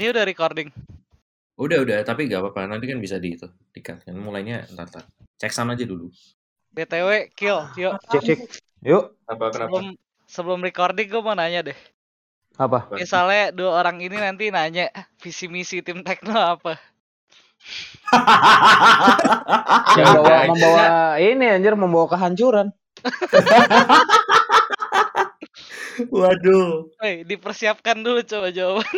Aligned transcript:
Ini 0.00 0.16
udah 0.16 0.24
recording. 0.24 0.72
Udah, 1.60 1.84
udah, 1.84 2.00
tapi 2.08 2.24
gak 2.24 2.40
apa-apa. 2.40 2.64
Nanti 2.64 2.88
kan 2.88 2.96
bisa 3.04 3.20
di 3.20 3.36
itu, 3.36 3.44
di 3.68 3.84
cut 3.84 4.00
kan. 4.00 4.16
Mulainya 4.16 4.64
ntar, 4.72 4.88
ntar. 4.88 5.04
Cek 5.36 5.52
sound 5.52 5.76
aja 5.76 5.84
dulu. 5.84 6.08
BTW, 6.72 7.28
kill, 7.36 7.68
yuk. 7.76 8.00
Cek 8.08 8.22
cek. 8.24 8.38
Yuk, 8.80 9.12
Apa, 9.28 9.52
kenapa? 9.52 9.76
Sebelum 9.76 9.86
sebelum 10.24 10.60
recording 10.64 11.04
gue 11.04 11.20
mau 11.20 11.36
nanya 11.36 11.68
deh. 11.68 11.76
apa? 12.56 12.88
Misalnya 12.96 13.52
dua 13.52 13.76
orang 13.76 14.00
ini 14.00 14.16
nanti 14.16 14.48
nanya 14.48 14.88
visi 15.20 15.52
misi 15.52 15.84
tim 15.84 16.00
Tekno 16.00 16.32
apa? 16.32 16.80
Membawa, 20.00 20.48
membawa 20.48 20.84
ini 21.20 21.44
anjir 21.44 21.76
membawa 21.76 22.08
kehancuran. 22.08 22.72
Waduh. 26.08 26.88
Woi, 26.96 27.14
dipersiapkan 27.22 28.00
dulu 28.00 28.22
coba 28.22 28.48
jawaban. 28.48 28.88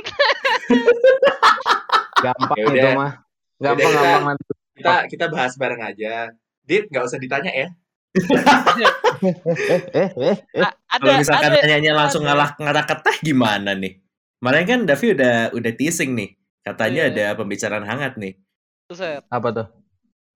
Gampang 2.19 2.57
Ya 2.57 2.63
itu 2.63 2.71
udah. 2.73 2.93
mah. 2.95 3.13
Gampang 3.59 3.79
Udah, 3.79 3.91
kita- 3.91 4.03
gampang 4.05 4.25
nanti. 4.29 4.45
kita 4.73 4.93
kita 5.09 5.25
bahas 5.29 5.53
bareng 5.57 5.83
aja. 5.83 6.15
Dit 6.63 6.87
nggak 6.89 7.05
usah 7.05 7.19
ditanya 7.19 7.51
ya. 7.51 7.69
Eh 8.13 9.81
eh 9.93 10.11
eh. 10.13 10.37
eh. 10.53 10.71
Kalau 10.93 11.15
misalkan 11.17 11.51
ada 11.51 11.61
tanyanya 11.61 11.93
langsung 11.97 12.23
ada. 12.23 12.35
ngalah 12.35 12.51
ngalah 12.57 12.85
ke 12.85 12.95
teh 13.01 13.17
gimana 13.25 13.73
nih? 13.73 13.99
Kemarin 14.39 14.65
kan 14.67 14.81
Davi 14.85 15.07
udah 15.15 15.35
udah 15.51 15.73
teasing 15.73 16.13
nih. 16.13 16.31
Katanya 16.63 17.09
Iya. 17.09 17.11
ada 17.11 17.27
pembicaraan 17.35 17.83
hangat 17.83 18.15
nih. 18.17 18.39
Buset, 18.87 19.23
Apa 19.27 19.49
tuh? 19.51 19.67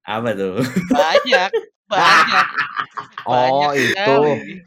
Apa 0.03 0.31
tuh? 0.33 0.59
banyak, 0.89 1.51
banyak. 1.87 2.47
Oh, 3.27 3.71
banyak 3.75 3.91
itu. 3.91 3.91
sekali. 3.91 4.63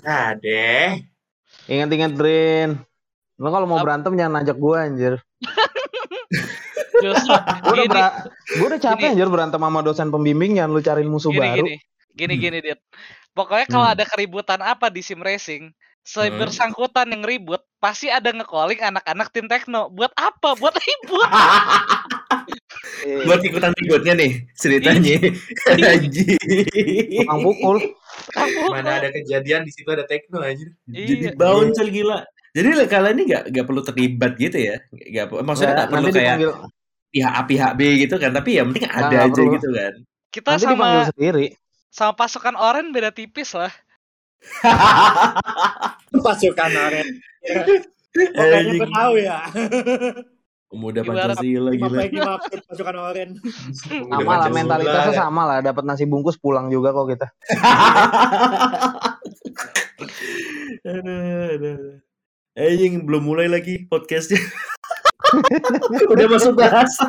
Nah 0.00 0.28
deh. 0.34 0.88
Ingat-ingat 1.66 2.12
Drin. 2.12 2.70
Lo 3.34 3.48
kalau 3.48 3.64
mau 3.64 3.78
berantem 3.78 4.14
jangan 4.14 4.40
ajak 4.40 4.56
gua 4.56 4.84
anjir. 4.84 5.18
Justru 6.94 7.34
Gua 7.34 7.72
udah 7.74 7.86
bera- 7.86 8.14
gua 8.56 8.66
udah 8.70 8.80
capek 8.80 9.00
Gini. 9.00 9.12
anjir 9.12 9.28
berantem 9.28 9.58
sama 9.58 9.80
dosen 9.80 10.08
pembimbing 10.08 10.54
jangan 10.54 10.70
lu 10.70 10.80
cariin 10.80 11.06
musuh 11.06 11.28
gini, 11.28 11.42
baru. 11.42 11.66
gini, 11.66 11.74
gini, 12.14 12.34
gini, 12.38 12.58
Dit. 12.62 12.80
Pokoknya 13.32 13.66
kalau 13.66 13.84
Hmm. 13.84 13.94
ada 13.98 14.04
keributan 14.06 14.60
apa 14.60 14.86
di 14.88 15.02
sim 15.02 15.18
racing, 15.18 15.74
Hmm. 16.06 16.38
bersangkutan 16.38 17.10
yang 17.10 17.20
ribut, 17.20 17.60
pasti 17.76 18.06
ada 18.06 18.30
nge-calling 18.30 18.78
anak-anak 18.78 19.28
tim 19.28 19.50
Tekno. 19.50 19.90
Buat 19.90 20.14
apa? 20.14 20.54
Buat 20.54 20.78
ribut. 20.78 21.28
Eh, 23.02 23.26
Buat 23.26 23.42
ikutan 23.42 23.74
ributnya 23.74 24.14
nih 24.14 24.32
ceritanya. 24.54 25.18
Anjing. 25.74 26.38
Tukang 27.18 27.40
pukul. 27.42 27.76
Mana 28.70 29.02
ada 29.02 29.08
kejadian 29.10 29.66
di 29.66 29.72
situ 29.74 29.90
ada 29.90 30.06
tekno 30.06 30.38
aja. 30.38 30.62
Jadi 30.86 31.12
Iya. 31.26 31.34
bouncel 31.34 31.90
gila. 31.90 32.22
Jadi 32.54 32.68
kalian 32.86 33.14
ini 33.18 33.24
gak, 33.34 33.44
gak 33.50 33.66
perlu 33.66 33.82
terlibat 33.82 34.32
gitu 34.38 34.58
ya? 34.62 34.78
Gak, 34.94 35.34
maksudnya 35.42 35.74
Nggak, 35.74 35.82
gak 35.82 35.90
perlu 35.90 36.06
kayak 36.14 36.36
dipanggil, 36.38 36.52
pihak 37.10 37.32
A 37.34 37.42
pihak 37.42 37.72
B 37.74 37.80
gitu 37.98 38.14
kan? 38.22 38.30
Tapi 38.30 38.50
ya 38.54 38.62
penting 38.62 38.84
ada 38.86 39.06
nggak 39.10 39.22
aja 39.26 39.34
perlu. 39.34 39.54
gitu 39.58 39.68
kan. 39.74 39.92
kita 40.30 40.48
nanti 40.54 40.64
sama 40.66 40.88
sendiri. 41.10 41.46
sama 41.90 42.12
pasukan 42.14 42.54
oren 42.54 42.86
beda 42.90 43.10
tipis 43.10 43.50
lah. 43.54 43.70
Pasukan 46.26 46.70
oren. 46.72 47.08
Oh, 48.14 48.46
gue 48.46 48.78
tahu 48.78 49.14
ya. 49.18 49.42
Pemuda 50.74 51.06
Pancasila 51.06 51.70
gila. 51.70 52.02
yang 52.02 52.10
dimaksud 52.10 52.58
pasukan 52.66 52.96
oren? 52.98 53.30
Sama 53.78 54.32
lah 54.42 54.50
mentalitasnya 54.50 55.14
sama 55.14 55.42
lah. 55.46 55.58
Dapat 55.62 55.86
nasi 55.86 56.02
bungkus 56.02 56.34
pulang 56.34 56.66
juga 56.66 56.90
kok 56.90 57.06
kita. 57.14 57.26
Aduh, 60.84 61.48
aduh. 61.56 61.78
Anjing 62.60 63.08
belum 63.08 63.24
mulai 63.24 63.48
lagi 63.48 63.88
podcastnya. 63.88 64.36
Udah 66.12 66.26
masuk 66.28 66.60
bahasa. 66.60 67.08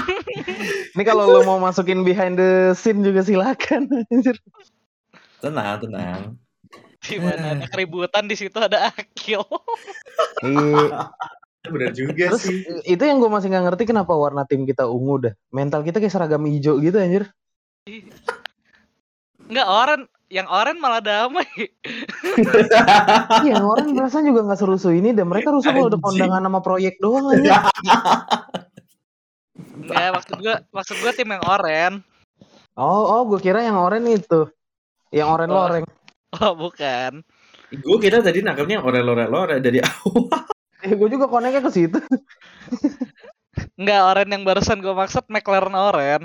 Ini 0.98 1.02
kalau 1.06 1.30
lu 1.30 1.40
mau 1.46 1.62
masukin 1.62 2.02
behind 2.02 2.34
the 2.34 2.74
scene 2.74 3.06
juga 3.06 3.22
silakan. 3.22 3.86
anjir. 4.10 4.36
Tenang, 5.38 5.86
tenang. 5.86 6.34
Di 7.00 7.16
mana 7.22 7.56
ada 7.56 7.66
keributan 7.70 8.26
di 8.26 8.34
situ 8.36 8.58
ada 8.58 8.90
akil. 8.90 9.46
Iya. 10.42 11.14
Bener 11.60 11.92
juga 11.92 12.32
Terus 12.32 12.42
sih. 12.42 12.64
itu 12.84 13.02
yang 13.02 13.18
gue 13.18 13.28
masih 13.28 13.48
nggak 13.48 13.64
ngerti 13.68 13.84
kenapa 13.86 14.12
warna 14.12 14.44
tim 14.44 14.64
kita 14.64 14.84
ungu 14.84 15.28
dah. 15.28 15.34
Mental 15.50 15.82
kita 15.82 15.98
kayak 15.98 16.08
seragam 16.10 16.44
hijau 16.44 16.78
gitu 16.78 16.96
anjir. 16.96 17.28
Enggak 19.44 19.66
oren, 19.66 20.00
yang 20.28 20.46
oren 20.46 20.78
malah 20.78 21.00
damai. 21.00 21.44
Iya 23.40 23.60
orang 23.60 23.92
perasaan 23.92 24.24
juga 24.24 24.40
nggak 24.42 24.56
serusuh 24.56 24.92
ini 24.92 25.10
dan 25.10 25.26
mereka 25.26 25.50
rusuh 25.50 25.68
kalau 25.68 25.88
Anjing. 25.88 26.00
kondangan 26.00 26.40
sama 26.40 26.60
proyek 26.60 26.96
doang 26.96 27.28
anjir. 27.28 27.50
Enggak, 29.80 30.08
maksud 30.14 30.36
gua 30.38 30.54
maksud 30.70 30.96
gua 30.98 31.12
tim 31.12 31.28
yang 31.28 31.42
oren. 31.42 31.92
Oh 32.72 33.02
oh 33.10 33.22
gue 33.26 33.40
kira 33.40 33.60
yang 33.60 33.76
oren 33.76 34.06
itu. 34.06 34.48
Yang 35.10 35.28
oren 35.28 35.50
Oh. 35.50 35.56
loreng. 35.58 35.84
Oh, 36.30 36.54
bukan. 36.54 37.26
Gue 37.74 37.98
kira 37.98 38.22
tadi 38.22 38.38
nangkepnya 38.38 38.78
orel-orel 38.80 39.58
dari 39.58 39.82
awal. 39.82 40.30
Eh 40.84 40.92
gue 40.96 41.08
juga 41.12 41.26
koneknya 41.28 41.60
ke 41.64 41.70
situ. 41.72 41.98
Enggak, 43.76 44.00
oren 44.06 44.30
yang 44.30 44.42
barusan 44.46 44.78
gua 44.80 44.94
maksud 44.94 45.26
McLaren 45.26 45.74
oren. 45.74 46.22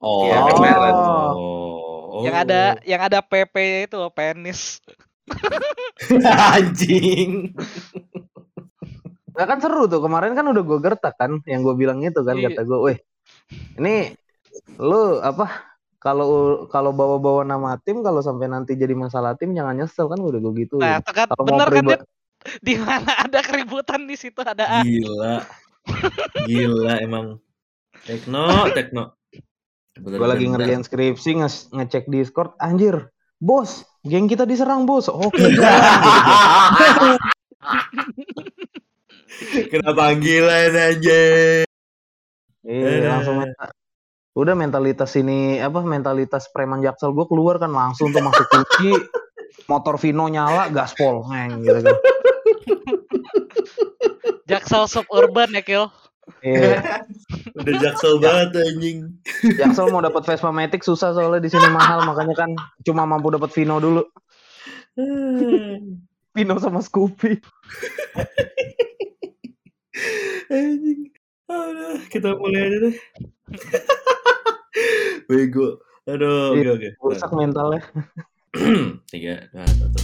Oh, 0.00 0.24
Iya, 0.24 0.38
kemarin. 0.54 0.94
oh. 0.96 1.32
Oh. 2.10 2.22
Yang 2.26 2.36
ada 2.42 2.60
yang 2.82 3.00
ada 3.06 3.18
PP 3.22 3.86
itu 3.86 3.98
penis. 4.10 4.82
anjing. 6.58 7.54
Nah 9.30 9.44
kan 9.46 9.62
seru 9.62 9.86
tuh 9.86 10.02
kemarin 10.02 10.34
kan 10.34 10.42
udah 10.42 10.62
gue 10.66 10.78
gertak 10.82 11.14
kan 11.14 11.38
yang 11.46 11.62
gue 11.62 11.72
bilang 11.78 12.02
itu 12.02 12.18
kan 12.26 12.34
Iya. 12.34 12.50
kata 12.50 12.66
gue, 12.66 12.78
weh 12.82 12.98
ini 13.78 14.10
lu 14.82 15.22
apa 15.22 15.70
kalau 16.02 16.66
kalau 16.66 16.90
bawa-bawa 16.90 17.46
nama 17.46 17.78
tim 17.78 18.02
kalau 18.02 18.18
sampai 18.20 18.50
nanti 18.50 18.74
jadi 18.74 18.92
masalah 18.92 19.38
tim 19.38 19.54
jangan 19.54 19.78
nyesel 19.78 20.10
kan 20.10 20.18
udah 20.18 20.40
gue 20.42 20.52
gitu. 20.66 20.82
Nah, 20.82 20.98
kan 21.04 21.30
bener 21.46 21.68
kan 21.70 21.84
Dit? 21.86 22.00
Di 22.60 22.74
mana 22.80 23.28
ada 23.28 23.40
keributan 23.44 24.08
di 24.08 24.16
situ 24.16 24.40
ada 24.40 24.80
akil. 24.80 25.04
Gila. 25.04 25.36
Gila 26.48 26.92
emang. 27.00 27.36
Tekno, 28.04 28.68
tekno. 28.72 29.04
Gue 30.00 30.24
lagi 30.24 30.48
ngerjain 30.48 30.80
skripsi 30.80 31.44
nge- 31.44 31.68
ngecek 31.76 32.08
Discord, 32.08 32.56
anjir, 32.56 33.12
bos, 33.36 33.84
geng 34.00 34.24
kita 34.24 34.48
diserang 34.48 34.88
bos. 34.88 35.12
Oke. 35.12 35.36
Kena 39.70 39.92
panggilan 39.92 40.72
aja. 40.72 41.22
Iya, 42.60 43.08
langsung 43.08 43.40
menta- 43.40 43.72
udah 44.36 44.54
mentalitas 44.56 45.12
ini 45.16 45.60
apa 45.60 45.80
mentalitas 45.84 46.48
preman 46.52 46.80
jaksel 46.80 47.12
gue 47.12 47.26
keluar 47.28 47.58
kan 47.58 47.72
langsung 47.72 48.12
tuh 48.14 48.22
masuk 48.22 48.46
kunci 48.46 48.94
motor 49.66 49.98
Vino 49.98 50.28
nyala 50.30 50.68
gaspol 50.70 51.24
ngeng 51.28 51.64
gitu 51.64 51.80
kan. 51.82 51.96
Jaksel 54.50 54.84
suburban 54.90 55.50
ya, 55.54 55.62
Kil. 55.62 55.84
Iya. 56.42 56.78
Udah 57.58 57.74
jaksel 57.82 58.22
banget 58.22 58.48
anjing. 58.62 58.98
Jaksel 59.58 59.90
mau 59.90 60.00
dapat 60.00 60.22
Vespa 60.24 60.54
Matic 60.54 60.86
susah 60.86 61.12
soalnya 61.12 61.42
di 61.42 61.50
sini 61.50 61.68
mahal 61.74 62.06
makanya 62.06 62.46
kan 62.46 62.50
cuma 62.86 63.04
mampu 63.04 63.34
dapat 63.34 63.50
Vino 63.50 63.82
dulu. 63.82 64.02
Vino 66.36 66.54
sama 66.62 66.80
Scoopy. 66.80 67.34
anjing. 70.50 71.10
Aduh, 71.50 71.98
kita 72.14 72.38
mulai 72.38 72.70
aja 72.70 72.78
deh. 72.88 72.96
Bego. 75.28 75.82
Aduh, 76.06 76.54
oke 76.54 76.68
oke. 76.78 76.88
Rusak 77.02 77.30
mentalnya. 77.34 77.82
Tiga, 79.10 79.50
dua, 79.50 79.66
satu. 79.66 79.98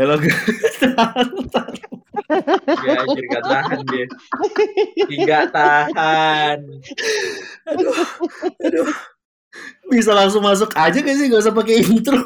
Halo 0.00 0.16
guys. 0.16 0.80
Ya 2.88 2.94
anjir 3.04 3.24
gak 3.28 3.44
tahan 3.44 3.80
dia. 3.92 4.06
Tidak 5.12 5.44
tahan. 5.52 6.58
Bisa 9.92 10.16
langsung 10.16 10.40
masuk 10.40 10.72
aja 10.72 11.04
gak 11.04 11.16
sih? 11.20 11.28
Gak 11.28 11.44
usah 11.44 11.52
pakai 11.52 11.84
intro. 11.84 12.16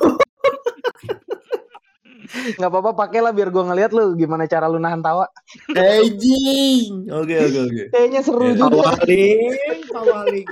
Nggak 2.55 2.71
apa-apa 2.71 2.95
pakailah 2.95 3.35
biar 3.35 3.51
gua 3.51 3.67
ngeliat 3.67 3.91
lu 3.91 4.15
gimana 4.15 4.47
cara 4.47 4.71
lu 4.71 4.79
nahan 4.79 5.03
tawa. 5.03 5.27
Anjing. 5.75 7.11
Oke 7.11 7.35
oke 7.43 7.59
oke. 7.59 7.85
Kayaknya 7.91 8.21
seru 8.23 8.55
Ya, 8.55 8.55
juga. 8.55 8.71
Awaling, 8.71 9.51
awaling. 9.91 10.49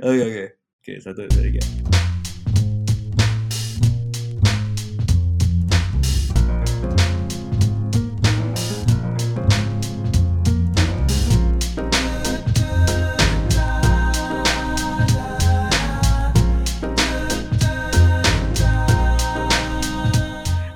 Oke 0.00 0.22
oke. 0.24 0.44
Oke, 0.80 0.92
satu, 1.02 1.26
dua, 1.28 1.42
tiga. 1.44 1.62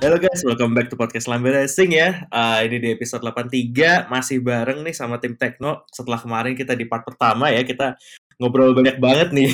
Halo 0.01 0.17
guys, 0.17 0.41
welcome 0.41 0.73
back 0.73 0.89
to 0.89 0.97
podcast 0.97 1.29
Lambe 1.29 1.53
Racing 1.53 1.93
ya. 1.93 2.25
Uh, 2.33 2.65
ini 2.65 2.81
di 2.81 2.89
episode 2.89 3.21
83 3.21 4.09
masih 4.09 4.41
bareng 4.41 4.81
nih 4.81 4.97
sama 4.97 5.21
tim 5.21 5.37
Tekno. 5.37 5.85
Setelah 5.93 6.17
kemarin 6.17 6.57
kita 6.57 6.73
di 6.73 6.89
part 6.89 7.05
pertama 7.05 7.53
ya, 7.53 7.61
kita 7.61 7.93
ngobrol 8.41 8.73
banyak 8.73 8.97
banget 8.97 9.29
nih. 9.29 9.53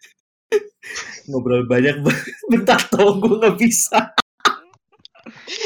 ngobrol 1.28 1.60
banyak 1.68 2.00
banget. 2.00 2.24
Bentar 2.48 2.80
tau 2.88 3.20
gue 3.20 3.36
nggak 3.36 3.56
bisa. 3.60 4.16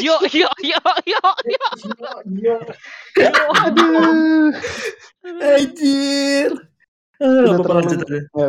Yo 0.02 0.18
yo 0.26 0.50
yo 0.58 0.82
yo 1.06 1.22
yo. 1.46 2.56
Aduh. 3.62 4.50
Anjir. 5.38 6.50
Ah, 7.22 7.46
Udah 7.46 7.58
terlalu, 7.62 7.90
ya, 8.10 8.46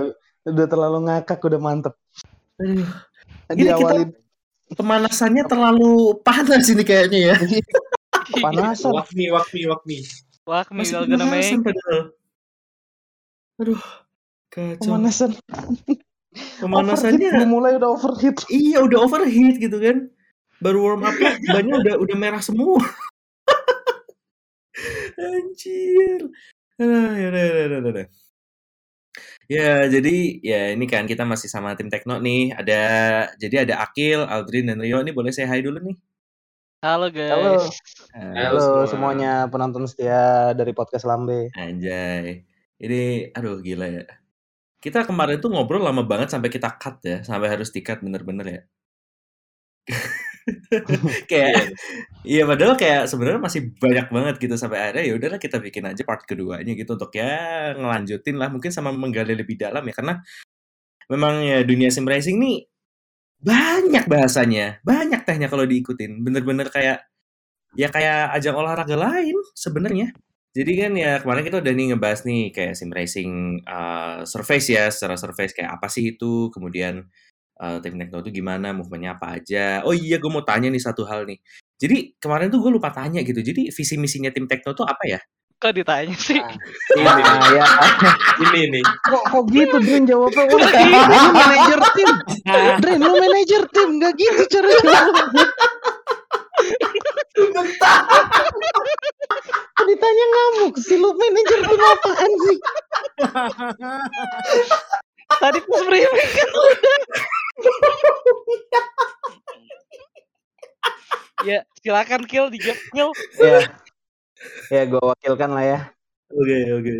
udah 0.49 0.65
terlalu 0.65 0.97
ngakak, 1.05 1.37
udah 1.45 1.61
mantep. 1.61 1.93
Aduh, 2.57 2.89
Gini, 3.53 3.69
Diawalin 3.69 4.22
pemanasannya 4.71 5.43
terlalu 5.45 6.17
panas 6.23 6.71
ini 6.71 6.83
kayaknya 6.87 7.19
ya. 7.33 7.35
panasan. 8.45 8.95
Wakmi, 8.95 9.27
wakmi, 9.33 9.61
wakmi. 9.67 9.97
Gonna 11.07 11.27
pemanasan 11.27 11.59
make. 11.63 11.75
Aduh, 13.61 13.81
kacau. 14.49 14.83
Pemanasan. 14.83 15.31
Pemanasannya 16.33 17.29
Overheat, 17.29 17.37
belum 17.37 17.51
mulai 17.53 17.71
udah 17.77 17.89
overheat. 17.93 18.37
Iya 18.49 18.81
udah 18.83 18.99
overheat 19.05 19.55
gitu 19.61 19.77
kan. 19.77 20.09
Baru 20.63 20.81
warm 20.81 21.05
up 21.05 21.13
bannya 21.53 21.75
udah 21.83 21.95
udah 22.01 22.15
merah 22.17 22.41
semua. 22.41 22.79
Anjir. 25.21 26.33
Aduh, 26.81 27.13
yaudah, 27.13 27.41
yaudah, 27.45 27.61
yaudah, 27.61 27.79
yaudah. 27.85 28.01
Ya, 28.01 28.07
jadi 29.93 30.15
ya 30.41 30.61
ini 30.73 30.85
kan 30.89 31.05
kita 31.05 31.23
masih 31.27 31.51
sama 31.51 31.77
tim 31.77 31.89
Tekno 31.91 32.17
nih. 32.17 32.55
Ada 32.57 32.81
jadi 33.37 33.67
ada 33.69 33.85
Akil, 33.85 34.25
Aldrin 34.25 34.73
dan 34.73 34.81
Rio. 34.81 35.01
Ini 35.01 35.13
boleh 35.13 35.29
saya 35.29 35.49
hai 35.51 35.61
dulu 35.61 35.77
nih. 35.83 35.95
Halo 36.83 37.07
guys. 37.13 37.31
Halo. 37.31 37.53
Halo 38.11 38.35
Halo 38.35 38.59
semua. 38.59 38.87
semuanya 38.91 39.31
penonton 39.47 39.87
setia 39.87 40.51
dari 40.51 40.75
podcast 40.75 41.07
Lambe. 41.07 41.47
Anjay. 41.55 42.43
Ini 42.81 43.31
aduh 43.31 43.63
gila 43.63 43.87
ya. 43.87 44.03
Kita 44.83 45.07
kemarin 45.07 45.39
tuh 45.39 45.47
ngobrol 45.47 45.79
lama 45.79 46.03
banget 46.03 46.35
sampai 46.35 46.51
kita 46.51 46.75
cut 46.75 46.99
ya, 47.07 47.23
sampai 47.23 47.47
harus 47.47 47.71
di-cut 47.71 48.03
bener-bener 48.03 48.47
ya. 48.47 48.61
kayak 51.31 51.71
iya 52.27 52.43
padahal 52.43 52.75
kayak 52.75 53.07
sebenarnya 53.07 53.39
masih 53.39 53.71
banyak 53.79 54.07
banget 54.11 54.35
gitu 54.43 54.55
sampai 54.59 54.77
akhirnya 54.79 55.03
ya 55.07 55.13
udahlah 55.15 55.39
kita 55.39 55.57
bikin 55.63 55.87
aja 55.87 56.03
part 56.03 56.23
keduanya 56.27 56.73
gitu 56.75 56.99
untuk 56.99 57.11
ya 57.15 57.71
ngelanjutin 57.79 58.35
lah 58.35 58.51
mungkin 58.51 58.71
sama 58.71 58.91
menggali 58.91 59.35
lebih 59.39 59.55
dalam 59.55 59.83
ya 59.87 59.93
karena 59.95 60.19
memang 61.07 61.43
ya 61.43 61.63
dunia 61.63 61.87
sim 61.91 62.07
racing 62.07 62.39
nih 62.39 62.67
banyak 63.43 64.07
bahasanya, 64.07 64.79
banyak 64.87 65.21
tehnya 65.27 65.51
kalau 65.51 65.67
diikutin. 65.67 66.23
Bener-bener 66.23 66.71
kayak 66.71 67.03
ya 67.75 67.91
kayak 67.91 68.31
ajang 68.39 68.55
olahraga 68.55 68.95
lain 68.95 69.35
sebenarnya. 69.53 70.15
Jadi 70.53 70.71
kan 70.79 70.91
ya 70.95 71.19
kemarin 71.19 71.43
kita 71.43 71.57
udah 71.59 71.73
nih 71.75 71.85
ngebahas 71.91 72.21
nih 72.29 72.41
kayak 72.55 72.73
sim 72.79 72.89
racing 72.93 73.31
uh, 73.67 74.23
surface 74.23 74.67
ya, 74.71 74.87
secara 74.93 75.19
surface 75.19 75.51
kayak 75.51 75.75
apa 75.75 75.87
sih 75.91 76.15
itu, 76.15 76.47
kemudian 76.55 77.03
uh, 77.59 77.77
tim 77.83 77.97
Tekno 77.99 78.23
itu 78.25 78.31
gimana, 78.41 78.73
movementnya 78.73 79.17
apa 79.19 79.37
aja. 79.37 79.81
Oh 79.85 79.93
iya, 79.93 80.17
gue 80.17 80.31
mau 80.31 80.41
tanya 80.41 80.69
nih 80.71 80.81
satu 80.81 81.05
hal 81.05 81.27
nih. 81.29 81.37
Jadi 81.77 82.15
kemarin 82.17 82.47
tuh 82.49 82.63
gue 82.63 82.71
lupa 82.73 82.89
tanya 82.89 83.21
gitu. 83.21 83.43
Jadi 83.43 83.69
visi 83.69 83.95
misinya 83.99 84.31
tim 84.33 84.47
Tekno 84.49 84.73
tuh 84.73 84.87
apa 84.87 85.03
ya? 85.05 85.19
Kok 85.63 85.71
ditanya 85.79 86.15
sih? 86.19 86.39
Ini, 86.99 87.07
Ah 87.07 87.47
ya, 87.55 87.65
ini 88.43 88.61
nih. 88.67 88.83
kok 88.83 89.23
kok 89.31 89.43
gitu 89.47 89.79
Drin 89.79 90.03
jawabnya? 90.03 90.43
Wah, 90.51 90.59
lu 90.59 91.31
manajer 91.31 91.79
tim. 91.95 92.09
Drin, 92.83 92.99
lu 92.99 93.13
manajer 93.15 93.63
tim, 93.71 93.89
nggak 93.95 94.13
gitu 94.19 94.41
cara 94.51 94.67
jawabnya. 94.83 95.45
Kok 99.73 99.85
ditanya 99.87 100.25
ngamuk 100.35 100.75
sih 100.83 100.99
lu 100.99 101.09
manajer 101.15 101.59
tim 101.63 101.81
apaan 101.81 102.31
sih? 102.43 102.57
Tadi 105.39 105.59
pas 105.63 105.81
briefing 105.87 106.29
kan 106.33 106.49
udah. 106.51 106.77
ya, 111.43 111.59
silakan 111.83 112.21
kill 112.27 112.47
dijawab 112.49 112.79
kill. 112.93 113.09
Ya, 113.39 113.59
ya 114.71 114.81
gue 114.87 115.01
wakilkan 115.03 115.51
lah 115.51 115.65
ya. 115.65 115.79
Oke, 116.33 116.57
oke. 116.73 116.95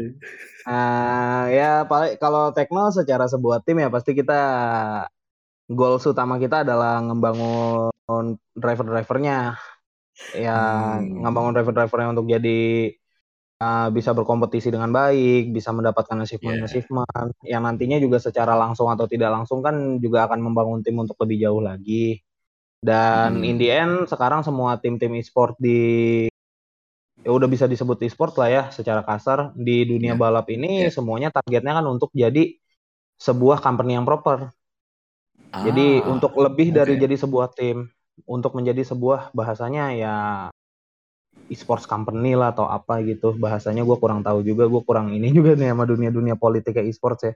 Nah, 0.63 1.49
ya 1.49 1.83
paling 1.89 2.15
kalau 2.21 2.53
Tekno 2.53 2.93
secara 2.93 3.25
sebuah 3.25 3.65
tim 3.65 3.81
ya 3.81 3.89
pasti 3.89 4.13
kita 4.13 4.41
goals 5.67 6.05
utama 6.05 6.37
kita 6.37 6.61
adalah 6.61 7.01
ngembangun 7.01 8.37
driver-drivernya. 8.53 9.57
Ya, 10.37 10.55
Hmm. 11.01 11.25
ngembangun 11.25 11.57
driver-drivernya 11.57 12.13
untuk 12.13 12.29
jadi 12.29 12.93
uh, 13.63 13.87
bisa 13.95 14.11
berkompetisi 14.11 14.67
dengan 14.67 14.91
baik, 14.91 15.55
bisa 15.55 15.71
mendapatkan 15.71 16.19
achievement-achievement. 16.19 17.31
Yang 17.47 17.61
nantinya 17.63 17.97
juga 18.03 18.19
secara 18.19 18.59
langsung 18.59 18.91
atau 18.91 19.07
tidak 19.07 19.31
langsung 19.31 19.63
kan 19.63 20.03
juga 20.03 20.27
akan 20.27 20.39
membangun 20.43 20.83
tim 20.83 20.99
untuk 20.99 21.15
lebih 21.23 21.47
jauh 21.47 21.63
lagi. 21.63 22.19
Dan 22.83 23.39
Hmm. 23.39 23.47
in 23.47 23.55
the 23.55 23.71
end 23.71 23.95
sekarang 24.11 24.43
semua 24.43 24.75
tim-tim 24.75 25.15
e-sport 25.15 25.55
di 25.55 25.79
ya 27.23 27.31
udah 27.31 27.47
bisa 27.47 27.63
disebut 27.71 28.03
e-sport 28.03 28.35
lah 28.35 28.49
ya 28.51 28.63
secara 28.75 28.99
kasar 29.07 29.55
di 29.55 29.87
dunia 29.87 30.11
Ya. 30.11 30.19
balap 30.19 30.51
ini 30.51 30.83
Ya. 30.83 30.91
semuanya 30.91 31.31
targetnya 31.31 31.79
kan 31.79 31.87
untuk 31.87 32.11
jadi 32.11 32.59
sebuah 33.15 33.63
company 33.63 33.95
yang 33.95 34.03
proper. 34.03 34.51
Jadi 35.55 36.03
Ah, 36.03 36.11
untuk 36.11 36.35
lebih 36.35 36.75
dari 36.75 36.99
oke. 36.99 37.01
jadi 37.07 37.15
sebuah 37.15 37.55
tim, 37.55 37.87
untuk 38.27 38.51
menjadi 38.59 38.83
sebuah 38.83 39.31
bahasanya 39.31 39.95
ya 39.95 40.15
e-sports 41.51 41.85
company 41.89 42.35
lah 42.39 42.51
atau 42.55 42.65
apa 42.67 43.01
gitu 43.03 43.35
bahasanya 43.37 43.83
gue 43.87 43.97
kurang 43.99 44.21
tahu 44.23 44.41
juga 44.45 44.63
gue 44.71 44.81
kurang 44.87 45.11
ini 45.15 45.27
juga 45.35 45.55
nih 45.59 45.71
sama 45.75 45.83
dunia 45.89 46.09
dunia 46.13 46.35
politik 46.39 46.75
kayak 46.77 46.87
e-sports 46.91 47.21
ya. 47.27 47.33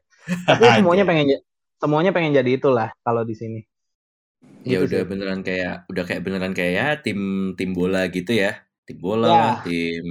Tapi 0.48 0.64
semuanya 0.78 1.04
pengen 1.08 1.28
semuanya 1.82 2.12
pengen 2.16 2.32
jadi 2.38 2.52
itulah 2.60 2.90
kalau 3.06 3.24
di 3.28 3.36
sini. 3.38 3.60
ya 4.68 4.78
Gitu 4.80 4.86
udah 4.86 5.02
sih. 5.02 5.10
beneran 5.12 5.42
kayak 5.48 5.74
udah 5.92 6.04
kayak 6.08 6.22
beneran 6.26 6.54
kayak 6.58 6.74
ya 6.80 6.88
tim 7.06 7.20
tim 7.58 7.72
bola 7.78 8.02
gitu 8.12 8.32
ya 8.36 8.52
tim 8.88 8.98
bola 9.00 9.28
Ya. 9.28 9.64
tim 9.66 10.06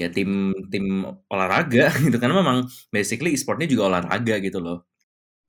ya 0.00 0.08
tim 0.16 0.30
tim 0.72 0.84
olahraga 1.32 1.90
gitu 2.04 2.16
karena 2.22 2.36
memang 2.42 2.58
basically 2.94 3.30
e-sportnya 3.36 3.66
juga 3.72 3.84
olahraga 3.90 4.34
gitu 4.46 4.58
loh 4.62 4.84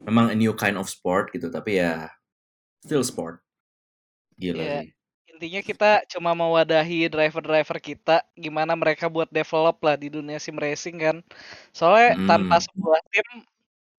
memang 0.08 0.32
a 0.34 0.36
new 0.38 0.54
kind 0.56 0.78
of 0.80 0.88
sport 0.89 1.32
gitu 1.36 1.48
tapi 1.51 1.80
ya 1.82 2.10
still 2.86 3.04
sport 3.06 3.44
gila 4.39 4.63
Iya. 4.63 4.80
sih 4.84 4.89
Intinya 5.39 5.63
kita 5.63 6.03
cuma 6.12 6.36
mewadahi 6.36 7.08
driver-driver 7.08 7.79
kita 7.79 8.27
gimana 8.36 8.75
mereka 8.75 9.08
buat 9.08 9.31
develop 9.31 9.79
lah 9.79 9.96
di 9.96 10.12
dunia 10.12 10.36
sim 10.36 10.60
racing 10.60 11.00
kan. 11.00 11.17
Soalnya 11.72 12.19
Hmm. 12.19 12.27
tanpa 12.27 12.60
sebuah 12.60 13.00
tim 13.08 13.27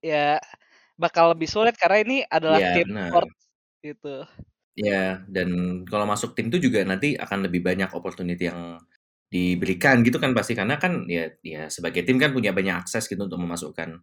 ya 0.05 0.37
bakal 1.01 1.33
lebih 1.33 1.49
sulit 1.49 1.73
karena 1.81 2.05
ini 2.05 2.17
adalah 2.29 2.61
Iya, 2.61 2.85
tim 2.85 2.89
benar. 2.93 3.09
sport 3.09 3.29
gitu. 3.81 4.17
ya 4.77 5.21
dan 5.29 5.83
kalau 5.85 6.09
masuk 6.09 6.33
tim 6.33 6.49
tuh 6.49 6.61
juga 6.61 6.81
nanti 6.87 7.13
akan 7.19 7.49
lebih 7.49 7.61
banyak 7.61 7.91
opportunity 7.93 8.49
yang 8.49 8.81
diberikan 9.29 10.01
gitu 10.01 10.17
kan 10.17 10.33
pasti 10.33 10.57
karena 10.57 10.81
kan 10.81 11.05
ya 11.05 11.29
ya 11.45 11.69
sebagai 11.69 12.05
tim 12.07 12.17
kan 12.17 12.33
punya 12.33 12.53
banyak 12.53 12.73
akses 12.81 13.05
gitu 13.11 13.29
untuk 13.29 13.37
memasukkan 13.39 14.01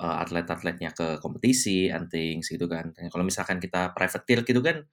uh, 0.00 0.16
atlet-atletnya 0.22 0.90
ke 0.96 1.18
kompetisi 1.18 1.90
anting 1.90 2.40
gitu 2.46 2.66
kan 2.70 2.94
kalau 3.10 3.24
misalkan 3.26 3.58
kita 3.58 3.92
private 3.96 4.24
tier 4.28 4.40
gitu 4.44 4.60
kan 4.62 4.86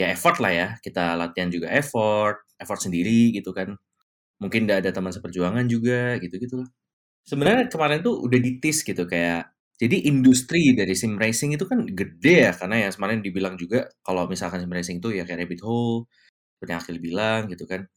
ya 0.00 0.06
effort 0.14 0.36
lah 0.44 0.52
ya. 0.52 0.66
Kita 0.84 1.14
latihan 1.20 1.48
juga 1.52 1.68
effort 1.72 2.36
effort 2.62 2.80
sendiri 2.80 3.34
gitu 3.36 3.50
kan. 3.58 3.76
Mungkin 4.42 4.66
udah 4.70 4.78
ada 4.82 4.90
teman 4.96 5.12
seperjuangan 5.14 5.66
juga 5.70 6.16
gitu 6.22 6.36
gitu 6.40 6.56
lah 6.64 6.70
sebenarnya 7.28 7.70
kemarin 7.72 8.00
tuh 8.02 8.14
udah 8.26 8.38
ditis 8.40 8.82
gitu 8.82 9.04
kayak 9.06 9.52
jadi 9.80 9.96
industri 10.12 10.76
dari 10.76 10.92
sim 10.92 11.16
racing 11.16 11.56
itu 11.56 11.64
kan 11.64 11.88
gede 11.88 12.50
ya 12.50 12.52
karena 12.52 12.76
ya 12.84 12.88
kemarin 12.92 13.24
dibilang 13.24 13.54
juga 13.56 13.88
kalau 14.04 14.28
misalkan 14.28 14.60
sim 14.60 14.72
racing 14.72 14.98
itu 15.00 15.08
ya 15.16 15.24
kayak 15.24 15.46
rabbit 15.46 15.62
hole 15.64 16.04
yang 16.68 16.80
Akhil 16.80 16.98
bilang 17.00 17.48
gitu 17.52 17.64
kan. 17.68 17.88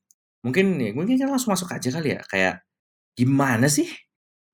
Mungkin 0.45 0.79
ya 0.81 0.91
mungkin 0.95 1.15
kita 1.19 1.27
langsung 1.31 1.53
masuk 1.55 1.69
aja 1.73 1.89
kali 1.93 2.15
ya 2.17 2.21
kayak 2.31 2.55
gimana 3.17 3.67
sih 3.71 3.87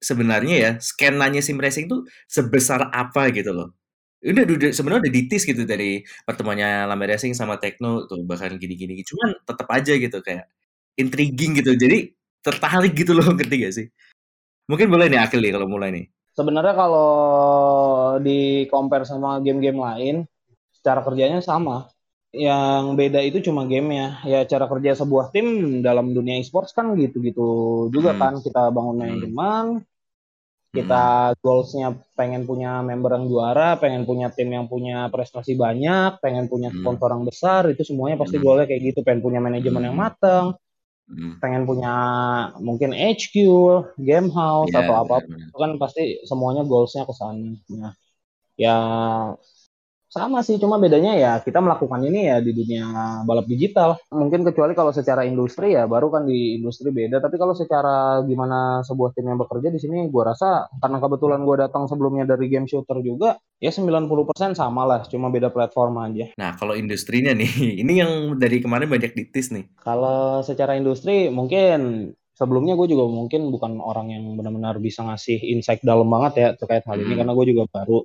sebenarnya 0.04 0.56
ya 0.60 0.72
skenanya 0.82 1.42
sim 1.44 1.58
racing 1.60 1.88
tuh 1.92 2.06
sebesar 2.30 2.90
apa 2.94 3.32
gitu 3.36 3.52
loh 3.56 3.76
udah 4.20 4.44
udah 4.44 4.72
sebenarnya 4.76 5.08
udah 5.08 5.14
ditis 5.16 5.44
gitu 5.48 5.64
dari 5.64 6.04
pertemuannya 6.28 6.84
Lambe 6.86 7.08
Racing 7.08 7.32
sama 7.32 7.56
Tekno 7.56 8.04
tuh 8.04 8.20
bahkan 8.28 8.60
gini-gini 8.60 9.00
cuman 9.08 9.40
tetap 9.48 9.68
aja 9.72 9.96
gitu 9.96 10.20
kayak 10.20 10.48
intriguing 11.00 11.56
gitu 11.56 11.72
jadi 11.80 12.12
tertarik 12.44 12.92
gitu 12.96 13.16
loh 13.16 13.32
ngerti 13.36 13.56
gak 13.64 13.74
sih 13.76 13.88
mungkin 14.68 14.92
boleh 14.92 15.08
nih 15.08 15.24
Akil 15.24 15.40
nih 15.40 15.56
kalau 15.56 15.68
mulai 15.68 15.92
nih 15.96 16.06
Sebenarnya 16.30 16.72
kalau 16.72 17.12
di 18.24 18.64
compare 18.72 19.04
sama 19.04 19.44
game-game 19.44 19.76
lain, 19.76 20.16
cara 20.80 21.04
kerjanya 21.04 21.44
sama. 21.44 21.92
Yang 22.32 22.96
beda 22.96 23.20
itu 23.20 23.44
cuma 23.44 23.68
gamenya. 23.68 24.24
Ya 24.24 24.48
cara 24.48 24.72
kerja 24.72 24.96
sebuah 24.96 25.36
tim 25.36 25.82
dalam 25.84 26.16
dunia 26.16 26.40
e-sports 26.40 26.72
kan 26.72 26.96
gitu-gitu 26.96 27.44
juga 27.92 28.16
Hmm. 28.16 28.22
kan. 28.24 28.34
Kita 28.40 28.72
bangun 28.72 28.96
Hmm. 28.96 29.02
manajemen, 29.04 29.66
kita 30.76 31.34
goalsnya 31.44 31.88
pengen 32.20 32.46
punya 32.50 32.70
member 32.86 33.12
yang 33.18 33.26
juara, 33.32 33.76
pengen 33.82 34.04
punya 34.10 34.28
tim 34.36 34.50
yang 34.54 34.66
punya 34.70 35.10
prestasi 35.14 35.58
banyak, 35.58 36.22
pengen 36.24 36.46
punya 36.52 36.70
Hmm. 36.70 36.78
sponsor 36.78 37.10
yang 37.16 37.26
besar, 37.26 37.62
itu 37.74 37.82
semuanya 37.90 38.18
pasti 38.22 38.38
Hmm. 38.38 38.44
goalnya 38.44 38.66
kayak 38.70 38.82
gitu. 38.94 39.00
Pengen 39.06 39.22
punya 39.26 39.40
manajemen 39.42 39.84
yang 39.90 39.98
Hmm. 39.98 40.04
matang, 40.04 40.46
Hmm. 41.10 41.34
pengen 41.42 41.64
punya 41.70 41.92
mungkin 42.68 42.92
HQ, 42.96 43.34
game 44.08 44.30
house 44.34 44.72
Iya, 44.72 44.80
atau 44.82 44.94
apa 45.02 45.16
itu 45.26 45.58
kan 45.64 45.72
pasti 45.82 46.02
semuanya 46.30 46.64
goalsnya 46.70 47.04
ke 47.10 47.14
sana. 47.18 47.50
Nah, 47.82 47.94
ya 48.60 48.76
sama 50.10 50.42
sih, 50.42 50.58
cuma 50.58 50.82
bedanya 50.82 51.14
ya 51.14 51.32
kita 51.38 51.62
melakukan 51.62 52.02
ini 52.02 52.26
ya 52.34 52.42
di 52.42 52.52
dunia 52.52 52.86
balap 53.30 53.46
digital. 53.46 54.02
Mungkin 54.10 54.42
kecuali 54.42 54.74
kalau 54.74 54.90
secara 54.90 55.22
industri 55.22 55.78
ya 55.78 55.86
baru 55.86 56.10
kan 56.10 56.26
di 56.26 56.58
industri 56.58 56.90
beda. 56.90 57.22
Tapi 57.22 57.38
kalau 57.38 57.54
secara 57.54 58.26
gimana 58.26 58.82
sebuah 58.82 59.14
tim 59.14 59.30
yang 59.30 59.38
bekerja 59.38 59.70
di 59.70 59.78
sini, 59.78 60.10
gua 60.10 60.34
rasa 60.34 60.66
karena 60.82 60.98
kebetulan 60.98 61.46
gua 61.46 61.70
datang 61.70 61.86
sebelumnya 61.86 62.26
dari 62.26 62.50
game 62.50 62.66
shooter 62.66 63.06
juga, 63.06 63.38
ya 63.62 63.70
90% 63.70 64.58
sama 64.58 64.82
lah, 64.90 65.06
cuma 65.06 65.30
beda 65.30 65.54
platform 65.54 66.02
aja. 66.10 66.34
Nah, 66.42 66.58
kalau 66.58 66.74
industrinya 66.74 67.32
nih, 67.38 67.78
ini 67.86 68.02
yang 68.02 68.34
dari 68.42 68.66
kemarin 68.66 68.90
banyak 68.90 69.14
ditis 69.14 69.54
nih. 69.54 69.70
Kalau 69.78 70.42
secara 70.42 70.74
industri 70.74 71.30
mungkin 71.30 72.12
sebelumnya 72.34 72.74
gue 72.80 72.88
juga 72.88 73.04
mungkin 73.06 73.52
bukan 73.52 73.84
orang 73.84 74.16
yang 74.16 74.24
benar-benar 74.40 74.80
bisa 74.80 75.04
ngasih 75.04 75.38
insight 75.54 75.84
dalam 75.84 76.08
banget 76.08 76.34
ya 76.40 76.48
terkait 76.56 76.88
hal 76.88 76.96
ini 76.98 77.14
Hmm. 77.14 77.20
karena 77.22 77.34
gue 77.36 77.46
juga 77.52 77.64
baru. 77.70 78.00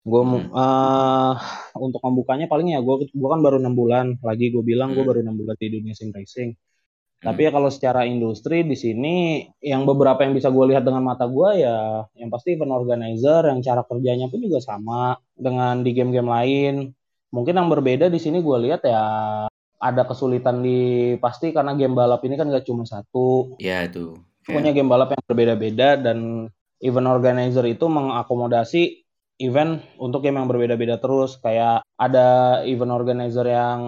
Gue 0.00 0.22
Hmm. 0.24 0.48
eh 0.48 1.34
untuk 1.76 2.00
membukanya 2.00 2.48
paling 2.48 2.72
ya 2.72 2.80
gue 2.80 3.08
gue 3.12 3.28
kan 3.28 3.40
baru 3.44 3.60
enam 3.60 3.76
bulan 3.76 4.16
lagi 4.24 4.48
gue 4.48 4.64
bilang 4.64 4.96
gue 4.96 5.04
Hmm. 5.04 5.10
baru 5.12 5.18
enam 5.20 5.36
bulan 5.36 5.56
di 5.60 5.68
dunia 5.68 5.92
sim 5.92 6.08
racing. 6.08 6.56
Hmm. 6.56 7.24
Tapi 7.28 7.40
ya 7.44 7.50
kalau 7.52 7.68
secara 7.68 8.08
industri 8.08 8.64
di 8.64 8.72
sini 8.72 9.44
yang 9.60 9.84
beberapa 9.84 10.24
yang 10.24 10.32
bisa 10.32 10.48
gue 10.48 10.72
lihat 10.72 10.88
dengan 10.88 11.04
mata 11.04 11.28
gue 11.28 11.60
ya 11.60 12.08
yang 12.16 12.32
pasti 12.32 12.56
event 12.56 12.72
organizer 12.72 13.44
yang 13.44 13.60
cara 13.60 13.84
kerjanya 13.84 14.32
pun 14.32 14.40
juga 14.40 14.64
sama 14.64 15.20
dengan 15.36 15.84
di 15.84 15.92
game-game 15.92 16.30
lain. 16.32 16.74
Mungkin 17.30 17.60
yang 17.60 17.68
berbeda 17.68 18.08
di 18.08 18.16
sini 18.16 18.40
gue 18.40 18.56
lihat 18.66 18.80
ya 18.88 19.04
ada 19.80 20.02
kesulitan 20.04 20.64
di 20.64 21.12
pasti 21.20 21.52
karena 21.52 21.76
game 21.76 21.92
balap 21.92 22.24
ini 22.24 22.40
kan 22.40 22.48
gak 22.48 22.64
cuma 22.64 22.88
satu. 22.88 23.52
Ya 23.60 23.84
itu. 23.84 24.16
Punya 24.48 24.72
game 24.72 24.88
balap 24.88 25.12
yang 25.12 25.24
berbeda-beda 25.28 26.00
dan 26.00 26.48
event 26.80 27.08
organizer 27.12 27.68
itu 27.68 27.84
mengakomodasi 27.84 29.04
event 29.40 29.80
untuk 29.96 30.20
game 30.20 30.36
yang 30.36 30.46
berbeda-beda 30.46 31.00
terus. 31.00 31.40
Kayak 31.40 31.82
ada 31.96 32.60
event 32.68 32.92
organizer 32.92 33.48
yang 33.48 33.80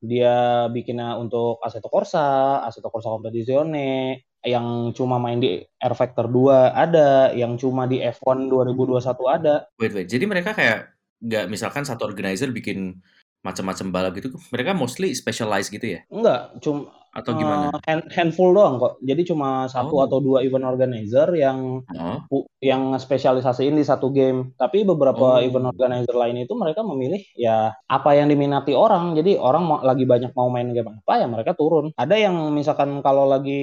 dia 0.00 0.68
bikinnya 0.72 1.16
untuk 1.16 1.60
Assetto 1.60 1.88
Corsa, 1.88 2.60
Assetto 2.64 2.88
Corsa 2.88 3.12
Competizione, 3.12 4.24
yang 4.40 4.96
cuma 4.96 5.20
main 5.20 5.36
di 5.40 5.60
R 5.60 5.94
Factor 5.96 6.28
2 6.28 6.72
ada, 6.72 7.32
yang 7.36 7.60
cuma 7.60 7.84
di 7.84 8.00
F1 8.00 8.48
2021 8.48 8.96
ada. 9.28 9.68
Wait, 9.76 9.92
wait. 9.92 10.08
Jadi 10.08 10.24
mereka 10.24 10.56
kayak 10.56 10.96
nggak 11.20 11.52
misalkan 11.52 11.84
satu 11.84 12.08
organizer 12.08 12.48
bikin 12.48 12.96
macam-macam 13.40 13.86
balap 13.88 14.12
gitu, 14.20 14.36
mereka 14.52 14.76
mostly 14.76 15.16
specialize 15.16 15.72
gitu 15.72 15.84
ya? 15.96 16.00
Enggak, 16.12 16.60
cuma 16.60 16.92
Atau 17.10 17.34
gimana? 17.34 17.74
hand- 17.82 18.06
handful 18.08 18.50
doang 18.50 18.76
kok. 18.76 18.98
Jadi 19.00 19.22
cuma 19.24 19.66
satu 19.66 19.98
Oh. 19.98 20.04
atau 20.04 20.18
dua 20.18 20.40
event 20.40 20.62
organizer 20.64 21.26
yang 21.32 21.82
Oh, 21.90 22.18
pu- 22.24 22.46
yang 22.58 22.94
spesialisasiin 22.94 23.72
di 23.72 23.82
satu 23.82 24.10
game. 24.10 24.54
Tapi 24.54 24.82
beberapa 24.82 25.36
Oh. 25.36 25.42
event 25.42 25.68
organizer 25.68 26.12
lain 26.12 26.38
itu 26.38 26.54
mereka 26.54 26.80
memilih 26.80 27.18
ya 27.34 27.72
apa 27.84 28.10
yang 28.12 28.26
diminati 28.26 28.70
orang. 28.70 29.12
Jadi 29.12 29.34
orang 29.34 29.62
mau, 29.64 29.78
lagi 29.80 30.04
banyak 30.04 30.30
mau 30.30 30.46
main 30.48 30.70
game 30.70 30.90
apa 30.92 31.12
ya 31.16 31.26
mereka 31.26 31.52
turun. 31.52 31.90
Ada 31.94 32.16
yang 32.16 32.36
misalkan 32.50 33.00
kalau 33.00 33.26
lagi 33.26 33.62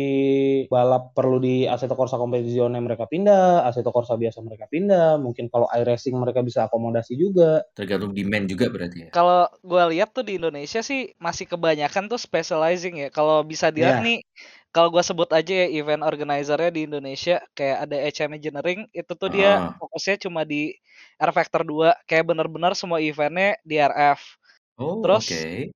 balap 0.68 1.14
perlu 1.14 1.38
di 1.38 1.64
Assetto 1.64 1.94
Corsa 1.94 2.16
Competizione 2.16 2.78
mereka 2.78 3.06
pindah, 3.06 3.64
Assetto 3.64 3.90
Corsa 3.90 4.16
biasa 4.16 4.40
mereka 4.40 4.66
pindah. 4.66 5.18
Mungkin 5.18 5.48
kalau 5.48 5.68
iRacing 5.70 6.16
mereka 6.16 6.42
bisa 6.42 6.68
akomodasi 6.68 7.16
juga. 7.16 7.64
tergantung 7.74 8.12
demand 8.12 8.46
juga 8.46 8.68
berarti 8.68 8.98
ya? 9.00 9.10
Kalau 9.12 9.46
gua 9.62 9.88
lihat 9.88 10.10
tuh 10.10 10.22
di 10.22 10.36
Indonesia 10.36 10.82
sih 10.82 11.14
masih 11.18 11.46
kebanyakan 11.46 12.08
tuh 12.08 12.18
specializing 12.18 12.98
ya. 12.98 13.10
Kalau 13.10 13.37
bisa 13.44 13.70
dilihat 13.74 14.00
Ya. 14.00 14.06
nih, 14.06 14.18
kalau 14.72 14.94
gua 14.94 15.02
sebut 15.02 15.30
aja 15.34 15.66
ya 15.66 15.68
event 15.74 16.06
organizer-nya 16.06 16.70
di 16.70 16.86
Indonesia 16.86 17.42
kayak 17.58 17.78
ada 17.90 17.96
HM 17.98 18.32
Engineering 18.38 18.80
itu 18.94 19.12
tuh 19.18 19.30
dia 19.34 19.58
Ah. 19.58 19.74
fokusnya 19.82 20.16
cuma 20.30 20.46
di 20.46 20.74
R 21.18 21.32
Factor 21.34 21.66
2 21.66 21.98
kayak 22.06 22.30
bener-bener 22.30 22.78
semua 22.78 23.02
eventnya 23.02 23.58
di 23.66 23.82
RF. 23.82 24.22
Oh, 24.78 25.02
Terus 25.02 25.26
oke. 25.34 25.74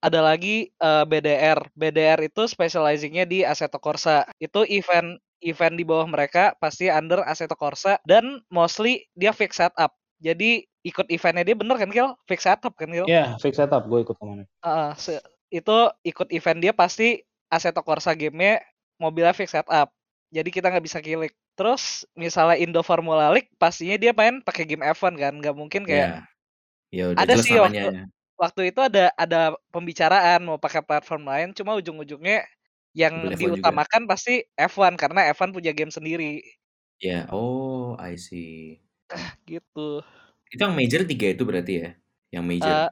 ada 0.00 0.20
lagi 0.24 0.72
eh, 0.72 1.04
BDR. 1.06 1.60
BDR 1.76 2.20
itu 2.26 2.42
specializingnya 2.48 3.28
di 3.28 3.46
Assetto 3.46 3.78
Corsa. 3.78 4.26
Itu 4.42 4.66
event 4.66 5.20
event 5.40 5.72
di 5.76 5.84
bawah 5.88 6.04
mereka 6.04 6.52
pasti 6.60 6.92
under 6.92 7.24
Assetto 7.24 7.56
Corsa 7.56 7.96
dan 8.04 8.44
mostly 8.52 9.08
dia 9.16 9.32
fix 9.32 9.56
setup. 9.56 9.94
Jadi 10.20 10.68
ikut 10.84 11.08
eventnya 11.08 11.44
dia 11.44 11.56
bener 11.56 11.76
kan 11.80 11.88
Kil? 11.88 12.12
Fix 12.28 12.44
setup 12.44 12.72
kan 12.76 12.88
Kil? 12.92 13.04
Ya, 13.08 13.36
fix 13.40 13.56
setup 13.56 13.84
gue 13.88 14.00
ikut 14.04 14.16
ke 14.16 14.24
mana. 14.24 14.44
Heeh, 14.60 14.90
se- 14.96 15.24
itu 15.50 15.76
ikut 16.06 16.28
event 16.30 16.58
dia 16.62 16.72
pasti 16.72 17.22
Assetto 17.50 17.82
Corsa 17.82 18.14
game-nya 18.14 18.62
mobilnya 19.02 19.34
fix 19.34 19.52
setup. 19.52 19.90
Jadi 20.30 20.48
kita 20.54 20.70
nggak 20.70 20.84
bisa 20.86 20.98
kilik. 21.02 21.34
Terus 21.58 22.06
misalnya 22.14 22.56
Indo 22.56 22.80
Formula 22.86 23.28
League 23.34 23.50
pastinya 23.58 23.98
dia 23.98 24.14
main 24.14 24.40
pakai 24.40 24.64
game 24.64 24.86
F1 24.86 25.18
kan, 25.18 25.34
nggak 25.36 25.56
mungkin 25.58 25.82
kayak 25.84 26.08
Ya. 26.08 26.18
Ya 26.90 27.04
udah 27.14 27.22
ada 27.22 27.34
sih 27.38 27.54
waktu 27.54 28.10
waktu 28.34 28.60
itu 28.74 28.80
ada 28.82 29.14
ada 29.14 29.54
pembicaraan 29.70 30.42
mau 30.42 30.58
pakai 30.58 30.82
platform 30.82 31.22
lain, 31.30 31.48
cuma 31.54 31.78
ujung-ujungnya 31.78 32.46
yang 32.94 33.14
Mobil 33.14 33.34
F1 33.38 33.38
juga. 33.38 33.50
diutamakan 33.54 34.02
pasti 34.10 34.42
F1 34.58 34.98
karena 34.98 35.30
F1 35.30 35.54
punya 35.54 35.70
game 35.70 35.94
sendiri 35.94 36.42
Ya, 37.00 37.24
oh, 37.32 37.96
I 37.96 38.20
see. 38.20 38.84
gitu. 39.48 40.04
Itu 40.52 40.60
yang 40.60 40.76
major 40.76 41.08
tiga 41.08 41.32
itu 41.32 41.42
berarti 41.48 41.72
ya? 41.80 41.90
Yang 42.28 42.44
major. 42.44 42.74
Eh, 42.76 42.88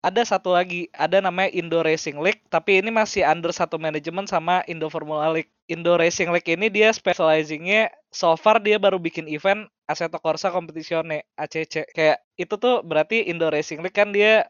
ada 0.00 0.24
satu 0.24 0.56
lagi, 0.56 0.88
ada 0.96 1.20
namanya 1.20 1.52
Indo 1.52 1.84
Racing 1.84 2.16
League, 2.24 2.40
tapi 2.48 2.80
ini 2.80 2.88
masih 2.88 3.20
under 3.28 3.52
satu 3.52 3.76
manajemen 3.76 4.24
sama 4.24 4.64
Indo 4.64 4.88
Formula 4.88 5.28
League. 5.28 5.52
Indo 5.68 5.94
Racing 6.00 6.32
League 6.32 6.48
ini 6.48 6.72
dia 6.72 6.88
specializingnya 6.90 7.92
so 8.08 8.32
far 8.34 8.58
dia 8.64 8.80
baru 8.80 8.96
bikin 8.96 9.28
event 9.28 9.68
Assetto 9.86 10.16
Corsa 10.16 10.48
Competizione 10.48 11.28
ACC. 11.36 11.84
Kayak 11.92 12.24
itu 12.40 12.54
tuh 12.56 12.80
berarti 12.80 13.28
Indo 13.28 13.52
Racing 13.52 13.84
League 13.84 13.94
kan 13.94 14.10
dia 14.10 14.48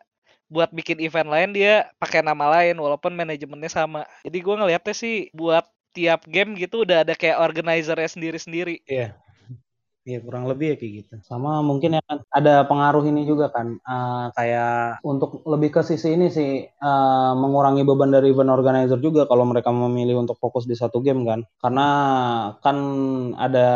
buat 0.50 0.70
bikin 0.74 0.98
event 0.98 1.30
lain 1.30 1.54
dia 1.54 1.86
pakai 2.02 2.26
nama 2.26 2.50
lain 2.58 2.78
walaupun 2.78 3.14
manajemennya 3.14 3.70
sama. 3.70 4.06
Jadi 4.22 4.38
gua 4.42 4.62
ngeliatnya 4.62 4.94
sih 4.94 5.30
buat 5.34 5.66
tiap 5.90 6.22
game 6.30 6.54
gitu 6.54 6.86
udah 6.86 7.02
ada 7.02 7.18
kayak 7.18 7.42
organizernya 7.42 8.06
sendiri-sendiri. 8.06 8.86
Iya. 8.86 9.18
Iya 10.08 10.16
kurang 10.24 10.48
lebih 10.48 10.72
ya 10.72 10.76
kayak 10.80 10.92
gitu. 11.04 11.14
Sama 11.28 11.60
mungkin 11.60 11.92
ya 11.92 12.02
ada 12.32 12.64
pengaruh 12.64 13.04
ini 13.04 13.28
juga 13.28 13.52
kan 13.52 13.76
eh, 13.76 14.26
kayak 14.32 15.04
untuk 15.04 15.44
lebih 15.44 15.68
ke 15.76 15.84
sisi 15.84 16.16
ini 16.16 16.32
sih 16.32 16.64
eh, 16.64 17.32
mengurangi 17.36 17.84
beban 17.84 18.08
dari 18.08 18.32
event 18.32 18.48
organizer 18.48 18.96
juga 18.96 19.28
kalau 19.28 19.44
mereka 19.44 19.68
memilih 19.68 20.24
untuk 20.24 20.40
fokus 20.40 20.64
di 20.64 20.72
satu 20.72 21.04
game 21.04 21.28
kan. 21.28 21.44
Karena 21.60 21.86
kan 22.64 22.76
ada 23.36 23.68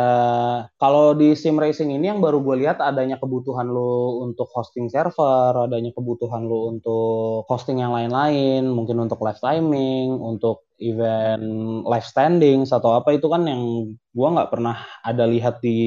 kalau 0.81 1.13
di 1.13 1.37
sim 1.37 1.61
racing 1.61 1.93
ini 1.93 2.09
yang 2.09 2.25
baru 2.25 2.41
gue 2.41 2.57
lihat 2.65 2.81
adanya 2.81 3.21
kebutuhan 3.21 3.69
lo 3.69 4.25
untuk 4.25 4.49
hosting 4.49 4.89
server, 4.89 5.53
adanya 5.69 5.93
kebutuhan 5.93 6.49
lo 6.49 6.73
untuk 6.73 7.45
hosting 7.45 7.85
yang 7.85 7.93
lain-lain, 7.93 8.65
mungkin 8.65 8.97
untuk 8.97 9.21
live 9.21 9.37
timing, 9.37 10.17
untuk 10.17 10.65
event 10.79 11.45
live 11.87 12.07
standing 12.07 12.67
atau 12.67 12.99
apa 12.99 13.15
itu 13.15 13.27
kan 13.31 13.47
yang 13.47 13.95
gua 14.11 14.27
nggak 14.35 14.49
pernah 14.51 14.75
ada 15.03 15.23
lihat 15.27 15.63
di 15.63 15.77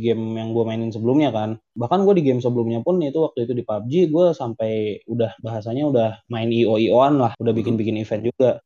game 0.00 0.36
yang 0.36 0.56
gue 0.56 0.64
mainin 0.64 0.92
sebelumnya 0.92 1.30
kan. 1.32 1.60
Bahkan 1.76 2.04
gue 2.08 2.14
di 2.20 2.24
game 2.24 2.40
sebelumnya 2.40 2.80
pun 2.80 3.00
itu 3.04 3.20
waktu 3.20 3.48
itu 3.48 3.52
di 3.56 3.64
PUBG 3.64 3.92
gue 4.12 4.26
sampai 4.32 5.02
udah 5.08 5.36
bahasanya 5.44 5.84
udah 5.88 6.08
main 6.32 6.48
io 6.52 6.76
ioan 6.80 7.20
lah 7.20 7.32
udah 7.36 7.52
bikin 7.52 7.76
bikin 7.80 8.00
event 8.00 8.24
juga. 8.26 8.60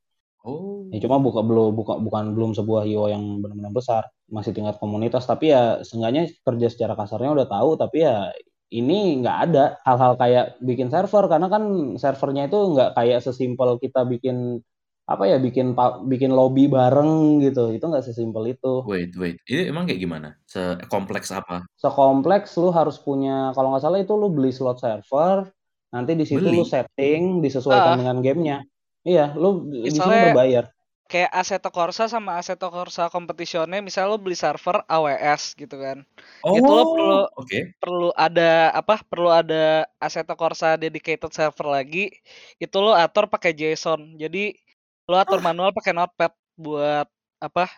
Oh. 0.44 0.92
ya 0.92 1.00
cuma 1.00 1.16
buka 1.16 1.40
belum 1.40 1.72
buka 1.72 1.96
bukan 2.04 2.36
belum 2.36 2.52
sebuah 2.52 2.84
io 2.84 3.08
yang 3.08 3.40
benar-benar 3.40 3.72
besar 3.72 4.02
masih 4.28 4.52
tingkat 4.52 4.76
komunitas 4.76 5.24
tapi 5.24 5.56
ya 5.56 5.80
seenggaknya 5.80 6.28
kerja 6.44 6.68
secara 6.68 6.92
kasarnya 7.00 7.32
udah 7.32 7.46
tahu 7.48 7.80
tapi 7.80 8.04
ya 8.04 8.28
ini 8.68 9.24
nggak 9.24 9.38
ada 9.48 9.64
hal-hal 9.88 10.20
kayak 10.20 10.60
bikin 10.60 10.92
server 10.92 11.30
karena 11.32 11.48
kan 11.48 11.96
servernya 11.96 12.52
itu 12.52 12.58
nggak 12.76 12.90
kayak 12.92 13.24
sesimpel 13.24 13.80
kita 13.80 14.04
bikin 14.04 14.60
apa 15.04 15.28
ya 15.28 15.36
bikin 15.36 15.76
bikin 16.02 16.32
lobby 16.32 16.64
bareng 16.64 17.36
gitu 17.38 17.68
itu 17.70 17.84
nggak 17.84 18.00
sesimpel 18.02 18.48
itu 18.48 18.80
Wait, 18.84 19.12
wait. 19.14 19.36
Ini 19.44 19.68
emang 19.68 19.84
kayak 19.84 20.00
gimana? 20.00 20.28
Sekompleks 20.44 21.28
apa? 21.28 21.68
sekompleks 21.76 22.56
lu 22.56 22.68
harus 22.68 22.96
punya 22.96 23.52
kalau 23.52 23.70
nggak 23.70 23.82
salah 23.82 24.00
itu 24.00 24.12
lu 24.12 24.28
beli 24.28 24.48
slot 24.48 24.78
server 24.78 25.52
nanti 25.90 26.12
di 26.12 26.24
situ 26.24 26.40
Beli? 26.40 26.56
lu 26.56 26.64
setting 26.64 27.38
disesuaikan 27.38 27.94
Ah. 27.94 28.00
dengan 28.00 28.16
gamenya 28.18 28.58
iya 29.02 29.30
lu 29.30 29.68
di 29.68 29.92
sini 29.92 30.32
berbayar 30.32 30.72
Kayak 31.04 31.36
Assetto 31.36 31.68
Corsa 31.68 32.08
sama 32.08 32.40
Assetto 32.40 32.72
Corsa 32.72 33.12
Competizione 33.12 33.84
misalnya 33.84 34.08
lo 34.08 34.18
beli 34.18 34.32
server 34.32 34.88
AWS 34.88 35.52
gitu 35.52 35.76
kan. 35.76 36.00
Oh, 36.40 36.56
Itu 36.56 36.64
lo 36.64 36.82
perlu- 36.90 37.28
Oke. 37.36 37.58
perlu 37.76 38.08
ada 38.16 38.72
apa 38.72 39.04
perlu 39.04 39.28
ada 39.28 39.84
Assetto 40.00 40.32
Corsa 40.32 40.80
dedicated 40.80 41.28
server 41.28 41.68
lagi 41.68 42.08
itu 42.56 42.76
lo 42.80 42.96
atur 42.96 43.28
pakai 43.28 43.52
JSON 43.52 44.16
jadi 44.16 44.56
lo 45.04 45.16
atur 45.20 45.40
manual 45.44 45.70
pakai 45.72 45.92
notepad 45.92 46.32
buat 46.56 47.06
apa 47.42 47.68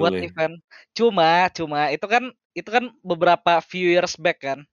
buat 0.00 0.12
Gile. 0.14 0.26
event. 0.26 0.54
Cuma 0.90 1.46
cuma 1.54 1.80
itu 1.94 2.06
kan 2.10 2.24
itu 2.54 2.68
kan 2.70 2.90
beberapa 3.02 3.62
few 3.62 3.86
years 3.86 4.18
back 4.18 4.42
kan. 4.42 4.66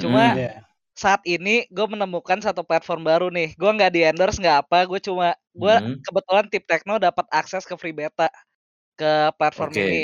Cuma 0.00 0.32
Mm-mm. 0.32 0.40
Iya. 0.40 0.52
saat 0.96 1.20
ini 1.28 1.64
gue 1.68 1.86
menemukan 1.88 2.40
satu 2.40 2.64
platform 2.64 3.04
baru 3.04 3.28
nih. 3.28 3.52
Gue 3.56 3.70
nggak 3.72 3.92
di 3.92 4.00
endorse 4.04 4.40
nggak 4.40 4.68
apa. 4.68 4.88
Gue 4.88 5.00
cuma 5.02 5.36
gue 5.52 5.74
Mm. 5.76 6.00
kebetulan 6.04 6.46
tip 6.48 6.64
Tekno 6.64 6.96
dapat 6.96 7.26
akses 7.32 7.64
ke 7.68 7.74
free 7.76 7.92
beta 7.92 8.28
ke 8.96 9.32
platform 9.36 9.72
Oke. 9.76 9.80
ini. 9.82 10.02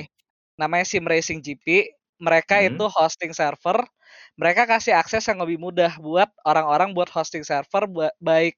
Namanya 0.61 0.85
Sim 0.88 1.04
Racing 1.08 1.40
GP. 1.40 1.92
Mereka 2.20 2.61
Mm. 2.64 2.76
itu 2.76 2.85
hosting 2.92 3.32
server. 3.32 3.85
Mereka 4.37 4.64
kasih 4.68 4.96
akses 4.96 5.25
yang 5.28 5.40
lebih 5.40 5.56
mudah 5.61 5.96
buat 6.00 6.28
orang-orang 6.44 6.92
buat 6.96 7.08
hosting 7.12 7.44
server 7.44 7.88
ba- 7.88 8.16
baik 8.20 8.56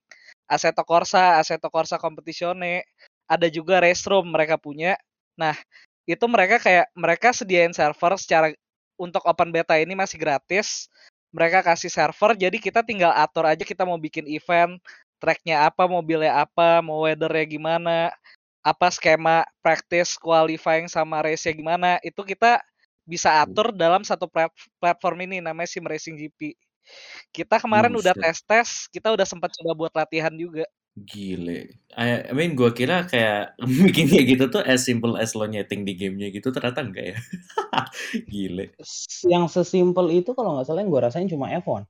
Assetto 0.48 0.82
Corsa, 0.82 1.36
Assetto 1.38 1.68
Corsa 1.68 2.00
Competizione, 2.00 2.88
ada 3.28 3.46
juga 3.52 3.78
race 3.84 4.02
room 4.08 4.32
mereka 4.32 4.56
punya. 4.56 4.96
Nah, 5.36 5.54
itu 6.08 6.24
mereka 6.24 6.56
kayak 6.58 6.88
mereka 6.96 7.28
sediain 7.36 7.70
server 7.76 8.16
secara 8.16 8.48
untuk 8.96 9.22
open 9.28 9.52
beta 9.52 9.76
ini 9.76 9.92
masih 9.92 10.16
gratis. 10.16 10.88
Mereka 11.28 11.60
kasih 11.60 11.92
server, 11.92 12.32
jadi 12.40 12.56
kita 12.56 12.80
tinggal 12.80 13.12
atur 13.12 13.44
aja 13.44 13.60
kita 13.60 13.84
mau 13.84 14.00
bikin 14.00 14.24
event, 14.32 14.80
tracknya 15.20 15.68
apa, 15.68 15.84
mobilnya 15.84 16.40
apa, 16.40 16.80
mau 16.80 17.04
weathernya 17.04 17.44
gimana, 17.44 18.08
apa 18.64 18.88
skema 18.88 19.44
practice, 19.60 20.16
qualifying 20.16 20.88
sama 20.88 21.20
race-nya 21.20 21.52
gimana, 21.52 21.90
itu 22.00 22.24
kita 22.24 22.64
bisa 23.04 23.44
atur 23.44 23.76
dalam 23.76 24.04
satu 24.08 24.24
plat- 24.24 24.52
platform 24.80 25.28
ini 25.28 25.44
namanya 25.44 25.68
Sim 25.68 25.84
Racing 25.84 26.16
GP. 26.16 26.56
Kita 27.34 27.56
kemarin 27.62 27.92
udah 27.94 28.14
Buset. 28.14 28.22
tes-tes, 28.22 28.68
kita 28.92 29.12
udah 29.14 29.26
sempat 29.28 29.50
coba 29.56 29.72
buat 29.76 29.92
latihan 29.94 30.32
juga. 30.34 30.64
Gile. 30.98 31.78
I, 31.94 32.26
I 32.26 32.32
mean, 32.34 32.58
gua 32.58 32.74
kira 32.74 33.06
kayak 33.06 33.54
bikin 33.86 34.10
kayak 34.10 34.26
gitu 34.34 34.44
tuh 34.50 34.62
as 34.66 34.82
simple 34.82 35.14
as 35.14 35.30
lo 35.38 35.46
nyeting 35.46 35.86
di 35.86 35.94
gamenya 35.94 36.28
gitu, 36.34 36.50
ternyata 36.50 36.82
enggak 36.82 37.04
ya. 37.14 37.16
Gile. 38.32 38.74
Yang 39.26 39.44
sesimpel 39.54 40.06
itu 40.10 40.30
kalau 40.34 40.58
nggak 40.58 40.66
salah 40.66 40.80
yang 40.82 40.90
gue 40.90 41.02
rasain 41.02 41.28
cuma 41.30 41.50
F1. 41.54 41.82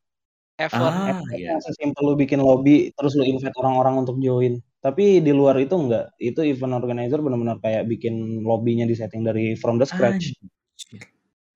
F1 0.59 0.93
Ah, 0.93 1.23
F1 1.23 1.29
iya. 1.39 1.55
yang 1.55 1.61
sesimpel 1.63 2.03
lu 2.03 2.15
bikin 2.19 2.43
lobby 2.43 2.91
terus 2.99 3.15
lu 3.17 3.25
invite 3.25 3.55
orang-orang 3.63 4.05
untuk 4.05 4.19
join. 4.21 4.59
Tapi 4.85 5.23
di 5.25 5.33
luar 5.33 5.57
itu 5.63 5.75
enggak. 5.79 6.13
Itu 6.21 6.43
event 6.45 6.75
organizer 6.77 7.19
benar-benar 7.25 7.59
kayak 7.65 7.87
bikin 7.89 8.43
lobbynya 8.45 8.85
di 8.85 8.95
setting 8.99 9.23
dari 9.25 9.55
from 9.57 9.79
the 9.81 9.87
scratch. 9.89 10.35
Anjir. 10.35 11.07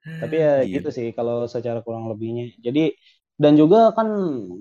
Tapi 0.03 0.35
ya 0.39 0.53
Gile. 0.67 0.83
gitu 0.83 0.89
sih 0.91 1.07
kalau 1.15 1.47
secara 1.47 1.83
kurang 1.87 2.07
lebihnya. 2.11 2.51
Jadi 2.59 2.95
dan 3.39 3.53
juga 3.57 3.93
kan 3.97 4.09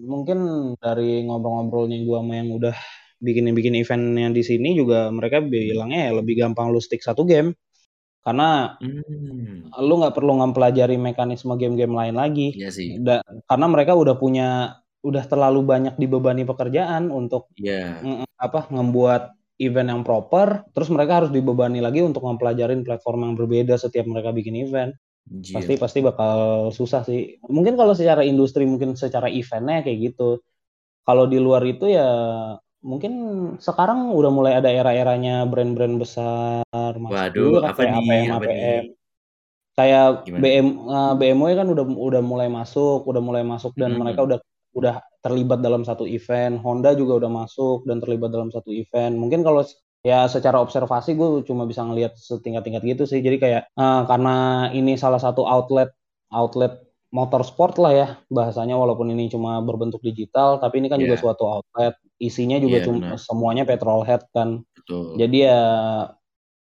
mungkin 0.05 0.39
dari 0.79 1.23
ngobrol-ngobrolnya 1.27 2.03
gua 2.07 2.23
sama 2.23 2.33
yang 2.39 2.49
udah 2.55 2.75
bikin 3.21 3.51
bikin 3.53 3.77
eventnya 3.77 4.33
di 4.33 4.41
sini 4.41 4.73
juga 4.73 5.13
mereka 5.13 5.39
bilangnya 5.45 6.09
ya 6.09 6.11
lebih 6.19 6.41
gampang 6.41 6.73
lu 6.73 6.81
stick 6.81 7.03
satu 7.05 7.23
game 7.27 7.53
karena 8.21 8.77
Hmm. 8.81 9.71
lu 9.81 9.93
nggak 10.03 10.13
perlu 10.13 10.37
ngempelajari 10.41 10.99
mekanisme 10.99 11.55
game-game 11.55 11.95
lain 11.95 12.15
lagi. 12.17 12.53
Iya 12.53 12.69
sih. 12.69 12.99
Da- 12.99 13.23
karena 13.47 13.65
mereka 13.71 13.95
udah 13.95 14.15
punya 14.19 14.77
udah 15.01 15.23
terlalu 15.25 15.65
banyak 15.65 15.95
dibebani 15.97 16.45
pekerjaan 16.45 17.09
untuk 17.09 17.49
mm, 17.57 18.27
apa 18.37 18.69
membuat 18.69 19.33
event 19.57 19.89
yang 19.89 20.01
proper 20.05 20.65
terus 20.73 20.89
mereka 20.93 21.21
harus 21.23 21.31
dibebani 21.33 21.81
lagi 21.81 22.01
untuk 22.05 22.21
mempelajarin 22.25 22.85
platform 22.85 23.29
yang 23.29 23.33
berbeda 23.37 23.77
setiap 23.77 24.05
mereka 24.05 24.29
bikin 24.33 24.57
event 24.61 24.93
Anjir. 25.29 25.55
pasti 25.55 25.73
pasti 25.83 25.99
bakal 26.07 26.37
susah 26.77 27.01
sih 27.07 27.19
mungkin 27.55 27.73
kalau 27.79 27.93
secara 27.99 28.21
industri 28.31 28.63
mungkin 28.71 28.89
secara 29.03 29.27
eventnya 29.39 29.75
kayak 29.85 29.99
gitu 30.11 30.23
kalau 31.07 31.25
di 31.33 31.37
luar 31.45 31.63
itu 31.71 31.85
ya 31.97 32.03
mungkin 32.91 33.13
sekarang 33.67 33.99
udah 34.19 34.31
mulai 34.37 34.53
ada 34.59 34.69
era-eranya 34.79 35.31
brand-brand 35.51 35.95
besar 36.03 36.91
masuk 37.05 37.13
Waduh, 37.13 37.51
juga 37.53 37.57
kan 37.65 37.71
apa 37.71 37.81
kayak 37.81 37.93
nih? 37.93 38.01
APM 38.01 38.29
Apa 38.33 38.45
APM 38.47 38.83
nih? 38.83 38.87
kayak 39.77 40.05
Gimana? 40.25 40.41
BM 40.43 40.67
eh, 40.95 41.13
BMW 41.19 41.51
kan 41.59 41.67
udah 41.73 41.85
udah 42.07 42.21
mulai 42.31 42.47
masuk 42.51 42.99
udah 43.09 43.21
mulai 43.27 43.43
masuk 43.51 43.71
dan 43.81 43.91
Mm-mm. 43.91 44.01
mereka 44.01 44.21
udah 44.27 44.39
udah 44.79 44.95
terlibat 45.23 45.59
dalam 45.65 45.83
satu 45.89 46.03
event 46.07 46.53
Honda 46.63 46.91
juga 47.01 47.13
udah 47.21 47.31
masuk 47.41 47.77
dan 47.89 47.97
terlibat 48.03 48.29
dalam 48.35 48.49
satu 48.55 48.69
event 48.71 49.13
mungkin 49.21 49.41
kalau 49.47 49.61
ya 50.01 50.25
secara 50.25 50.57
observasi 50.57 51.13
gue 51.13 51.45
cuma 51.45 51.69
bisa 51.69 51.85
ngelihat 51.85 52.17
setingkat-tingkat 52.17 52.81
gitu 52.85 53.03
sih 53.05 53.21
jadi 53.21 53.37
kayak 53.37 53.61
eh, 53.69 54.01
karena 54.09 54.35
ini 54.73 54.97
salah 54.97 55.21
satu 55.21 55.45
outlet 55.45 55.93
outlet 56.33 56.81
motorsport 57.11 57.75
lah 57.77 57.91
ya 57.93 58.07
bahasanya 58.31 58.79
walaupun 58.79 59.11
ini 59.11 59.27
cuma 59.27 59.59
berbentuk 59.61 59.99
digital 60.01 60.57
tapi 60.57 60.79
ini 60.79 60.87
kan 60.89 60.97
juga 60.97 61.19
Iya. 61.19 61.23
suatu 61.27 61.43
outlet 61.45 61.93
isinya 62.17 62.57
juga 62.57 62.81
Iya, 62.81 62.85
cuma 62.87 62.97
benar. 63.13 63.19
semuanya 63.19 63.63
petrolhead 63.67 64.23
kan 64.31 64.63
Betul. 64.73 65.19
jadi 65.19 65.37
ya 65.51 65.61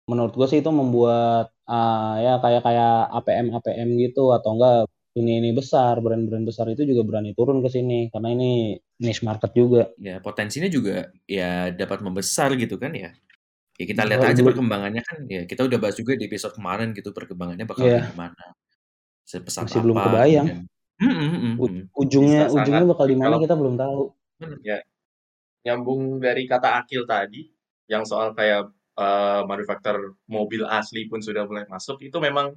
menurut 0.07 0.33
gue 0.39 0.47
sih 0.47 0.63
itu 0.63 0.71
membuat 0.71 1.51
ah, 1.67 2.15
ya 2.23 2.39
kayak 2.39 2.63
kayak 2.63 2.95
APM 3.11 3.47
APM 3.59 3.89
gitu 3.99 4.31
atau 4.31 4.55
enggak 4.55 4.87
ini 5.17 5.41
ini 5.41 5.49
besar 5.51 5.97
brand-brand 5.99 6.45
besar 6.45 6.69
itu 6.69 6.85
juga 6.85 7.01
berani 7.03 7.33
turun 7.33 7.59
ke 7.65 7.69
sini 7.73 8.07
karena 8.13 8.37
ini 8.37 8.77
niche 9.01 9.25
market 9.25 9.49
juga. 9.57 9.89
Ya, 9.97 10.21
potensinya 10.21 10.69
juga 10.69 11.09
ya 11.25 11.73
dapat 11.73 12.05
membesar 12.05 12.53
gitu 12.53 12.77
kan 12.77 12.93
ya. 12.93 13.17
Ya 13.77 13.85
kita 13.85 14.09
lihat 14.09 14.19
Belum- 14.19 14.31
aja 14.33 14.41
belum- 14.41 14.49
perkembangannya 14.49 15.01
kan 15.05 15.17
ya 15.29 15.41
kita 15.45 15.61
udah 15.69 15.77
bahas 15.77 15.95
juga 15.95 16.17
di 16.17 16.25
episode 16.25 16.53
kemarin 16.57 16.97
gitu 16.97 17.13
perkembangannya 17.13 17.65
bakal 17.69 17.85
Iya. 17.85 18.01
kayak 18.01 18.09
gimana. 18.13 18.43
Sebesar 19.21 19.63
Masih 19.69 19.79
belum 19.85 19.97
apa, 19.97 20.05
kebayang. 20.09 20.47
kemudian- 20.49 20.75
Mm, 20.97 21.13
mm, 21.13 21.29
mm, 21.29 21.53
mm. 21.61 21.83
ujungnya 21.93 22.41
Bisa 22.49 22.53
ujungnya 22.57 22.81
sangat 22.81 22.89
bakal 22.89 23.05
di 23.05 23.15
mana 23.15 23.25
kalau- 23.29 23.43
kita 23.45 23.55
belum 23.55 23.75
tahu. 23.77 24.01
nyambung 25.61 26.01
dari 26.23 26.43
kata 26.47 26.79
Akil 26.79 27.03
tadi 27.03 27.43
yang 27.85 28.03
soal 28.03 28.31
kayak 28.33 28.71
eh, 28.97 29.41
manufaktur 29.45 30.17
mobil 30.25 30.65
asli 30.65 31.05
pun 31.05 31.21
sudah 31.21 31.45
mulai 31.45 31.69
masuk 31.69 32.01
itu 32.01 32.17
memang 32.17 32.49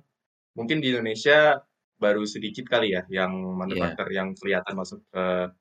mungkin 0.57 0.81
di 0.81 0.89
Indonesia 0.89 1.61
baru 2.01 2.25
sedikit 2.25 2.65
kali 2.65 2.97
ya 2.97 3.05
yang 3.13 3.29
manufaktur 3.55 4.09
yang 4.09 4.33
kelihatan 4.33 4.73
masuk 4.73 5.05
ke 5.13 5.53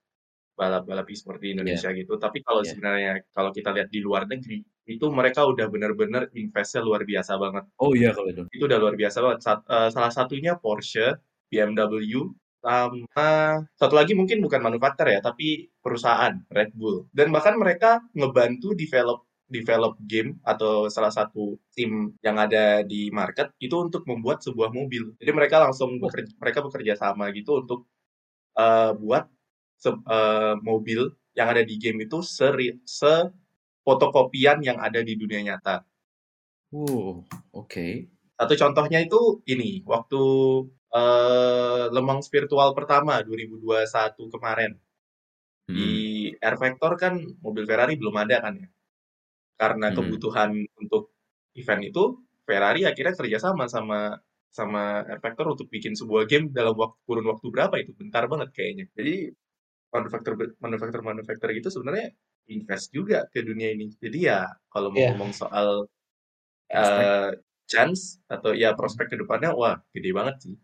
balap-balap 0.56 1.04
e-sport 1.10 1.43
di 1.43 1.52
Indonesia 1.52 1.91
gitu 1.91 2.15
tapi 2.15 2.39
kalau 2.39 2.63
Iya. 2.63 2.69
sebenarnya 2.72 3.12
kalau 3.36 3.52
kita 3.52 3.76
lihat 3.76 3.91
di 3.91 4.00
luar 4.00 4.24
negeri 4.24 4.63
itu 4.95 5.06
mereka 5.13 5.41
udah 5.52 5.65
benar-benar 5.73 6.23
investnya 6.34 6.82
luar 6.88 7.02
biasa 7.06 7.34
banget. 7.43 7.63
Oh 7.82 7.91
iya 7.93 8.10
kalau 8.15 8.28
itu. 8.34 8.41
itu 8.56 8.63
udah 8.69 8.80
luar 8.82 8.95
biasa 9.02 9.17
banget. 9.23 9.39
Sat- 9.45 9.67
eh, 9.69 9.89
salah 9.95 10.12
satunya 10.13 10.54
Porsche 10.58 11.08
BMW 11.49 12.21
sama 12.60 13.30
satu 13.80 13.95
lagi 13.95 14.12
mungkin 14.19 14.43
bukan 14.43 14.60
manufaktur 14.60 15.08
ya 15.08 15.19
tapi 15.23 15.71
perusahaan 15.80 16.34
Red 16.52 16.71
Bull. 16.75 17.08
Dan 17.15 17.32
bahkan 17.36 17.56
mereka 17.56 18.04
ngebantu 18.17 18.75
develop 18.75 19.23
develop 19.49 19.97
game 20.06 20.38
atau 20.45 20.86
salah 20.93 21.10
satu 21.10 21.58
tim 21.73 22.13
yang 22.21 22.38
ada 22.38 22.86
di 22.86 23.10
market 23.10 23.49
itu 23.58 23.73
untuk 23.82 24.06
membuat 24.06 24.45
sebuah 24.45 24.69
mobil. 24.69 25.15
Jadi 25.17 25.32
mereka 25.34 25.58
langsung 25.65 25.97
bekerja, 25.97 26.30
mereka 26.38 26.60
bekerja 26.62 26.93
sama 26.99 27.34
gitu 27.34 27.63
untuk 27.65 27.89
eh, 28.58 28.91
buat 29.02 29.23
se- 29.80 30.04
eh, 30.15 30.56
mobil 30.62 31.02
yang 31.38 31.47
ada 31.54 31.63
di 31.63 31.75
game 31.80 32.06
itu 32.06 32.19
seri, 32.25 32.75
se 32.86 33.30
fotokopian 33.89 34.58
yang 34.69 34.78
ada 34.88 35.02
di 35.10 35.13
dunia 35.21 35.41
nyata 35.47 35.75
Wow, 36.71 37.25
oke. 37.54 37.86
satu 38.39 38.54
contohnya 38.62 38.99
itu 39.06 39.19
ini 39.54 39.69
waktu 39.93 40.21
eh, 40.99 41.84
Le 41.93 42.02
Mans 42.08 42.25
virtual 42.36 42.69
pertama 42.78 43.13
2021 43.28 44.32
kemarin 44.34 44.71
Hmm. 45.69 45.75
di 45.75 46.34
Air 46.45 46.56
Vector 46.63 46.91
kan 47.04 47.13
mobil 47.45 47.63
Ferrari 47.69 47.93
belum 48.02 48.15
ada 48.23 48.38
kan 48.45 48.54
ya. 48.63 48.67
Karena 49.62 49.88
Hmm. 49.88 49.95
kebutuhan 49.97 50.52
untuk 50.82 51.04
event 51.60 51.84
itu 51.89 52.04
Ferrari 52.47 52.82
akhirnya 52.89 53.15
kerjasama 53.19 53.65
sama 53.69 53.99
sama 54.49 55.06
Air 55.10 55.19
Vector 55.23 55.47
untuk 55.54 55.67
bikin 55.73 55.93
sebuah 55.99 56.25
game 56.32 56.49
dalam 56.56 56.75
waktu 56.78 56.99
kurun 57.08 57.28
waktu 57.32 57.47
berapa 57.56 57.75
itu 57.84 57.91
bentar 57.99 58.25
banget 58.32 58.49
kayaknya. 58.58 58.86
Jadi 58.97 59.15
manufaktur 59.93 60.34
manufaktur 60.63 61.02
manufaktur 61.10 61.49
gitu 61.58 61.69
sebenarnya 61.75 62.13
invest 62.49 62.89
juga 62.91 63.29
ke 63.29 63.39
dunia 63.41 63.69
ini. 63.71 63.93
Jadi 63.95 64.25
ya 64.25 64.49
kalau 64.67 64.89
mau 64.89 64.99
Iya. 64.99 65.13
ngomong 65.13 65.31
soal 65.31 65.85
eh, 66.69 67.29
chance 67.65 68.21
atau 68.29 68.53
ya 68.53 68.73
prospek 68.77 69.09
ke 69.09 69.17
depannya 69.17 69.53
wah 69.53 69.81
gede 69.89 70.09
banget 70.13 70.35
sih. 70.45 70.55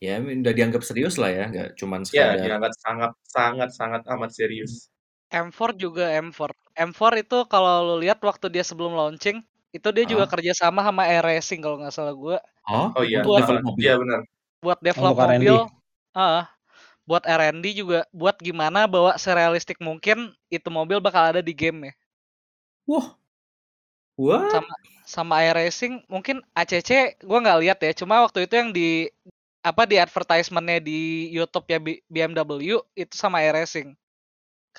Ya 0.00 0.20
udah 0.20 0.52
dianggap 0.52 0.84
serius 0.84 1.16
lah 1.16 1.32
ya, 1.32 1.44
nggak 1.48 1.68
cuman 1.80 2.04
Ya, 2.08 2.36
sekadar. 2.36 2.44
dianggap 2.44 2.72
sangat 2.80 3.12
sangat 3.24 3.70
sangat 3.72 4.02
amat 4.08 4.30
serius. 4.32 4.88
M4 5.28 5.76
juga 5.76 6.08
M4. 6.12 6.52
M4 6.76 7.12
itu 7.20 7.38
kalau 7.48 7.84
lu 7.84 7.96
lihat 8.04 8.20
waktu 8.20 8.46
dia 8.52 8.64
sebelum 8.64 8.92
launching 8.92 9.40
itu 9.72 9.88
dia 9.92 10.04
juga 10.06 10.24
Ah. 10.24 10.30
kerja 10.30 10.52
sama 10.54 10.80
sama 10.80 11.04
Air 11.04 11.24
Racing 11.24 11.60
kalau 11.60 11.76
nggak 11.80 11.92
salah 11.92 12.12
gue 12.14 12.36
Oh, 12.66 12.90
Oh 12.96 13.04
iya, 13.04 13.20
Buat- 13.22 13.44
develop 13.46 13.76
iya 13.78 13.94
benar. 13.96 14.20
buat 14.58 14.78
develop 14.80 15.14
Untuk 15.14 15.26
R&D. 15.28 15.36
mobil. 15.46 15.56
Ah, 16.12 16.48
buat 17.06 17.22
R&D 17.22 17.64
juga 17.78 18.02
buat 18.10 18.34
gimana 18.42 18.90
bawa 18.90 19.14
serealistik 19.14 19.78
mungkin 19.78 20.34
itu 20.50 20.66
mobil 20.68 20.98
bakal 20.98 21.30
ada 21.32 21.40
di 21.40 21.54
game 21.54 21.90
ya. 21.90 21.94
Wah. 22.90 23.06
Wah. 24.18 24.50
Sama 24.50 24.74
sama 25.06 25.34
Air 25.38 25.54
Racing 25.54 26.02
mungkin 26.10 26.42
ACC 26.58 27.22
gua 27.22 27.38
nggak 27.38 27.60
lihat 27.62 27.78
ya. 27.78 27.92
Cuma 27.94 28.26
waktu 28.26 28.50
itu 28.50 28.54
yang 28.58 28.74
di 28.74 29.06
apa 29.62 29.86
di 29.86 30.02
advertisementnya 30.02 30.82
di 30.82 31.30
YouTube 31.30 31.66
ya 31.70 31.78
BMW 32.10 32.82
itu 32.98 33.14
sama 33.14 33.38
Air 33.38 33.54
Racing. 33.54 33.94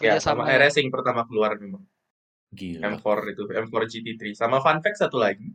Ya, 0.03 0.19
Kerja 0.19 0.19
sama 0.19 0.43
sama. 0.43 0.51
Air 0.51 0.67
Racing 0.67 0.91
pertama 0.91 1.23
keluar 1.23 1.55
memang. 1.55 1.81
Gila. 2.51 2.95
M4 2.95 3.35
itu, 3.35 3.43
M4 3.43 3.75
GT3. 3.91 4.21
Sama 4.31 4.63
fun 4.63 4.79
fact 4.79 5.03
satu 5.03 5.19
lagi, 5.19 5.51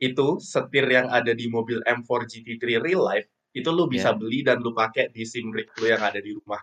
itu 0.00 0.40
setir 0.40 0.88
yang 0.88 1.12
ada 1.12 1.36
di 1.36 1.44
mobil 1.48 1.84
M4 1.84 2.08
GT3 2.24 2.80
real 2.80 3.04
life 3.04 3.28
itu 3.56 3.68
lu 3.72 3.88
bisa 3.88 4.12
Ya. 4.12 4.16
beli 4.16 4.44
dan 4.44 4.60
lu 4.60 4.76
pakai 4.76 5.08
di 5.08 5.24
sim 5.24 5.48
rig 5.48 5.72
lu 5.80 5.88
yang 5.88 6.04
ada 6.04 6.20
di 6.20 6.36
rumah. 6.36 6.60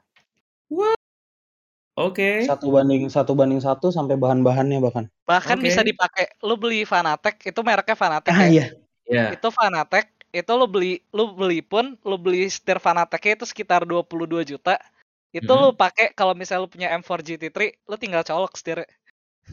Oke. 1.94 2.46
Satu 2.50 2.74
banding 2.74 3.06
satu 3.06 3.38
banding 3.38 3.62
satu 3.62 3.94
sampai 3.94 4.18
bahan-bahannya 4.18 4.82
bahkan. 4.82 5.06
Bahkan 5.26 5.58
bisa 5.62 5.82
Oke. 5.82 5.94
dipakai. 5.94 6.26
Lu 6.42 6.58
beli 6.58 6.86
Fanatec, 6.86 7.38
itu 7.46 7.60
mereknya 7.62 7.94
Fanatec 7.94 8.34
Ah 8.34 8.46
ya. 8.46 8.50
iya. 8.50 8.66
Ya. 9.06 9.26
Itu 9.34 9.54
Fanatec, 9.54 10.10
itu 10.30 10.52
lu 10.54 10.66
beli 10.66 11.02
lu 11.14 11.34
beli 11.34 11.62
pun 11.62 11.94
lu 12.02 12.18
beli 12.18 12.50
setir 12.50 12.82
Fanatecnya 12.82 13.38
itu 13.38 13.46
sekitar 13.46 13.86
22 13.86 14.42
juta. 14.44 14.82
Itu 15.30 15.50
Mhm. 15.50 15.62
lu 15.62 15.70
pakai 15.74 16.14
kalau 16.14 16.34
misalnya 16.34 16.66
lu 16.66 16.70
punya 16.70 16.90
M4 16.94 17.22
GT3, 17.22 17.58
lu 17.86 17.96
tinggal 17.98 18.22
colok 18.22 18.54
setirnya. 18.54 18.90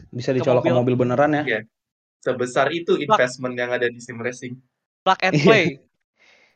Bisa 0.09 0.31
Ke 0.31 0.41
dicolok 0.41 0.65
ke 0.65 0.69
mobil. 0.69 0.93
mobil 0.93 0.95
beneran 0.97 1.37
ya. 1.37 1.43
Iya. 1.45 1.59
Sebesar 2.21 2.69
itu 2.69 2.97
investment 2.97 3.53
yang 3.53 3.69
ada 3.69 3.85
di 3.85 3.97
sim 3.97 4.17
racing. 4.17 4.57
Plug 5.01 5.19
and 5.21 5.35
Iya. 5.35 5.45
play. 5.45 5.65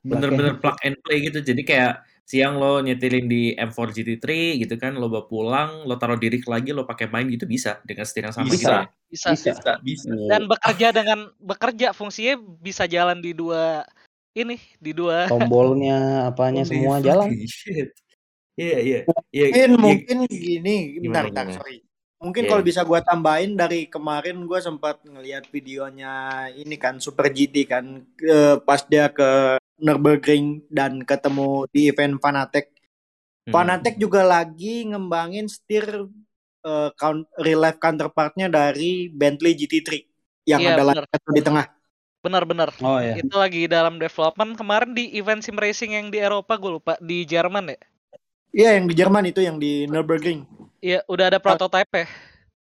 Bener-bener 0.05 0.61
plug 0.61 0.77
and 0.85 0.95
play 1.01 1.25
gitu. 1.25 1.41
Jadi 1.41 1.65
kayak 1.65 1.93
siang 2.25 2.57
lo 2.57 2.81
nyetilin 2.81 3.29
di 3.29 3.53
M4 3.53 3.89
GT3 3.93 4.25
gitu 4.61 4.77
kan, 4.81 4.97
lo 4.97 5.05
bawa 5.09 5.25
pulang, 5.29 5.71
lo 5.85 5.93
taruh 5.97 6.17
di 6.17 6.29
rig 6.33 6.45
lagi, 6.49 6.73
lo 6.73 6.85
pakai 6.85 7.05
main 7.09 7.29
gitu 7.29 7.45
bisa 7.45 7.77
dengan 7.85 8.05
setir 8.05 8.25
yang 8.25 8.33
sama 8.33 8.49
Bisa. 8.49 8.57
gitu 8.57 8.69
ya. 8.69 8.85
Bisa. 9.09 9.27
Bisa. 9.33 9.51
Bisa, 9.53 9.73
bisa. 9.81 10.09
Dan 10.29 10.41
bekerja 10.49 10.87
dengan 10.89 11.29
bekerja 11.37 11.93
fungsinya 11.93 12.37
bisa 12.61 12.89
jalan 12.89 13.21
di 13.21 13.33
dua 13.37 13.85
ini, 14.33 14.57
di 14.81 14.91
dua 14.93 15.25
Tombolnya, 15.33 16.29
apanya 16.29 16.65
Holy 16.65 16.69
semua 16.81 16.95
jalan. 17.01 17.29
Iya, 18.55 18.77
iya. 18.81 18.99
Iya, 19.35 19.45
Mungkin 19.51 19.69
iya. 19.69 19.77
mungkin 19.77 20.17
gini, 20.31 20.75
bentar, 21.01 21.27
Gimana, 21.27 21.27
bentar, 21.29 21.45
gimana? 21.45 21.57
sorry. 21.61 21.77
Mungkin 22.23 22.43
Iya. 22.47 22.49
kalau 22.55 22.63
bisa 22.63 22.81
gua 22.87 22.99
tambahin 23.05 23.53
dari 23.53 23.85
kemarin 23.85 24.47
gua 24.49 24.63
sempat 24.63 25.03
ngelihat 25.05 25.45
videonya 25.51 26.47
ini 26.57 26.73
kan 26.79 26.97
Super 26.97 27.29
GT 27.29 27.67
kan 27.69 28.01
ke, 28.17 28.63
pas 28.65 28.81
dia 28.87 29.11
ke 29.11 29.59
Nürburgring 29.79 30.63
dan 30.71 31.03
ketemu 31.03 31.67
di 31.71 31.91
event 31.91 32.15
Fanatec. 32.19 32.71
Hmm. 33.45 33.53
Fanatec 33.53 33.95
juga 33.99 34.23
lagi 34.23 34.87
ngembangin 34.87 35.51
setir 35.51 35.85
eh, 36.65 36.89
count, 36.95 37.27
real 37.39 37.61
life 37.61 37.79
counterpartnya 37.79 38.47
dari 38.47 39.11
Bentley 39.11 39.53
GT3 39.53 39.89
yang 40.45 40.61
Iya, 40.61 40.77
ada 40.77 41.05
di 41.33 41.41
tengah. 41.43 41.65
benar-benar. 42.25 42.73
Oh 42.81 42.97
ya. 42.97 43.21
Itu 43.21 43.37
lagi 43.37 43.69
dalam 43.69 44.01
development 44.01 44.57
kemarin 44.57 44.97
di 44.97 45.13
event 45.13 45.45
sim 45.45 45.53
racing 45.53 45.93
yang 45.93 46.07
di 46.09 46.17
Eropa 46.17 46.57
gue 46.57 46.81
lupa 46.81 46.97
di 46.97 47.21
Jerman 47.21 47.69
ya. 47.69 47.79
Iya 48.49 48.69
yang 48.81 48.85
di 48.89 48.95
Jerman 48.97 49.29
itu 49.29 49.45
yang 49.45 49.61
di 49.61 49.85
Nürburgring. 49.85 50.41
Iya, 50.81 51.05
udah 51.05 51.29
ada 51.29 51.37
prototipe 51.37 52.09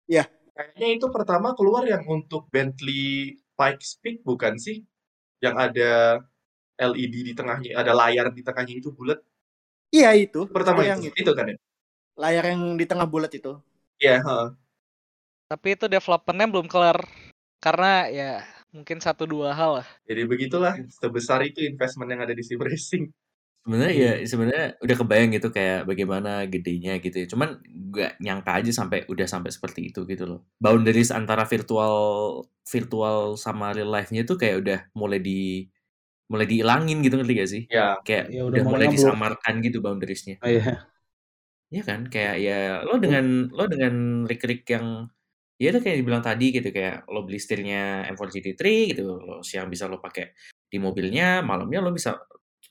ya. 0.10 0.26
Kayaknya 0.54 0.88
itu 1.02 1.06
pertama 1.10 1.58
keluar 1.58 1.86
yang 1.86 2.06
untuk 2.06 2.46
Bentley 2.54 3.38
Pikes 3.58 3.98
Peak 4.02 4.22
bukan 4.22 4.58
sih? 4.62 4.86
Yang 5.42 5.56
ada 5.58 5.92
LED 6.78 7.16
di 7.30 7.34
tengahnya, 7.38 7.78
ada 7.78 7.94
layar 7.94 8.34
di 8.34 8.42
tengahnya 8.42 8.76
itu 8.78 8.90
bulat. 8.90 9.22
Iya 9.94 10.10
itu. 10.18 10.50
Pertama 10.50 10.82
yang 10.82 10.98
itu, 11.00 11.14
itu. 11.14 11.30
itu 11.30 11.32
kan 11.38 11.46
ya? 11.54 11.58
Layar 12.18 12.46
yang 12.54 12.62
di 12.78 12.86
tengah 12.90 13.06
bulat 13.06 13.30
itu. 13.34 13.62
Iya, 14.02 14.22
heeh. 14.26 14.48
Tapi 15.54 15.68
itu 15.78 15.86
developmentnya 15.86 16.48
belum 16.50 16.66
kelar 16.66 16.98
karena 17.62 18.10
ya 18.10 18.32
mungkin 18.74 18.98
satu 18.98 19.30
dua 19.30 19.54
hal 19.54 19.72
lah. 19.82 19.88
Jadi 20.10 20.26
begitulah 20.26 20.74
sebesar 20.90 21.46
itu 21.46 21.62
investment 21.62 22.10
yang 22.10 22.26
ada 22.26 22.34
di 22.34 22.42
sim 22.42 22.58
racing. 22.58 23.14
Sebenarnya 23.64 23.94
ya 23.96 24.12
sebenarnya 24.28 24.66
udah 24.84 24.96
kebayang 24.98 25.30
gitu 25.40 25.48
kayak 25.54 25.88
bagaimana 25.88 26.44
gedenya 26.50 27.00
gitu 27.00 27.24
ya. 27.24 27.28
Cuman 27.30 27.62
nggak 27.64 28.20
nyangka 28.20 28.52
aja 28.60 28.72
sampai 28.74 29.06
udah 29.08 29.24
sampai 29.30 29.54
seperti 29.54 29.94
itu 29.94 30.04
gitu 30.10 30.26
loh. 30.26 30.40
Boundaries 30.60 31.14
antara 31.14 31.46
virtual 31.46 31.96
virtual 32.66 33.40
sama 33.40 33.72
real 33.72 33.94
life-nya 33.94 34.26
tuh 34.28 34.36
kayak 34.36 34.58
udah 34.60 34.80
mulai 34.98 35.22
di 35.22 35.70
mulai 36.32 36.46
dihilangin 36.52 36.98
gitu 37.06 37.16
ngerti 37.20 37.34
gak 37.42 37.50
sih? 37.54 37.64
Ya, 37.72 37.98
Kayak 38.06 38.26
Ya, 38.36 38.42
udah 38.48 38.64
udah, 38.64 38.64
mulai 38.72 38.88
ngeblur. 38.88 38.96
disamarkan 38.96 39.54
gitu 39.66 39.78
boundariesnya. 39.86 40.36
Oh, 40.44 40.50
iya. 40.50 40.94
Iya 41.74 41.82
kan? 41.90 42.00
Kayak 42.14 42.36
ya 42.46 42.58
lo 42.88 42.94
dengan 43.02 43.26
lo 43.58 43.64
dengan 43.74 43.94
rig-rig 44.30 44.62
yang 44.74 44.86
ya 45.62 45.68
itu 45.72 45.80
kayak 45.86 45.98
dibilang 46.02 46.24
tadi 46.26 46.46
gitu 46.56 46.70
kayak 46.76 46.96
lo 47.14 47.20
beli 47.26 47.40
setirnya 47.42 48.06
M4 48.14 48.30
GT3 48.34 48.74
gitu 48.92 49.02
lo 49.28 49.36
siang 49.46 49.68
bisa 49.74 49.86
lo 49.92 49.98
pakai 50.06 50.34
di 50.72 50.78
mobilnya 50.82 51.42
malamnya 51.50 51.80
lo 51.86 51.90
bisa 51.98 52.12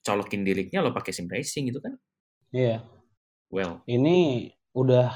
colokin 0.07 0.43
di 0.47 0.53
rig-nya 0.59 0.81
lo 0.85 0.91
pakai 0.95 1.13
sim 1.17 1.27
racing 1.31 1.65
gitu 1.71 1.81
kan 1.83 1.95
Iya. 2.53 2.85
well 3.51 3.83
Ini 3.89 4.17
udah 4.77 5.07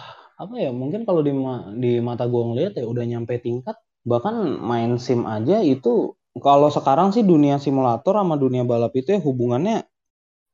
apa 0.42 0.54
ya? 0.58 0.70
Mungkin 0.74 1.06
kalau 1.08 1.22
di 1.22 1.32
ma- 1.32 1.70
di 1.76 1.98
mata 2.02 2.24
gua 2.26 2.42
ngeliat 2.50 2.72
ya 2.80 2.84
udah 2.88 3.04
nyampe 3.06 3.38
tingkat 3.40 3.76
bahkan 4.06 4.36
main 4.70 4.98
sim 4.98 5.22
aja 5.26 5.62
itu 5.62 6.15
kalau 6.42 6.68
sekarang 6.68 7.12
sih 7.16 7.24
dunia 7.24 7.56
simulator 7.56 8.16
sama 8.16 8.36
dunia 8.36 8.62
balap 8.62 8.92
itu 8.96 9.16
ya 9.16 9.20
hubungannya 9.20 9.84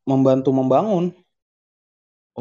membantu 0.07 0.51
membangun. 0.55 1.14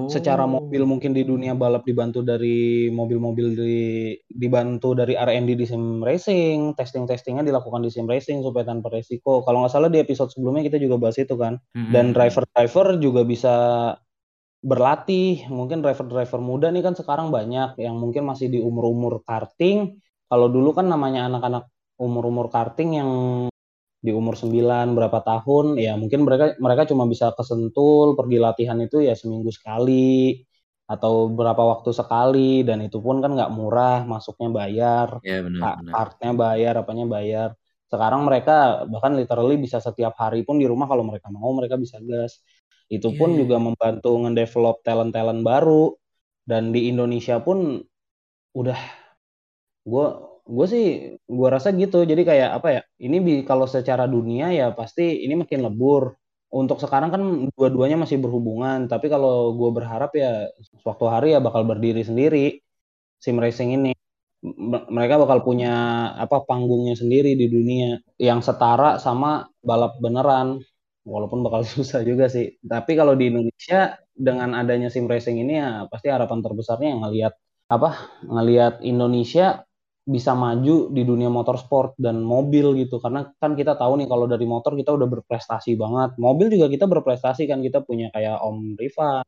secara 0.08 0.48
Oh. 0.48 0.56
mobil 0.56 0.88
mungkin 0.88 1.12
di 1.12 1.28
dunia 1.28 1.52
balap 1.52 1.84
dibantu 1.84 2.24
dari 2.24 2.88
mobil-mobil 2.88 3.60
di 3.60 3.76
dibantu 4.24 4.96
dari 4.96 5.20
R&D 5.20 5.52
di 5.60 5.68
sim 5.68 6.00
racing, 6.00 6.80
testing-testingnya 6.80 7.44
dilakukan 7.44 7.84
di 7.84 7.92
sim 7.92 8.08
racing 8.08 8.40
supaya 8.40 8.72
tanpa 8.72 8.88
resiko. 8.88 9.44
Kalau 9.44 9.60
nggak 9.60 9.74
salah 9.76 9.92
di 9.92 10.00
episode 10.00 10.32
sebelumnya 10.32 10.64
kita 10.64 10.80
juga 10.80 10.96
bahas 10.96 11.20
itu 11.20 11.36
kan. 11.36 11.60
Mm-mm. 11.76 11.92
Dan 11.92 12.16
driver-driver 12.16 13.04
juga 13.04 13.28
bisa 13.28 13.54
berlatih. 14.64 15.52
Mungkin 15.52 15.84
driver-driver 15.84 16.40
muda 16.40 16.72
nih 16.72 16.88
kan 16.88 16.96
sekarang 16.96 17.28
banyak 17.28 17.76
yang 17.76 18.00
mungkin 18.00 18.24
masih 18.24 18.48
di 18.48 18.64
umur-umur 18.64 19.28
karting. 19.28 20.00
Kalau 20.32 20.48
dulu 20.48 20.72
kan 20.72 20.88
namanya 20.88 21.28
anak-anak 21.28 21.68
umur-umur 22.06 22.48
karting 22.56 22.90
yang 23.00 23.12
di 24.06 24.12
umur 24.20 24.36
9 24.42 24.86
berapa 24.98 25.20
tahun 25.30 25.66
ya 25.86 25.94
mungkin 26.02 26.20
mereka 26.28 26.46
mereka 26.66 26.84
cuma 26.90 27.06
bisa 27.14 27.28
kesentul 27.38 28.18
pergi 28.20 28.38
latihan 28.46 28.80
itu 28.86 28.98
ya 29.08 29.14
seminggu 29.20 29.52
sekali 29.54 30.42
atau 30.94 31.14
berapa 31.38 31.64
waktu 31.72 31.92
sekali 32.00 32.66
dan 32.68 32.80
itu 32.88 32.98
pun 33.06 33.16
kan 33.24 33.32
nggak 33.38 33.52
murah 33.58 34.04
masuknya 34.12 34.50
bayar 34.60 35.10
ya 35.22 35.42
benar 35.44 35.70
bayar 36.38 36.74
apanya 36.82 37.06
bayar. 37.08 37.50
Sekarang 37.92 38.24
mereka 38.28 38.88
bahkan 38.88 39.14
literally 39.20 39.60
bisa 39.60 39.84
setiap 39.84 40.16
hari 40.16 40.48
pun 40.48 40.56
di 40.62 40.66
rumah 40.70 40.88
kalau 40.88 41.04
mereka 41.04 41.28
mau 41.34 41.52
mereka 41.52 41.76
bisa 41.76 42.00
gas. 42.00 42.40
Itu 42.88 43.12
Iya, 43.12 43.20
pun 43.20 43.36
iya, 43.36 43.40
juga 43.40 43.60
membantu 43.60 44.16
ngedevelop 44.22 44.84
talent-talent 44.84 45.42
baru 45.44 45.96
dan 46.48 46.72
di 46.76 46.88
Indonesia 46.92 47.40
pun 47.44 47.80
udah 48.56 48.80
gue 49.86 50.06
gue 50.56 50.66
sih 50.74 50.84
gue 51.38 51.48
rasa 51.56 51.68
gitu. 51.82 51.98
Jadi 52.12 52.22
kayak 52.30 52.50
apa 52.58 52.68
ya 52.76 52.82
ini 53.06 53.16
bi- 53.26 53.44
kalau 53.50 53.66
secara 53.70 54.04
dunia 54.16 54.46
ya 54.60 54.66
pasti 54.80 55.02
ini 55.26 55.34
makin 55.42 55.62
lebur. 55.68 56.04
Untuk 56.52 56.78
sekarang 56.84 57.10
kan 57.16 57.22
dua-duanya 57.56 57.98
masih 58.04 58.18
berhubungan. 58.24 58.80
Tapi 58.92 59.08
kalau 59.14 59.56
gue 59.60 59.70
berharap 59.78 60.12
ya 60.22 60.28
suatu 60.84 61.06
hari 61.14 61.32
ya 61.36 61.40
bakal 61.40 61.64
berdiri 61.70 62.02
sendiri 62.04 62.60
sim 63.24 63.38
racing 63.44 63.70
ini. 63.78 63.92
Mereka 64.96 65.16
bakal 65.22 65.40
punya 65.46 65.70
apa 66.18 66.42
panggungnya 66.50 66.96
sendiri 66.98 67.38
di 67.38 67.46
dunia. 67.50 68.02
Yang 68.18 68.40
setara 68.54 68.98
sama 68.98 69.46
balap 69.62 69.98
beneran. 70.04 70.62
Walaupun 71.06 71.40
bakal 71.46 71.62
susah 71.76 72.02
juga 72.06 72.26
sih. 72.30 72.58
Tapi 72.66 72.92
kalau 73.00 73.14
di 73.20 73.30
Indonesia 73.30 73.98
dengan 74.12 74.54
adanya 74.58 74.90
sim 74.94 75.06
racing 75.10 75.38
ini 75.46 75.54
ya 75.62 75.70
pasti 75.92 76.08
harapan 76.14 76.40
terbesarnya 76.46 76.90
ngelihat 77.02 77.34
apa 77.72 77.90
ngelihat 78.28 78.74
Indonesia 78.84 79.64
bisa 80.02 80.34
maju 80.34 80.90
di 80.90 81.06
dunia 81.06 81.30
motorsport 81.30 81.94
dan 82.02 82.26
mobil 82.26 82.74
gitu. 82.82 82.98
Karena 82.98 83.30
kan 83.38 83.54
kita 83.54 83.78
tahu 83.78 84.02
nih 84.02 84.08
kalau 84.10 84.26
dari 84.26 84.46
motor 84.50 84.74
kita 84.74 84.92
udah 84.98 85.08
berprestasi 85.08 85.78
banget. 85.78 86.18
Mobil 86.18 86.50
juga 86.50 86.68
kita 86.74 86.90
berprestasi 86.90 87.46
kan 87.46 87.62
kita 87.62 87.86
punya 87.86 88.10
kayak 88.10 88.42
Om 88.42 88.76
Riva 88.82 89.22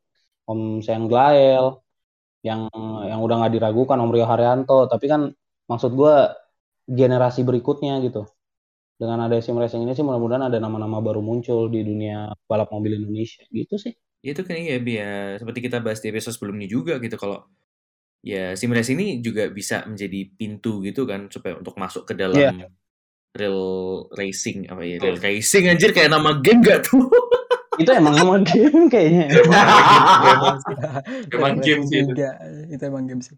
Om 0.50 0.82
Sean 0.82 1.06
Glael 1.06 1.78
yang 2.44 2.68
yang 3.08 3.20
udah 3.22 3.34
nggak 3.40 3.54
diragukan 3.56 3.96
Om 4.02 4.10
Rio 4.10 4.26
Haryanto. 4.26 4.90
Tapi 4.90 5.06
kan 5.06 5.30
maksud 5.70 5.94
gue 5.94 6.14
generasi 6.90 7.46
berikutnya 7.46 8.02
gitu. 8.02 8.26
Dengan 8.94 9.26
ada 9.26 9.38
sim 9.42 9.58
racing 9.58 9.82
ini 9.82 9.94
sih 9.94 10.06
mudah-mudahan 10.06 10.50
ada 10.50 10.58
nama-nama 10.62 11.02
baru 11.02 11.18
muncul 11.18 11.66
di 11.70 11.82
dunia 11.82 12.30
balap 12.50 12.70
mobil 12.74 12.98
Indonesia. 12.98 13.46
Gitu 13.50 13.78
sih. 13.78 13.94
Itu 14.24 14.42
kan 14.42 14.58
iya 14.58 14.78
ya. 14.82 15.38
Seperti 15.38 15.70
kita 15.70 15.78
bahas 15.78 16.02
di 16.02 16.10
episode 16.10 16.34
sebelumnya 16.34 16.66
juga 16.66 16.98
gitu 16.98 17.14
kalau 17.14 17.46
ya 18.24 18.56
sim 18.56 18.72
race 18.72 18.88
ini 18.88 19.20
juga 19.20 19.46
bisa 19.46 19.84
menjadi 19.84 20.32
pintu 20.32 20.80
gitu 20.80 21.04
kan 21.04 21.28
supaya 21.28 21.60
untuk 21.60 21.76
masuk 21.76 22.08
ke 22.08 22.16
dalam 22.16 22.40
Iya. 22.56 22.72
real 23.34 23.60
racing 24.10 24.64
apa 24.66 24.80
ya 24.80 24.96
real 24.96 25.18
racing 25.18 25.68
anjir 25.68 25.92
kayak 25.92 26.08
nama 26.08 26.40
game 26.40 26.64
gak 26.64 26.88
tuh 26.88 27.04
itu 27.82 27.90
emang 27.90 28.14
nama 28.14 28.40
game 28.40 28.86
kayaknya 28.86 29.26
Emang 31.28 31.58
game 31.60 31.82
sih 31.90 32.00
itu. 32.00 32.12
Emang 32.80 33.04
game 33.04 33.20
sih. 33.20 33.34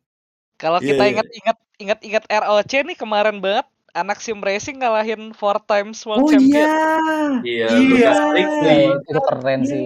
Kalau 0.57 0.79
Iya, 0.79 0.89
kita 0.93 1.03
iya. 1.03 1.11
ingat-ingat 1.13 1.57
ingat-ingat 1.77 2.25
ROC 2.29 2.73
nih 2.85 2.97
kemarin 2.97 3.41
banget 3.41 3.67
anak 3.93 4.21
sim 4.21 4.39
racing 4.39 4.77
ngalahin 4.77 5.33
four 5.33 5.57
times 5.63 6.05
oh 6.05 6.15
world 6.15 6.29
champion. 6.31 7.41
Iya, 7.43 7.67
Iya. 7.67 7.69
Lucas 7.73 8.21
Blakely. 8.23 8.61
Iya, 8.63 8.75
itu 9.03 9.21
keren 9.23 9.61
sih. 9.65 9.85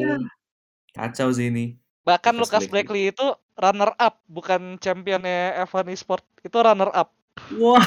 kacau 0.90 1.30
sih 1.30 1.46
ini 1.46 1.78
Bahkan 2.02 2.34
Lucas 2.34 2.58
Lucas 2.58 2.64
Blakely 2.66 3.14
itu 3.14 3.26
runner 3.60 3.92
up, 4.00 4.24
bukan 4.26 4.80
championnya 4.80 5.60
F1 5.68 5.92
Esport. 5.92 6.24
Itu 6.40 6.64
runner 6.64 6.88
up. 6.90 7.12
wah 7.56 7.84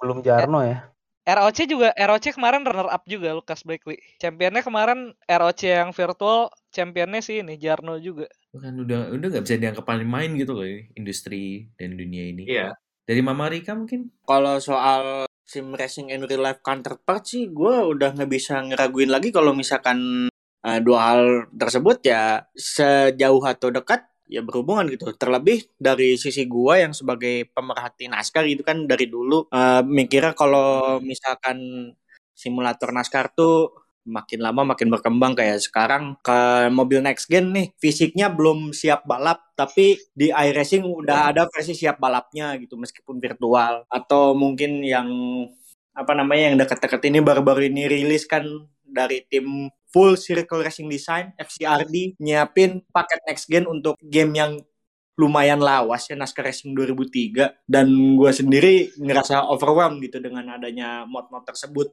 belum 0.00 0.24
Jarno 0.24 0.64
ya 0.64 0.90
ROC 1.30 1.58
juga 1.68 1.92
ROC 1.94 2.34
kemarin 2.34 2.64
runner 2.66 2.88
up 2.90 3.04
juga 3.06 3.36
Lucas 3.36 3.62
Blakely. 3.62 4.00
Championnya 4.18 4.64
kemarin 4.64 5.14
ROC 5.28 5.62
yang 5.62 5.90
virtual, 5.94 6.50
championnya 6.74 7.20
sih 7.22 7.44
ini 7.44 7.54
Jarno 7.60 8.00
juga. 8.02 8.26
Bukan 8.50 8.82
udah 8.82 9.14
udah 9.14 9.26
nggak 9.30 9.44
bisa 9.46 9.60
dianggap 9.60 9.84
paling 9.86 10.08
main 10.08 10.34
gitu 10.34 10.56
loh 10.56 10.66
ini, 10.66 10.90
industri 10.98 11.70
dan 11.78 11.94
dunia 11.94 12.24
ini. 12.34 12.48
Iya. 12.48 12.74
Dari 13.06 13.20
Mama 13.22 13.50
Rika 13.50 13.76
mungkin? 13.78 14.10
Kalau 14.26 14.58
soal 14.58 15.26
sim 15.46 15.74
racing 15.74 16.14
and 16.14 16.26
real 16.26 16.46
life 16.46 16.62
counterpart 16.62 17.26
sih, 17.26 17.50
gue 17.50 17.74
udah 17.84 18.14
nggak 18.16 18.30
bisa 18.30 18.58
ngeraguin 18.62 19.10
lagi 19.10 19.30
kalau 19.30 19.54
misalkan 19.54 20.30
uh, 20.66 20.78
dua 20.82 20.98
hal 21.10 21.22
tersebut 21.54 22.00
ya 22.06 22.48
sejauh 22.54 23.42
atau 23.44 23.70
dekat 23.70 24.06
ya 24.30 24.40
berhubungan 24.46 24.86
gitu. 24.94 25.10
Terlebih 25.10 25.66
dari 25.74 26.14
sisi 26.14 26.46
gua 26.46 26.78
yang 26.78 26.94
sebagai 26.94 27.50
pemerhati 27.50 28.06
NASCAR 28.06 28.46
gitu 28.46 28.62
kan 28.62 28.86
dari 28.86 29.10
dulu 29.10 29.50
uh, 29.50 29.82
mikirnya 29.82 30.32
kalau 30.38 31.02
misalkan 31.02 31.90
simulator 32.32 32.94
NASCAR 32.94 33.34
tuh 33.34 33.74
makin 34.08 34.40
lama 34.40 34.72
makin 34.72 34.88
berkembang 34.88 35.36
kayak 35.36 35.60
sekarang 35.60 36.16
ke 36.24 36.68
mobil 36.72 37.04
next 37.04 37.28
gen 37.28 37.52
nih 37.52 37.68
fisiknya 37.76 38.32
belum 38.32 38.72
siap 38.72 39.04
balap 39.04 39.52
tapi 39.52 40.00
di 40.16 40.32
iRacing 40.32 40.88
udah 40.88 41.30
ada 41.30 41.44
versi 41.52 41.76
siap 41.76 42.00
balapnya 42.00 42.56
gitu 42.56 42.80
meskipun 42.80 43.20
virtual 43.20 43.84
atau 43.92 44.32
mungkin 44.32 44.80
yang 44.80 45.08
apa 45.92 46.12
namanya 46.16 46.52
yang 46.52 46.56
dekat-dekat 46.56 47.12
ini 47.12 47.18
baru-baru 47.20 47.68
ini 47.68 47.84
rilis 47.92 48.24
kan 48.24 48.46
dari 48.88 49.20
tim 49.28 49.68
full 49.90 50.14
circle 50.14 50.62
racing 50.62 50.86
design 50.86 51.34
FCRD 51.36 52.18
nyiapin 52.22 52.82
paket 52.94 53.20
next 53.26 53.50
gen 53.50 53.66
untuk 53.66 53.98
game 54.00 54.32
yang 54.34 54.58
lumayan 55.20 55.60
lawas 55.60 56.08
ya 56.08 56.16
NASCAR 56.16 56.48
Racing 56.48 56.72
2003 56.72 57.68
dan 57.68 57.92
gue 57.92 58.32
sendiri 58.32 58.88
ngerasa 58.96 59.52
overwhelmed 59.52 60.00
gitu 60.00 60.16
dengan 60.16 60.56
adanya 60.56 61.04
mod-mod 61.04 61.44
tersebut. 61.44 61.92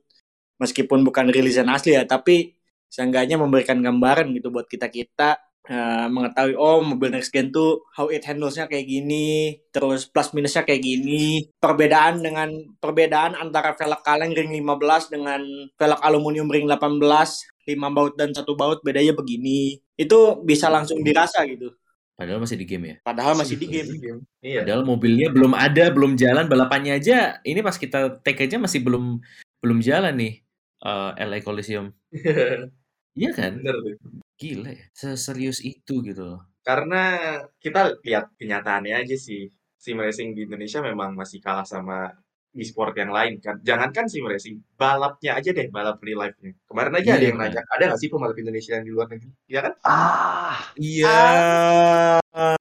Meskipun 0.64 1.04
bukan 1.04 1.28
rilisan 1.28 1.68
asli 1.68 2.00
ya 2.00 2.08
tapi 2.08 2.56
seenggaknya 2.88 3.36
memberikan 3.36 3.84
gambaran 3.84 4.32
gitu 4.32 4.48
buat 4.48 4.66
kita 4.72 4.88
kita 4.88 5.38
uh, 5.68 6.08
mengetahui 6.08 6.56
oh 6.56 6.80
mobil 6.82 7.12
next 7.12 7.36
gen 7.36 7.52
tuh 7.52 7.84
how 7.94 8.08
it 8.08 8.24
handlesnya 8.24 8.66
kayak 8.72 8.88
gini 8.88 9.60
terus 9.76 10.08
plus 10.08 10.32
minusnya 10.32 10.64
kayak 10.64 10.82
gini. 10.82 11.52
Perbedaan 11.60 12.24
dengan 12.24 12.50
perbedaan 12.80 13.36
antara 13.36 13.76
velg 13.76 14.02
kaleng 14.08 14.32
ring 14.32 14.56
15 14.56 15.14
dengan 15.14 15.44
velg 15.76 16.00
aluminium 16.00 16.48
ring 16.48 16.66
18 16.66 17.57
lima 17.68 17.92
baut 17.92 18.16
dan 18.16 18.32
satu 18.32 18.56
baut 18.56 18.80
bedanya 18.82 19.12
begini 19.12 19.78
itu 20.00 20.20
bisa 20.48 20.72
langsung 20.72 21.04
dirasa 21.04 21.44
gitu 21.46 21.76
Padahal 22.18 22.42
masih 22.42 22.58
di 22.58 22.66
game 22.66 22.86
ya. 22.90 22.96
padahal 23.06 23.38
masih 23.38 23.62
di 23.62 23.70
game 23.70 23.94
Iya. 24.42 24.66
Padahal 24.66 24.82
mobilnya 24.90 25.30
belum 25.30 25.54
ada, 25.54 25.94
belum 25.94 26.18
jalan, 26.18 26.50
balapannya 26.50 26.98
aja. 26.98 27.38
Ini 27.46 27.62
pas 27.62 27.78
kita 27.78 28.18
take 28.26 28.50
aja 28.50 28.58
masih 28.58 28.82
belum 28.82 29.22
belum 29.62 29.80
jalan 29.86 30.18
nih. 30.18 30.34
eh, 30.82 31.12
LA 31.30 31.46
Coliseum. 31.46 31.94
Iya 33.18 33.34
kan? 33.34 33.58
Bener 33.58 33.76
tuh. 33.82 33.94
Gila 34.38 34.70
ya. 34.78 34.86
Seserius 34.94 35.58
itu 35.66 36.06
gitu 36.06 36.22
loh. 36.22 36.42
Karena 36.62 37.38
kita 37.58 37.98
lihat 38.06 38.30
kenyataannya 38.38 38.94
aja 38.94 39.18
sih. 39.18 39.50
Sim 39.78 39.98
racing 39.98 40.38
di 40.38 40.46
Indonesia 40.46 40.82
memang 40.86 41.18
masih 41.18 41.42
kalah 41.42 41.66
sama 41.66 42.14
e-sport 42.56 42.94
yang 42.96 43.12
lain 43.12 43.38
kan. 43.40 43.60
Jangankan 43.62 44.08
sim 44.08 44.24
racing, 44.24 44.62
balapnya 44.76 45.36
aja 45.36 45.50
deh, 45.52 45.68
balap 45.68 46.00
real 46.00 46.22
life-nya. 46.22 46.56
Kemarin 46.66 46.94
aja 46.96 47.10
ada 47.14 47.20
Iya, 47.20 47.30
yang 47.32 47.38
nanya, 47.38 47.62
ada 47.68 47.84
nggak 47.90 48.00
sih 48.00 48.10
pembalap 48.10 48.38
Indonesia 48.38 48.72
yang 48.76 48.86
di 48.86 48.92
luar 48.92 49.08
negeri? 49.08 49.32
Iya 49.46 49.60
kan? 49.62 49.74
Ah, 49.84 50.58
Iya. 50.76 51.18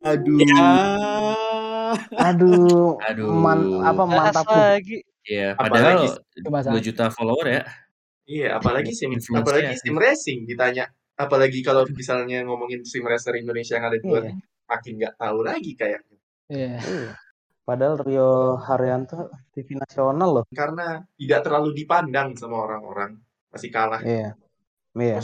aduh 0.03 0.39
ya 0.41 0.65
aduh, 2.19 2.99
Aduh. 3.01 3.31
man, 3.31 3.61
apa 3.83 4.03
mantap 4.05 4.47
lagi. 4.49 5.01
Iya, 5.27 5.55
Apalagi- 5.55 6.07
padahal 6.07 6.43
Coba 6.45 6.59
2 6.71 6.81
juta 6.83 7.05
follower 7.11 7.47
ya. 7.47 7.63
Iya, 8.27 8.49
apalagi 8.59 8.91
sim, 8.91 9.11
apalagi 9.33 9.75
sim 9.79 9.95
racing 9.95 10.47
ditanya. 10.47 10.87
Apalagi 11.17 11.63
kalau 11.63 11.87
misalnya 11.89 12.43
ngomongin 12.45 12.83
sim 12.85 13.03
racer 13.03 13.35
Indonesia 13.35 13.79
yang 13.79 13.87
ada 13.89 13.97
di 13.97 14.05
luar 14.05 14.23
Iya. 14.23 14.35
negeri, 14.35 14.47
makin 14.67 14.93
nggak 14.99 15.15
tahu 15.17 15.39
lagi 15.43 15.73
kayaknya. 15.73 16.17
Iya. 16.47 16.75
Iya. 16.79 17.13
Padahal 17.67 17.99
Rio 17.99 18.63
Haryanto 18.63 19.27
TV 19.51 19.75
nasional 19.75 20.31
loh. 20.31 20.45
Karena 20.55 21.03
tidak 21.19 21.41
terlalu 21.43 21.75
dipandang 21.75 22.39
sama 22.39 22.63
orang-orang. 22.63 23.19
Masih 23.51 23.75
kalah 23.75 23.99
Iya. 24.07 24.39
Iya. 24.95 25.19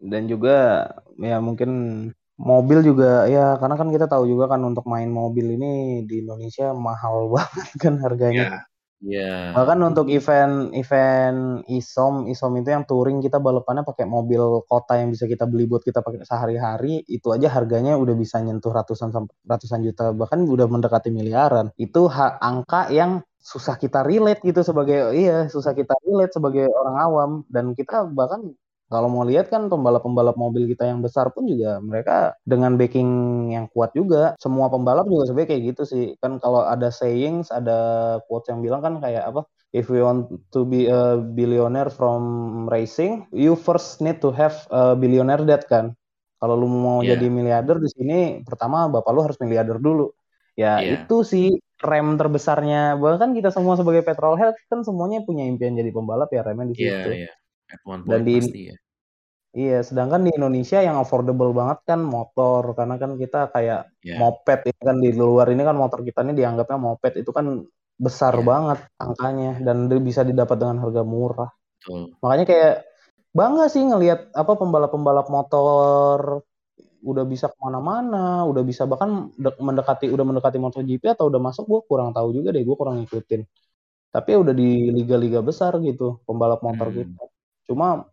Dan 0.00 0.24
juga 0.24 0.88
ya 1.20 1.44
mungkin 1.44 1.70
mobil 2.40 2.82
juga 2.82 3.28
ya 3.30 3.60
karena 3.60 3.76
kan 3.78 3.88
kita 3.92 4.08
tahu 4.10 4.26
juga 4.26 4.50
kan 4.50 4.64
untuk 4.64 4.88
main 4.90 5.06
mobil 5.06 5.54
ini 5.54 6.02
di 6.08 6.24
Indonesia 6.24 6.72
mahal 6.72 7.28
banget 7.36 7.68
kan 7.76 7.94
harganya. 8.00 8.64
Iya. 9.04 9.52
Bahkan 9.52 9.78
untuk 9.84 10.08
event 10.08 10.72
event 10.72 11.60
ISOM, 11.68 12.24
ISOM 12.32 12.52
itu 12.56 12.68
yang 12.72 12.88
touring 12.88 13.20
kita 13.20 13.36
balapannya 13.36 13.84
pakai 13.84 14.08
mobil 14.08 14.64
kota 14.64 14.96
yang 14.96 15.12
bisa 15.12 15.28
kita 15.28 15.44
beli 15.44 15.68
buat 15.68 15.84
kita 15.84 16.00
pakai 16.00 16.24
sehari-hari, 16.24 17.04
itu 17.04 17.28
aja 17.28 17.52
harganya 17.52 18.00
udah 18.00 18.16
bisa 18.16 18.40
nyentuh 18.40 18.72
ratusan 18.72 19.12
ratusan 19.44 19.84
juta, 19.84 20.16
bahkan 20.16 20.40
udah 20.48 20.64
mendekati 20.72 21.12
miliaran. 21.12 21.68
Itu 21.76 22.08
angka 22.16 22.88
yang 22.88 23.20
susah 23.44 23.76
kita 23.76 24.00
relate 24.08 24.40
gitu 24.40 24.64
sebagai 24.64 25.12
iya, 25.12 25.52
susah 25.52 25.76
kita 25.76 25.92
relate 26.00 26.32
sebagai 26.32 26.64
orang 26.72 26.96
awam 26.96 27.30
dan 27.52 27.76
kita 27.76 28.08
bahkan 28.08 28.56
kalau 28.92 29.08
mau 29.10 29.24
lihat 29.26 29.48
kan 29.52 29.66
pembalap-pembalap 29.72 30.36
mobil 30.38 30.68
kita 30.70 30.84
yang 30.86 31.00
besar 31.02 31.32
pun 31.34 31.48
juga 31.48 31.80
mereka 31.82 32.36
dengan 32.46 32.76
backing 32.78 33.10
yang 33.56 33.66
kuat 33.72 33.90
juga. 33.96 34.36
Semua 34.38 34.68
pembalap 34.72 35.08
juga 35.10 35.28
sebenarnya 35.28 35.50
kayak 35.56 35.62
gitu 35.74 35.82
sih. 35.88 36.04
Kan 36.22 36.38
kalau 36.38 36.62
ada 36.62 36.88
sayings, 36.92 37.48
ada 37.50 37.78
quotes 38.28 38.48
yang 38.52 38.60
bilang 38.62 38.80
kan 38.84 39.00
kayak 39.02 39.24
apa? 39.28 39.42
If 39.74 39.90
you 39.90 40.06
want 40.06 40.30
to 40.54 40.62
be 40.62 40.86
a 40.86 41.18
billionaire 41.18 41.90
from 41.90 42.22
racing, 42.70 43.26
you 43.34 43.58
first 43.58 43.98
need 43.98 44.22
to 44.22 44.30
have 44.30 44.54
a 44.70 44.94
billionaire 44.94 45.42
debt 45.42 45.66
kan. 45.66 45.96
Kalau 46.38 46.54
lu 46.54 46.68
mau 46.70 47.00
Iya. 47.02 47.16
jadi 47.18 47.26
miliarder 47.32 47.76
di 47.82 47.88
sini, 47.90 48.44
pertama 48.46 48.86
bapak 48.86 49.10
lu 49.10 49.20
harus 49.26 49.38
miliarder 49.42 49.80
dulu. 49.82 50.12
Ya 50.54 50.78
Iya. 50.78 51.02
itu 51.02 51.26
sih 51.26 51.46
rem 51.82 52.14
terbesarnya. 52.20 52.94
Bahkan 53.02 53.34
kita 53.34 53.50
semua 53.50 53.74
sebagai 53.74 54.06
petrolhead 54.06 54.54
kan 54.70 54.86
semuanya 54.86 55.24
punya 55.26 55.42
impian 55.50 55.74
jadi 55.74 55.90
pembalap 55.90 56.30
ya 56.30 56.46
remnya 56.46 56.70
di 56.70 56.76
Iya, 56.78 56.92
situ. 57.02 57.08
iya. 57.26 57.32
F1 57.70 58.04
Dan 58.04 58.06
point 58.06 58.24
di- 58.24 58.38
pasti 58.40 58.62
ya. 58.68 58.76
Iya, 59.54 59.78
sedangkan 59.86 60.26
di 60.26 60.34
Indonesia 60.34 60.82
yang 60.82 60.98
affordable 60.98 61.54
banget 61.54 61.86
kan 61.86 62.02
motor, 62.02 62.74
karena 62.74 62.98
kan 62.98 63.14
kita 63.14 63.54
kayak 63.54 63.86
Iya. 64.02 64.18
moped 64.18 64.60
itu 64.66 64.80
kan 64.82 64.98
di 64.98 65.14
luar 65.14 65.46
ini 65.46 65.62
kan 65.62 65.78
motor 65.78 66.02
kita 66.02 66.26
ini 66.26 66.34
dianggapnya 66.34 66.74
moped 66.74 67.22
itu 67.22 67.30
kan 67.30 67.62
besar 67.94 68.34
Iya. 68.34 68.42
banget 68.42 68.78
angkanya 68.98 69.62
dan 69.62 69.86
bisa 70.02 70.26
didapat 70.26 70.58
dengan 70.58 70.82
harga 70.82 71.06
murah. 71.06 71.50
Betul. 71.78 72.18
Makanya 72.18 72.44
kayak 72.44 72.74
bangga 73.30 73.70
sih 73.70 73.86
ngelihat 73.86 74.34
apa 74.34 74.52
pembalap-pembalap 74.58 75.30
motor 75.30 76.42
udah 77.04 77.22
bisa 77.22 77.46
ke 77.46 77.58
mana-mana, 77.62 78.42
udah 78.50 78.62
bisa 78.66 78.90
bahkan 78.90 79.30
de- 79.36 79.54
mendekati 79.60 80.10
udah 80.10 80.24
mendekati 80.24 80.58
MotoGP 80.58 81.14
atau 81.14 81.30
udah 81.30 81.38
masuk 81.38 81.62
gue 81.68 81.80
kurang 81.86 82.10
tahu 82.10 82.34
juga 82.34 82.50
deh, 82.50 82.64
gue 82.66 82.74
kurang 82.74 82.98
ngikutin. 82.98 83.46
Tapi 84.10 84.30
udah 84.34 84.50
di 84.50 84.90
liga-liga 84.90 85.44
besar 85.46 85.78
gitu 85.78 86.18
pembalap 86.26 86.58
motor 86.58 86.90
Hmm. 86.90 86.96
kita. 87.06 87.22
Cuma 87.64 88.08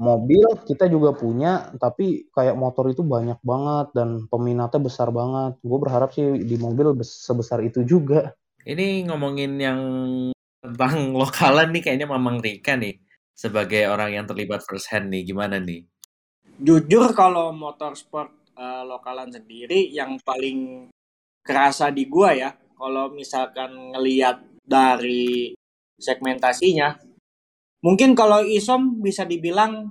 mobil 0.00 0.44
kita 0.64 0.88
juga 0.88 1.12
punya, 1.12 1.72
tapi 1.76 2.32
kayak 2.32 2.56
motor 2.56 2.88
itu 2.88 3.04
banyak 3.04 3.36
banget 3.44 3.92
dan 3.92 4.24
peminatnya 4.26 4.80
besar 4.80 5.12
banget. 5.12 5.60
Gue 5.60 5.78
berharap 5.78 6.10
sih 6.16 6.40
di 6.40 6.56
mobil 6.56 6.96
bes- 6.96 7.24
sebesar 7.26 7.60
itu 7.60 7.84
juga. 7.84 8.32
Ini 8.64 9.08
ngomongin 9.08 9.52
yang 9.60 9.80
tentang 10.60 11.12
lokalan 11.20 11.72
nih 11.72 11.82
kayaknya 11.84 12.08
Mamang 12.08 12.40
Rika 12.40 12.76
nih 12.76 12.96
sebagai 13.36 13.88
orang 13.88 14.12
yang 14.12 14.24
terlibat 14.28 14.60
first 14.64 14.92
hand 14.92 15.08
nih 15.08 15.24
gimana 15.24 15.56
nih? 15.56 15.84
jujur 16.60 17.16
kalau 17.16 17.50
motorsport 17.56 18.28
eh, 18.52 18.84
lokalan 18.84 19.32
sendiri 19.32 19.88
yang 19.88 20.20
paling 20.20 20.92
kerasa 21.40 21.88
di 21.88 22.04
gua 22.04 22.36
ya 22.36 22.50
kalau 22.76 23.08
misalkan 23.12 23.96
ngelihat 23.96 24.44
dari 24.60 25.56
segmentasinya 25.96 27.00
mungkin 27.80 28.12
kalau 28.12 28.44
isom 28.44 29.00
bisa 29.00 29.24
dibilang 29.24 29.88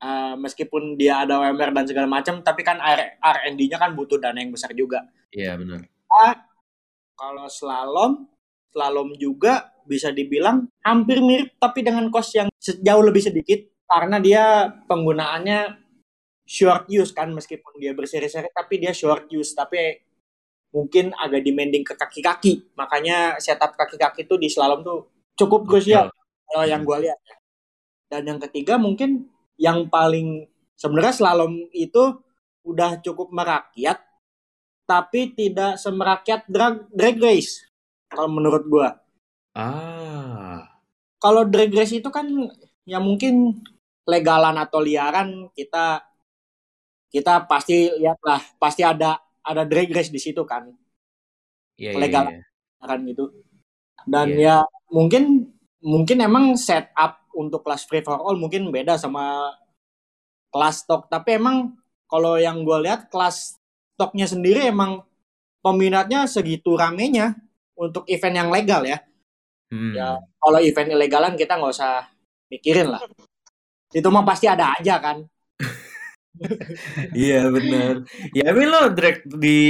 eh, 0.00 0.34
meskipun 0.36 0.96
dia 0.96 1.24
ada 1.24 1.40
WMR 1.40 1.70
dan 1.76 1.84
segala 1.88 2.08
macam 2.08 2.40
tapi 2.40 2.64
kan 2.64 2.80
R&D-nya 3.20 3.76
kan 3.76 3.92
butuh 3.92 4.20
dana 4.20 4.40
yang 4.40 4.52
besar 4.52 4.72
juga. 4.72 5.04
Iya 5.30 5.56
benar. 5.60 5.86
kalau 7.14 7.46
slalom 7.52 8.26
slalom 8.72 9.12
juga 9.20 9.76
bisa 9.84 10.14
dibilang 10.14 10.66
hampir 10.80 11.20
mirip 11.20 11.54
tapi 11.60 11.84
dengan 11.84 12.08
cost 12.08 12.34
yang 12.34 12.48
jauh 12.58 13.04
lebih 13.04 13.22
sedikit. 13.22 13.60
Karena 13.90 14.22
dia 14.22 14.70
penggunaannya 14.86 15.82
short 16.46 16.86
use 16.86 17.10
kan 17.10 17.34
meskipun 17.34 17.78
dia 17.82 17.90
berseri-seri 17.94 18.50
tapi 18.54 18.78
dia 18.78 18.94
short 18.94 19.26
use. 19.34 19.52
Tapi 19.52 19.98
mungkin 20.70 21.10
agak 21.18 21.42
demanding 21.42 21.82
ke 21.82 21.98
kaki-kaki. 21.98 22.70
Makanya 22.78 23.42
setup 23.42 23.74
kaki-kaki 23.74 24.24
itu 24.24 24.38
di 24.38 24.46
slalom 24.46 24.86
tuh 24.86 25.10
cukup 25.34 25.66
krusial 25.66 26.08
kalau 26.50 26.66
yang 26.66 26.82
gue 26.82 26.98
lihat 27.06 27.18
ya. 27.22 27.36
dan 28.10 28.22
yang 28.26 28.40
ketiga 28.42 28.74
mungkin 28.76 29.30
yang 29.54 29.86
paling 29.86 30.50
sebenarnya 30.74 31.14
slalom 31.14 31.70
itu 31.70 32.18
udah 32.66 32.98
cukup 33.00 33.30
merakyat 33.30 34.02
tapi 34.84 35.30
tidak 35.32 35.78
semerakyat 35.78 36.42
drag 36.50 36.82
drag 36.90 37.16
race 37.22 37.62
kalau 38.10 38.26
menurut 38.26 38.66
gua 38.66 38.98
Ah, 39.50 40.62
kalau 41.18 41.42
drag 41.46 41.70
race 41.74 41.94
itu 41.94 42.06
kan 42.10 42.26
ya 42.86 42.98
mungkin 43.02 43.62
legalan 44.06 44.54
atau 44.58 44.78
liaran 44.82 45.50
kita 45.54 46.02
kita 47.10 47.46
pasti 47.50 47.90
lihat 47.98 48.18
lah 48.22 48.38
pasti 48.58 48.82
ada 48.86 49.18
ada 49.42 49.62
drag 49.66 49.90
race 49.90 50.10
di 50.10 50.18
situ 50.22 50.42
kan 50.46 50.70
Iya, 51.80 51.96
iya, 51.96 51.98
legal 51.98 52.24
iya. 52.30 52.42
kan 52.82 52.98
gitu 53.06 53.24
dan 54.06 54.26
Iya. 54.34 54.38
ya 54.38 54.56
mungkin 54.92 55.48
mungkin 55.80 56.20
emang 56.20 56.54
setup 56.56 57.24
untuk 57.36 57.64
kelas 57.64 57.88
free 57.88 58.04
for 58.04 58.20
all 58.20 58.36
mungkin 58.36 58.68
beda 58.68 59.00
sama 59.00 59.54
kelas 60.52 60.84
stock 60.84 61.08
tapi 61.08 61.40
emang 61.40 61.76
kalau 62.10 62.36
yang 62.36 62.62
gue 62.66 62.78
lihat 62.84 63.08
kelas 63.08 63.56
stoknya 63.94 64.26
sendiri 64.26 64.68
emang 64.68 65.04
peminatnya 65.60 66.24
segitu 66.26 66.76
ramenya 66.76 67.36
untuk 67.76 68.04
event 68.10 68.36
yang 68.36 68.50
legal 68.52 68.82
ya 68.84 69.00
Hmm. 69.70 69.94
Ya, 69.94 70.18
kalau 70.42 70.58
event 70.58 70.90
ilegalan 70.98 71.38
kita 71.38 71.54
nggak 71.54 71.72
usah 71.72 72.10
mikirin 72.50 72.90
lah. 72.90 73.02
Itu 73.94 74.10
mah 74.10 74.26
pasti 74.26 74.50
ada 74.50 74.74
aja 74.76 74.98
kan. 74.98 75.18
Iya 77.12 77.52
bener. 77.52 78.08
Ya 78.32 78.48
tapi 78.48 78.64
lo 78.64 78.88
drag 78.96 79.28
di 79.28 79.60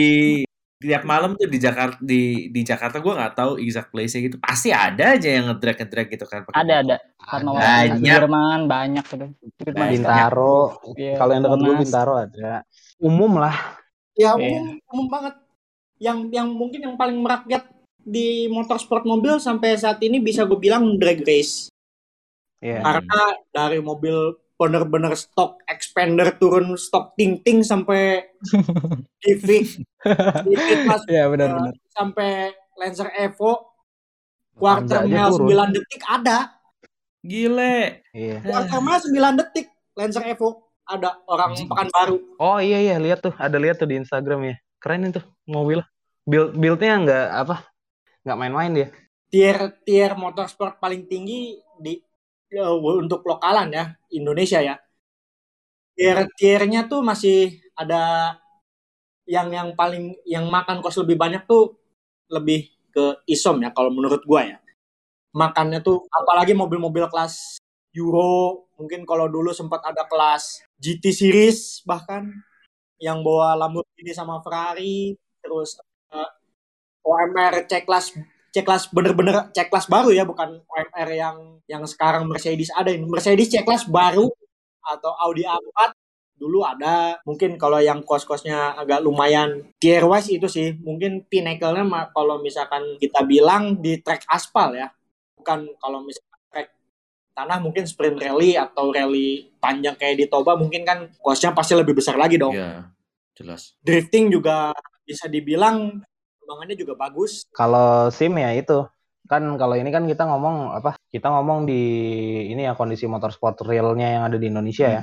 tiap 0.81 1.05
malam 1.05 1.37
tuh 1.37 1.45
di 1.45 1.61
Jakarta 1.61 2.01
di 2.01 2.49
di 2.49 2.61
Jakarta 2.64 3.05
gue 3.05 3.12
nggak 3.12 3.35
tahu 3.37 3.61
exact 3.61 3.93
place-nya 3.93 4.21
gitu. 4.33 4.37
Pasti 4.40 4.73
ada 4.73 5.12
aja 5.12 5.29
yang 5.29 5.53
ngedrag 5.53 5.77
ngedrag 5.77 6.09
gitu 6.09 6.25
kan. 6.25 6.49
Ada 6.57 6.75
ada. 6.81 6.97
Karena 7.21 7.51
Banyak. 7.53 8.01
Sudirman 8.01 8.61
banyak 8.64 9.05
Banyak. 9.05 9.90
Bintaro. 9.93 10.81
Iya, 10.97 11.21
Kalau 11.21 11.33
yang 11.37 11.45
dekat 11.45 11.61
gue. 11.61 11.75
Bintaro 11.85 12.12
ada. 12.16 12.51
Umum 12.97 13.33
lah. 13.37 13.57
Ya 14.16 14.33
Iya. 14.35 14.40
umum, 14.40 14.64
umum 14.88 15.07
banget. 15.12 15.35
Yang 16.01 16.19
yang 16.33 16.49
mungkin 16.49 16.81
yang 16.81 16.97
paling 16.97 17.21
merakyat 17.21 17.69
di 18.01 18.49
motorsport 18.49 19.05
mobil 19.05 19.37
sampai 19.37 19.77
saat 19.77 20.01
ini 20.01 20.16
bisa 20.16 20.49
gue 20.49 20.57
bilang 20.57 20.97
drag 20.97 21.21
race. 21.29 21.69
Iya. 22.64 22.81
Karena 22.81 23.21
dari 23.53 23.85
mobil 23.85 24.16
bener-bener 24.61 25.16
stok 25.16 25.64
expander 25.64 26.37
turun 26.37 26.77
stok 26.77 27.16
ting 27.16 27.40
ting 27.40 27.64
sampai 27.64 28.29
DV, 29.25 29.49
DV 30.44 30.66
kelas 30.85 31.03
Iya 31.09 31.25
benar-benar. 31.33 31.73
sampai 31.96 32.53
Lancer 32.77 33.09
Evo 33.16 33.73
quarter 34.53 35.09
mile 35.09 35.33
turun. 35.33 35.73
9 35.73 35.77
detik 35.81 36.03
ada. 36.05 36.61
Gile. 37.25 38.05
Iya. 38.12 38.44
Quarter 38.44 38.81
mile 38.85 39.01
9 39.01 39.40
detik 39.40 39.66
Lancer 39.96 40.25
Evo 40.29 40.68
ada 40.85 41.16
orang 41.25 41.57
Anjing. 41.57 41.68
Pekanbaru. 41.73 42.16
Oh 42.37 42.61
iya 42.61 42.85
iya 42.85 43.01
lihat 43.01 43.25
tuh 43.25 43.33
ada 43.40 43.57
lihat 43.57 43.81
tuh 43.81 43.88
di 43.88 43.96
Instagram 43.96 44.44
ya. 44.44 44.57
Keren 44.77 45.09
itu 45.09 45.25
mobil. 45.49 45.81
Build 46.29 46.53
buildnya 46.53 47.01
nggak 47.01 47.27
apa 47.33 47.57
nggak 48.29 48.37
main-main 48.37 48.73
dia. 48.77 48.88
tier 49.31 49.79
tier 49.87 50.18
motorsport 50.18 50.83
paling 50.83 51.07
tinggi 51.07 51.57
di 51.79 51.96
eh, 52.51 52.75
untuk 53.03 53.23
lokalan 53.27 53.71
ya 53.71 53.85
Indonesia 54.11 54.61
ya. 54.63 54.77
Tier 55.95 56.27
tiernya 56.39 56.87
tuh 56.91 57.01
masih 57.05 57.61
ada 57.77 58.35
yang 59.29 59.49
yang 59.53 59.69
paling 59.79 60.17
yang 60.27 60.49
makan 60.51 60.83
kos 60.83 60.99
lebih 61.03 61.17
banyak 61.21 61.47
tuh 61.47 61.79
lebih 62.31 62.71
ke 62.91 63.23
isom 63.31 63.63
ya 63.63 63.71
kalau 63.71 63.91
menurut 63.95 64.23
gua 64.27 64.43
ya. 64.47 64.59
Makannya 65.31 65.79
tuh 65.83 66.07
apalagi 66.11 66.53
mobil-mobil 66.59 67.07
kelas 67.07 67.63
Euro 67.95 68.67
mungkin 68.79 69.03
kalau 69.07 69.27
dulu 69.27 69.51
sempat 69.55 69.83
ada 69.87 70.07
kelas 70.07 70.63
GT 70.79 71.05
series 71.15 71.83
bahkan 71.87 72.31
yang 73.03 73.21
bawa 73.25 73.59
Lamborghini 73.59 74.13
sama 74.15 74.39
Ferrari 74.43 75.15
terus 75.43 75.79
eh, 76.15 76.31
OMR 77.05 77.67
C 77.67 77.83
class 77.83 78.15
C 78.51 78.67
class 78.67 78.91
bener-bener 78.91 79.51
C 79.55 79.63
class 79.71 79.87
baru 79.87 80.11
ya 80.11 80.27
bukan 80.27 80.59
OMR 80.67 81.11
yang 81.15 81.37
yang 81.71 81.83
sekarang 81.87 82.27
Mercedes 82.27 82.71
ada 82.75 82.91
ini 82.91 83.07
Mercedes 83.07 83.47
C 83.51 83.63
class 83.63 83.87
baru 83.87 84.27
atau 84.83 85.13
Audi 85.23 85.47
A4 85.47 85.95
dulu 86.41 86.65
ada 86.65 87.21
mungkin 87.29 87.61
kalau 87.61 87.79
yang 87.85 88.01
kos-kosnya 88.01 88.73
agak 88.73 89.05
lumayan 89.05 89.71
tier 89.77 90.01
wise 90.09 90.33
itu 90.33 90.49
sih 90.49 90.73
mungkin 90.81 91.21
pinnacle-nya 91.29 91.85
kalau 92.17 92.41
misalkan 92.41 92.97
kita 92.97 93.23
bilang 93.29 93.77
di 93.77 94.01
track 94.01 94.25
aspal 94.25 94.73
ya 94.73 94.89
bukan 95.37 95.69
kalau 95.77 96.01
misalkan 96.01 96.41
track 96.49 96.69
tanah 97.37 97.61
mungkin 97.61 97.85
sprint 97.85 98.17
rally 98.17 98.57
atau 98.57 98.89
rally 98.89 99.53
panjang 99.61 99.93
kayak 100.01 100.17
di 100.17 100.27
Toba 100.33 100.57
mungkin 100.57 100.83
kan 100.89 101.13
kosnya 101.21 101.53
pasti 101.53 101.77
lebih 101.77 101.93
besar 101.93 102.17
lagi 102.17 102.41
dong 102.41 102.57
Iya. 102.57 102.89
Jelas. 103.37 103.77
drifting 103.85 104.33
juga 104.33 104.73
bisa 105.05 105.29
dibilang 105.29 106.01
kembangannya 106.51 106.75
juga 106.75 106.99
bagus 106.99 107.47
Kalau 107.55 108.11
SIM 108.11 108.35
ya 108.43 108.51
itu 108.59 108.83
kan 109.31 109.47
kalau 109.55 109.79
ini 109.79 109.95
kan 109.95 110.11
kita 110.11 110.27
ngomong 110.27 110.75
apa? 110.75 110.99
Kita 111.07 111.31
ngomong 111.31 111.63
di 111.63 111.83
ini 112.51 112.67
ya 112.67 112.75
kondisi 112.75 113.07
motorsport 113.07 113.63
realnya 113.63 114.19
yang 114.19 114.23
ada 114.27 114.35
di 114.35 114.51
Indonesia 114.51 114.91
ya. 114.91 115.03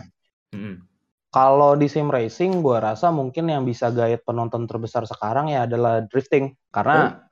Mm-mm. 0.52 0.84
Kalau 1.32 1.80
di 1.80 1.88
sim 1.88 2.12
racing, 2.12 2.60
gua 2.60 2.92
rasa 2.92 3.08
mungkin 3.08 3.48
yang 3.48 3.64
bisa 3.64 3.88
gait 3.96 4.20
penonton 4.28 4.68
terbesar 4.68 5.08
sekarang 5.08 5.48
ya 5.48 5.64
adalah 5.64 6.04
drifting. 6.04 6.52
Karena 6.76 7.24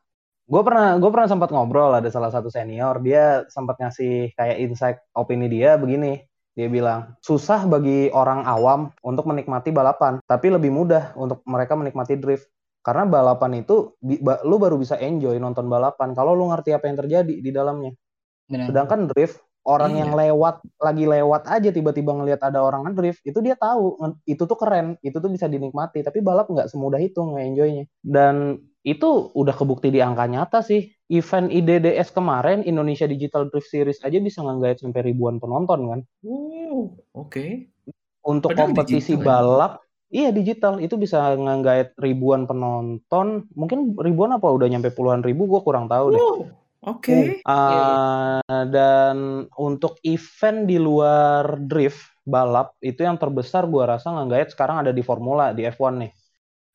gue 0.45 0.61
pernah 0.63 0.95
gue 0.95 1.09
pernah 1.11 1.27
sempat 1.27 1.49
ngobrol 1.51 1.89
ada 1.99 2.07
salah 2.07 2.29
satu 2.29 2.53
senior 2.53 3.01
dia 3.01 3.49
sempat 3.49 3.81
ngasih 3.81 4.31
kayak 4.37 4.57
insight 4.63 4.97
opini 5.11 5.51
dia 5.51 5.75
begini. 5.75 6.23
Dia 6.55 6.71
bilang 6.71 7.19
susah 7.19 7.67
bagi 7.67 8.07
orang 8.15 8.47
awam 8.47 8.87
untuk 9.03 9.27
menikmati 9.27 9.75
balapan, 9.75 10.23
tapi 10.23 10.47
lebih 10.47 10.71
mudah 10.71 11.11
untuk 11.19 11.43
mereka 11.43 11.75
menikmati 11.75 12.15
drift. 12.15 12.47
Karena 12.85 13.09
balapan 13.09 13.65
itu 13.65 13.97
lu 14.45 14.55
baru 14.61 14.77
bisa 14.77 14.93
enjoy 15.01 15.41
nonton 15.41 15.65
balapan 15.65 16.13
kalau 16.13 16.37
lu 16.37 16.53
ngerti 16.53 16.69
apa 16.77 16.85
yang 16.85 17.01
terjadi 17.01 17.33
di 17.41 17.49
dalamnya. 17.49 17.97
Benar. 18.45 18.69
Sedangkan 18.69 19.09
drift 19.09 19.41
orang 19.65 19.97
Iya. 19.97 19.99
yang 20.05 20.11
lewat 20.13 20.55
lagi 20.77 21.05
lewat 21.09 21.49
aja 21.49 21.73
tiba-tiba 21.73 22.13
ngelihat 22.13 22.37
ada 22.45 22.61
orang 22.61 22.85
ngedrift 22.85 23.25
itu 23.25 23.41
dia 23.41 23.57
tahu 23.57 23.97
itu 24.29 24.45
tuh 24.45 24.53
keren 24.61 24.93
itu 25.01 25.17
tuh 25.17 25.25
bisa 25.25 25.49
dinikmati 25.49 26.05
tapi 26.05 26.21
balap 26.21 26.45
nggak 26.45 26.69
semudah 26.69 27.01
itu 27.01 27.17
nge-enjoynya 27.17 27.89
dan 28.05 28.61
itu 28.85 29.33
udah 29.33 29.57
kebukti 29.57 29.89
di 29.89 30.05
angka 30.05 30.29
nyata 30.29 30.61
sih 30.61 30.93
event 31.09 31.49
IDDS 31.49 32.13
kemarin 32.13 32.61
Indonesia 32.61 33.09
Digital 33.09 33.49
Drift 33.49 33.73
Series 33.73 33.97
aja 34.05 34.21
bisa 34.21 34.45
nganggait 34.45 34.85
sampai 34.85 35.01
ribuan 35.01 35.41
penonton 35.41 35.89
kan 35.89 35.99
Oh, 36.21 36.93
oke. 37.17 37.73
untuk 38.21 38.53
Padahal 38.53 38.69
kompetisi 38.69 39.17
digital 39.17 39.25
ya? 39.25 39.25
balap 39.25 39.73
iya 40.15 40.29
digital. 40.31 40.79
Itu 40.79 40.95
bisa 40.95 41.35
nganggait 41.35 41.99
ribuan 41.99 42.47
penonton. 42.47 43.51
Mungkin 43.51 43.99
ribuan 43.99 44.31
apa? 44.31 44.47
Udah 44.47 44.71
nyampe 44.71 44.95
puluhan 44.95 45.19
ribu 45.19 45.51
gue 45.51 45.61
kurang 45.67 45.91
tahu 45.91 46.15
deh. 46.15 46.23
Oh, 46.23 46.47
oke. 46.87 47.43
Uh, 47.43 48.39
dan 48.71 49.45
untuk 49.59 49.99
event 50.07 50.63
di 50.63 50.79
luar 50.79 51.59
drift 51.59 52.15
balap 52.25 52.73
itu 52.81 53.05
yang 53.05 53.21
terbesar 53.21 53.69
gua 53.69 53.95
rasa 53.95 54.09
ngenggait 54.09 54.49
sekarang 54.49 54.81
ada 54.81 54.89
di 54.89 55.05
Formula 55.05 55.53
di 55.53 55.67
F1 55.67 55.93
nih. 56.01 56.11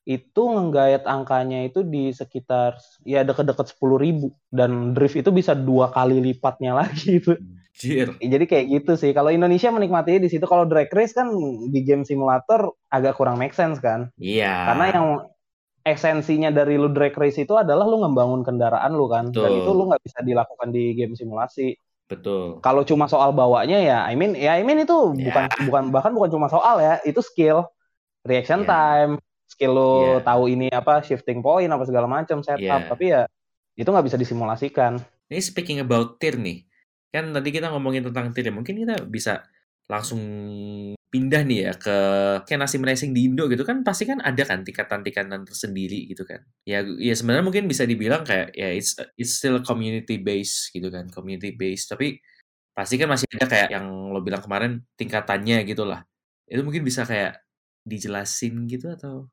Itu 0.07 0.49
ngenggait 0.49 1.03
angkanya 1.05 1.67
itu 1.67 1.83
di 1.85 2.09
sekitar 2.15 2.79
ya 3.05 3.21
deket-deket 3.21 3.75
10.000 3.75 3.99
ribu. 3.99 4.27
Dan 4.47 4.95
drift 4.95 5.19
itu 5.19 5.29
bisa 5.29 5.57
dua 5.57 5.91
kali 5.91 6.23
lipatnya 6.23 6.71
lagi 6.81 7.19
itu. 7.19 7.35
Jir. 7.71 8.13
Jadi 8.19 8.45
kayak 8.45 8.65
gitu 8.67 8.93
sih. 8.99 9.11
Kalau 9.11 9.31
Indonesia 9.31 9.71
menikmati 9.71 10.19
di 10.19 10.27
situ 10.27 10.43
kalau 10.43 10.67
drag 10.67 10.91
race 10.91 11.15
kan 11.15 11.31
di 11.71 11.79
game 11.81 12.03
simulator 12.03 12.75
agak 12.87 13.15
kurang 13.15 13.39
make 13.39 13.55
sense 13.55 13.79
kan. 13.79 14.11
Iya. 14.19 14.51
Karena 14.71 14.85
yang 14.91 15.07
esensinya 15.81 16.53
dari 16.53 16.77
lu 16.77 16.93
drag 16.93 17.15
race 17.15 17.41
itu 17.41 17.57
adalah 17.57 17.87
lu 17.87 18.03
ngembangun 18.03 18.45
kendaraan 18.45 18.93
lu 18.93 19.09
kan. 19.09 19.31
Dan 19.31 19.49
Betul. 19.49 19.59
itu 19.63 19.71
lu 19.71 19.83
nggak 19.89 20.01
bisa 20.03 20.19
dilakukan 20.21 20.69
di 20.69 20.93
game 20.93 21.15
simulasi. 21.15 21.73
betul. 22.11 22.59
Kalau 22.59 22.83
cuma 22.83 23.07
soal 23.07 23.31
bawanya 23.31 23.79
ya, 23.79 24.03
I 24.03 24.19
mean, 24.19 24.35
ya 24.35 24.59
I 24.59 24.67
mean 24.67 24.83
itu 24.83 25.15
Ya. 25.15 25.31
bukan 25.31 25.43
bukan 25.63 25.83
bahkan 25.95 26.11
bukan 26.11 26.27
cuma 26.27 26.51
soal 26.51 26.83
ya, 26.83 26.99
itu 27.07 27.23
skill, 27.23 27.63
reaction 28.27 28.67
Ya. 28.67 28.67
time, 28.67 29.11
skill 29.47 29.71
lu 29.71 30.19
Ya. 30.19 30.27
tahu 30.27 30.51
ini 30.51 30.67
apa 30.75 30.99
shifting 31.07 31.39
point 31.39 31.71
apa 31.71 31.87
segala 31.87 32.11
macam 32.11 32.43
setup. 32.43 32.59
Ya. 32.59 32.83
Tapi 32.91 33.05
ya 33.15 33.21
itu 33.79 33.87
nggak 33.87 34.11
bisa 34.11 34.19
disimulasikan. 34.19 34.99
Ini 35.31 35.39
speaking 35.39 35.79
about 35.79 36.19
tier 36.19 36.35
nih. 36.35 36.67
Kan 37.11 37.35
tadi 37.35 37.49
kita 37.51 37.67
ngomongin 37.75 38.07
tentang 38.07 38.31
ya. 38.31 38.51
Mungkin 38.55 38.75
kita 38.87 38.95
bisa 39.11 39.43
langsung 39.91 40.23
pindah 41.11 41.43
nih 41.43 41.67
ya 41.67 41.73
ke 42.47 42.55
nasi 42.55 42.79
racing 42.79 43.11
di 43.11 43.27
Indo 43.27 43.51
gitu 43.51 43.67
kan 43.67 43.83
pasti 43.83 44.07
kan 44.07 44.23
ada 44.23 44.47
kan 44.47 44.63
tingkatan-tingkatan 44.63 45.43
tersendiri 45.43 46.07
gitu 46.07 46.23
kan. 46.23 46.39
Ya 46.63 46.79
ya 46.87 47.11
sebenarnya 47.11 47.43
mungkin 47.43 47.67
bisa 47.67 47.83
dibilang 47.83 48.23
kayak 48.23 48.55
ya 48.55 48.71
it's 48.71 48.95
it's 49.19 49.35
still 49.43 49.59
community 49.59 50.15
based 50.23 50.71
gitu 50.71 50.87
kan, 50.87 51.11
community 51.11 51.51
based 51.51 51.91
tapi 51.91 52.23
pasti 52.71 52.95
kan 52.95 53.11
masih 53.11 53.27
ada 53.35 53.47
kayak 53.51 53.69
yang 53.75 53.87
lo 54.15 54.23
bilang 54.23 54.39
kemarin 54.39 54.79
tingkatannya 54.95 55.67
gitu 55.67 55.83
lah. 55.83 56.07
Itu 56.47 56.63
mungkin 56.63 56.87
bisa 56.87 57.03
kayak 57.03 57.43
dijelasin 57.83 58.67
gitu 58.71 58.95
atau 58.95 59.27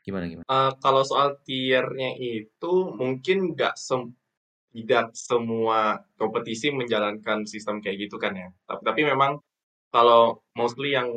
gimana 0.00 0.24
gimana? 0.32 0.46
Eh, 0.48 0.72
kalau 0.80 1.02
soal 1.04 1.36
tiernya 1.44 2.16
itu 2.16 2.72
mungkin 2.96 3.52
nggak 3.52 3.76
sem 3.76 4.16
tidak 4.74 5.04
semua 5.16 6.00
kompetisi 6.20 6.70
menjalankan 6.70 7.44
sistem 7.52 7.82
kayak 7.82 8.06
gitu 8.08 8.16
kan 8.22 8.32
ya. 8.36 8.48
Tapi, 8.68 8.82
tapi 8.88 9.00
memang 9.12 9.32
kalau 9.94 10.42
mostly 10.58 10.94
yang 10.98 11.08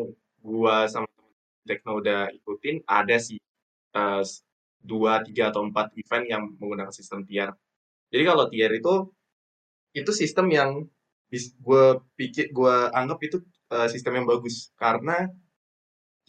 gua 0.43 0.89
sama 0.89 1.08
Tekno 1.68 1.99
udah 2.01 2.30
ikutin 2.36 2.84
ada 2.89 3.18
sih 3.20 3.39
s- 4.24 4.43
dua, 4.84 5.24
tiga 5.26 5.43
atau 5.51 5.62
empat 5.68 5.88
event 6.01 6.26
yang 6.28 6.43
menggunakan 6.60 6.93
sistem 6.93 7.24
tier. 7.28 7.49
Jadi 8.14 8.24
kalau 8.30 8.45
tier 8.51 8.72
itu 8.74 8.93
itu 9.99 10.12
sistem 10.14 10.47
yang 10.58 10.70
gue 11.66 11.86
pikir 12.20 12.45
gue 12.54 12.76
anggap 12.93 13.20
itu 13.26 13.38
uh, 13.74 13.88
sistem 13.89 14.22
yang 14.22 14.28
bagus 14.30 14.70
karena 14.78 15.26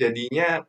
jadinya 0.01 0.63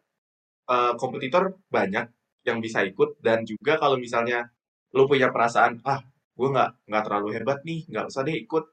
uh, 0.69 0.93
kompetitor 1.01 1.57
banyak 1.69 2.05
yang 2.47 2.59
bisa 2.65 2.85
ikut 2.85 3.17
dan 3.21 3.43
juga 3.47 3.77
kalau 3.81 3.97
misalnya 3.99 4.49
lo 4.95 5.05
punya 5.09 5.29
perasaan 5.33 5.81
ah 5.85 6.01
gue 6.35 6.47
nggak 6.51 6.69
nggak 6.91 7.03
terlalu 7.07 7.27
hebat 7.35 7.59
nih 7.63 7.87
nggak 7.87 8.05
usah 8.11 8.21
deh 8.27 8.35
ikut. 8.35 8.63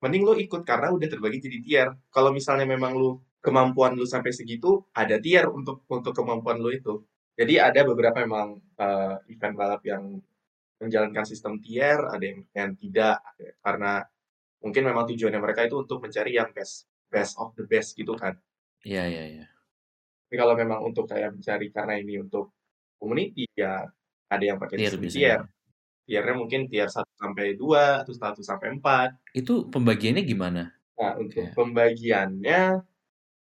Mending 0.00 0.22
lo 0.24 0.32
ikut 0.32 0.62
karena 0.64 0.88
udah 0.88 1.08
terbagi 1.12 1.38
jadi 1.44 1.58
tier. 1.60 1.88
Kalau 2.08 2.32
misalnya 2.32 2.64
memang 2.64 2.96
lo 2.96 3.10
kemampuan 3.44 3.96
lo 3.96 4.08
sampai 4.08 4.32
segitu 4.32 4.88
ada 4.96 5.20
tier 5.20 5.48
untuk 5.48 5.84
untuk 5.92 6.16
kemampuan 6.16 6.56
lo 6.60 6.72
itu. 6.72 7.04
Jadi 7.36 7.60
ada 7.60 7.80
beberapa 7.84 8.20
memang 8.24 8.56
uh, 8.80 9.16
event 9.28 9.54
balap 9.56 9.80
yang 9.84 10.20
menjalankan 10.80 11.24
sistem 11.28 11.60
tier 11.60 12.00
ada 12.08 12.24
yang 12.24 12.40
yang 12.56 12.70
tidak 12.72 13.20
karena 13.60 14.00
mungkin 14.64 14.82
memang 14.88 15.04
tujuannya 15.12 15.40
mereka 15.40 15.68
itu 15.68 15.76
untuk 15.76 16.00
mencari 16.00 16.36
yang 16.36 16.48
best 16.56 16.88
best 17.12 17.36
of 17.36 17.52
the 17.56 17.64
best 17.68 17.92
gitu 17.92 18.16
kan. 18.16 18.36
Iya 18.80 19.04
iya 19.08 19.24
iya. 19.28 19.46
Tapi 20.24 20.36
kalau 20.40 20.56
memang 20.56 20.80
untuk 20.80 21.04
kayak 21.04 21.36
mencari 21.36 21.68
karena 21.68 22.00
ini 22.00 22.16
untuk 22.24 22.56
community 22.96 23.44
ya 23.52 23.84
ada 24.30 24.44
yang 24.44 24.56
pakai 24.56 24.76
tier 24.80 24.96
sistem 24.96 25.04
biasanya. 25.04 25.20
tier 25.20 25.40
tiernya 26.10 26.34
mungkin 26.34 26.66
tier 26.66 26.90
1 26.90 27.06
sampai 27.14 27.54
2 27.54 28.02
atau 28.02 28.10
1 28.10 28.42
sampai 28.42 28.74
4 28.82 29.14
itu 29.38 29.70
pembagiannya 29.70 30.26
gimana? 30.26 30.74
Nah 30.98 31.14
untuk 31.22 31.46
Oke. 31.46 31.54
pembagiannya 31.54 32.82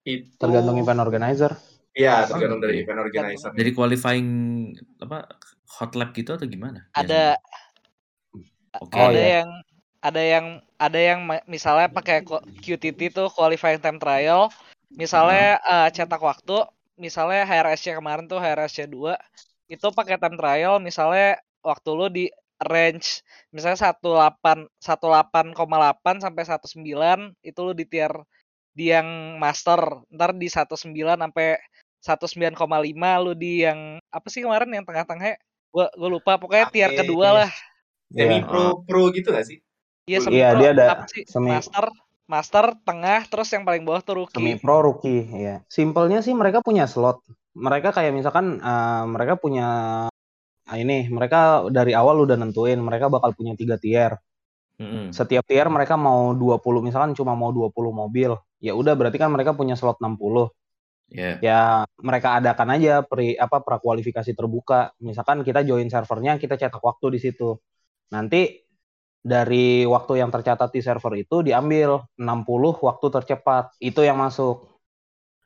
itu 0.07 0.31
Tergantung 0.39 0.79
event 0.79 1.03
organizer. 1.03 1.59
Iya, 1.99 2.31
tergantung 2.31 2.63
dari 2.63 2.87
event 2.87 3.03
organizer. 3.03 3.51
dari 3.51 3.71
qualifying 3.75 4.29
apa 5.03 5.27
hot 5.67 5.99
lap 5.99 6.15
gitu 6.15 6.39
atau 6.39 6.47
gimana? 6.47 6.87
Ada 6.95 7.43
Oh, 8.83 8.91
ada 8.91 9.15
iya. 9.15 9.31
yang 9.43 9.51
ada 10.03 10.23
yang 10.23 10.47
ada 10.83 10.99
yang 10.99 11.21
misalnya 11.47 11.87
pakai 11.87 12.27
QTT 12.59 13.15
tuh 13.15 13.31
qualifying 13.31 13.79
time 13.79 14.03
trial. 14.03 14.51
Misalnya 14.91 15.63
eh, 15.63 15.89
cetak 15.95 16.19
waktu. 16.19 16.67
Misalnya 16.99 17.43
HRSC 17.47 17.95
kemarin 17.99 18.27
tuh 18.27 18.39
HRSC 18.39 18.91
2 18.91 19.15
itu 19.71 19.87
pakai 19.95 20.19
time 20.19 20.35
trial. 20.35 20.83
Misalnya 20.83 21.39
waktu 21.63 21.91
lu 21.95 22.07
di 22.11 22.27
range 22.63 23.23
misalnya 23.51 23.95
18 23.99 24.71
18,8 24.79 26.23
sampai 26.23 26.43
19 26.47 27.35
itu 27.43 27.59
lu 27.65 27.73
di 27.75 27.85
tier 27.89 28.13
di 28.75 28.91
yang 28.91 29.39
master 29.39 30.03
ntar 30.11 30.35
di 30.35 30.47
19 30.47 30.75
sampai 31.19 31.59
19,5 32.03 32.55
lu 33.23 33.33
di 33.35 33.65
yang 33.65 33.99
apa 34.13 34.27
sih 34.29 34.45
kemarin 34.45 34.71
yang 34.71 34.85
tengah-tengah 34.87 35.39
gua 35.75 35.91
gua 35.99 36.11
lupa 36.11 36.39
pokoknya 36.39 36.71
tier 36.71 36.91
Oke. 36.95 36.99
kedua 37.07 37.43
lah 37.45 37.51
Semi 38.15 38.39
Iya. 38.39 38.47
pro 38.47 38.85
pro 38.87 39.11
gitu 39.11 39.35
gak 39.35 39.47
sih? 39.49 39.59
Iya, 40.07 40.07
Iya, 40.07 40.19
semi 40.23 40.37
Iya, 40.39 40.49
pro 40.53 40.59
dia 40.61 40.71
ada 40.71 40.85
apa 40.95 41.05
sih? 41.11 41.23
semi- 41.27 41.51
Master, 41.51 41.85
master, 42.31 42.65
tengah, 42.87 43.21
terus 43.27 43.49
yang 43.51 43.65
paling 43.67 43.83
bawah 43.83 44.05
tuh 44.05 44.29
Semi 44.31 44.55
rookie. 44.55 44.63
pro 44.63 44.77
rookie 44.85 45.23
ya. 45.35 45.57
Simpelnya 45.67 46.23
sih 46.23 46.31
mereka 46.37 46.63
punya 46.63 46.87
slot. 46.87 47.25
Mereka 47.57 47.91
kayak 47.91 48.13
misalkan 48.15 48.61
eh, 48.63 49.03
mereka 49.11 49.35
punya 49.35 49.67
ah, 50.69 50.77
ini 50.81 51.09
mereka 51.13 51.69
dari 51.69 51.93
awal 51.93 52.25
udah 52.25 52.37
nentuin 52.41 52.81
mereka 52.81 53.13
bakal 53.13 53.37
punya 53.37 53.53
tiga 53.57 53.77
tier. 53.77 54.17
Mm-mm. 54.75 55.15
Setiap 55.15 55.47
tier 55.47 55.71
mereka 55.71 55.95
mau 55.95 56.35
20 56.35 56.83
misalkan 56.83 57.15
cuma 57.15 57.39
mau 57.39 57.55
20 57.55 57.71
mobil. 57.95 58.35
Ya 58.59 58.75
udah 58.75 58.99
berarti 58.99 59.21
kan 59.23 59.31
mereka 59.31 59.55
punya 59.55 59.79
slot 59.79 60.03
60. 60.03 60.51
ya 61.13 61.39
Ya 61.39 61.61
mereka 62.01 62.41
adakan 62.41 62.69
aja 62.75 63.05
pri 63.07 63.39
apa 63.39 63.63
prakualifikasi 63.63 64.35
terbuka. 64.35 64.91
Misalkan 64.99 65.47
kita 65.47 65.63
join 65.63 65.87
servernya, 65.87 66.41
kita 66.43 66.59
cetak 66.59 66.83
waktu 66.83 67.07
di 67.15 67.19
situ. 67.23 67.55
Nanti 68.11 68.65
dari 69.25 69.89
waktu 69.89 70.21
yang 70.21 70.29
tercatat 70.35 70.69
di 70.75 70.81
server 70.85 71.15
itu 71.17 71.41
diambil 71.47 72.03
60 72.19 72.83
waktu 72.83 73.07
tercepat. 73.15 73.79
Itu 73.79 74.03
yang 74.03 74.19
masuk. 74.19 74.75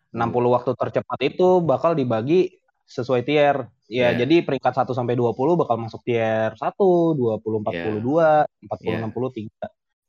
60 0.08 0.56
waktu 0.56 0.72
tercepat 0.72 1.18
itu 1.20 1.60
bakal 1.60 1.92
dibagi 1.92 2.58
sesuai 2.88 3.22
tier. 3.22 3.68
Ya, 3.88 4.12
Ya. 4.12 4.24
jadi 4.24 4.44
peringkat 4.44 4.72
1 4.72 4.92
sampai 4.96 5.16
20 5.16 5.56
bakal 5.56 5.76
masuk 5.76 6.00
tier 6.04 6.52
1, 6.56 7.12
20 7.16 7.60
42, 7.60 8.48
40 8.64 8.96
Ya. 8.96 9.04
63. 9.04 9.66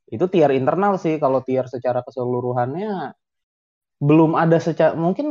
Itu 0.10 0.26
tier 0.32 0.52
internal 0.56 0.96
sih 0.98 1.20
kalau 1.20 1.44
tier 1.44 1.68
secara 1.68 2.00
keseluruhannya 2.02 3.14
belum 4.00 4.32
ada 4.40 4.58
secara 4.64 4.96
mungkin 4.96 5.28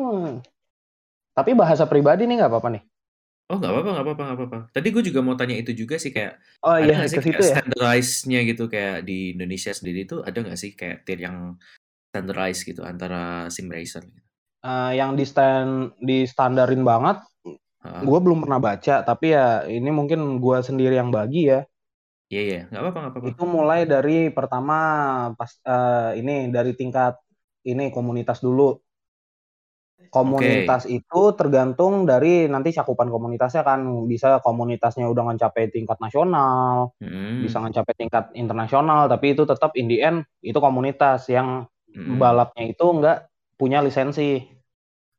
tapi 1.33 1.57
bahasa 1.57 1.89
pribadi 1.89 2.29
nih 2.29 2.37
nggak 2.45 2.53
apa-apa 2.53 2.69
nih. 2.77 2.83
oh 3.49 3.57
nggak 3.57 3.73
apa-apa 3.73 3.91
nggak 3.97 4.05
apa-apa 4.05 4.23
nggak 4.29 4.37
apa-apa 4.45 4.59
tadi 4.77 4.89
gue 4.93 5.03
juga 5.09 5.21
mau 5.25 5.33
tanya 5.33 5.57
itu 5.57 5.73
juga 5.73 5.97
sih 5.97 6.13
kayak 6.13 6.37
Oh 6.61 6.77
ada 6.77 6.85
iya 6.85 7.09
sih 7.09 7.17
kayak 7.17 7.41
ya. 7.41 7.65
standardize-nya 7.65 8.41
gitu 8.45 8.69
kayak 8.69 9.09
di 9.09 9.33
Indonesia 9.33 9.73
sendiri 9.73 10.05
itu 10.05 10.21
ada 10.21 10.37
nggak 10.37 10.59
sih 10.61 10.77
kayak 10.77 11.09
tier 11.09 11.21
yang 11.25 11.57
standardized 12.13 12.69
gitu 12.69 12.85
antara 12.85 13.49
sim 13.49 13.73
racer 13.73 14.05
gitu? 14.05 14.28
Eh, 14.59 14.93
yang 14.99 15.15
di 15.15 15.23
stand 15.23 15.95
di 16.03 16.27
standarin 16.27 16.83
banget, 16.83 17.23
Heeh. 17.47 18.03
gue 18.03 18.19
belum 18.19 18.43
pernah 18.43 18.59
baca, 18.59 19.07
tapi 19.07 19.31
ya 19.31 19.63
ini 19.71 19.91
mungkin 19.95 20.43
gue 20.43 20.57
sendiri 20.67 20.99
yang 20.99 21.15
bagi 21.15 21.47
ya. 21.47 21.63
Iya 22.29 22.41
iya 22.43 22.59
nggak 22.69 22.81
apa-apa 22.83 22.99
nggak 22.99 23.13
apa-apa. 23.15 23.29
Itu 23.31 23.43
mulai 23.47 23.81
dari 23.87 24.29
pertama 24.35 24.75
pas 25.39 25.51
eh, 25.63 26.11
ini 26.19 26.51
dari 26.51 26.75
tingkat 26.75 27.15
ini 27.71 27.95
komunitas 27.95 28.43
dulu. 28.43 28.83
Komunitas 30.09 30.89
itu 30.89 31.21
tergantung 31.37 32.09
dari 32.09 32.49
nanti 32.49 32.73
cakupan 32.73 33.13
komunitasnya 33.13 33.61
kan 33.61 33.85
bisa 34.09 34.41
komunitasnya 34.41 35.05
udah 35.05 35.25
mencapai 35.37 35.69
tingkat 35.69 36.01
nasional, 36.01 36.97
Mm-mm. 36.99 37.45
bisa 37.45 37.61
mencapai 37.61 37.95
tingkat 37.95 38.25
internasional, 38.33 39.05
tapi 39.07 39.37
itu 39.37 39.45
tetap 39.45 39.71
in 39.77 39.87
the 39.87 40.01
end 40.01 40.25
itu 40.41 40.57
komunitas 40.59 41.29
yang 41.29 41.69
Mm-mm. 41.93 42.19
balapnya 42.19 42.65
itu 42.73 42.85
nggak 42.89 43.19
punya 43.59 43.83
lisensi. 43.83 44.47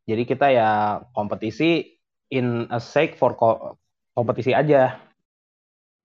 Jadi 0.07 0.23
kita 0.25 0.49
ya 0.49 1.03
kompetisi 1.13 1.85
in 2.33 2.65
a 2.71 2.79
sake 2.81 3.19
for 3.19 3.35
ko- 3.37 3.77
kompetisi 4.15 4.55
aja. 4.55 4.97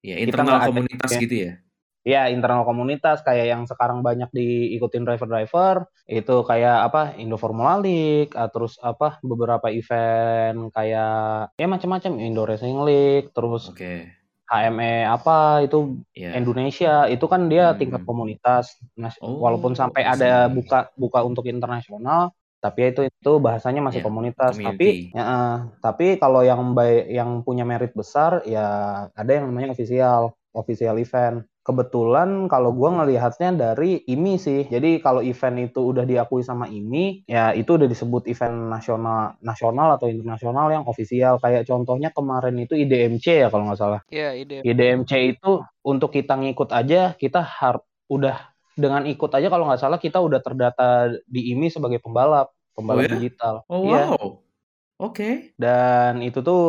Ya 0.05 0.17
internal 0.21 0.61
ada 0.61 0.69
komunitas 0.69 1.09
ya. 1.15 1.21
gitu 1.23 1.37
ya. 1.49 1.53
Ya 2.05 2.29
internal 2.29 2.69
komunitas 2.69 3.25
kayak 3.25 3.49
yang 3.49 3.63
sekarang 3.65 4.05
banyak 4.05 4.29
diikutin 4.29 5.09
driver-driver 5.09 5.89
itu 6.05 6.37
kayak 6.45 6.93
apa 6.93 7.17
Indo 7.17 7.41
Formula 7.41 7.81
League, 7.81 8.37
ah, 8.37 8.53
terus 8.53 8.77
apa 8.85 9.17
beberapa 9.25 9.73
event 9.73 10.69
kayak 10.69 11.57
ya 11.57 11.65
macam-macam 11.65 12.21
Indo 12.21 12.45
Racing 12.45 12.85
League, 12.85 13.33
terus 13.33 13.73
Oke. 13.73 14.13
HME 14.45 15.09
apa 15.09 15.65
itu 15.65 15.99
Ya. 16.13 16.37
Indonesia 16.37 17.09
itu 17.09 17.25
kan 17.25 17.49
dia 17.49 17.73
Hmm. 17.73 17.79
tingkat 17.81 18.03
komunitas. 18.05 18.77
Nah, 18.97 19.11
Oh, 19.25 19.41
walaupun 19.41 19.73
sampai 19.73 20.05
ada 20.05 20.47
buka 20.53 20.93
buka 21.01 21.25
untuk 21.25 21.49
internasional, 21.49 22.31
tapi 22.61 22.93
itu 22.93 23.09
itu 23.09 23.33
bahasanya 23.41 23.81
masih 23.81 24.01
Ya, 24.01 24.07
komunitas. 24.07 24.53
community. 24.57 25.13
Tapi 25.13 25.17
ya, 25.17 25.23
eh, 25.25 25.57
tapi 25.81 26.07
kalau 26.21 26.45
yang 26.45 26.61
baik 26.77 27.09
yang 27.09 27.31
punya 27.41 27.65
merit 27.65 27.93
besar 27.97 28.45
ya 28.45 28.67
ada 29.17 29.31
yang 29.33 29.49
namanya 29.49 29.73
official, 29.73 30.37
official 30.53 30.97
event. 31.01 31.45
Kebetulan 31.65 32.45
kalau 32.53 32.77
gua 32.77 32.93
ngelihatnya 33.01 33.57
dari 33.57 34.05
IMI 34.05 34.37
sih. 34.37 34.69
Jadi 34.69 35.01
kalau 35.01 35.25
event 35.25 35.57
itu 35.73 35.81
udah 35.81 36.05
diakui 36.05 36.45
sama 36.45 36.69
IMI, 36.69 37.25
ya 37.25 37.57
itu 37.57 37.81
udah 37.81 37.89
disebut 37.89 38.29
event 38.29 38.69
nasional 38.69 39.41
nasional 39.41 39.97
atau 39.97 40.13
internasional 40.13 40.69
yang 40.69 40.85
official. 40.85 41.41
Kayak 41.41 41.65
contohnya 41.65 42.13
kemarin 42.13 42.61
itu 42.61 42.77
IDMC 42.77 43.27
ya 43.41 43.49
kalau 43.49 43.73
nggak 43.73 43.81
salah. 43.81 44.01
Iya, 44.13 44.37
ide. 44.37 44.61
IDMC 44.61 45.13
itu 45.41 45.65
untuk 45.81 46.13
kita 46.13 46.37
ngikut 46.37 46.69
aja 46.69 47.17
kita 47.17 47.41
har 47.41 47.81
udah 48.13 48.53
dengan 48.77 49.09
ikut 49.09 49.31
aja 49.33 49.49
kalau 49.49 49.65
nggak 49.65 49.81
salah 49.81 49.97
kita 49.97 50.21
udah 50.21 50.45
terdata 50.45 51.17
di 51.25 51.57
IMI 51.57 51.73
sebagai 51.73 52.03
pembalap 52.05 52.53
pembalap 52.77 53.01
Oh 53.01 53.09
ya? 53.09 53.13
digital 53.17 53.55
Oh 53.71 53.81
Iya. 53.89 54.05
wow. 54.13 54.27
Oke. 55.03 55.51
dan 55.59 56.23
itu 56.23 56.39
tuh 56.39 56.63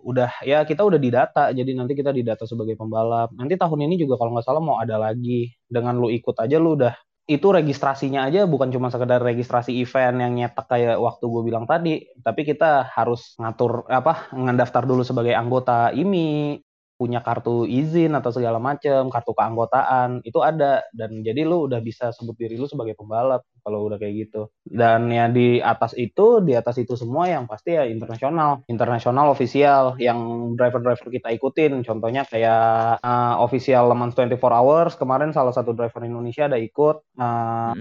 udah 0.00 0.40
ya 0.48 0.64
kita 0.64 0.80
udah 0.80 0.96
didata 0.96 1.52
jadi 1.52 1.76
nanti 1.76 1.92
kita 1.92 2.08
didata 2.08 2.48
sebagai 2.48 2.72
pembalap. 2.72 3.28
Nanti 3.36 3.52
tahun 3.60 3.84
ini 3.84 4.00
juga 4.00 4.16
kalau 4.16 4.32
nggak 4.32 4.46
salah 4.48 4.62
mau 4.64 4.80
ada 4.80 4.96
lagi. 4.96 5.52
Dengan 5.68 6.00
lu 6.00 6.08
ikut 6.08 6.36
aja 6.40 6.56
lu 6.56 6.72
udah 6.80 6.96
itu 7.28 7.46
registrasinya 7.52 8.24
aja 8.30 8.46
bukan 8.48 8.70
cuma 8.72 8.88
sekedar 8.88 9.18
registrasi 9.20 9.76
event 9.82 10.16
yang 10.22 10.32
nyetak 10.38 10.66
kayak 10.72 10.96
waktu 10.96 11.24
gue 11.28 11.42
bilang 11.44 11.68
tadi. 11.68 12.00
Tapi 12.24 12.40
kita 12.48 12.88
harus 12.96 13.36
ngatur 13.36 13.84
apa 13.92 14.32
ngedaftar 14.32 14.82
dulu 14.88 15.04
sebagai 15.04 15.36
anggota 15.36 15.92
IMI 15.92 16.56
punya 16.96 17.20
kartu 17.20 17.68
izin 17.68 18.16
atau 18.16 18.32
segala 18.32 18.56
macam 18.56 19.12
kartu 19.12 19.36
keanggotaan 19.36 20.24
itu 20.24 20.40
ada. 20.40 20.80
Dan 20.90 21.20
jadi 21.20 21.44
lu 21.44 21.68
udah 21.68 21.78
bisa 21.78 22.10
sebut 22.10 22.32
diri 22.34 22.56
lu 22.56 22.64
sebagai 22.64 22.96
pembalap 22.96 23.44
kalau 23.60 23.84
udah 23.84 24.00
kayak 24.00 24.26
gitu. 24.26 24.48
Dan 24.64 25.12
ya 25.12 25.28
di 25.28 25.60
atas 25.60 25.92
itu 25.94 26.40
di 26.40 26.56
atas 26.56 26.80
itu 26.80 26.96
semua 26.96 27.28
yang 27.28 27.44
pasti 27.44 27.76
ya 27.76 27.84
internasional. 27.84 28.64
Internasional 28.66 29.30
official 29.30 29.94
yang 30.00 30.18
driver-driver 30.56 31.08
kita 31.12 31.28
ikutin. 31.30 31.84
Contohnya 31.84 32.24
kayak 32.24 32.98
uh, 33.00 33.36
official 33.40 33.86
Le 33.86 33.96
Mans 33.96 34.16
24 34.16 34.40
Hours 34.40 34.92
kemarin 34.96 35.30
salah 35.30 35.52
satu 35.52 35.76
driver 35.76 36.00
Indonesia 36.02 36.48
ada 36.48 36.56
ikut 36.56 36.96
uh. 37.20 37.72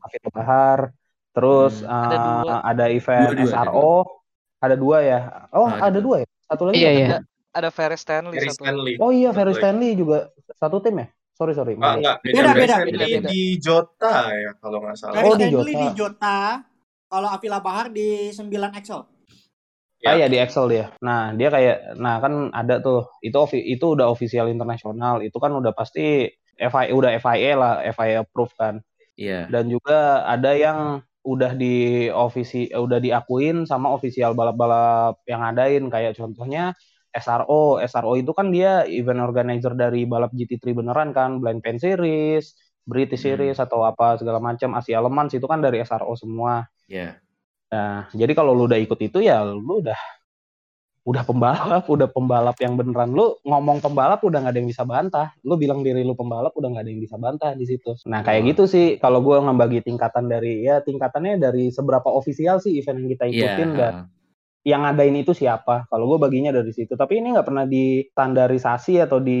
Afif 0.00 0.22
Bahar. 0.32 0.90
Terus 1.32 1.80
Hmm. 1.80 1.88
uh, 1.88 2.04
Ada 2.04 2.16
dua. 2.18 2.54
ada 2.62 2.84
event 2.88 3.24
Dua-dua, 3.32 3.40
ada 3.40 3.64
SRO 3.64 3.94
ada 4.62 4.76
dua 4.78 4.96
ya? 5.02 5.20
Oh 5.50 5.66
Ah, 5.66 5.74
ada 5.74 5.86
ada 5.90 5.98
dua. 5.98 6.16
ya? 6.22 6.26
Satu 6.46 6.62
lagi 6.68 6.76
Iya, 6.78 6.90
iya. 6.92 7.08
Ada 7.52 7.68
Ferry 7.68 7.98
Stanley 8.00 8.36
Gary 8.40 8.48
satu. 8.52 8.64
Stanley. 8.64 8.94
oh 8.96 9.12
iya 9.12 9.30
lagi. 9.32 9.60
Stanley 9.60 9.90
juga 9.96 10.32
satu 10.56 10.80
tim 10.80 11.04
ya 11.04 11.06
Sorry 11.32 11.52
sorry. 11.56 11.74
Ah, 11.80 11.96
enggak. 11.96 12.16
Beda, 12.22 12.52
beda, 12.54 12.76
beda, 12.84 13.04
beda. 13.08 13.28
di 13.32 13.56
Jota 13.56 14.30
ya 14.30 14.52
kalau 14.60 14.78
nggak 14.84 14.96
salah. 15.00 15.24
Oh, 15.24 15.34
di 15.34 15.48
Recently 15.48 15.72
Jota. 15.72 15.80
di 15.80 15.88
Jota. 15.96 16.38
Kalau 17.12 17.28
Avila 17.28 17.58
Bahar 17.60 17.86
di 17.92 18.32
9 18.32 18.48
Excel. 18.78 19.00
Ah 20.02 20.14
Ya. 20.18 20.24
ya 20.24 20.26
di 20.28 20.38
Excel 20.38 20.66
dia. 20.70 20.86
Nah 21.02 21.32
dia 21.34 21.48
kayak, 21.50 21.98
nah 21.98 22.22
kan 22.22 22.50
ada 22.54 22.78
tuh 22.78 23.10
itu 23.26 23.38
itu 23.58 23.84
udah 23.84 24.06
official 24.12 24.48
internasional. 24.52 25.18
Itu 25.24 25.42
kan 25.42 25.50
udah 25.56 25.72
pasti 25.74 26.30
FIA 26.56 26.92
udah 26.94 27.10
FIA 27.18 27.52
lah, 27.58 27.72
FIA 27.90 28.22
approve 28.22 28.54
kan. 28.54 28.74
Iya. 29.18 29.50
Dan 29.50 29.66
juga 29.72 30.22
ada 30.28 30.52
yang 30.54 31.00
udah 31.22 31.54
di 31.54 32.06
ofisi 32.10 32.66
udah 32.70 32.98
diakuin 32.98 33.62
sama 33.66 33.94
official 33.94 34.34
balap-balap 34.34 35.22
yang 35.26 35.38
ngadain 35.42 35.86
kayak 35.86 36.18
contohnya 36.18 36.74
SRO. 37.12 37.78
SRO 37.78 38.12
itu 38.16 38.32
kan 38.32 38.48
dia 38.48 38.82
event 38.88 39.20
organizer 39.20 39.76
dari 39.76 40.08
balap 40.08 40.32
GT3 40.32 40.72
beneran 40.72 41.12
kan, 41.12 41.38
Blind 41.38 41.60
Pen 41.60 41.76
Series, 41.76 42.56
British 42.82 43.22
Hmm. 43.22 43.36
Series 43.38 43.58
atau 43.60 43.84
apa 43.84 44.18
segala 44.18 44.42
macam 44.42 44.74
Asia 44.74 44.98
Le 44.98 45.12
Mans 45.12 45.30
itu 45.30 45.44
kan 45.44 45.60
dari 45.60 45.78
SRO 45.84 46.16
semua. 46.16 46.66
Iya. 46.88 47.20
Nah, 47.72 48.04
jadi 48.12 48.32
kalau 48.36 48.52
lu 48.52 48.68
udah 48.68 48.76
ikut 48.76 49.00
itu 49.00 49.24
ya 49.24 49.40
lu 49.46 49.80
udah 49.80 49.96
udah 51.02 51.26
pembalap, 51.26 51.84
udah 51.90 52.06
pembalap 52.06 52.54
yang 52.62 52.78
beneran. 52.78 53.10
Lu 53.10 53.34
ngomong 53.42 53.82
pembalap 53.82 54.22
udah 54.22 54.38
nggak 54.38 54.54
ada 54.54 54.60
yang 54.62 54.70
bisa 54.70 54.86
bantah. 54.86 55.34
Lu 55.42 55.58
bilang 55.58 55.82
diri 55.82 56.06
lu 56.06 56.14
pembalap 56.14 56.54
udah 56.54 56.68
nggak 56.70 56.84
ada 56.86 56.90
yang 56.94 57.02
bisa 57.02 57.18
bantah 57.18 57.58
di 57.58 57.66
situ. 57.66 57.98
Nah, 58.06 58.22
kayak 58.22 58.42
Wah. 58.44 58.48
gitu 58.54 58.62
sih 58.70 58.86
kalau 59.02 59.18
gua 59.18 59.42
ngebagi 59.42 59.82
tingkatan 59.82 60.30
dari 60.30 60.62
ya 60.62 60.78
tingkatannya 60.78 61.42
dari 61.42 61.74
seberapa 61.74 62.06
ofisial 62.06 62.62
sih 62.62 62.78
event 62.78 63.02
yang 63.02 63.10
kita 63.18 63.24
Iya. 63.26 63.34
ikutin 63.34 63.70
dan 63.74 63.94
yang 64.62 64.86
ngadain 64.86 65.14
itu 65.18 65.34
siapa. 65.34 65.90
Kalau 65.90 66.06
gue 66.06 66.18
baginya 66.22 66.54
dari 66.54 66.70
situ. 66.70 66.94
Tapi 66.94 67.18
ini 67.18 67.34
nggak 67.34 67.46
pernah 67.46 67.66
distandarisasi 67.66 69.02
atau 69.02 69.18
di 69.18 69.40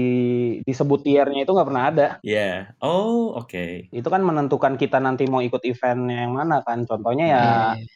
disebut 0.66 1.00
tiernya 1.06 1.46
itu 1.46 1.52
nggak 1.54 1.68
pernah 1.70 1.84
ada. 1.90 2.08
Iya. 2.26 2.74
Oh, 2.82 3.38
oke. 3.38 3.86
Itu 3.94 4.08
kan 4.10 4.22
menentukan 4.26 4.74
kita 4.74 4.98
nanti 4.98 5.30
mau 5.30 5.38
ikut 5.38 5.62
event 5.62 6.10
yang 6.10 6.34
mana 6.34 6.62
kan. 6.66 6.82
Contohnya 6.84 7.24
ya 7.30 7.44
Iya. 7.78 7.86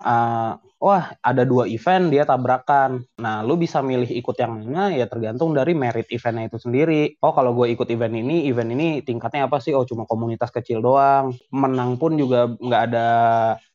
eh, 0.00 0.52
wah 0.80 1.04
ada 1.20 1.44
dua 1.44 1.68
event 1.68 2.08
dia 2.08 2.24
tabrakan. 2.24 3.04
Nah, 3.20 3.44
lu 3.44 3.60
bisa 3.60 3.84
milih 3.84 4.08
ikut 4.08 4.32
yang 4.40 4.64
mana 4.64 4.88
ya 4.96 5.04
tergantung 5.04 5.52
dari 5.52 5.76
merit 5.76 6.08
eventnya 6.08 6.48
itu 6.48 6.56
sendiri. 6.56 7.20
Oh, 7.20 7.36
kalau 7.36 7.52
gue 7.52 7.68
ikut 7.76 7.84
event 7.92 8.16
ini, 8.16 8.48
event 8.48 8.72
ini 8.72 9.04
tingkatnya 9.04 9.44
apa 9.44 9.60
sih? 9.60 9.76
Oh, 9.76 9.84
cuma 9.84 10.08
komunitas 10.08 10.48
kecil 10.48 10.80
doang. 10.80 11.36
Menang 11.52 12.00
pun 12.00 12.16
juga 12.16 12.48
nggak 12.48 12.82
ada 12.88 13.08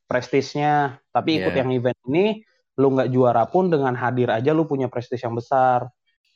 prestisnya. 0.09 0.97
Tapi 1.13 1.45
ikut 1.45 1.53
Iya. 1.53 1.61
yang 1.61 1.69
event 1.77 1.99
ini, 2.09 2.41
lu 2.75 2.87
nggak 2.91 3.09
juara 3.11 3.43
pun 3.47 3.71
dengan 3.71 3.95
hadir 3.95 4.27
aja 4.31 4.51
lu 4.51 4.67
punya 4.67 4.91
prestis 4.91 5.23
yang 5.23 5.35
besar. 5.35 5.87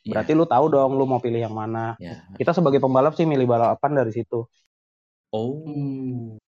Iya. 0.07 0.15
Berarti 0.15 0.31
lu 0.31 0.45
tahu 0.47 0.65
dong 0.71 0.95
lu 0.95 1.03
mau 1.03 1.19
pilih 1.19 1.43
yang 1.43 1.55
mana. 1.55 1.99
Iya. 1.99 2.23
Kita 2.39 2.55
sebagai 2.55 2.79
pembalap 2.79 3.13
sih 3.19 3.27
milih 3.27 3.45
balapan 3.45 3.91
dari 3.99 4.11
situ. 4.15 4.47
Oh. 5.35 5.61
Hmm. 5.67 6.39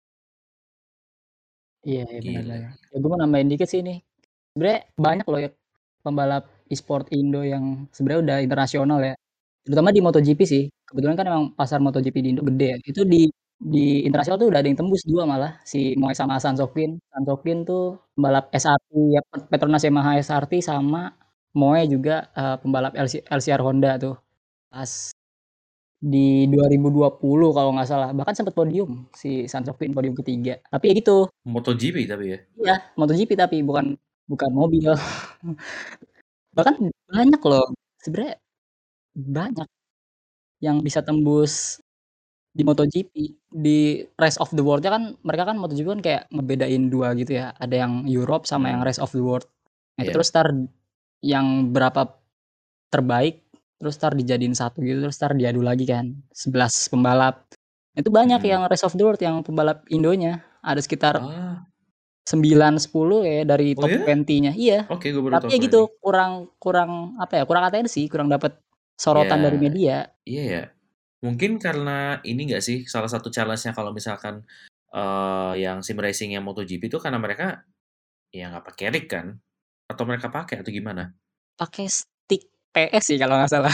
Iya, 1.82 2.06
iya 2.08 2.20
benar 2.22 2.44
Gila. 2.46 2.50
lah 2.50 2.58
ya. 2.58 2.70
Ya 2.94 2.98
gue 3.02 3.10
mau 3.10 3.20
nambahin 3.20 3.50
dikit 3.52 3.68
sih 3.68 3.82
nih. 3.82 3.98
Sebenarnya 4.54 4.80
banyak 4.96 5.26
loh 5.28 5.40
ya 5.42 5.50
pembalap 6.06 6.44
e-sport 6.72 7.06
Indo 7.14 7.42
yang 7.44 7.86
sebenarnya 7.92 8.22
udah 8.26 8.38
internasional 8.46 9.00
ya. 9.04 9.14
Terutama 9.66 9.90
di 9.92 10.02
MotoGP 10.02 10.40
sih. 10.48 10.64
Kebetulan 10.88 11.16
kan 11.20 11.26
emang 11.28 11.44
pasar 11.60 11.80
MotoGP 11.84 12.16
di 12.24 12.30
Indo 12.38 12.44
gede 12.48 12.68
ya. 12.74 12.78
Itu 12.86 13.02
di 13.04 13.28
di 13.62 14.02
internasional 14.08 14.42
tuh 14.42 14.50
udah 14.50 14.60
ada 14.62 14.68
yang 14.70 14.80
tembus 14.80 15.06
dua 15.06 15.24
malah 15.30 15.62
si 15.62 15.94
Moe 16.02 16.14
sama 16.18 16.42
Sansokin. 16.42 16.98
Sansokin 17.14 17.58
tuh 17.70 18.02
pembalap 18.18 18.50
SRT 18.50 18.90
ya 19.16 19.22
Petronas 19.52 19.84
Yamaha 19.86 20.18
SRT 20.18 20.54
sama 20.66 21.14
Moe 21.54 21.82
juga 21.86 22.32
eh, 22.34 22.56
pembalap 22.62 22.94
LC, 22.98 23.22
LCR 23.30 23.62
Honda 23.62 23.92
tuh. 24.02 24.16
Pas 24.74 24.90
di 26.02 26.50
2020 26.50 27.54
kalau 27.54 27.70
nggak 27.78 27.86
salah 27.86 28.10
bahkan 28.18 28.34
sempat 28.34 28.58
podium 28.58 29.06
si 29.14 29.46
Sansokin 29.46 29.94
podium 29.94 30.18
ketiga 30.18 30.58
tapi 30.74 30.90
ya 30.90 30.94
gitu 30.98 31.30
MotoGP 31.46 32.10
tapi 32.10 32.26
ya. 32.34 32.40
Iya, 32.58 32.76
MotoGP 32.98 33.32
tapi 33.38 33.62
bukan 33.62 33.94
bukan 34.26 34.50
mobil. 34.54 34.90
Bahkan 36.58 36.76
banyak 37.08 37.42
loh, 37.48 37.66
sebenarnya 38.04 38.36
banyak 39.16 39.68
yang 40.62 40.78
bisa 40.86 41.02
tembus 41.06 41.82
di 42.52 42.64
MotoGP. 42.64 43.14
Di 43.52 43.80
Race 44.16 44.40
of 44.40 44.52
the 44.52 44.64
World-nya 44.64 44.92
kan 44.92 45.04
mereka 45.24 45.44
kan 45.48 45.58
MotoGP 45.58 45.88
kan 45.88 46.02
kayak 46.02 46.24
ngebedain 46.30 46.88
dua 46.88 47.16
gitu 47.16 47.36
ya. 47.36 47.56
Ada 47.58 47.88
yang 47.88 47.94
Europe 48.06 48.44
sama 48.44 48.70
yang 48.70 48.84
Hmm. 48.84 48.88
Race 48.88 49.00
of 49.00 49.12
the 49.12 49.24
World. 49.24 49.48
Nah, 49.96 50.04
itu 50.04 50.12
Iya. 50.12 50.16
terus 50.20 50.30
ntar 50.32 50.48
yang 51.22 51.48
berapa 51.70 52.18
terbaik 52.90 53.46
terus 53.78 53.98
ntar 53.98 54.14
dijadiin 54.14 54.54
satu 54.54 54.82
gitu 54.82 55.02
terus 55.02 55.18
ntar 55.18 55.34
diadu 55.34 55.62
lagi 55.62 55.86
kan 55.86 56.14
11 56.32 56.88
pembalap. 56.88 57.48
Itu 57.92 58.08
banyak 58.10 58.40
Hmm. 58.40 58.50
yang 58.50 58.62
Race 58.68 58.84
of 58.84 58.94
the 58.94 59.04
World 59.04 59.20
yang 59.20 59.42
pembalap 59.42 59.84
Indonya. 59.88 60.44
Ada 60.62 60.80
sekitar 60.80 61.18
Ah, 61.18 61.66
9 62.30 62.78
10 62.78 63.26
ya 63.26 63.42
dari 63.44 63.74
Oh 63.74 63.82
top 63.82 63.90
ya? 63.90 64.00
20-nya. 64.06 64.52
Iya. 64.54 64.86
oke 64.88 65.04
gue 65.04 65.20
baru 65.20 65.34
Tapi 65.40 65.44
tahu 65.44 65.50
ya 65.50 65.58
kalau 65.58 65.66
gitu, 65.66 65.82
ini. 65.82 65.98
kurang 66.00 66.32
kurang 66.56 66.92
apa 67.18 67.34
ya? 67.36 67.44
Kurang 67.50 67.64
atensi, 67.66 68.06
kurang 68.08 68.30
dapat 68.30 68.56
sorotan 68.96 69.42
Ya. 69.42 69.44
dari 69.50 69.58
media. 69.58 69.96
Iya 70.24 70.44
ya. 70.46 70.64
Mungkin 71.22 71.62
karena 71.62 72.18
ini 72.26 72.50
nggak 72.50 72.64
sih 72.66 72.78
salah 72.90 73.06
satu 73.06 73.30
challenge-nya 73.30 73.78
kalau 73.78 73.94
misalkan 73.94 74.42
eh 74.92 75.54
yang 75.62 75.80
sim 75.86 75.96
racing 75.96 76.34
yang 76.36 76.44
MotoGP 76.44 76.90
itu 76.92 76.98
karena 77.00 77.22
mereka 77.22 77.62
ya 78.34 78.50
nggak 78.50 78.66
pakai 78.74 78.86
rig 78.90 79.06
kan? 79.06 79.38
Atau 79.86 80.04
mereka 80.10 80.28
pakai 80.34 80.66
atau 80.66 80.72
gimana? 80.74 81.14
Pakai 81.56 81.86
stick 81.88 82.50
PS 82.74 83.14
sih 83.14 83.18
kalau 83.22 83.38
nggak 83.38 83.52
salah. 83.54 83.74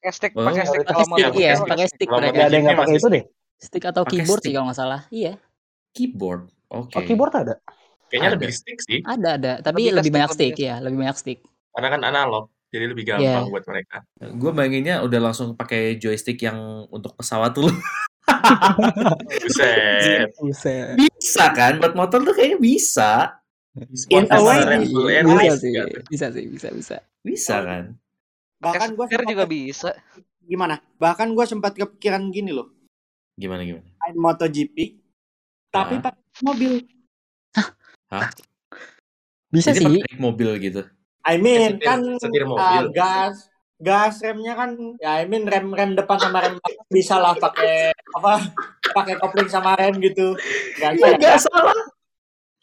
Pakai 0.00 0.12
stick, 0.14 0.32
Oh, 0.34 0.46
pakai 0.46 0.64
stick 0.64 0.82
pakai 0.82 0.94
kalau 0.96 1.04
stick, 1.04 1.10
mau 1.12 1.18
iya, 1.36 1.52
pakai 1.54 1.70
pakai 1.70 1.86
stick 1.90 2.08
Kalau 2.08 2.20
mereka. 2.24 2.38
Ada 2.40 2.54
yang 2.54 2.64
nggak 2.64 2.80
pakai 2.80 2.94
itu 2.96 3.08
deh. 3.12 3.24
Stick 3.56 3.84
atau 3.84 4.02
Pakai 4.04 4.12
keyboard 4.16 4.40
stick. 4.40 4.48
sih 4.48 4.52
kalau 4.56 4.66
nggak 4.70 4.78
salah. 4.78 5.00
Iya, 5.12 5.32
Keyboard. 5.92 6.42
Oke. 6.72 6.96
Oh, 6.96 7.02
keyboard 7.04 7.34
ada. 7.36 7.54
Kayaknya 8.06 8.28
Ada. 8.30 8.36
lebih 8.38 8.50
stick 8.54 8.78
sih, 8.86 8.98
ada 9.02 9.28
ada, 9.34 9.52
tapi 9.60 9.82
Lebih 9.82 9.90
ke 9.90 9.96
lebih 9.98 10.06
stick, 10.06 10.14
banyak 10.14 10.30
stick 10.30 10.52
ke 10.54 10.62
ya, 10.62 10.74
lebih 10.78 10.98
banyak 11.02 11.16
stick. 11.18 11.38
karena 11.74 11.88
kan 11.90 12.02
analog, 12.06 12.44
jadi 12.68 12.84
lebih 12.86 13.04
Iya. 13.04 13.16
gampang 13.16 13.46
buat 13.50 13.64
mereka. 13.64 13.96
Gue 14.32 14.50
bayanginnya 14.50 15.00
udah 15.00 15.20
langsung 15.22 15.52
pakai 15.52 15.96
joystick 15.96 16.40
yang 16.40 16.56
untuk 16.88 17.14
pesawat 17.14 17.52
dulu. 17.52 17.70
Buset. 19.26 20.34
Buset. 20.36 20.94
bisa 20.98 21.44
kan? 21.50 21.78
Buat 21.78 21.94
motor 21.94 22.22
tuh 22.22 22.32
kayaknya 22.32 22.58
bisa. 22.58 23.12
In 24.08 24.26
a 24.26 24.40
way. 24.40 24.56
Airways 25.12 25.52
Bisa 25.52 25.56
sih, 25.58 25.70
tuh? 25.72 26.02
bisa 26.08 26.26
sih, 26.32 26.44
bisa 26.46 26.68
bisa. 26.72 26.96
Bisa 27.20 27.54
kan? 27.60 27.84
Bahkan 28.58 28.88
gue 28.92 29.04
juga 29.26 29.44
bisa. 29.44 29.90
gimana? 30.40 30.78
Bahkan 30.96 31.34
gue 31.34 31.44
sempat 31.44 31.74
kepikiran 31.74 32.30
gini 32.30 32.50
loh, 32.50 32.70
Gimana 33.34 33.62
gimana? 33.62 33.82
main 34.00 34.16
MotoGP, 34.16 34.94
tapi 35.68 35.98
pakai 35.98 36.22
mobil. 36.40 36.86
Bisa 39.46 39.70
Jadi 39.70 39.78
sih. 39.80 39.86
pakai 40.00 40.16
mobil 40.16 40.50
gitu. 40.58 40.82
I 41.26 41.36
mean 41.36 41.76
setir- 41.76 41.82
kan 41.82 42.00
setir 42.16 42.42
uh, 42.42 42.48
mobil. 42.48 42.84
gas 42.92 43.50
gas 43.76 44.14
remnya 44.20 44.54
kan 44.54 44.70
ya 44.96 45.18
I 45.18 45.26
mean 45.26 45.44
rem 45.44 45.68
rem 45.68 45.92
depan 45.92 46.16
sama 46.16 46.40
rem 46.40 46.56
bisa 46.88 47.18
lah 47.18 47.34
pakai 47.34 47.90
apa 48.12 48.40
pakai 48.88 49.14
kopling 49.16 49.46
sama 49.46 49.74
rem 49.74 49.98
gitu 49.98 50.32
gak 50.76 50.94
Iya, 50.94 51.12
bisa 51.12 51.18
nggak 51.18 51.38
salah. 51.42 51.76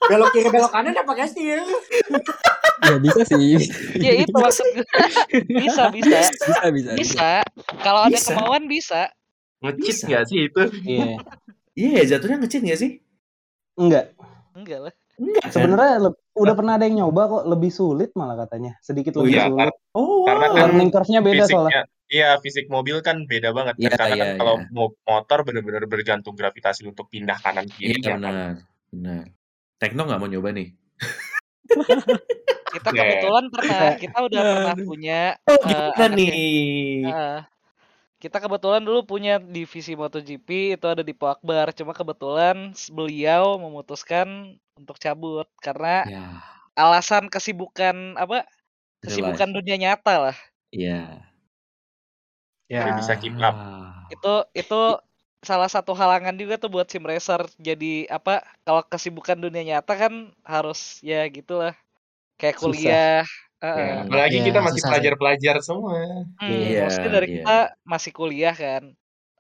belok 0.04 0.30
kiri 0.32 0.50
belok 0.50 0.68
kanan 0.70 0.92
ya 0.92 1.04
pakai 1.04 1.28
setir 1.28 1.60
Ya 2.84 3.00
bisa 3.00 3.24
sih. 3.24 3.64
Ya 3.96 4.12
itu 4.20 4.36
maksud 4.36 4.68
gue. 4.70 4.84
Bisa, 5.56 5.88
bisa. 5.88 6.20
bisa, 6.28 6.66
bisa. 6.68 6.92
Bisa. 6.92 7.32
Kalau 7.80 8.04
ada 8.04 8.12
Bisa. 8.12 8.36
kemauan 8.36 8.68
bisa. 8.68 9.08
Bisa. 9.80 10.04
nggak 10.04 10.24
sih 10.28 10.52
itu? 10.52 10.62
Iya. 10.84 11.16
Iya 11.74 11.90
ya 11.96 12.04
jatuhnya 12.12 12.44
ngecit 12.44 12.60
nggak 12.60 12.76
sih? 12.76 13.00
Enggak. 13.80 14.12
Enggak 14.52 14.80
lah. 14.84 14.94
Enggak? 15.16 15.48
Sebenarnya 15.48 16.12
udah 16.34 16.54
pernah 16.58 16.74
ada 16.82 16.86
yang 16.90 17.06
nyoba 17.06 17.22
kok 17.30 17.44
lebih 17.46 17.72
sulit 17.72 18.10
malah 18.18 18.36
katanya. 18.46 18.78
Sedikit 18.82 19.14
Oh 19.18 19.26
lebih 19.26 19.38
iya, 19.38 19.46
sulit. 19.50 19.74
Oh, 19.94 20.26
Karena 20.26 20.46
kan 20.50 20.58
Learning 20.74 20.90
curve-nya 20.90 21.20
beda 21.22 21.44
soalnya. 21.46 21.86
Fisiknya, 21.86 22.10
iya 22.10 22.30
fisik 22.42 22.66
mobil 22.74 22.98
kan 23.06 23.30
beda 23.30 23.54
banget. 23.54 23.76
Iya, 23.78 23.94
kan? 23.94 23.98
Karena 24.02 24.16
kan 24.18 24.28
iya, 24.28 24.38
kalau 24.42 24.56
iya. 24.58 24.68
mo- 24.74 24.98
motor 25.06 25.40
benar-benar 25.46 25.84
bergantung 25.86 26.34
gravitasi 26.34 26.82
untuk 26.90 27.06
pindah 27.14 27.38
kanan 27.38 27.70
Iya 27.70 27.74
kiri 27.78 28.02
ya 28.02 28.18
kan. 28.18 28.20
benar, 28.20 28.54
benar. 28.90 29.24
Tekno 29.78 30.02
nggak 30.10 30.20
mau 30.20 30.30
nyoba 30.30 30.50
nih. 30.58 30.68
Kita 32.74 32.90
kebetulan 32.90 33.46
pernah, 33.54 33.82
kita 34.02 34.18
udah 34.26 34.42
pernah 34.42 34.76
punya 34.82 35.22
Oh, 35.46 35.54
eh, 35.54 35.62
gimana 35.62 35.94
anaknya. 35.94 36.18
nih? 36.18 36.32
Heeh. 37.06 37.38
kita 38.24 38.40
kebetulan 38.40 38.80
dulu 38.88 39.04
punya 39.04 39.36
divisi 39.36 40.00
MotoGP 40.00 40.80
itu 40.80 40.86
ada 40.88 41.04
di 41.04 41.12
Akbar. 41.12 41.76
Cuma 41.76 41.92
kebetulan 41.92 42.72
beliau 42.88 43.60
memutuskan 43.60 44.56
untuk 44.80 44.98
cabut 44.98 45.48
karena 45.62 46.04
Ya, 46.04 46.44
alasan 46.78 47.30
kesibukan 47.34 48.18
apa? 48.20 48.46
Kesibukan 49.06 49.50
dunia 49.54 49.78
nyata 49.80 50.16
lah. 50.32 50.38
iya. 50.72 51.24
Nggak 52.78 52.92
Ya. 52.92 52.98
bisa 53.00 53.14
keep 53.22 53.36
up. 53.50 53.56
Itu 54.14 54.28
itu 54.60 54.76
salah 55.44 55.68
satu 55.76 55.92
halangan 56.02 56.36
juga 56.42 56.56
tuh 56.62 56.70
buat 56.74 56.88
sim 56.92 57.04
racer. 57.04 57.42
Jadi 57.60 58.08
apa? 58.08 58.32
Kalau 58.66 58.82
kesibukan 58.92 59.38
dunia 59.44 59.64
nyata 59.70 59.94
kan 60.02 60.14
harus 60.54 60.80
ya 61.04 61.18
gitulah. 61.36 61.74
Kayak 62.40 62.58
Susah. 62.62 62.98
kuliah. 62.98 63.24
Ya, 63.78 63.86
heeh. 63.88 63.98
apalagi 64.06 64.38
Iya, 64.38 64.46
kita 64.46 64.60
masih 64.68 64.82
pelajar-pelajar 64.88 65.56
semua. 65.68 65.98
Hmm, 66.42 66.66
Iya, 66.66 66.82
mostly 66.82 67.08
dari 67.14 67.28
iya. 67.30 67.44
kita 67.44 67.52
masih 67.92 68.12
kuliah 68.18 68.54
kan. 68.56 68.84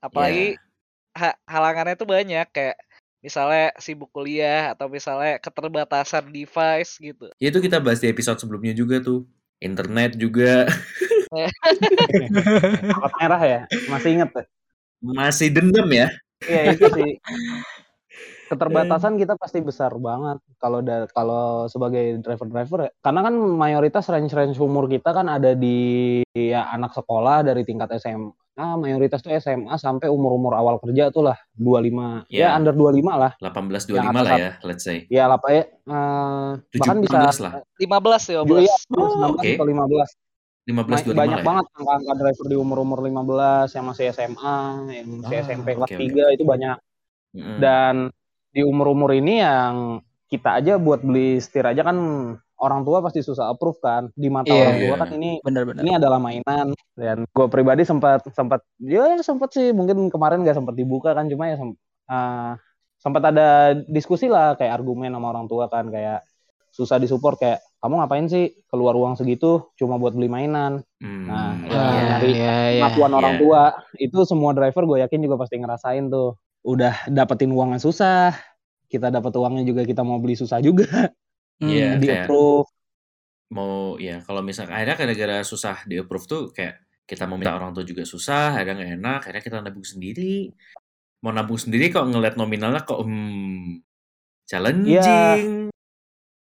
Apalagi 0.05 0.41
Iya. 0.47 0.63
ha- 1.19 1.39
halangannya 1.53 1.95
tuh 2.01 2.09
banyak 2.15 2.45
kayak 2.55 2.77
misalnya 3.23 3.71
sibuk 3.79 4.11
kuliah 4.11 4.75
atau 4.75 4.91
misalnya 4.91 5.39
keterbatasan 5.39 6.27
device 6.29 6.99
gitu. 6.99 7.31
Ya 7.39 7.49
itu 7.49 7.63
kita 7.63 7.79
bahas 7.79 8.03
di 8.03 8.11
episode 8.11 8.37
sebelumnya 8.37 8.75
juga 8.75 8.99
tuh. 8.99 9.23
Internet 9.63 10.19
juga 10.19 10.67
Angkat 12.91 13.13
merah 13.15 13.41
ya, 13.41 13.61
masih 13.87 14.19
inget 14.19 14.29
ya? 14.35 14.43
masih 15.03 15.47
dendam 15.51 15.87
ya. 15.91 16.07
Iya 16.43 16.75
itu 16.75 16.87
sih. 16.91 17.11
Keterbatasan 18.51 19.17
kita 19.17 19.33
pasti 19.39 19.65
besar 19.65 19.97
banget 19.97 20.37
kalau 20.61 20.85
da- 20.85 21.09
kalau 21.09 21.65
sebagai 21.65 22.21
driver-driver 22.21 22.85
ya. 22.85 22.91
Karena 23.01 23.25
kan 23.25 23.35
mayoritas 23.35 24.05
range-range 24.11 24.61
umur 24.61 24.85
kita 24.85 25.09
kan 25.09 25.25
ada 25.25 25.57
di 25.57 26.21
ya 26.35 26.69
anak 26.69 26.93
sekolah 26.93 27.41
dari 27.41 27.65
tingkat 27.65 27.97
SMA, 27.97 28.29
mayoritas 28.55 29.19
tuh 29.19 29.33
SMA 29.33 29.73
sampai 29.75 30.07
umur-umur 30.07 30.53
awal 30.53 30.77
kerja 30.77 31.09
tuh 31.09 31.25
lah 31.25 31.37
25. 31.55 32.29
Ya 32.29 32.37
Ya. 32.43 32.47
under 32.53 32.71
25 32.71 33.17
lah. 33.17 33.31
18 33.37 33.49
Yang 33.83 33.97
25 33.99 34.13
atas 34.13 34.23
lah 34.23 34.37
ya, 34.37 34.51
let's 34.61 34.83
say. 34.83 34.97
Ya 35.07 35.25
lah 35.25 35.37
Pak 35.37 35.49
ya. 35.49 35.63
Eh, 35.65 36.49
bahkan 36.71 36.97
bisa 36.99 37.17
17 37.19 37.37
lah. 37.39 37.53
15 37.75 38.23
ya, 38.23 38.39
Juga 38.39 38.61
ya, 38.61 38.69
15. 38.69 38.81
19 38.87 39.33
oke. 39.33 39.49
atau 39.49 39.65
15. 39.65 40.09
15 40.63 40.79
Ma- 40.87 41.03
25 41.03 41.17
banyak 41.17 41.33
lah 41.33 41.41
ya. 41.41 41.45
banget 41.45 41.65
angka-angka 41.73 42.13
driver 42.15 42.45
di 42.45 42.55
umur-umur 42.55 42.99
15 43.01 43.67
yang 43.71 43.85
masih 43.85 44.05
SMA, 44.09 44.57
yang 44.93 45.07
masih 45.19 45.35
Ah, 45.35 45.43
SMP 45.43 45.67
kelas 45.73 45.89
oke. 45.89 45.97
3 45.99 46.23
itu 46.29 46.43
banyak. 46.43 46.77
Mm-mm. 47.33 47.57
Dan 47.57 47.95
di 48.49 48.61
umur-umur 48.61 49.11
ini 49.11 49.41
yang 49.41 49.73
kita 50.25 50.55
aja 50.55 50.77
buat 50.77 51.01
beli 51.01 51.37
setir 51.37 51.61
aja 51.63 51.81
kan 51.83 51.97
orang 52.63 52.81
tua 52.81 53.03
pasti 53.03 53.19
susah 53.19 53.51
approve 53.51 53.77
kan. 53.77 54.07
Di 54.13 54.27
mata 54.27 54.47
Iya. 54.47 54.63
orang 54.63 54.77
tua 54.77 54.87
Iya. 54.87 54.97
kan 54.97 55.09
ini 55.11 55.31
Benar-benar. 55.43 55.81
ini 55.83 55.91
adalah 55.93 56.17
mainan 56.17 56.67
dan 56.95 57.17
gue 57.25 57.47
pribadi 57.47 57.83
sempat 57.83 58.23
sempat 58.31 58.63
ya 58.79 59.19
sempat 59.19 59.51
sih 59.51 59.69
mungkin 59.69 60.07
kemarin 60.07 60.41
nggak 60.41 60.55
sempat 60.55 60.73
dibuka 60.73 61.11
kan 61.11 61.27
cuma 61.27 61.49
ya 61.49 61.59
ah, 62.05 62.55
sempat 62.95 63.23
ada 63.25 63.47
diskusi 63.85 64.25
lah 64.25 64.53
kayak 64.53 64.79
argumen 64.79 65.11
sama 65.11 65.27
orang 65.29 65.45
tua 65.45 65.67
kan 65.67 65.89
kayak 65.89 66.23
susah 66.69 66.97
disupport 66.97 67.35
kayak 67.35 67.59
kamu 67.77 67.99
ngapain 67.99 68.25
sih 68.25 68.45
keluar 68.65 68.93
uang 68.93 69.13
segitu 69.13 69.69
cuma 69.75 69.97
buat 69.97 70.11
beli 70.11 70.25
mainan 70.25 70.81
Hmm, 70.97 71.27
Nah, 71.27 71.51
iya. 71.59 71.75
ya, 71.75 72.01
nyari 72.07 72.31
ya, 72.31 72.39
ya. 72.39 72.81
pengakuan 72.81 73.13
orang 73.13 73.33
Iya. 73.35 73.41
tua 73.41 73.61
itu 73.97 74.19
semua 74.23 74.51
driver 74.51 74.83
gue 74.83 74.97
yakin 75.01 75.19
juga 75.19 75.35
pasti 75.35 75.55
ngerasain 75.57 76.07
tuh 76.07 76.39
udah 76.63 77.05
dapetin 77.07 77.51
uangnya 77.51 77.77
susah 77.77 78.31
kita 78.87 79.09
dapat 79.09 79.33
uangnya 79.33 79.63
juga 79.63 79.81
kita 79.83 80.01
mau 80.01 80.17
beli 80.17 80.33
susah 80.33 80.57
juga 80.59 80.85
Hmm. 81.61 81.69
Iya, 81.69 81.89
di 82.01 82.07
kayak 82.09 82.25
approve 82.25 82.69
mau 83.53 84.01
ya 84.01 84.25
kalau 84.25 84.41
misalnya 84.41 84.73
akhirnya 84.73 84.97
gara-gara 84.97 85.37
susah 85.45 85.85
di 85.85 86.01
approve 86.01 86.25
tuh 86.25 86.41
kayak 86.49 86.81
kita 87.03 87.27
mau 87.29 87.35
minta 87.35 87.53
orang 87.53 87.75
tua 87.75 87.83
juga 87.83 88.07
susah, 88.07 88.55
akhirnya 88.55 88.79
nggak 88.79 88.91
enak, 88.97 89.19
akhirnya 89.27 89.43
kita 89.43 89.57
nabung 89.59 89.83
sendiri. 89.85 90.49
Mau 91.21 91.35
nabung 91.35 91.59
sendiri 91.59 91.91
kok 91.91 92.07
ngeliat 92.07 92.39
nominalnya 92.39 92.81
kok 92.87 93.03
hmm 93.03 93.83
challenging. 94.47 95.69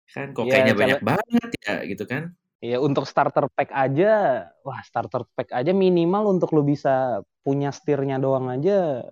Kan 0.08 0.32
kok 0.32 0.48
Iya, 0.48 0.52
kayaknya 0.52 0.74
banyak 0.74 1.00
banget 1.04 1.50
ya 1.60 1.74
gitu 1.84 2.04
kan. 2.08 2.32
Ya 2.64 2.80
untuk 2.80 3.04
starter 3.04 3.52
pack 3.52 3.68
aja, 3.68 4.48
wah 4.64 4.80
starter 4.80 5.28
pack 5.36 5.52
aja 5.52 5.76
minimal 5.76 6.32
untuk 6.32 6.56
lu 6.56 6.64
bisa 6.64 7.20
punya 7.44 7.68
setirnya 7.68 8.16
doang 8.16 8.48
aja 8.48 9.04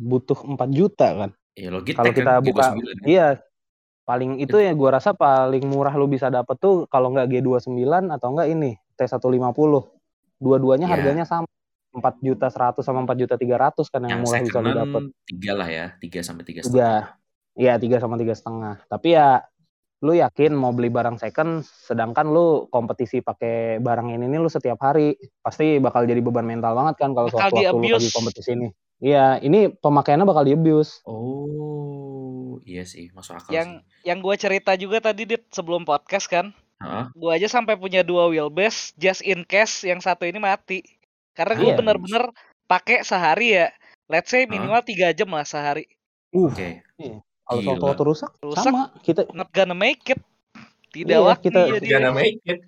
butuh 0.00 0.40
4 0.40 0.72
juta 0.72 1.08
kan. 1.14 1.30
Ya 1.52 1.68
Logitech 1.68 2.00
Kalau 2.00 2.12
kita 2.16 2.32
kan 2.38 2.44
buka, 2.46 2.66
G29 2.72 2.80
kan. 2.80 3.04
iya 3.04 3.28
paling 4.08 4.40
itu 4.40 4.56
ya 4.56 4.72
gua 4.72 4.96
rasa 4.96 5.12
paling 5.12 5.68
murah 5.68 5.92
lu 5.92 6.08
bisa 6.08 6.32
dapet 6.32 6.56
tuh 6.56 6.88
kalau 6.88 7.12
nggak 7.12 7.28
G29 7.28 7.76
atau 8.08 8.32
enggak 8.32 8.48
ini 8.48 8.72
T150. 8.96 9.72
Dua-duanya 10.38 10.86
Ya. 10.86 10.92
harganya 10.96 11.24
sama 11.24 11.44
4 11.90 12.16
juta 12.22 12.48
100 12.48 12.80
sama 12.80 13.04
4 13.04 13.18
juta 13.18 13.34
300 13.34 13.84
kan 13.84 14.00
yang, 14.00 14.16
Yang 14.16 14.22
murah 14.22 14.40
bisa 14.40 14.58
lu 14.58 14.70
dapet. 14.72 15.02
tiga 15.26 15.52
lah 15.52 15.68
ya, 15.68 15.86
tiga 15.98 16.20
sampai 16.22 16.42
tiga 16.42 16.60
Tiga, 16.60 16.70
setengah. 16.70 17.04
iya 17.54 17.74
tiga 17.76 17.96
sama 17.98 18.14
tiga 18.16 18.32
setengah. 18.32 18.74
Tapi 18.86 19.08
ya 19.10 19.44
lu 19.98 20.14
yakin 20.14 20.54
mau 20.54 20.70
beli 20.70 20.88
barang 20.88 21.18
second, 21.18 21.66
sedangkan 21.66 22.30
lu 22.30 22.46
kompetisi 22.68 23.18
pakai 23.18 23.76
barang 23.78 24.08
ini 24.08 24.24
nih 24.24 24.38
lu 24.38 24.46
setiap 24.46 24.78
hari 24.78 25.12
pasti 25.38 25.76
bakal 25.76 26.06
jadi 26.06 26.22
beban 26.22 26.46
mental 26.46 26.70
banget 26.72 26.96
kan 26.96 27.10
kalau 27.12 27.26
Bakal 27.28 27.50
sewaktu 27.50 27.76
lu 27.76 27.92
lagi 27.92 28.08
kompetisi 28.08 28.50
ini. 28.54 28.68
Iya, 28.98 29.38
ini 29.38 29.70
pemakaiannya 29.70 30.26
bakal 30.26 30.42
di 30.42 30.52
abuse. 30.52 31.06
Oh, 31.06 32.58
iya 32.66 32.82
sih, 32.82 33.14
masuk 33.14 33.38
akal 33.38 33.54
Yang 33.54 33.68
sih. 33.70 34.10
yang 34.10 34.18
gue 34.18 34.34
cerita 34.34 34.74
juga 34.74 34.98
tadi 35.00 35.22
dit 35.22 35.42
sebelum 35.48 35.82
podcast 35.82 36.26
kan, 36.26 36.50
Heeh. 36.78 37.04
gue 37.14 37.30
aja 37.30 37.46
sampai 37.46 37.78
punya 37.78 38.02
dua 38.02 38.26
wheelbase 38.26 38.94
just 38.96 39.22
in 39.22 39.46
case 39.46 39.86
yang 39.86 40.02
satu 40.02 40.26
ini 40.26 40.38
mati. 40.38 40.82
Karena 41.30 41.54
gue 41.54 41.70
Iya. 41.70 41.78
bener-bener 41.78 42.34
pakai 42.66 43.06
sehari 43.06 43.54
ya, 43.54 43.70
let's 44.06 44.28
say 44.28 44.44
minimal 44.44 44.82
tiga 44.82 45.14
jam 45.14 45.30
lah 45.30 45.46
sehari. 45.46 45.86
Uh, 46.28 46.50
Oke. 46.50 46.82
kalau 47.46 47.60
Gila. 47.62 47.78
sewaktu 47.78 48.02
rusak, 48.04 48.30
Rusak. 48.42 48.64
sama 48.66 48.90
kita 49.00 49.30
Not 49.30 49.54
gonna 49.54 49.72
make 49.72 50.02
it. 50.04 50.18
Tidak 50.90 51.14
Iya, 51.14 51.22
waktu 51.22 51.48
kita- 51.48 51.70
jadi. 51.70 51.86
Gonna 51.88 52.10
make 52.10 52.42
it. 52.42 52.60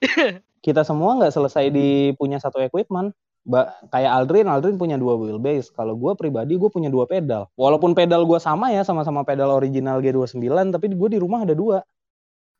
kita 0.66 0.82
semua 0.82 1.14
nggak 1.14 1.30
selesai 1.30 1.68
di 1.68 2.16
punya 2.16 2.40
satu 2.40 2.58
equipment. 2.58 3.12
Ba 3.46 3.70
kayak 3.94 4.10
Aldrin, 4.10 4.50
Aldrin 4.50 4.74
punya 4.74 4.98
dua 4.98 5.14
wheelbase. 5.14 5.70
Kalau 5.70 5.94
gue 5.94 6.12
pribadi, 6.18 6.58
gue 6.58 6.66
punya 6.66 6.90
dua 6.90 7.06
pedal. 7.06 7.46
Walaupun 7.54 7.94
pedal 7.94 8.26
gue 8.26 8.42
sama 8.42 8.74
ya, 8.74 8.82
sama-sama 8.82 9.22
pedal 9.22 9.54
original 9.54 10.02
G29, 10.02 10.42
tapi 10.74 10.90
gue 10.90 11.08
di 11.14 11.18
rumah 11.22 11.46
ada 11.46 11.54
dua. 11.54 11.78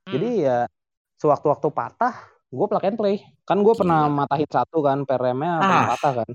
Hmm. 0.07 0.15
Jadi 0.15 0.47
ya 0.47 0.71
sewaktu-waktu 1.19 1.67
patah, 1.75 2.15
gue 2.47 2.67
plug 2.71 2.87
and 2.87 2.95
play. 2.95 3.19
Kan 3.43 3.67
gue 3.67 3.75
pernah 3.75 4.07
matahin 4.07 4.47
satu 4.47 4.79
kan, 4.79 5.03
per 5.03 5.19
remnya 5.19 5.59
pernah 5.59 5.83
Ah. 5.83 5.89
patah 5.99 6.13
kan. 6.23 6.31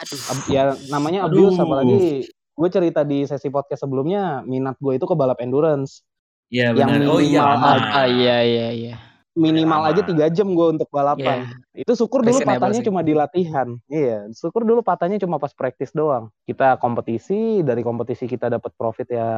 Aduh. 0.00 0.20
Ya 0.48 0.62
namanya 0.88 1.28
Aduh. 1.28 1.52
abuse, 1.52 1.58
apalagi 1.60 2.00
gue 2.32 2.68
cerita 2.72 3.04
di 3.04 3.28
sesi 3.28 3.52
podcast 3.52 3.84
sebelumnya, 3.84 4.40
minat 4.48 4.80
gue 4.80 4.96
itu 4.96 5.04
ke 5.04 5.12
balap 5.12 5.44
endurance. 5.44 6.00
Iya 6.48 6.72
Yang 6.72 6.88
benar. 6.88 7.12
Oh 7.12 7.20
iya 7.20 7.40
minimal 7.44 7.52
lama. 7.52 7.68
Ah, 7.92 8.06
iya 8.08 8.36
iya 8.42 8.68
iya. 8.72 8.94
Minimal 9.38 9.94
aja 9.94 10.02
tiga 10.02 10.26
jam 10.26 10.50
gue 10.50 10.66
untuk 10.74 10.90
balapan. 10.90 11.46
Itu 11.70 11.94
syukur 11.94 12.26
dulu 12.26 12.34
Reasonable 12.42 12.58
patahnya 12.66 12.80
sih. 12.82 12.86
cuma 12.90 13.00
di 13.06 13.14
latihan. 13.14 13.68
Iya, 13.86 14.26
syukur 14.34 14.66
dulu 14.66 14.82
patahnya 14.82 15.22
cuma 15.22 15.38
pas 15.38 15.54
praktis 15.54 15.94
doang. 15.94 16.34
Kita 16.50 16.76
kompetisi, 16.82 17.62
dari 17.62 17.86
kompetisi 17.86 18.26
kita 18.26 18.50
dapat 18.50 18.74
profit 18.74 19.06
ya 19.06 19.30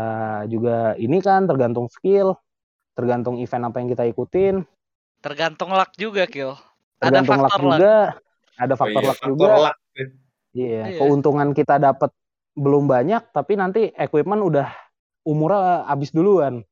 juga 0.48 0.96
ini 0.96 1.20
kan 1.20 1.44
tergantung 1.44 1.92
skill, 1.92 2.32
tergantung 2.96 3.36
event 3.36 3.68
apa 3.68 3.76
yang 3.84 3.88
kita 3.92 4.04
ikutin, 4.08 4.64
Tergantung 5.22 5.70
luck 5.70 5.94
juga, 5.94 6.26
Kil. 6.26 6.58
Ada 6.98 7.22
tergantung 7.22 7.38
luck 7.38 7.52
faktor 7.54 7.62
luck. 7.62 7.78
juga, 7.78 7.94
ada 8.58 8.74
Oh 8.74 8.78
faktor 8.82 9.00
iya, 9.02 9.06
luck 9.06 9.18
faktor 9.22 9.30
juga. 9.30 9.50
luck. 9.54 9.76
Iya, 9.94 10.82
Iya. 10.82 10.98
keuntungan 10.98 11.48
kita 11.54 11.74
dapat 11.78 12.10
belum 12.58 12.84
banyak, 12.90 13.22
tapi 13.30 13.52
nanti 13.54 13.94
equipment 13.94 14.42
udah 14.42 14.68
umurnya 15.22 15.86
habis 15.86 16.10
duluan. 16.10 16.66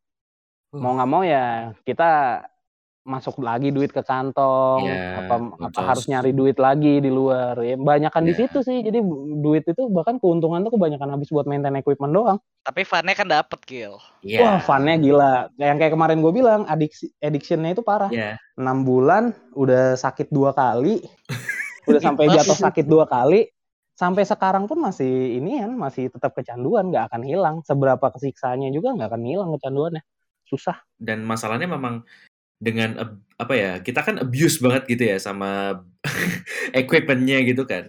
Uh. 0.74 0.82
Mau 0.82 0.98
nggak 0.98 1.08
mau 1.08 1.22
ya 1.22 1.70
kita 1.86 2.42
masuk 3.00 3.40
lagi 3.40 3.72
duit 3.72 3.88
ke 3.90 4.04
kantong, 4.04 4.84
Iya, 4.84 5.24
apa 5.24 5.34
apa 5.56 5.80
harus 5.80 6.04
nyari 6.04 6.36
duit 6.36 6.60
lagi 6.60 7.00
di 7.00 7.08
luar. 7.08 7.56
Ya, 7.64 7.80
banyakan 7.80 8.28
di 8.28 8.36
Iya. 8.36 8.40
situ 8.44 8.60
sih. 8.60 8.84
Jadi 8.84 9.00
duit 9.40 9.64
itu 9.64 9.88
bahkan 9.88 10.20
keuntungan 10.20 10.60
tuh 10.60 10.76
kebanyakan 10.76 11.16
habis 11.16 11.32
buat 11.32 11.48
maintain 11.48 11.72
equipment 11.80 12.12
doang. 12.12 12.38
Tapi 12.60 12.84
funnya 12.84 13.16
kan 13.16 13.24
dapet, 13.24 13.60
Kil. 13.64 13.96
Iya. 14.20 14.40
Wah, 14.44 14.58
funnya 14.60 15.00
gila. 15.00 15.48
Yang 15.56 15.76
kayak 15.80 15.92
kemarin 15.96 16.18
gue 16.20 16.32
bilang, 16.32 16.60
adiksi, 16.68 17.08
addictionnya 17.24 17.72
itu 17.72 17.80
parah. 17.80 18.12
Iya. 18.12 18.36
6 18.60 18.84
bulan 18.84 19.32
udah 19.56 19.96
sakit 19.96 20.28
dua 20.28 20.52
kali, 20.52 21.00
udah 21.88 22.00
sampai 22.04 22.28
jatuh 22.28 22.58
sakit 22.68 22.84
dua 22.84 23.08
kali, 23.08 23.48
sampai 23.96 24.28
sekarang 24.28 24.68
pun 24.68 24.76
masih 24.76 25.40
ini 25.40 25.64
kan 25.64 25.72
masih 25.72 26.12
tetap 26.12 26.36
kecanduan, 26.36 26.92
nggak 26.92 27.08
akan 27.08 27.22
hilang. 27.24 27.56
Seberapa 27.64 28.12
kesiksaannya 28.12 28.68
juga 28.76 28.92
nggak 28.92 29.08
akan 29.08 29.22
hilang 29.24 29.48
kecanduannya. 29.56 30.04
Susah. 30.44 30.76
Dan 31.00 31.24
masalahnya 31.24 31.64
memang 31.64 32.04
dengan 32.60 33.16
apa 33.40 33.54
ya 33.56 33.72
kita 33.80 34.04
kan 34.04 34.20
abuse 34.20 34.60
banget 34.60 34.84
gitu 34.86 35.04
ya 35.08 35.16
sama 35.16 35.80
equipmentnya 36.76 37.40
gitu 37.44 37.64
kan. 37.64 37.88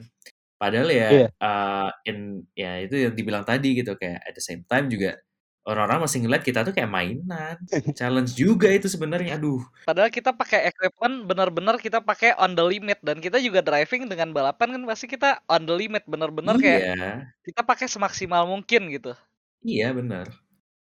Padahal 0.55 0.89
ya 0.93 1.07
Iya. 1.09 1.27
uh, 1.41 1.89
in 2.05 2.45
ya 2.53 2.77
itu 2.79 2.95
yang 2.95 3.13
dibilang 3.17 3.43
tadi 3.43 3.73
gitu 3.75 3.97
kayak 3.97 4.21
at 4.23 4.33
the 4.33 4.43
same 4.43 4.61
time 4.69 4.87
juga 4.87 5.17
orang-orang 5.61 6.05
masih 6.05 6.25
ngeliat 6.25 6.41
kita 6.45 6.61
tuh 6.65 6.73
kayak 6.73 6.89
mainan. 6.89 7.57
Challenge 7.97 8.29
juga 8.33 8.69
itu 8.69 8.85
sebenarnya. 8.85 9.37
Aduh. 9.37 9.61
Padahal 9.85 10.09
kita 10.09 10.33
pakai 10.33 10.69
equipment 10.69 11.25
bener-bener 11.25 11.75
kita 11.77 12.01
pakai 12.01 12.33
on 12.37 12.53
the 12.53 12.65
limit 12.65 12.97
dan 13.01 13.17
kita 13.21 13.37
juga 13.41 13.61
driving 13.65 14.05
dengan 14.09 14.33
balapan 14.33 14.77
kan 14.77 14.83
pasti 14.85 15.05
kita 15.09 15.41
on 15.49 15.65
the 15.65 15.73
limit 15.73 16.05
bener-bener 16.09 16.57
kayak 16.57 16.81
Iya. 16.93 17.09
kita 17.45 17.61
pakai 17.65 17.89
semaksimal 17.89 18.45
mungkin 18.45 18.89
gitu. 18.93 19.13
Iya 19.61 19.93
benar. 19.93 20.29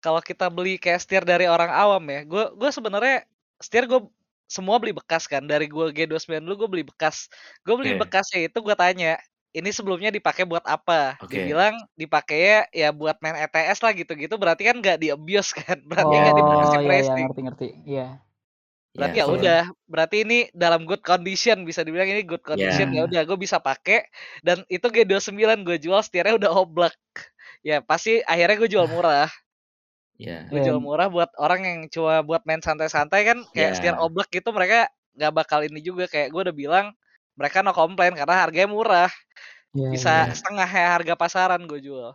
Kalau 0.01 0.19
kita 0.19 0.49
beli 0.51 0.75
kayak 0.81 0.99
setir 0.99 1.23
dari 1.23 1.45
orang 1.45 1.69
awam 1.69 2.01
ya, 2.09 2.25
gue 2.25 2.43
gue 2.57 2.69
sebenarnya 2.73 3.23
setir 3.61 3.85
gue 3.85 4.01
semua 4.51 4.75
beli 4.77 4.91
bekas 4.91 5.31
kan 5.31 5.47
dari 5.47 5.63
gue 5.65 5.85
G29 5.95 6.43
dulu 6.43 6.67
gue 6.67 6.69
beli 6.69 6.83
bekas. 6.83 7.31
Gue 7.63 7.79
beli 7.79 7.95
Oke. 7.95 8.03
bekasnya 8.03 8.51
itu 8.51 8.59
gue 8.59 8.75
tanya, 8.75 9.15
ini 9.51 9.69
sebelumnya 9.71 10.11
dipakai 10.11 10.43
buat 10.43 10.63
apa? 10.67 11.15
Oke. 11.23 11.39
Dibilang 11.39 11.71
dipakai 11.95 12.67
ya 12.71 12.91
buat 12.91 13.15
main 13.19 13.39
ETS 13.39 13.79
lah 13.79 13.95
gitu-gitu. 13.95 14.35
Berarti 14.35 14.67
kan 14.67 14.75
nggak 14.75 14.99
di 14.99 15.07
abuse 15.07 15.55
kan? 15.61 15.79
Berarti 15.87 16.11
nggak 16.11 16.33
Oh 16.33 16.37
dikasih 16.37 16.79
iya 16.83 16.99
iya 16.99 17.23
ngerti 17.23 17.41
ngerti. 17.47 17.67
Iya. 17.87 18.07
Berarti 18.91 19.15
Iya, 19.15 19.23
ya 19.23 19.25
so- 19.25 19.35
udah, 19.39 19.61
berarti 19.87 20.17
ini 20.27 20.37
dalam 20.51 20.83
good 20.83 20.99
condition 20.99 21.63
bisa 21.63 21.79
dibilang 21.79 22.11
ini 22.11 22.27
good 22.27 22.43
condition 22.43 22.91
Ya. 22.91 23.07
ya 23.07 23.07
udah 23.07 23.21
gue 23.23 23.37
bisa 23.39 23.55
pakai 23.63 24.03
dan 24.43 24.67
itu 24.67 24.83
G29 24.83 25.63
gue 25.63 25.79
jual 25.79 26.03
setirnya 26.03 26.35
udah 26.35 26.51
oblak. 26.51 26.91
ya 27.61 27.79
pasti 27.79 28.19
akhirnya 28.25 28.57
gue 28.57 28.69
jual 28.73 28.89
murah 28.89 29.29
Ya. 30.21 30.45
gue 30.53 30.61
Iya. 30.61 30.65
jual 30.69 30.77
murah 30.77 31.09
buat 31.09 31.33
orang 31.41 31.61
yang 31.65 31.79
cuma 31.89 32.21
buat 32.21 32.45
main 32.45 32.61
santai-santai 32.61 33.25
kan 33.25 33.37
kayak 33.57 33.73
Ya. 33.73 33.75
setir 33.75 33.95
oblak 33.97 34.29
gitu 34.29 34.53
mereka 34.53 34.85
nggak 35.17 35.33
bakal 35.33 35.65
ini 35.65 35.81
juga 35.81 36.05
kayak 36.05 36.29
gue 36.29 36.41
udah 36.45 36.55
bilang 36.55 36.85
mereka 37.33 37.65
no 37.65 37.73
komplain 37.73 38.13
karena 38.13 38.35
harganya 38.37 38.69
murah 38.69 39.09
Iya, 39.73 39.89
bisa 39.89 40.13
iya. 40.29 40.35
setengah 40.37 40.67
harga 40.69 41.13
pasaran 41.17 41.65
gue 41.65 41.81
jual 41.81 42.13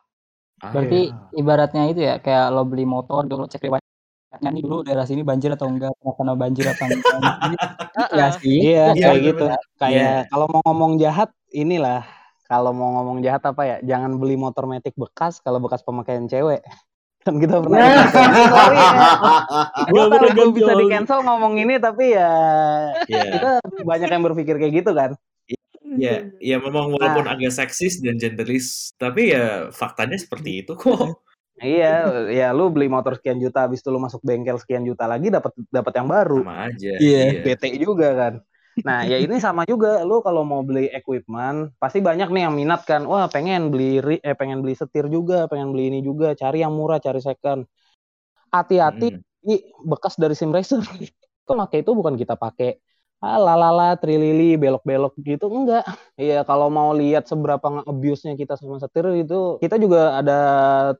Ah, 0.62 0.72
Berarti 0.72 1.10
ya. 1.10 1.18
ibaratnya 1.34 1.82
itu 1.90 2.00
ya 2.00 2.16
kayak 2.16 2.48
lo 2.48 2.62
beli 2.64 2.86
motor 2.86 3.26
dulu 3.26 3.44
cek 3.44 3.60
riwayatnya 3.66 4.48
nih 4.54 4.62
dulu 4.64 4.86
daerah 4.86 5.04
sini 5.04 5.20
banjir 5.20 5.52
atau 5.52 5.66
enggak 5.68 5.92
kena 6.16 6.32
banjir 6.32 6.64
apa 6.64 6.82
enggak 6.86 7.36
Gitu 7.92 8.14
ya 8.22 8.26
sih 8.38 8.56
Iya, 8.70 8.84
Iya, 8.94 9.02
kayak 9.02 9.16
bener, 9.18 9.26
gitu. 9.28 9.44
bener. 9.50 9.60
Kayak 9.76 9.92
Iya. 9.98 10.30
kalau 10.30 10.46
mau 10.48 10.60
ngomong 10.64 10.92
jahat, 10.96 11.30
inilah. 11.52 12.00
Kalau 12.46 12.70
mau 12.70 12.88
ngomong 12.94 13.18
jahat 13.26 13.42
apa 13.42 13.62
ya? 13.66 13.76
Jangan 13.82 14.16
beli 14.22 14.38
motor 14.38 14.64
metik 14.70 14.94
bekas 14.94 15.42
kalau 15.42 15.58
bekas 15.58 15.82
pemakaian 15.82 16.30
cewek. 16.30 16.62
Kan 17.26 17.42
kita 17.42 17.58
pernah. 17.66 18.06
Sorry 18.06 18.78
ya. 18.78 18.90
Gue 19.90 20.02
tahu 20.06 20.50
bisa 20.54 20.72
di 20.72 20.86
cancel 20.86 21.26
ngomong 21.26 21.58
ini, 21.58 21.74
tapi 21.76 22.14
ya 22.14 22.32
Iya. 23.10 23.58
kita 23.58 23.82
banyak 23.82 24.08
yang 24.08 24.22
berpikir 24.22 24.54
kayak 24.56 24.74
gitu 24.78 24.94
kan. 24.94 25.18
Ya, 25.96 26.28
ya 26.38 26.56
memang 26.60 26.92
walaupun 26.92 27.24
Nah. 27.24 27.34
agak 27.34 27.50
seksis 27.50 27.98
dan 27.98 28.14
genderis, 28.14 28.92
tapi 28.94 29.32
ya 29.32 29.70
faktanya 29.72 30.14
seperti 30.14 30.62
itu 30.62 30.76
kok. 30.76 31.22
Iya, 31.56 32.28
ya 32.28 32.52
lu 32.52 32.68
beli 32.68 32.84
motor 32.84 33.16
sekian 33.16 33.40
juta, 33.40 33.64
habis 33.64 33.80
itu 33.80 33.88
lu 33.88 33.96
masuk 33.96 34.20
bengkel 34.20 34.60
sekian 34.60 34.84
juta 34.84 35.08
lagi 35.08 35.32
dapat 35.32 35.56
dapat 35.72 35.92
yang 35.96 36.04
baru. 36.06 36.44
Sama 36.44 36.68
aja. 36.68 36.92
Iya. 37.00 37.40
bete 37.40 37.68
juga 37.80 38.08
kan. 38.12 38.34
Nah, 38.84 39.08
ya 39.08 39.16
ini 39.16 39.40
sama 39.40 39.64
juga 39.64 40.04
lu 40.04 40.20
kalau 40.20 40.44
mau 40.44 40.60
beli 40.60 40.92
equipment, 40.92 41.72
pasti 41.80 42.04
banyak 42.04 42.28
nih 42.28 42.42
yang 42.44 42.54
minat 42.54 42.84
kan. 42.84 43.08
Wah, 43.08 43.24
pengen 43.32 43.72
beli 43.72 44.02
eh 44.20 44.36
pengen 44.36 44.60
beli 44.60 44.76
setir 44.76 45.08
juga, 45.08 45.48
pengen 45.48 45.72
beli 45.72 45.88
ini 45.88 46.00
juga, 46.04 46.36
cari 46.36 46.60
yang 46.60 46.76
murah, 46.76 47.00
cari 47.00 47.20
second. 47.24 47.64
Hati-hati 48.52 49.16
Mm. 49.16 49.20
ini 49.48 49.56
bekas 49.86 50.14
dari 50.20 50.34
sim 50.36 50.52
racer. 50.52 50.80
Kok 51.46 51.56
pakai 51.56 51.80
itu 51.86 51.90
bukan 51.96 52.14
kita 52.20 52.34
pakai 52.36 52.76
ah, 53.24 53.38
lalala, 53.40 53.96
trilili, 53.96 54.60
belok-belok 54.60 55.16
gitu 55.24 55.48
enggak. 55.48 55.86
Iya, 56.20 56.44
kalau 56.44 56.68
mau 56.68 56.92
lihat 56.92 57.24
seberapa 57.30 57.80
abuse-nya 57.88 58.36
kita 58.36 58.60
sama 58.60 58.76
setir 58.76 59.08
itu, 59.16 59.56
kita 59.62 59.80
juga 59.80 60.20
ada 60.20 60.38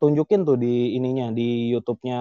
tunjukin 0.01 0.47
tuh 0.49 0.57
di 0.57 0.97
ininya 0.97 1.29
di 1.35 1.70
YouTube-nya 1.77 2.20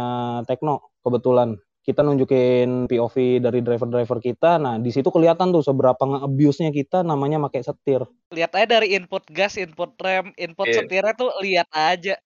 Tekno 0.49 0.91
kebetulan 0.99 1.55
kita 1.85 2.01
nunjukin 2.01 2.89
POV 2.89 3.15
dari 3.39 3.61
driver-driver 3.61 4.17
kita. 4.17 4.57
Nah, 4.57 4.81
di 4.81 4.89
situ 4.89 5.07
kelihatan 5.13 5.53
tuh 5.53 5.61
seberapa 5.61 6.01
nge-abuse-nya 6.01 6.73
kita 6.73 7.05
namanya 7.05 7.37
pakai 7.45 7.61
setir. 7.61 8.01
lihat 8.33 8.51
aja 8.57 8.67
dari 8.81 8.97
input 8.97 9.23
gas 9.29 9.55
input 9.55 9.93
rem 10.01 10.33
input 10.35 10.65
Iya. 10.67 10.81
setirnya 10.83 11.13
tuh 11.15 11.29
lihat 11.45 11.69
aja 11.71 12.17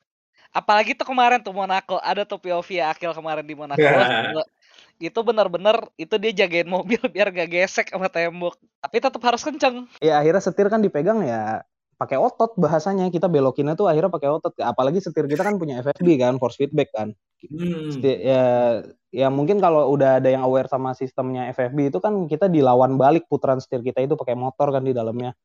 apalagi 0.50 0.98
tuh 0.98 1.06
kemarin 1.06 1.38
tuh 1.46 1.54
Monaco 1.54 2.02
ada 2.02 2.26
tuh 2.26 2.42
POV 2.42 2.70
ya 2.82 2.90
Akil 2.90 3.14
kemarin 3.14 3.46
di 3.46 3.54
Monaco 3.54 3.78
gila. 4.34 4.44
itu 5.00 5.20
benar-benar 5.22 5.78
itu 5.96 6.16
dia 6.18 6.32
jagain 6.34 6.66
mobil 6.66 6.98
biar 7.14 7.30
gak 7.30 7.50
gesek 7.54 7.88
sama 7.94 8.10
tembok 8.10 8.58
tapi 8.82 8.98
tetap 8.98 9.22
harus 9.22 9.42
kenceng 9.46 9.86
Ya 10.02 10.18
akhirnya 10.18 10.42
setir 10.42 10.68
kan 10.72 10.82
dipegang 10.82 11.22
ya 11.22 11.62
pakai 12.00 12.16
otot 12.16 12.56
bahasanya. 12.56 13.12
Kita 13.12 13.28
belokinnya 13.28 13.76
tuh 13.76 13.92
akhirnya 13.92 14.08
pakai 14.08 14.32
otot. 14.32 14.56
Apalagi 14.64 15.04
setir 15.04 15.28
kita 15.28 15.44
kan 15.44 15.60
punya 15.60 15.84
FFB 15.84 16.08
kan, 16.16 16.40
force 16.40 16.56
feedback 16.56 16.96
kan. 16.96 17.12
Hmm. 17.44 17.92
Seti- 17.92 18.24
ya 18.24 18.44
ya 19.12 19.28
mungkin 19.28 19.60
kalau 19.60 19.90
udah 19.92 20.24
ada 20.24 20.30
yang 20.32 20.44
aware 20.44 20.68
sama 20.68 20.96
sistemnya 20.96 21.52
FFB 21.52 21.92
itu 21.92 22.00
kan 22.00 22.26
kita 22.26 22.48
dilawan 22.48 22.96
balik 22.96 23.28
putaran 23.28 23.60
setir 23.60 23.84
kita 23.84 24.00
itu 24.00 24.16
pakai 24.16 24.40
motor 24.40 24.72
kan 24.72 24.82
di 24.82 24.96
dalamnya. 24.96 25.36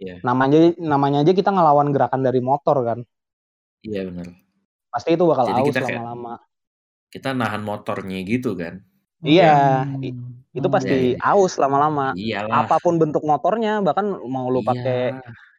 Iya. 0.00 0.24
Namanya 0.24 0.72
namanya 0.80 1.22
aja 1.22 1.32
kita 1.32 1.52
ngelawan 1.52 1.92
gerakan 1.92 2.24
dari 2.24 2.40
motor 2.40 2.80
kan. 2.82 2.98
Iya 3.84 4.08
benar. 4.08 4.32
Pasti 4.88 5.12
itu 5.12 5.24
bakal 5.26 5.44
Jadi 5.52 5.60
aus 5.60 5.66
kita 5.68 5.80
kayak- 5.84 5.96
lama-lama. 6.00 6.34
Kita 7.12 7.28
nahan 7.30 7.62
motornya 7.62 8.18
gitu 8.26 8.56
kan. 8.58 8.82
Iya, 9.24 9.86
Hmm. 9.86 10.02
i- 10.04 10.18
itu 10.52 10.66
Hmm. 10.68 10.74
pasti 10.76 10.92
Iya, 10.92 11.16
iya. 11.16 11.18
aus 11.24 11.56
lama-lama. 11.56 12.12
Iyalah. 12.12 12.68
Apa 12.68 12.76
pun 12.82 13.00
bentuk 13.00 13.24
motornya, 13.24 13.80
bahkan 13.80 14.12
mau 14.28 14.50
lu 14.52 14.60
pakai 14.60 15.14
Iya. 15.14 15.22
Belt 15.24 15.53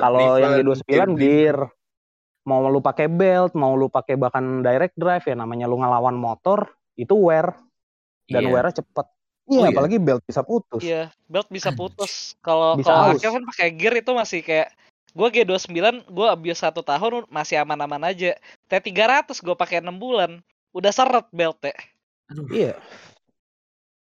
kalau 0.00 0.38
yang 0.40 0.52
driven, 0.58 0.74
G29 0.74 0.86
gear 0.88 1.08
gear, 1.18 1.58
mau 2.44 2.64
lu 2.68 2.80
pakai 2.80 3.06
belt, 3.06 3.52
mau 3.54 3.74
lu 3.76 3.86
pakai 3.88 4.18
bahkan 4.18 4.62
direct 4.62 4.96
drive 4.96 5.24
ya 5.24 5.36
namanya 5.38 5.68
lu 5.68 5.78
ngelawan 5.78 6.16
motor, 6.16 6.70
itu 6.98 7.14
wear 7.14 7.54
dan 8.30 8.46
Iya. 8.46 8.50
wear-nya 8.50 8.74
cepet. 8.80 9.06
Iya, 9.44 9.60
Oh, 9.60 9.64
iya? 9.68 9.76
apalagi 9.76 9.98
belt 10.00 10.22
bisa 10.24 10.40
putus. 10.40 10.80
iya 10.80 11.12
belt 11.28 11.48
bisa 11.52 11.68
putus 11.68 12.32
kalau 12.40 12.80
kalau. 12.80 13.12
Akil 13.12 13.28
kan 13.28 13.44
pakai 13.44 13.68
gear 13.76 13.92
itu 14.00 14.16
masih 14.16 14.40
kayak 14.40 14.72
gue 15.12 15.28
G29 15.30 16.08
gue 16.10 16.26
abis 16.26 16.64
satu 16.64 16.80
tahun 16.80 17.28
masih 17.28 17.60
aman-aman 17.60 18.02
aja 18.08 18.34
T300 18.66 19.38
gue 19.44 19.54
pakai 19.54 19.78
enam 19.84 20.00
bulan 20.00 20.40
udah 20.74 20.90
seret 20.90 21.28
beltnya 21.30 21.76
Aduh. 22.32 22.48
Iya. 22.50 22.74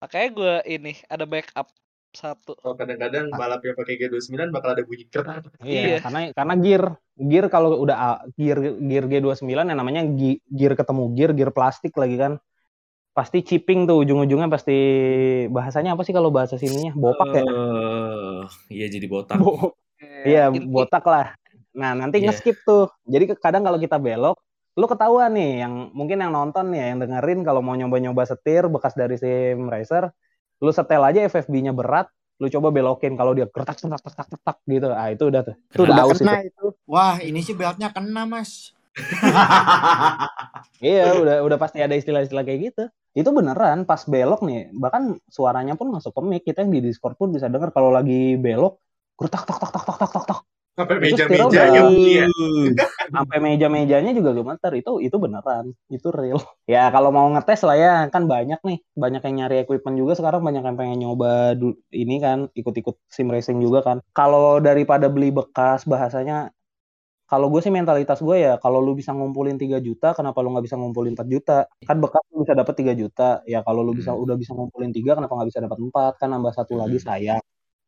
makanya 0.02 0.30
gue 0.34 0.54
ini 0.72 0.94
ada 1.12 1.28
backup 1.28 1.68
satu 2.16 2.56
Kalau 2.58 2.74
kadang-kadang 2.74 3.30
balap 3.30 3.62
yang 3.62 3.76
pakai 3.76 4.00
G29 4.00 4.50
bakal 4.50 4.74
ada 4.74 4.84
bunyi 4.88 5.06
kerat. 5.06 5.46
Iya, 5.62 5.82
Iya. 5.84 5.98
karena 6.02 6.20
karena 6.32 6.54
gear 6.58 6.84
gear 7.16 7.46
kalau 7.48 7.78
udah 7.78 7.96
A- 7.96 8.22
gear 8.34 8.58
gear 8.80 9.06
G29 9.06 9.68
yang 9.68 9.80
namanya 9.80 10.02
gear 10.50 10.74
ketemu 10.74 11.04
gear 11.14 11.32
gear 11.36 11.52
plastik 11.52 11.94
lagi 11.96 12.16
kan. 12.16 12.34
Pasti 13.16 13.48
chipping 13.48 13.88
tuh 13.88 14.04
ujung-ujungnya 14.04 14.52
pasti 14.52 14.76
bahasanya 15.48 15.96
apa 15.96 16.04
sih 16.04 16.12
kalau 16.12 16.32
bahasa 16.36 16.60
sininya? 16.60 16.92
Bopak 16.92 17.32
ya? 17.32 17.44
Eh, 17.48 18.42
iya 18.76 18.86
jadi 18.92 19.08
botak. 19.08 19.40
Bo- 19.40 19.76
Iya, 20.26 20.52
Inti- 20.52 20.68
botak 20.68 21.06
lah. 21.08 21.38
Nah, 21.72 21.96
nanti 21.96 22.20
Iya. 22.20 22.32
nge-skip 22.34 22.66
tuh. 22.68 22.92
Jadi 23.08 23.32
kadang 23.40 23.64
kalau 23.64 23.80
kita 23.80 23.96
belok, 23.96 24.36
lu 24.76 24.86
ketahuan 24.92 25.32
nih 25.32 25.64
yang 25.64 25.74
mungkin 25.96 26.20
yang 26.20 26.36
nonton 26.36 26.76
ya, 26.76 26.92
yang 26.92 27.00
dengerin 27.00 27.48
kalau 27.48 27.64
mau 27.64 27.72
nyoba-nyoba 27.80 28.28
setir 28.28 28.68
bekas 28.68 28.92
dari 28.92 29.16
sim 29.16 29.72
racer, 29.72 30.12
lu 30.60 30.72
setel 30.72 31.02
aja 31.04 31.20
FFB-nya 31.26 31.72
berat, 31.72 32.08
lu 32.40 32.48
coba 32.52 32.72
belokin 32.72 33.16
kalau 33.16 33.32
dia 33.32 33.48
kertak 33.48 33.80
tak 33.80 34.00
tak 34.00 34.28
tak 34.44 34.58
gitu. 34.68 34.92
Ah, 34.92 35.12
itu 35.12 35.28
udah 35.28 35.42
tuh. 35.44 35.56
Itu 35.72 35.82
udah 35.88 35.96
Udah 35.96 36.06
aus 36.08 36.20
itu. 36.20 36.28
kena 36.28 36.44
itu. 36.44 36.66
Wah, 36.86 37.16
ini 37.20 37.40
sih 37.40 37.56
beltnya 37.56 37.90
kena, 37.92 38.24
Mas. 38.28 38.72
Iya, 40.84 41.16
udah 41.16 41.36
udah 41.48 41.58
pasti 41.58 41.80
ada 41.80 41.96
istilah-istilah 41.96 42.44
kayak 42.44 42.60
gitu. 42.72 42.84
Itu 43.16 43.32
beneran 43.32 43.88
pas 43.88 44.04
belok 44.04 44.44
nih, 44.44 44.76
bahkan 44.76 45.16
suaranya 45.32 45.80
pun 45.80 45.88
masuk 45.88 46.12
ke 46.12 46.22
mic. 46.22 46.44
Kita 46.44 46.68
yang 46.68 46.72
di 46.76 46.84
Discord 46.84 47.16
pun 47.16 47.32
bisa 47.32 47.48
denger 47.48 47.72
kalau 47.72 47.88
lagi 47.90 48.36
belok, 48.36 48.76
kertak 49.16 49.48
tak 49.48 49.58
tak 49.64 49.72
tak 49.72 49.84
tak 49.88 49.98
tak 50.04 50.10
tak 50.12 50.24
tak. 50.28 50.40
Sampai 50.76 51.00
meja-mejanya 51.00 51.82
ya. 51.88 52.28
sampai 53.08 53.38
meja-mejanya 53.40 54.12
juga 54.12 54.36
gemeter 54.36 54.72
itu 54.76 55.00
itu 55.00 55.16
beneran. 55.16 55.72
Itu 55.88 56.12
real. 56.12 56.44
Ya 56.68 56.92
kalau 56.92 57.16
mau 57.16 57.32
ngetes 57.32 57.64
lah 57.64 57.80
ya. 57.80 57.94
Kan 58.12 58.28
banyak 58.28 58.60
nih. 58.60 58.84
Banyak 58.92 59.22
yang 59.24 59.36
nyari 59.40 59.56
equipment 59.64 59.96
juga 59.96 60.20
sekarang. 60.20 60.44
Banyak 60.44 60.64
yang 60.68 60.76
pengen 60.76 61.00
nyoba 61.00 61.56
ini 61.96 62.16
kan. 62.20 62.52
Ikut-ikut 62.52 63.00
sim 63.08 63.32
racing 63.32 63.64
juga 63.64 63.80
kan. 63.88 63.98
Kalau 64.12 64.60
daripada 64.60 65.08
beli 65.08 65.32
bekas 65.32 65.88
bahasanya 65.88 66.52
kalau 67.26 67.50
gue 67.50 67.58
sih 67.64 67.74
mentalitas 67.74 68.22
gue 68.22 68.38
ya 68.38 68.54
kalau 68.62 68.84
lu 68.86 68.94
bisa 68.94 69.10
ngumpulin 69.10 69.58
3 69.58 69.82
juta 69.82 70.14
kenapa 70.14 70.46
lu 70.46 70.54
nggak 70.54 70.66
bisa 70.70 70.78
ngumpulin 70.78 71.18
4 71.18 71.26
juta? 71.32 71.66
Kan 71.88 71.98
bekas 72.04 72.22
lu 72.36 72.44
bisa 72.46 72.54
dapat 72.54 72.76
3 72.78 72.94
juta. 72.94 73.42
Ya 73.50 73.64
kalau 73.66 73.82
lu 73.82 73.96
bisa 73.98 74.12
Hmm. 74.14 74.22
udah 74.28 74.36
bisa 74.38 74.52
ngumpulin 74.54 74.92
3 74.94 75.16
kenapa 75.18 75.34
nggak 75.40 75.50
bisa 75.56 75.62
dapat 75.64 75.80
4 75.82 76.12
kan 76.22 76.30
nambah 76.36 76.52
satu 76.54 76.76
lagi 76.78 77.00
Hmm. 77.00 77.08
sayang 77.08 77.42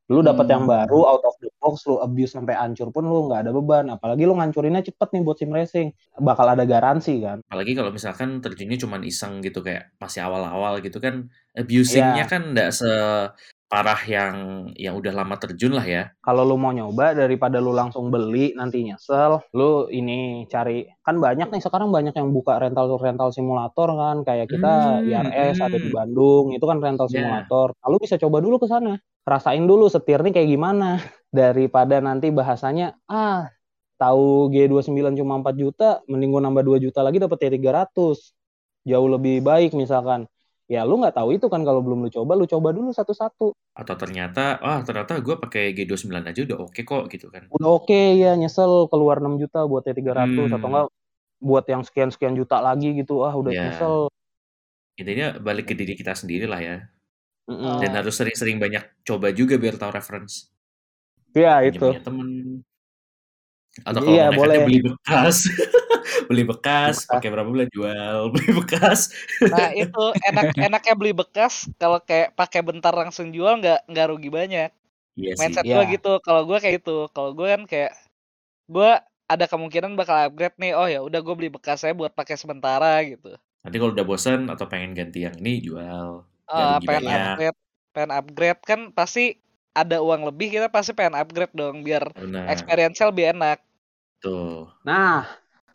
lu 0.07 0.19
dapat 0.21 0.47
yang 0.47 0.63
Hmm. 0.63 0.71
baru 0.73 0.99
out 1.05 1.23
of 1.23 1.35
the 1.37 1.51
box 1.57 1.83
lu 1.83 1.99
abuse 1.99 2.31
sampai 2.31 2.55
hancur 2.55 2.89
pun 2.89 3.03
lu 3.03 3.27
nggak 3.27 3.43
ada 3.43 3.51
beban 3.51 3.85
apalagi 3.89 4.23
lu 4.23 4.33
ngancurinnya 4.33 4.79
cepet 4.79 5.09
nih 5.11 5.21
buat 5.21 5.35
sim 5.35 5.51
racing 5.51 5.87
bakal 6.17 6.47
ada 6.47 6.63
garansi 6.63 7.19
kan 7.19 7.43
Apalagi 7.43 7.73
kalau 7.73 7.91
misalkan 7.91 8.39
terjunnya 8.39 8.77
cuma 8.77 8.97
iseng 9.01 9.39
gitu 9.39 9.59
kayak 9.59 9.91
masih 9.97 10.23
awal-awal 10.23 10.79
gitu 10.79 10.97
kan 10.97 11.27
abusingnya 11.53 12.23
Iya. 12.23 12.25
kan 12.25 12.41
nggak 12.49 12.69
separah 12.71 13.99
yang 14.07 14.35
yang 14.75 14.95
udah 14.95 15.11
lama 15.11 15.35
terjun 15.35 15.75
lah 15.75 15.83
ya. 15.83 16.07
kalau 16.19 16.43
lu 16.43 16.55
mau 16.55 16.71
nyoba 16.71 17.11
daripada 17.11 17.59
lu 17.59 17.75
langsung 17.75 18.07
beli 18.07 18.55
nanti 18.55 18.87
nyesel 18.87 19.43
lu 19.51 19.91
ini 19.91 20.47
cari 20.47 20.87
kan 21.01 21.19
banyak 21.19 21.51
nih 21.51 21.59
sekarang 21.59 21.91
banyak 21.91 22.15
yang 22.15 22.31
buka 22.31 22.55
rental 22.57 22.95
rental 22.95 23.27
simulator 23.29 23.91
kan 23.91 24.23
kayak 24.23 24.47
kita 24.47 25.03
Hmm, 25.03 25.11
IRS 25.27 25.59
ada 25.59 25.75
di 25.75 25.91
hmm. 25.91 25.97
Bandung 25.97 26.45
itu 26.51 26.63
kan 26.63 26.79
rental 26.79 27.11
Ya. 27.11 27.19
simulator 27.19 27.75
lalu 27.83 27.95
bisa 27.99 28.15
coba 28.15 28.39
dulu 28.39 28.55
ke 28.55 28.71
sana 28.71 28.95
rasain 29.27 29.67
dulu 29.67 29.91
setir 29.91 30.23
nih 30.23 30.31
kayak 30.31 30.49
gimana 30.49 31.03
daripada 31.29 31.99
nanti 31.99 32.31
bahasanya 32.31 32.95
ah 33.05 33.51
tahu 33.99 34.47
G29 34.53 35.19
cuma 35.19 35.35
4 35.43 35.51
juta 35.57 35.99
mending 36.07 36.31
gua 36.31 36.41
nambah 36.47 36.63
2 36.63 36.79
juta 36.79 37.03
lagi 37.03 37.19
dapat 37.19 37.37
T300 37.37 37.91
jauh 38.87 39.07
lebih 39.11 39.43
baik 39.43 39.75
misalkan 39.75 40.29
ya 40.67 40.87
lu 40.87 40.99
nggak 40.99 41.15
tahu 41.15 41.35
itu 41.35 41.47
kan 41.47 41.63
kalau 41.63 41.83
belum 41.83 42.07
lu 42.07 42.09
coba 42.09 42.35
lu 42.35 42.47
coba 42.47 42.71
dulu 42.71 42.91
satu-satu 42.91 43.51
Atau 43.77 43.93
ternyata, 43.93 44.57
ah 44.57 44.81
ternyata 44.81 45.21
gue 45.21 45.37
pakai 45.37 45.69
G29 45.71 46.17
aja 46.25 46.41
udah 46.49 46.57
oke 46.65 46.81
kok 46.81 47.03
gitu 47.13 47.29
kan. 47.29 47.45
udah 47.51 47.69
oke 47.77 48.01
ya 48.17 48.33
nyesel 48.33 48.89
keluar 48.89 49.21
6 49.21 49.37
juta 49.37 49.63
buat 49.63 49.85
T300 49.85 50.33
Hmm. 50.33 50.49
atau 50.49 50.67
enggak 50.71 50.87
buat 51.37 51.65
yang 51.69 51.81
sekian-sekian 51.85 52.33
juta 52.33 52.57
lagi 52.57 52.97
gitu 52.97 53.21
ah 53.21 53.33
udah 53.37 53.51
Ya. 53.53 53.63
nyesel 53.69 54.09
Intinya 54.97 55.37
balik 55.37 55.69
ke 55.69 55.73
diri 55.77 55.93
kita 55.93 56.17
sendiri 56.17 56.49
lah 56.49 56.57
ya. 56.57 56.77
Mm-mm. 57.47 57.79
Dan 57.79 57.91
harus 57.95 58.13
sering-sering 58.13 58.59
banyak 58.59 58.83
coba 59.03 59.31
juga 59.31 59.55
biar 59.55 59.79
tahu 59.79 59.91
reference. 59.91 60.51
ya 61.31 61.63
Punya 61.63 61.69
itu 61.69 61.79
punya 61.79 62.01
temen. 62.03 62.27
Atau 63.85 63.99
kalau 64.03 64.13
Iya, 64.13 64.25
boleh. 64.33 64.57
beli 64.65 64.79
bekas. 64.83 65.37
beli 66.27 66.43
bekas, 66.43 67.07
Bekas. 67.07 67.13
pakai 67.13 67.29
berapa 67.31 67.47
bulan 67.47 67.69
jual, 67.71 68.17
beli 68.35 68.49
bekas. 68.51 68.99
Nah 69.47 69.71
itu 69.71 70.03
enak 70.27 70.45
enaknya 70.59 70.93
beli 70.97 71.13
bekas 71.15 71.71
kalau 71.79 72.03
kayak 72.03 72.35
pakai 72.35 72.59
bentar 72.65 72.91
langsung 72.91 73.31
jual 73.31 73.59
nggak 73.63 73.87
nggak 73.87 74.05
rugi 74.11 74.27
banyak. 74.27 74.69
Iya 75.15 75.31
sih. 75.33 75.39
Mindset 75.39 75.63
Iya. 75.63 75.75
gue 75.79 75.83
gitu. 75.97 76.11
Kalau 76.19 76.43
gue 76.43 76.57
kayak 76.59 76.83
gitu. 76.83 77.07
Kalau 77.15 77.31
gue 77.31 77.47
kan 77.47 77.61
kayak 77.63 77.91
gue 78.67 78.89
ada 79.27 79.45
kemungkinan 79.47 79.95
bakal 79.95 80.15
upgrade 80.27 80.57
nih. 80.59 80.73
Oh 80.75 80.87
ya 80.89 80.99
udah 80.99 81.19
gue 81.23 81.33
beli 81.37 81.49
bekas 81.53 81.85
saya 81.85 81.93
buat 81.95 82.11
pakai 82.11 82.35
sementara 82.35 82.99
gitu. 83.07 83.37
Nanti 83.63 83.75
kalau 83.77 83.91
udah 83.95 84.05
bosan 84.07 84.51
atau 84.51 84.65
pengen 84.67 84.91
ganti 84.97 85.23
yang 85.23 85.35
ini 85.39 85.63
jual. 85.63 86.27
Eh, 86.47 86.55
rugi 86.55 86.87
pengen 86.87 87.11
upgrade, 87.11 87.59
pengen 87.91 88.11
upgrade 88.15 88.61
kan 88.63 88.79
pasti 88.95 89.35
ada 89.75 89.99
uang 89.99 90.31
lebih 90.31 90.47
kita 90.55 90.71
pasti 90.71 90.95
pengen 90.95 91.19
upgrade 91.19 91.51
dong 91.51 91.83
biar 91.83 92.07
Benar. 92.15 92.47
experience-nya 92.49 93.11
lebih 93.11 93.35
enak. 93.35 93.59
Tuh. 94.23 94.71
Nah, 94.87 95.27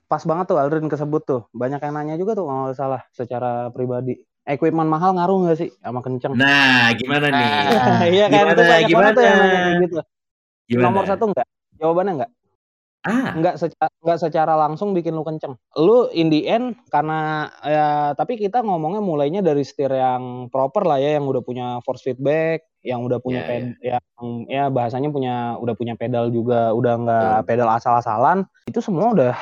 pas 0.08 0.22
banget 0.24 0.48
tuh 0.48 0.58
Aldrin 0.58 0.88
kesebut 0.88 1.22
tuh. 1.22 1.42
Banyak 1.52 1.78
yang 1.84 1.94
nanya 1.94 2.16
juga 2.16 2.32
tuh 2.34 2.48
kalau 2.48 2.60
nggak 2.66 2.78
salah 2.80 3.02
secara 3.12 3.68
pribadi. 3.68 4.16
Equipment 4.42 4.90
mahal 4.90 5.14
ngaruh 5.14 5.46
nggak 5.46 5.58
sih 5.60 5.70
sama 5.78 6.02
kenceng? 6.02 6.34
Nah, 6.34 6.90
gimana 6.98 7.30
nih? 7.30 7.46
Nah, 7.46 8.02
iya 8.16 8.26
kan 8.26 8.42
Gimana, 8.42 8.50
itu 8.50 8.62
banyak 8.66 8.90
banget 8.90 9.12
tuh 9.14 9.22
yang 9.22 9.36
nanya 9.38 9.46
gimana? 9.46 9.62
kayak 9.62 9.82
gitu. 9.86 9.94
Gimana? 10.72 10.84
Nomor 10.88 11.04
satu 11.06 11.24
enggak? 11.30 11.48
Jawabannya 11.78 12.12
enggak? 12.16 12.30
Ah, 13.02 13.34
Enggak 13.34 13.58
secara, 13.58 13.90
enggak 13.98 14.18
secara 14.22 14.54
langsung 14.54 14.94
bikin 14.94 15.18
lu 15.18 15.26
kenceng. 15.26 15.58
Lu 15.74 16.06
in 16.14 16.30
the 16.30 16.46
end 16.46 16.78
karena 16.86 17.50
ya 17.66 18.14
tapi 18.14 18.38
kita 18.38 18.62
ngomongnya 18.62 19.02
mulainya 19.02 19.42
dari 19.42 19.66
setir 19.66 19.90
yang 19.90 20.46
proper 20.54 20.86
lah 20.86 21.02
ya 21.02 21.18
yang 21.18 21.26
udah 21.26 21.42
punya 21.42 21.82
force 21.82 22.06
feedback, 22.06 22.62
yang 22.86 23.02
udah 23.02 23.18
punya 23.18 23.42
Iya, 23.42 23.48
ped, 23.50 23.64
yang 23.82 24.04
ya 24.46 24.64
bahasanya 24.70 25.10
punya 25.10 25.58
udah 25.58 25.74
punya 25.74 25.98
pedal 25.98 26.30
juga, 26.30 26.70
udah 26.70 26.94
enggak 26.94 27.34
Betul. 27.42 27.46
pedal 27.50 27.68
asal-asalan. 27.74 28.38
Itu 28.70 28.78
semua 28.78 29.10
udah 29.10 29.34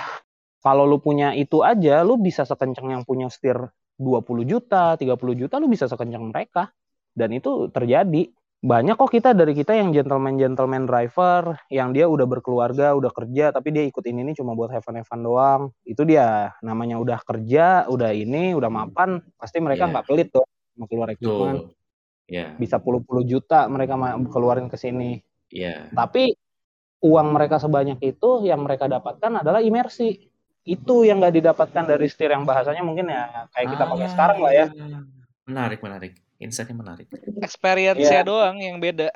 kalau 0.64 0.88
lu 0.88 0.96
punya 0.96 1.36
itu 1.36 1.60
aja 1.60 2.00
lu 2.00 2.16
bisa 2.16 2.48
sekenceng 2.48 2.96
yang 2.96 3.04
punya 3.04 3.28
setir 3.28 3.60
20 4.00 4.48
juta, 4.48 4.96
30 4.96 5.36
juta 5.36 5.60
lu 5.60 5.68
bisa 5.68 5.84
sekenceng 5.84 6.32
mereka. 6.32 6.72
Dan 7.12 7.36
itu 7.36 7.68
terjadi 7.68 8.32
banyak 8.60 8.92
kok 8.92 9.08
kita 9.08 9.32
dari 9.32 9.56
kita 9.56 9.72
yang 9.72 9.88
gentleman 9.88 10.36
gentleman 10.36 10.84
driver 10.84 11.56
yang 11.72 11.96
dia 11.96 12.04
udah 12.04 12.28
berkeluarga 12.28 12.92
udah 12.92 13.08
kerja 13.08 13.56
tapi 13.56 13.72
dia 13.72 13.88
ikut 13.88 14.04
ini 14.04 14.20
nih 14.20 14.36
cuma 14.36 14.52
buat 14.52 14.68
have 14.68 14.84
fun 14.84 15.00
have 15.00 15.08
fun 15.08 15.24
doang 15.24 15.72
itu 15.88 16.04
dia 16.04 16.52
namanya 16.60 17.00
udah 17.00 17.24
kerja 17.24 17.88
udah 17.88 18.12
ini 18.12 18.52
udah 18.52 18.68
mapan 18.68 19.24
pasti 19.40 19.64
mereka 19.64 19.88
Iya. 19.88 19.92
nggak 19.96 20.04
pelit 20.04 20.28
tuh 20.28 20.44
mau 20.76 20.84
keluar 20.84 21.08
equipment 21.08 21.56
tuh. 21.56 21.72
Ya, 22.30 22.54
bisa 22.54 22.78
puluh-puluh 22.78 23.26
juta 23.26 23.66
mereka 23.66 23.98
keluarin 24.30 24.70
ke 24.70 24.76
sini 24.78 25.18
ya. 25.50 25.88
tapi 25.90 26.36
uang 27.02 27.32
mereka 27.32 27.58
sebanyak 27.58 27.96
itu 28.04 28.44
yang 28.44 28.60
mereka 28.62 28.86
dapatkan 28.86 29.40
adalah 29.40 29.64
imersi 29.64 30.30
itu 30.62 30.94
yang 31.08 31.18
nggak 31.18 31.42
didapatkan 31.42 31.88
dari 31.88 32.06
setir 32.06 32.30
yang 32.30 32.44
bahasanya 32.44 32.84
mungkin 32.84 33.08
ya 33.08 33.48
kayak 33.50 33.68
kita 33.72 33.84
pakai 33.88 34.08
sekarang 34.12 34.38
lah 34.44 34.52
ya 34.52 34.66
Ah, 34.68 35.02
Menarik, 35.48 35.80
menarik. 35.82 36.12
Insight-nya 36.40 36.72
menarik. 36.74 37.06
Experience-nya 37.38 38.24
Iya. 38.24 38.26
doang 38.26 38.56
yang 38.58 38.80
beda. 38.80 39.12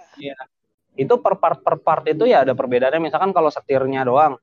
itu 0.95 1.11
per 1.19 1.35
part 1.35 1.59
per 1.59 1.83
part 1.83 2.07
itu 2.07 2.23
ya 2.23 2.47
ada 2.47 2.55
perbedaannya 2.55 3.03
misalkan 3.03 3.35
kalau 3.35 3.51
setirnya 3.51 4.07
doang 4.07 4.39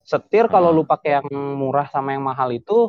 setir 0.00 0.46
kalau 0.46 0.70
Ah. 0.70 0.76
lu 0.76 0.86
pakai 0.86 1.18
yang 1.18 1.26
murah 1.58 1.90
sama 1.90 2.14
yang 2.14 2.22
mahal 2.22 2.46
itu 2.48 2.86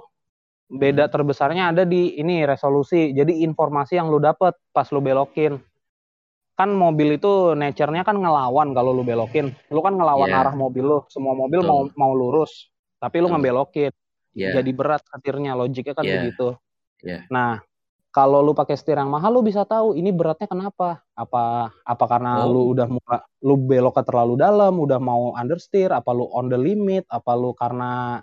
beda 0.69 1.09
terbesarnya 1.09 1.73
ada 1.73 1.81
di 1.81 2.13
ini 2.15 2.45
resolusi 2.45 3.09
jadi 3.09 3.41
informasi 3.41 3.97
yang 3.97 4.05
lu 4.05 4.21
dapet 4.21 4.53
pas 4.69 4.85
lu 4.87 5.01
belokin 5.01 5.57
kan 6.53 6.69
mobil 6.69 7.17
itu 7.17 7.57
nature-nya 7.57 8.05
kan 8.05 8.15
ngelawan 8.15 8.69
kalau 8.69 8.93
lu 8.93 9.01
belokin 9.01 9.49
lu 9.67 9.81
kan 9.81 9.97
ngelawan 9.97 10.29
Iya. 10.29 10.37
arah 10.37 10.53
mobil 10.53 10.85
lu 10.85 10.99
semua 11.09 11.33
mobil 11.33 11.57
Betul. 11.57 11.73
mau 11.73 11.81
mau 11.97 12.13
lurus 12.13 12.69
tapi 12.95 13.17
lu 13.17 13.25
Betul. 13.25 13.33
ngebelokin 13.33 13.91
Ya, 14.31 14.55
jadi 14.55 14.71
berat 14.71 15.01
setirnya 15.03 15.57
logiknya 15.57 15.91
kan 15.91 16.05
Iya. 16.05 16.13
begitu 16.21 16.47
Iya. 17.01 17.25
nah 17.27 17.65
kalau 18.11 18.43
lu 18.43 18.51
pakai 18.51 18.75
setir 18.75 18.99
yang 18.99 19.07
mahal 19.07 19.31
lu 19.31 19.41
bisa 19.41 19.63
tahu 19.63 19.95
ini 19.95 20.11
beratnya 20.11 20.45
kenapa 20.45 20.99
apa 21.15 21.71
apa 21.83 22.05
karena 22.11 22.43
Oh. 22.43 22.51
lu 22.51 22.61
udah 22.75 22.87
muka 22.91 23.23
lu 23.39 23.55
beloknya 23.55 24.03
terlalu 24.03 24.33
dalam 24.35 24.75
udah 24.77 24.99
mau 24.99 25.31
understeer 25.33 25.95
apa 25.95 26.11
lu 26.11 26.27
on 26.31 26.51
the 26.51 26.59
limit 26.59 27.07
apa 27.07 27.31
lu 27.33 27.55
karena 27.55 28.19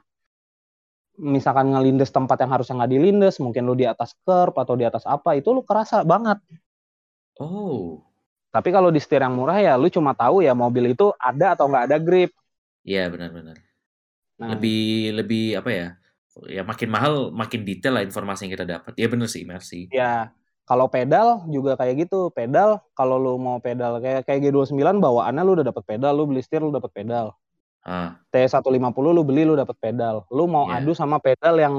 misalkan 1.19 1.75
ngelindes 1.75 2.15
tempat 2.15 2.39
yang 2.39 2.53
harusnya 2.55 2.79
nggak 2.79 2.93
dilindes 2.95 3.43
mungkin 3.43 3.67
lu 3.67 3.75
di 3.75 3.89
atas 3.89 4.15
curb 4.23 4.55
atau 4.55 4.79
di 4.79 4.87
atas 4.87 5.03
apa 5.03 5.35
itu 5.35 5.51
lu 5.51 5.65
kerasa 5.65 6.05
banget 6.07 6.39
Oh, 7.39 8.03
tapi 8.51 8.75
kalau 8.75 8.91
di 8.91 8.99
setir 8.99 9.23
yang 9.23 9.35
murah 9.39 9.63
ya 9.63 9.79
lu 9.79 9.87
cuma 9.87 10.11
tahu 10.11 10.43
ya 10.43 10.59
mobil 10.59 10.91
itu 10.91 11.15
ada 11.23 11.55
atau 11.55 11.71
nggak 11.71 11.85
ada 11.87 11.97
grip 12.03 12.31
iya 12.83 13.07
benar-benar. 13.07 13.59
nah 14.39 14.55
Lebih, 14.55 15.15
lebih 15.19 15.45
apa 15.59 15.71
ya? 15.71 15.89
Ya 16.47 16.63
makin 16.63 16.87
mahal, 16.87 17.35
makin 17.35 17.67
detail 17.67 17.99
lah 17.99 18.07
informasi 18.07 18.47
yang 18.47 18.55
kita 18.55 18.67
dapat. 18.69 18.93
Iya 18.95 19.09
benar 19.11 19.27
sih, 19.27 19.43
imersi. 19.43 19.91
ya 19.91 20.31
kalau 20.69 20.85
pedal 20.85 21.49
juga 21.49 21.81
kayak 21.81 22.05
gitu 22.05 22.29
pedal 22.29 22.85
kalau 22.93 23.17
lu 23.17 23.41
mau 23.41 23.57
pedal 23.57 24.05
kayak 24.05 24.29
kayak 24.29 24.53
G29 24.53 25.01
bawaannya 25.01 25.41
lu 25.41 25.57
udah 25.57 25.67
dapet 25.73 25.81
pedal 25.89 26.13
lu 26.13 26.29
beli 26.29 26.45
setir 26.45 26.61
lu 26.61 26.69
dapet 26.69 26.93
pedal 26.93 27.33
Ah, 27.81 28.21
T150 28.29 28.77
lu 29.01 29.25
beli 29.25 29.49
lu 29.49 29.57
dapet 29.57 29.73
pedal 29.81 30.29
lu 30.29 30.45
mau 30.45 30.69
Iya. 30.69 30.85
adu 30.85 30.93
sama 30.93 31.17
pedal 31.25 31.57
yang 31.57 31.75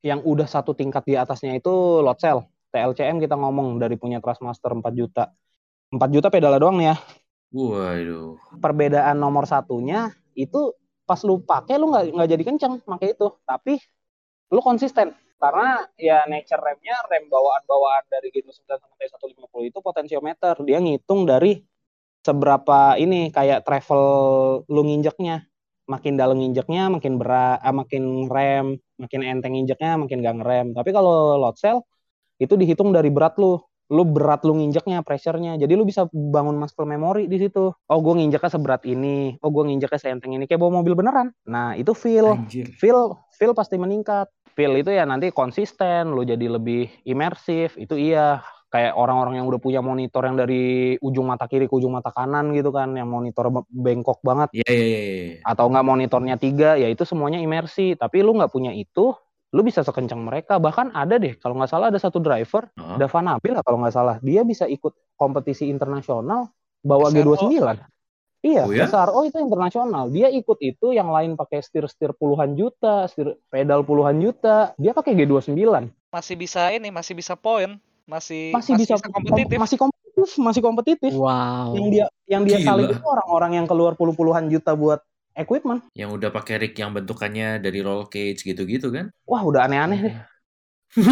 yang 0.00 0.24
udah 0.24 0.48
satu 0.48 0.72
tingkat 0.72 1.04
di 1.04 1.12
atasnya 1.12 1.60
itu 1.60 1.68
lot 2.00 2.16
cell 2.16 2.48
TLCM 2.72 3.20
kita 3.20 3.36
ngomong 3.36 3.76
dari 3.76 4.00
punya 4.00 4.16
Trustmaster 4.24 4.72
4 4.72 4.80
juta 4.96 5.28
4 5.92 6.08
juta 6.08 6.32
pedalnya 6.32 6.56
doang 6.56 6.80
nih 6.80 6.88
ya 6.88 6.96
waduh. 7.52 8.40
perbedaan 8.64 9.20
nomor 9.20 9.44
satunya 9.44 10.08
itu 10.32 10.72
pas 11.06 11.20
lu 11.22 11.40
pakai 11.40 11.78
lu 11.78 11.88
nggak 11.94 12.04
nggak 12.12 12.28
jadi 12.34 12.44
kenceng 12.44 12.74
pakai 12.82 13.14
itu. 13.14 13.28
Tapi 13.46 13.78
lu 14.52 14.60
konsisten. 14.60 15.14
Karena 15.36 15.84
ya 16.00 16.24
nature 16.24 16.60
remnya 16.60 16.96
rem 17.12 17.28
bawaan-bawaan 17.28 18.04
dari 18.08 18.32
G29 18.32 18.66
sama 18.72 18.94
T150 18.96 19.54
itu 19.68 19.78
potensiometer 19.84 20.54
dia 20.64 20.80
ngitung 20.80 21.28
dari 21.28 21.60
seberapa 22.24 22.96
ini 22.96 23.30
kayak 23.30 23.62
travel 23.62 24.02
lu 24.66 24.82
nginjeknya. 24.82 25.46
Makin 25.86 26.18
dalam 26.18 26.42
nginjeknya 26.42 26.90
makin 26.90 27.14
berat 27.20 27.62
ah, 27.62 27.70
makin 27.70 28.26
rem 28.26 28.74
makin 28.98 29.20
enteng 29.22 29.54
nginjeknya 29.54 30.00
makin 30.00 30.18
gak 30.24 30.36
ngerem. 30.42 30.66
Tapi 30.74 30.90
kalau 30.90 31.38
load 31.38 31.56
cell 31.60 31.84
itu 32.42 32.56
dihitung 32.58 32.90
dari 32.90 33.08
berat 33.12 33.36
lu 33.38 33.60
lu 33.86 34.02
berat 34.02 34.42
lu 34.42 34.58
nginjeknya 34.58 35.02
pressure-nya. 35.06 35.54
Jadi 35.58 35.72
lu 35.78 35.86
bisa 35.86 36.10
bangun 36.10 36.58
muscle 36.58 36.86
memory 36.88 37.30
di 37.30 37.38
situ. 37.38 37.70
Oh 37.70 37.98
gue 38.02 38.14
nginjeknya 38.18 38.50
seberat 38.50 38.82
ini. 38.82 39.38
Oh 39.42 39.50
gue 39.54 39.62
nginjeknya 39.66 39.98
seenteng 39.98 40.34
ini. 40.34 40.50
Kayak 40.50 40.66
bawa 40.66 40.82
mobil 40.82 40.98
beneran. 40.98 41.30
Nah 41.46 41.78
itu 41.78 41.94
feel. 41.94 42.34
Anjir. 42.34 42.66
feel 42.74 43.14
feel 43.38 43.54
pasti 43.54 43.78
meningkat. 43.78 44.26
Feel 44.56 44.72
itu 44.74 44.88
ya 44.88 45.04
nanti 45.04 45.28
konsisten 45.30 46.16
lu 46.16 46.24
jadi 46.24 46.48
lebih 46.48 46.90
imersif 47.06 47.78
itu 47.78 47.94
iya. 47.94 48.42
Kayak 48.66 48.98
orang-orang 48.98 49.38
yang 49.38 49.46
udah 49.46 49.62
punya 49.62 49.78
monitor 49.78 50.26
yang 50.26 50.34
dari 50.34 50.98
ujung 50.98 51.30
mata 51.30 51.46
kiri 51.46 51.70
ke 51.70 51.74
ujung 51.78 51.94
mata 51.94 52.10
kanan 52.10 52.50
gitu 52.50 52.74
kan. 52.74 52.90
Yang 52.98 53.08
monitor 53.08 53.46
be- 53.54 53.70
bengkok 53.70 54.18
banget. 54.26 54.50
Iya, 54.50 54.70
iya, 54.74 54.82
iya, 54.82 55.00
iya. 55.06 55.36
atau 55.46 55.70
nggak 55.70 55.86
monitornya 55.86 56.34
tiga 56.34 56.74
ya 56.74 56.90
itu 56.90 57.06
semuanya 57.06 57.38
imersi. 57.38 57.94
Tapi 57.94 58.26
lu 58.26 58.34
nggak 58.34 58.50
punya 58.50 58.74
itu 58.74 59.14
lu 59.48 59.62
bisa 59.62 59.80
sekencang 59.80 60.18
mereka 60.18 60.58
bahkan 60.58 60.90
ada 60.90 61.16
deh 61.16 61.34
kalau 61.34 61.54
nggak 61.54 61.70
salah 61.70 61.86
ada 61.88 61.96
satu 61.96 62.18
driver 62.18 62.66
Oh, 62.74 62.96
Dava 62.96 63.20
Nabil 63.20 63.52
lah 63.52 63.62
kalau 63.62 63.78
nggak 63.78 63.94
salah 63.94 64.16
dia 64.18 64.42
bisa 64.42 64.66
ikut 64.66 64.90
kompetisi 65.14 65.66
internasional 65.66 66.50
bawa 66.80 67.08
SRO. 67.08 67.34
G29 67.38 67.78
iya 68.42 68.62
Oh 68.62 68.70
ya? 68.70 68.84
SRO 68.84 69.22
itu 69.22 69.38
internasional 69.38 70.06
dia 70.08 70.26
ikut 70.28 70.58
itu 70.60 70.90
yang 70.90 71.08
lain 71.08 71.34
pakai 71.34 71.60
setir-setir 71.60 72.10
puluhan 72.12 72.54
juta 72.54 73.06
setir 73.06 73.38
pedal 73.46 73.82
puluhan 73.82 74.18
juta 74.18 74.74
dia 74.74 74.90
pakai 74.90 75.14
G29 75.14 75.54
Masih 76.08 76.34
bisa 76.34 76.72
ini, 76.72 76.88
masih 76.88 77.12
bisa 77.12 77.36
poin, 77.36 77.76
masih 78.04 78.48
masih, 78.50 78.72
bisa, 78.74 78.96
kompetitif. 79.02 79.58
masih 79.58 79.76
kompetitif 79.76 80.28
masih 80.38 80.60
kompetitif 80.60 81.12
Wow. 81.12 81.76
yang 81.76 81.86
dia 81.88 82.06
yang 82.26 82.42
dia 82.42 82.56
Gila. 82.56 82.66
salib 82.66 82.86
itu 82.90 83.04
orang-orang 83.04 83.52
yang 83.54 83.66
keluar 83.66 83.92
puluh-puluhan 83.94 84.48
juta 84.48 84.72
buat 84.72 85.04
equipment 85.36 85.84
yang 85.92 86.10
udah 86.10 86.28
pakai 86.28 86.58
rig 86.58 86.74
yang 86.74 86.90
bentukannya 86.90 87.56
dari 87.58 87.78
roll 87.78 88.04
cage 88.06 88.42
gitu-gitu 88.42 88.88
kan? 88.88 89.12
wah 89.22 89.40
udah 89.40 89.64
aneh-aneh 89.64 90.00
deh 90.02 90.16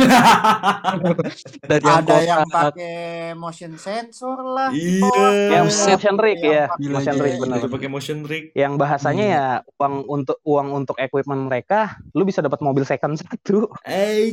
Dari 1.64 1.85
Ada 1.85 2.16
yang 2.22 2.47
kotak. 2.47 2.72
pakai 2.72 2.97
motion 3.35 3.75
sensor 3.77 4.39
lah. 4.41 4.70
Iya. 4.70 5.11
yang 5.53 5.66
Buset. 5.66 5.89
motion 5.93 6.16
rig 6.16 6.39
Yang 6.39 6.55
ya 6.81 6.89
motion 6.89 7.16
rig 7.18 7.35
bener 7.37 7.59
Udah 7.59 7.68
pakai 7.68 7.89
motion 7.89 8.18
rig. 8.22 8.45
yang 8.55 8.72
bahasanya 8.75 9.25
Iya. 9.25 9.35
ya 9.35 9.47
uang 9.77 9.95
untuk 10.09 10.39
uang 10.43 10.68
untuk 10.75 10.97
equipment 10.97 11.45
mereka 11.45 11.81
lu 12.11 12.22
bisa 12.22 12.41
dapat 12.41 12.61
mobil 12.61 12.83
second 12.83 13.18
satu 13.20 13.68
Eh, 13.83 14.33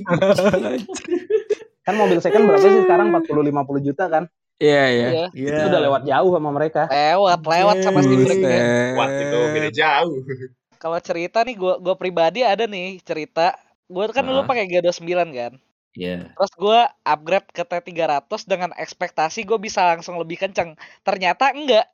kan 1.82 1.96
mobil 1.96 2.20
second 2.20 2.46
berapa 2.46 2.62
sih 2.62 2.86
sekarang 2.86 3.10
40 3.12 3.44
50 3.44 3.82
juta 3.84 4.06
kan 4.08 4.24
Iya, 4.62 4.84
iya. 4.94 5.08
Iya. 5.10 5.26
iya. 5.34 5.50
itu 5.58 5.62
udah 5.74 5.82
lewat 5.90 6.02
jauh 6.06 6.32
sama 6.38 6.50
mereka 6.54 6.82
Lewat, 6.86 7.40
lewat 7.42 7.76
sama 7.82 8.00
Buset. 8.00 8.06
Steam 8.06 8.22
Deck-nya. 8.30 8.62
Wah, 8.94 9.10
itu 9.10 9.38
beda 9.58 9.70
jauh. 9.74 10.18
Kalau 10.78 10.98
cerita 11.02 11.40
nih 11.42 11.56
gua 11.58 11.74
gua 11.82 11.96
pribadi 11.98 12.46
ada 12.46 12.70
nih 12.70 13.02
cerita. 13.02 13.58
Gua 13.90 14.06
kan 14.14 14.22
dulu 14.22 14.46
pakai 14.46 14.70
G29 14.70 15.34
kan. 15.34 15.54
Iya. 15.98 16.32
Terus 16.38 16.54
gua 16.56 16.88
upgrade 17.04 17.50
ke 17.52 17.64
T300 17.66 18.48
dengan 18.48 18.72
ekspektasi 18.78 19.44
gue 19.44 19.60
bisa 19.60 19.84
langsung 19.84 20.16
lebih 20.16 20.40
kenceng. 20.40 20.78
Ternyata 21.04 21.52
enggak. 21.52 21.86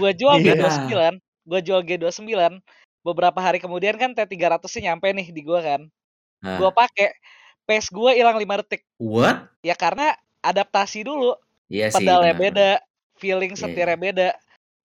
Gua 0.00 0.10
jual 0.16 0.40
iya. 0.40 0.56
G29, 0.56 1.20
gua 1.44 1.60
jual 1.60 1.80
G29 1.84 2.62
beberapa 3.02 3.38
hari 3.42 3.58
kemudian 3.58 3.98
kan 3.98 4.14
T300-nya 4.14 4.94
nyampe 4.94 5.10
nih 5.10 5.28
di 5.34 5.42
gua 5.44 5.60
kan. 5.60 5.80
Nah, 6.42 6.56
Gua 6.58 6.70
pakai 6.72 7.12
pace 7.68 7.92
gua 7.92 8.16
hilang 8.16 8.38
5 8.40 8.62
detik. 8.64 8.82
what? 8.98 9.52
Ya 9.62 9.76
karena 9.76 10.16
adaptasi 10.42 11.06
dulu. 11.06 11.36
Iya 11.72 11.88
sih, 11.88 12.04
Pedalnya 12.04 12.36
benar, 12.36 12.44
beda, 12.44 12.70
feeling 13.16 13.52
Iya, 13.56 13.60
setirnya 13.64 13.96
iya. 13.96 14.04
beda. 14.04 14.28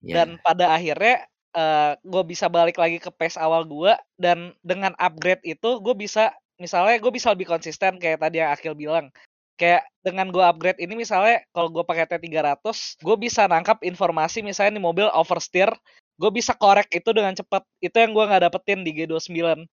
Iya. 0.00 0.14
Dan 0.16 0.28
pada 0.40 0.66
akhirnya 0.72 1.28
eh 1.52 1.92
gue 2.04 2.22
bisa 2.28 2.46
balik 2.48 2.76
lagi 2.76 3.00
ke 3.00 3.08
pace 3.08 3.40
awal 3.40 3.64
gua 3.64 3.96
dan 4.20 4.52
dengan 4.60 4.92
upgrade 5.00 5.40
itu 5.48 5.80
gue 5.80 5.94
bisa 5.96 6.32
misalnya 6.60 7.00
gue 7.00 7.08
bisa 7.08 7.32
lebih 7.32 7.48
konsisten 7.48 7.96
kayak 7.96 8.20
tadi 8.20 8.44
yang 8.44 8.52
Akil 8.52 8.76
bilang 8.76 9.08
kayak 9.56 9.82
dengan 10.04 10.28
gue 10.28 10.44
upgrade 10.44 10.78
ini 10.78 10.94
misalnya 10.94 11.40
kalau 11.56 11.72
gue 11.72 11.82
pakai 11.82 12.04
T300 12.04 13.00
gue 13.00 13.16
bisa 13.16 13.48
nangkap 13.48 13.80
informasi 13.80 14.44
misalnya 14.44 14.76
nih 14.76 14.84
mobil 14.84 15.06
oversteer 15.10 15.72
gue 16.20 16.30
bisa 16.30 16.52
korek 16.52 16.92
itu 16.92 17.10
dengan 17.16 17.32
cepat 17.32 17.64
itu 17.80 17.96
yang 17.96 18.12
gue 18.12 18.24
nggak 18.28 18.42
dapetin 18.50 18.84
di 18.84 18.92
G29 18.94 19.64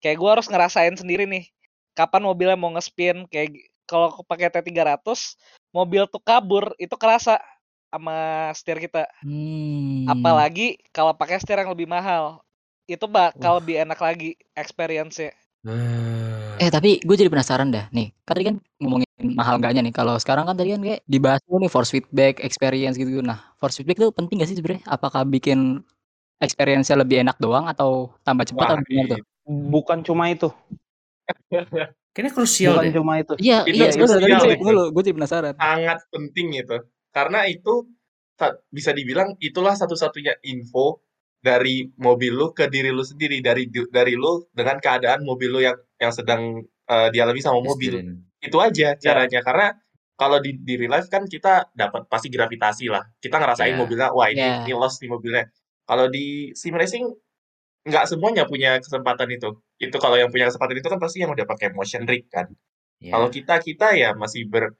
kayak 0.00 0.16
gue 0.16 0.30
harus 0.30 0.46
ngerasain 0.46 0.94
sendiri 0.96 1.26
nih 1.26 1.44
kapan 1.98 2.24
mobilnya 2.24 2.56
mau 2.56 2.70
ngespin 2.72 3.26
kayak 3.26 3.58
kalau 3.84 4.12
pakai 4.24 4.50
T300 4.50 5.36
mobil 5.72 6.04
tuh 6.08 6.22
kabur 6.22 6.72
itu 6.80 6.94
kerasa 6.96 7.38
sama 7.92 8.50
setir 8.56 8.82
kita 8.82 9.06
Hmm. 9.24 10.04
Apalagi 10.04 10.76
kalau 10.92 11.16
pakai 11.16 11.40
setir 11.40 11.56
yang 11.56 11.72
lebih 11.72 11.88
mahal. 11.88 12.44
Itu 12.84 13.08
bakal 13.08 13.64
lebih 13.64 13.80
enak 13.80 13.96
lagi 13.96 14.36
experience-nya. 14.52 15.32
Ah. 15.64 16.60
Eh 16.60 16.68
tapi 16.68 17.00
gue 17.00 17.16
jadi 17.16 17.32
penasaran 17.32 17.72
dah 17.72 17.88
nih. 17.88 18.12
Kan 18.28 18.32
tadi 18.36 18.44
kan 18.52 18.56
ngomongin 18.76 19.08
mahal 19.32 19.56
enggaknya 19.56 19.80
nih. 19.88 19.94
Kalau 19.96 20.20
sekarang 20.20 20.44
kan 20.44 20.60
tadi 20.60 20.76
kan 20.76 20.84
kayak 20.84 21.00
dibahas 21.08 21.40
dulu 21.48 21.64
nih 21.64 21.72
force 21.72 21.90
feedback, 21.96 22.44
experience 22.44 23.00
gitu. 23.00 23.24
Nah, 23.24 23.40
force 23.56 23.80
feedback 23.80 23.96
itu 24.04 24.12
penting 24.12 24.44
gak 24.44 24.52
sih 24.52 24.60
sebenarnya? 24.60 24.84
Apakah 24.84 25.24
bikin 25.24 25.80
experience-nya 26.44 27.00
lebih 27.00 27.24
enak 27.24 27.40
doang 27.40 27.64
atau 27.64 28.12
tambah 28.20 28.44
cepat 28.44 28.60
Wah, 28.60 28.76
atau 28.76 28.84
gimana 28.84 29.06
tuh? 29.16 29.20
Bukan 29.48 29.98
cuma 30.04 30.28
itu. 30.28 30.52
Kayaknya 32.14 32.32
krusial 32.32 32.72
Bukan 32.72 32.86
deh. 32.86 32.94
cuma 32.94 33.12
itu. 33.18 33.34
Iya, 33.36 33.58
Itu 33.62 33.74
iya, 33.74 33.86
tadi 33.90 34.06
sial 34.06 34.22
gue 34.22 34.54
itu. 34.54 34.64
dulu, 34.64 34.82
gue 34.88 35.02
jadi 35.02 35.14
penasaran. 35.14 35.54
sangat 35.54 35.98
penting 36.08 36.48
itu 36.54 36.76
karena 37.10 37.40
itu 37.44 37.74
sa- 38.32 38.54
bisa 38.68 38.90
dibilang 38.90 39.34
itulah 39.38 39.74
satu-satunya 39.74 40.38
info 40.44 41.02
dari 41.38 41.90
mobil 41.96 42.32
lu 42.32 42.50
ke 42.50 42.66
diri 42.66 42.88
lu 42.88 43.02
sendiri 43.02 43.38
dari 43.38 43.66
di- 43.66 43.86
dari 43.88 44.14
lu 44.14 44.46
dengan 44.50 44.78
keadaan 44.78 45.22
mobil 45.22 45.50
lu 45.50 45.60
yang 45.60 45.74
yang 45.96 46.10
sedang 46.10 46.42
eh, 46.84 47.08
dialami 47.08 47.38
sama 47.38 47.58
mobil 47.58 47.96
Disetirin. 47.96 48.20
itu 48.40 48.56
aja 48.58 48.88
caranya 48.94 49.40
karena 49.40 49.66
kalau 50.14 50.36
di 50.36 50.54
di 50.58 50.76
real 50.76 50.92
life 50.92 51.08
kan 51.08 51.24
kita 51.24 51.72
dapat 51.72 52.04
pasti 52.06 52.28
gravitasi 52.28 52.86
lah 52.86 53.02
kita 53.16 53.34
ngerasain 53.34 53.72
Ya. 53.72 53.78
mobilnya 53.78 54.08
wah 54.10 54.28
ini 54.28 54.36
Ya. 54.38 54.60
ini 54.60 54.72
lost 54.72 55.00
nih 55.00 55.08
mobilnya 55.08 55.48
kalau 55.82 56.06
di 56.06 56.52
sim 56.52 56.70
racing 56.72 57.08
nggak 57.84 58.04
semuanya 58.08 58.48
punya 58.48 58.80
kesempatan 58.80 59.28
itu 59.36 59.60
itu 59.76 59.96
kalau 60.00 60.16
yang 60.16 60.32
punya 60.32 60.48
kesempatan 60.48 60.76
itu 60.80 60.88
kan 60.88 61.00
pasti 61.00 61.20
yang 61.20 61.32
udah 61.36 61.44
pakai 61.44 61.68
motion 61.76 62.04
rig 62.08 62.24
kan 62.32 62.48
Ya. 63.04 63.12
kalau 63.12 63.28
kita 63.28 63.60
kita 63.60 63.92
ya 63.92 64.16
masih 64.16 64.48
ber 64.48 64.72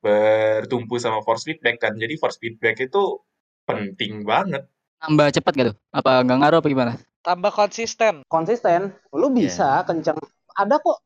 bertumpu 0.00 0.96
sama 0.96 1.20
force 1.20 1.44
feedback 1.44 1.76
kan. 1.76 1.92
Jadi 1.92 2.16
force 2.16 2.40
feedback 2.40 2.80
itu 2.80 3.20
penting 3.68 4.24
banget. 4.24 4.64
Tambah 5.00 5.28
cepat 5.28 5.52
gak 5.56 5.66
tuh? 5.72 5.76
Apa 5.92 6.24
nggak 6.24 6.38
ngaruh 6.40 6.58
apa 6.64 6.68
gimana? 6.68 6.92
Tambah 7.20 7.52
konsisten. 7.52 8.24
Konsisten, 8.32 8.96
lu 9.12 9.28
bisa 9.28 9.84
kenceng. 9.84 10.16
Ada 10.56 10.80
kok 10.80 11.04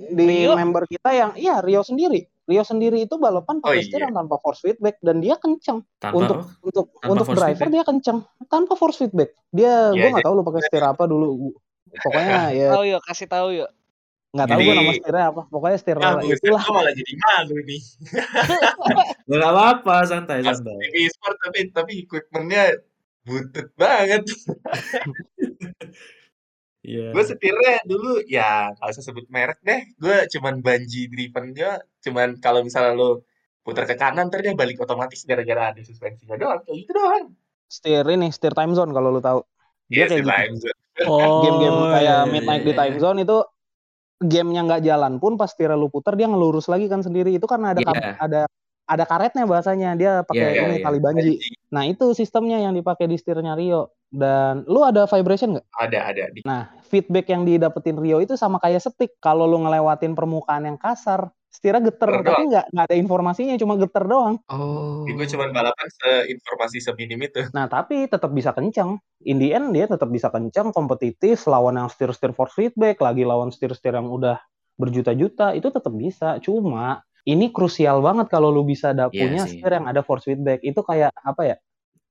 di 0.00 0.48
Rio? 0.48 0.56
member 0.56 0.88
kita 0.88 1.12
yang 1.12 1.30
iya 1.36 1.60
Rio 1.60 1.84
sendiri. 1.84 2.24
Rio 2.52 2.62
sendiri 2.62 3.00
itu 3.00 3.16
balapan 3.16 3.56
Oh, 3.56 3.62
pakai 3.64 3.78
iya. 3.78 3.84
setir 3.84 4.00
yang 4.02 4.12
tanpa 4.12 4.36
force 4.36 4.60
feedback 4.60 5.00
dan 5.00 5.18
dia 5.18 5.34
kenceng. 5.34 5.80
Tanpa 5.96 6.12
untuk 6.14 6.38
apa? 6.38 6.60
untuk 6.60 6.86
Tanpa 6.94 7.08
untuk 7.10 7.26
driver 7.30 7.48
feedback? 7.56 7.72
dia 7.72 7.82
kenceng 7.82 8.18
tanpa 8.46 8.72
force 8.74 8.98
feedback. 8.98 9.30
Dia 9.50 9.64
Iya, 9.64 9.72
gua 9.90 10.08
nggak 10.10 10.12
jadi- 10.14 10.26
tahu 10.26 10.34
lu 10.34 10.44
pakai 10.44 10.62
setir 10.62 10.84
apa 10.84 11.04
dulu. 11.04 11.28
Pokoknya 11.94 12.38
ya 12.60 12.68
Tahu 12.70 12.84
yuk, 12.86 13.00
kasih 13.02 13.26
tahu 13.26 13.48
yuk. 13.54 13.70
nggak 14.30 14.46
tahu 14.46 14.60
gua 14.62 14.74
nama 14.74 14.92
setirnya 14.92 15.24
apa. 15.26 15.42
Pokoknya 15.46 15.76
setir 15.76 15.96
Nah, 15.98 16.12
itulah. 16.20 16.62
malah 16.66 16.92
jadi 16.92 17.12
malu 17.18 17.56
nih. 17.62 17.82
Nggak 19.28 19.50
apa-apa, 19.50 19.94
santai, 20.04 20.40
Pas 20.40 20.56
santai. 20.56 20.76
TV 20.82 21.08
sport 21.08 21.36
tapi 21.38 21.58
tapi 21.68 21.92
equipmentnya 22.02 22.64
butut 23.22 23.68
banget. 23.74 24.24
Iya. 26.82 27.14
gue 27.14 27.22
setirnya 27.22 27.78
dulu 27.86 28.18
ya 28.26 28.74
nggak 28.74 28.90
usah 28.90 29.04
sebut 29.04 29.30
merek 29.30 29.62
deh. 29.62 29.86
Gue 29.94 30.26
cuman 30.28 30.58
bungee 30.58 31.06
driven 31.06 31.54
dia. 31.54 31.78
Cuman 32.02 32.36
kalau 32.38 32.60
misalnya 32.60 32.92
lo 32.92 33.22
putar 33.62 33.86
ke 33.86 33.94
kanan 33.94 34.26
ntar 34.26 34.42
dia 34.42 34.58
balik 34.58 34.82
otomatis 34.82 35.22
gara-gara 35.22 35.70
ada 35.70 35.80
suspensinya 35.80 36.34
doang. 36.34 36.60
Kayak 36.66 36.76
gitu 36.82 36.90
doang. 36.92 37.24
Setir 37.70 38.04
ini 38.10 38.28
setir 38.28 38.52
time 38.52 38.74
zone 38.74 38.90
kalau 38.90 39.14
lu 39.14 39.22
tahu. 39.22 39.40
Dia 39.86 40.04
Iya 40.04 40.06
kayak 40.06 40.12
sih 40.12 40.20
gitu. 40.20 40.30
time 40.34 40.54
zone. 40.58 40.78
Oh, 41.08 41.40
Game-game 41.40 41.78
kayak 41.88 42.02
iya, 42.04 42.16
midnight 42.28 42.62
iya, 42.62 42.68
di 42.68 42.74
time 42.76 42.96
iya. 42.98 43.00
zone 43.00 43.18
itu 43.24 43.36
gamenya 44.22 44.62
nggak 44.68 44.82
jalan 44.84 45.12
pun 45.18 45.34
pas 45.34 45.50
setirnya 45.50 45.74
lu 45.74 45.88
putar 45.88 46.14
dia 46.14 46.28
ngelurus 46.28 46.66
lagi 46.66 46.90
kan 46.90 47.00
sendiri. 47.00 47.32
Itu 47.32 47.46
karena 47.46 47.72
ada 47.72 47.80
Iya. 47.80 47.88
kab- 47.88 48.18
ada 48.20 48.42
ada 48.82 49.04
karetnya 49.06 49.46
bahasanya 49.46 49.94
dia 49.94 50.12
pakai 50.26 50.58
Iya, 50.58 50.62
ini 50.68 50.76
iya. 50.78 50.84
tali 50.84 50.98
banji. 50.98 51.32
Nah 51.70 51.86
itu 51.86 52.12
sistemnya 52.12 52.58
yang 52.60 52.74
dipakai 52.74 53.06
di 53.06 53.16
setirnya 53.16 53.54
Rio. 53.54 53.94
Dan 54.12 54.68
lu 54.68 54.84
ada 54.84 55.08
vibration 55.08 55.56
nggak? 55.56 55.66
Ada 55.72 55.98
ada 56.12 56.24
di 56.28 56.44
Nah, 56.44 56.68
feedback 56.84 57.32
yang 57.32 57.48
didapetin 57.48 57.96
Rio 57.96 58.20
itu 58.20 58.36
sama 58.36 58.60
kayak 58.60 58.84
setik. 58.84 59.16
Kalau 59.16 59.48
lu 59.48 59.64
ngelewatin 59.64 60.12
permukaan 60.12 60.68
yang 60.68 60.76
kasar, 60.76 61.32
setirnya 61.52 61.92
geter, 61.92 62.08
Geter 62.08 62.24
tapi 62.24 62.42
nggak 62.48 62.66
nggak 62.72 62.86
ada 62.88 62.96
informasinya, 62.96 63.54
cuma 63.60 63.76
geter 63.76 64.08
doang. 64.08 64.40
oh. 64.48 65.04
gue 65.04 65.26
cuman 65.28 65.52
balapan 65.52 65.88
seinformasi 66.00 66.80
seminim 66.80 67.20
itu. 67.20 67.44
Nah, 67.52 67.68
tapi 67.68 68.08
tetap 68.08 68.32
bisa 68.32 68.56
kenceng. 68.56 68.96
In 69.28 69.36
the 69.36 69.52
end 69.52 69.76
dia 69.76 69.84
tetap 69.84 70.08
bisa 70.08 70.32
kenceng, 70.32 70.72
kompetitif, 70.72 71.44
lawan 71.44 71.76
yang 71.76 71.92
setir-setir 71.92 72.32
force 72.32 72.56
feedback, 72.56 72.98
lagi 73.04 73.28
lawan 73.28 73.52
setir-setir 73.52 73.92
yang 73.92 74.08
udah 74.08 74.40
berjuta-juta, 74.80 75.52
itu 75.52 75.68
tetap 75.68 75.92
bisa. 75.92 76.40
Cuma 76.40 77.04
ini 77.28 77.52
krusial 77.52 78.00
banget 78.00 78.32
kalau 78.32 78.48
lu 78.50 78.64
bisa 78.64 78.96
ada 78.96 79.12
Iya 79.12 79.20
punya 79.28 79.42
sih. 79.44 79.60
setir 79.60 79.76
yang 79.76 79.86
ada 79.86 80.00
force 80.00 80.24
feedback. 80.26 80.64
Itu 80.64 80.80
kayak 80.82 81.12
apa 81.20 81.42
ya? 81.44 81.56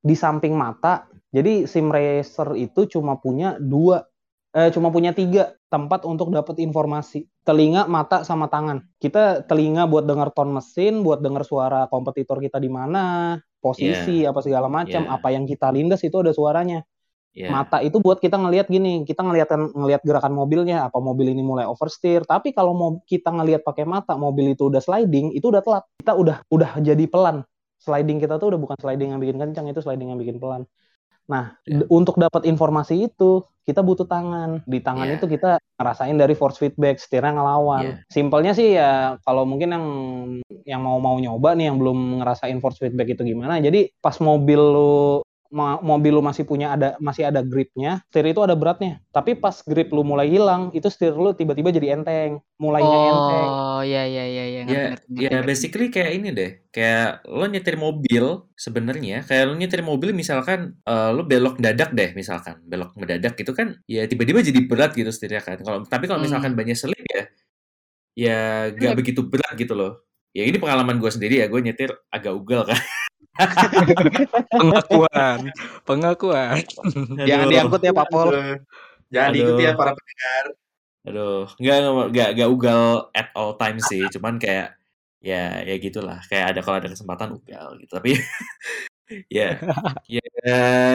Di 0.06 0.14
samping 0.14 0.54
mata. 0.54 1.10
Jadi 1.34 1.66
sim 1.66 1.90
racer 1.90 2.54
itu 2.60 2.86
cuma 2.92 3.18
punya 3.18 3.58
dua 3.58 4.04
eh, 4.52 4.70
cuma 4.76 4.92
punya 4.92 5.16
tiga 5.16 5.56
tempat 5.72 6.04
untuk 6.04 6.30
dapat 6.32 6.60
informasi. 6.60 7.28
Telinga 7.48 7.88
mata 7.88 8.22
sama 8.28 8.52
tangan. 8.52 8.84
Kita 9.00 9.48
telinga 9.48 9.88
buat 9.88 10.04
dengar 10.04 10.36
ton 10.36 10.52
mesin 10.52 11.02
buat 11.02 11.24
dengar 11.24 11.48
suara 11.48 11.88
kompetitor 11.88 12.44
kita 12.44 12.60
di 12.60 12.68
mana 12.68 13.36
posisi 13.64 14.28
apa 14.28 14.44
segala 14.44 14.68
macam 14.68 15.08
Yeah. 15.08 15.16
apa 15.16 15.28
yang 15.32 15.48
kita 15.48 15.72
lindas 15.72 16.04
itu 16.04 16.20
ada 16.20 16.36
suaranya. 16.36 16.84
Iya. 17.32 17.48
mata 17.48 17.80
itu 17.80 18.04
buat 18.04 18.20
kita 18.20 18.36
ngelihat 18.36 18.68
gini 18.68 19.08
kita 19.08 19.24
ngelihat 19.24 19.56
ngelihat 19.72 20.04
gerakan 20.04 20.36
mobilnya 20.36 20.84
apa 20.92 21.00
mobil 21.00 21.32
ini 21.32 21.40
mulai 21.40 21.64
oversteer. 21.64 22.28
Tapi 22.28 22.52
kalau 22.52 22.76
mau 22.76 23.00
kita 23.08 23.32
ngelihat 23.32 23.64
pakai 23.64 23.88
mata 23.88 24.20
mobil 24.20 24.52
itu 24.52 24.68
udah 24.68 24.84
sliding 24.84 25.32
itu 25.32 25.48
udah 25.48 25.64
telat. 25.64 25.88
Kita 25.96 26.12
udah 26.20 26.44
udah 26.52 26.84
jadi 26.84 27.08
pelan. 27.08 27.48
Sliding 27.80 28.20
kita 28.20 28.36
tuh 28.36 28.52
udah 28.52 28.60
bukan 28.60 28.76
sliding 28.84 29.16
yang 29.16 29.24
bikin 29.24 29.40
kencang 29.40 29.66
itu 29.72 29.80
sliding 29.80 30.12
yang 30.12 30.20
bikin 30.20 30.44
pelan 30.44 30.68
nah 31.32 31.56
d- 31.64 31.88
untuk 31.88 32.20
dapat 32.20 32.44
informasi 32.44 33.08
itu 33.08 33.40
kita 33.64 33.80
butuh 33.80 34.04
tangan 34.04 34.60
di 34.68 34.84
tangan 34.84 35.08
Ya. 35.08 35.16
itu 35.16 35.26
kita 35.30 35.62
ngerasain 35.80 36.18
dari 36.20 36.36
force 36.36 36.60
feedback 36.60 37.00
setirnya 37.00 37.40
ngelawan 37.40 37.84
Ya. 37.88 37.94
simpelnya 38.12 38.52
sih 38.52 38.76
ya 38.76 39.16
kalau 39.24 39.48
mungkin 39.48 39.72
yang 39.72 39.86
yang 40.68 40.82
mau 40.84 41.00
mau 41.00 41.16
nyoba 41.16 41.56
nih 41.56 41.72
yang 41.72 41.80
belum 41.80 42.20
ngerasain 42.20 42.60
force 42.60 42.84
feedback 42.84 43.16
itu 43.16 43.24
gimana 43.24 43.64
jadi 43.64 43.88
pas 44.04 44.20
mobil 44.20 44.60
lu 44.60 45.24
mobil 45.52 46.12
lu 46.16 46.24
masih 46.24 46.48
punya 46.48 46.74
ada 46.76 46.96
masih 47.04 47.28
ada 47.28 47.44
gripnya, 47.44 48.00
setir 48.08 48.26
itu 48.32 48.40
ada 48.40 48.56
beratnya. 48.56 49.04
Tapi 49.12 49.36
pas 49.36 49.60
grip 49.68 49.92
lu 49.92 50.02
mulai 50.08 50.32
hilang, 50.32 50.72
itu 50.72 50.88
setir 50.88 51.12
lu 51.12 51.36
tiba-tiba 51.36 51.70
jadi 51.76 52.00
enteng, 52.00 52.40
mulainya 52.56 52.98
enteng. 53.12 53.50
Oh, 53.52 53.82
iya 53.84 54.08
iya 54.08 54.24
iya 54.26 54.44
iya 54.48 54.62
Ya, 54.64 54.84
ya 55.12 55.36
basically 55.44 55.92
kayak 55.92 56.12
ini 56.18 56.30
deh. 56.32 56.52
Kayak 56.72 57.28
lo 57.28 57.44
nyetir 57.52 57.76
mobil 57.76 58.26
sebenarnya, 58.56 59.28
kayak 59.28 59.44
lo 59.52 59.54
nyetir 59.60 59.82
mobil 59.84 60.16
misalkan 60.16 60.80
eh, 60.88 61.10
lo 61.12 61.22
belok 61.28 61.60
mendadak 61.60 61.92
deh 61.92 62.10
misalkan, 62.16 62.56
belok 62.64 62.96
mendadak 62.96 63.34
itu 63.36 63.52
kan 63.52 63.76
ya 63.90 64.08
tiba-tiba 64.08 64.40
jadi 64.40 64.60
berat 64.70 64.92
gitu 64.96 65.12
setirnya 65.12 65.42
kan. 65.44 65.60
Kalau 65.60 65.84
tapi 65.84 66.06
kalau 66.08 66.22
misalkan 66.24 66.56
Hmm. 66.56 66.60
banyak 66.60 66.78
selip 66.80 67.02
ya 67.12 67.22
ya 68.16 68.38
gak 68.76 68.96
begitu 69.00 69.22
berat 69.28 69.54
gitu 69.60 69.74
loh. 69.76 70.04
Ya 70.32 70.48
ini 70.48 70.58
pengalaman 70.64 70.96
gue 71.04 71.12
sendiri 71.12 71.44
ya, 71.44 71.48
gue 71.52 71.60
nyetir 71.60 71.92
agak 72.08 72.32
ugal 72.36 72.64
kan. 72.70 72.80
pengakuan, 74.52 75.40
pengakuan. 75.88 76.60
Jangan 77.30 77.48
diangkut 77.48 77.82
ya 77.82 77.94
Pak 77.96 78.08
Pol. 78.12 78.30
Aduh. 78.32 78.58
Jangan 79.12 79.30
Aduh. 79.30 79.36
diikuti 79.36 79.62
ya 79.68 79.74
para 79.76 79.92
pendengar. 79.94 80.46
Aduh, 81.02 81.44
nggak 81.58 81.78
nggak 82.14 82.30
nggak 82.38 82.50
ugal 82.54 82.84
at 83.12 83.28
all 83.34 83.58
time 83.58 83.78
sih, 83.82 84.06
cuman 84.14 84.38
kayak 84.38 84.78
ya 85.22 85.66
ya 85.66 85.76
gitulah, 85.82 86.22
kayak 86.30 86.56
ada 86.56 86.60
kalau 86.62 86.78
ada 86.80 86.90
kesempatan 86.94 87.36
ugal 87.42 87.76
gitu. 87.82 87.92
Tapi 87.98 88.12
ya 89.38 89.58
ya 90.08 90.24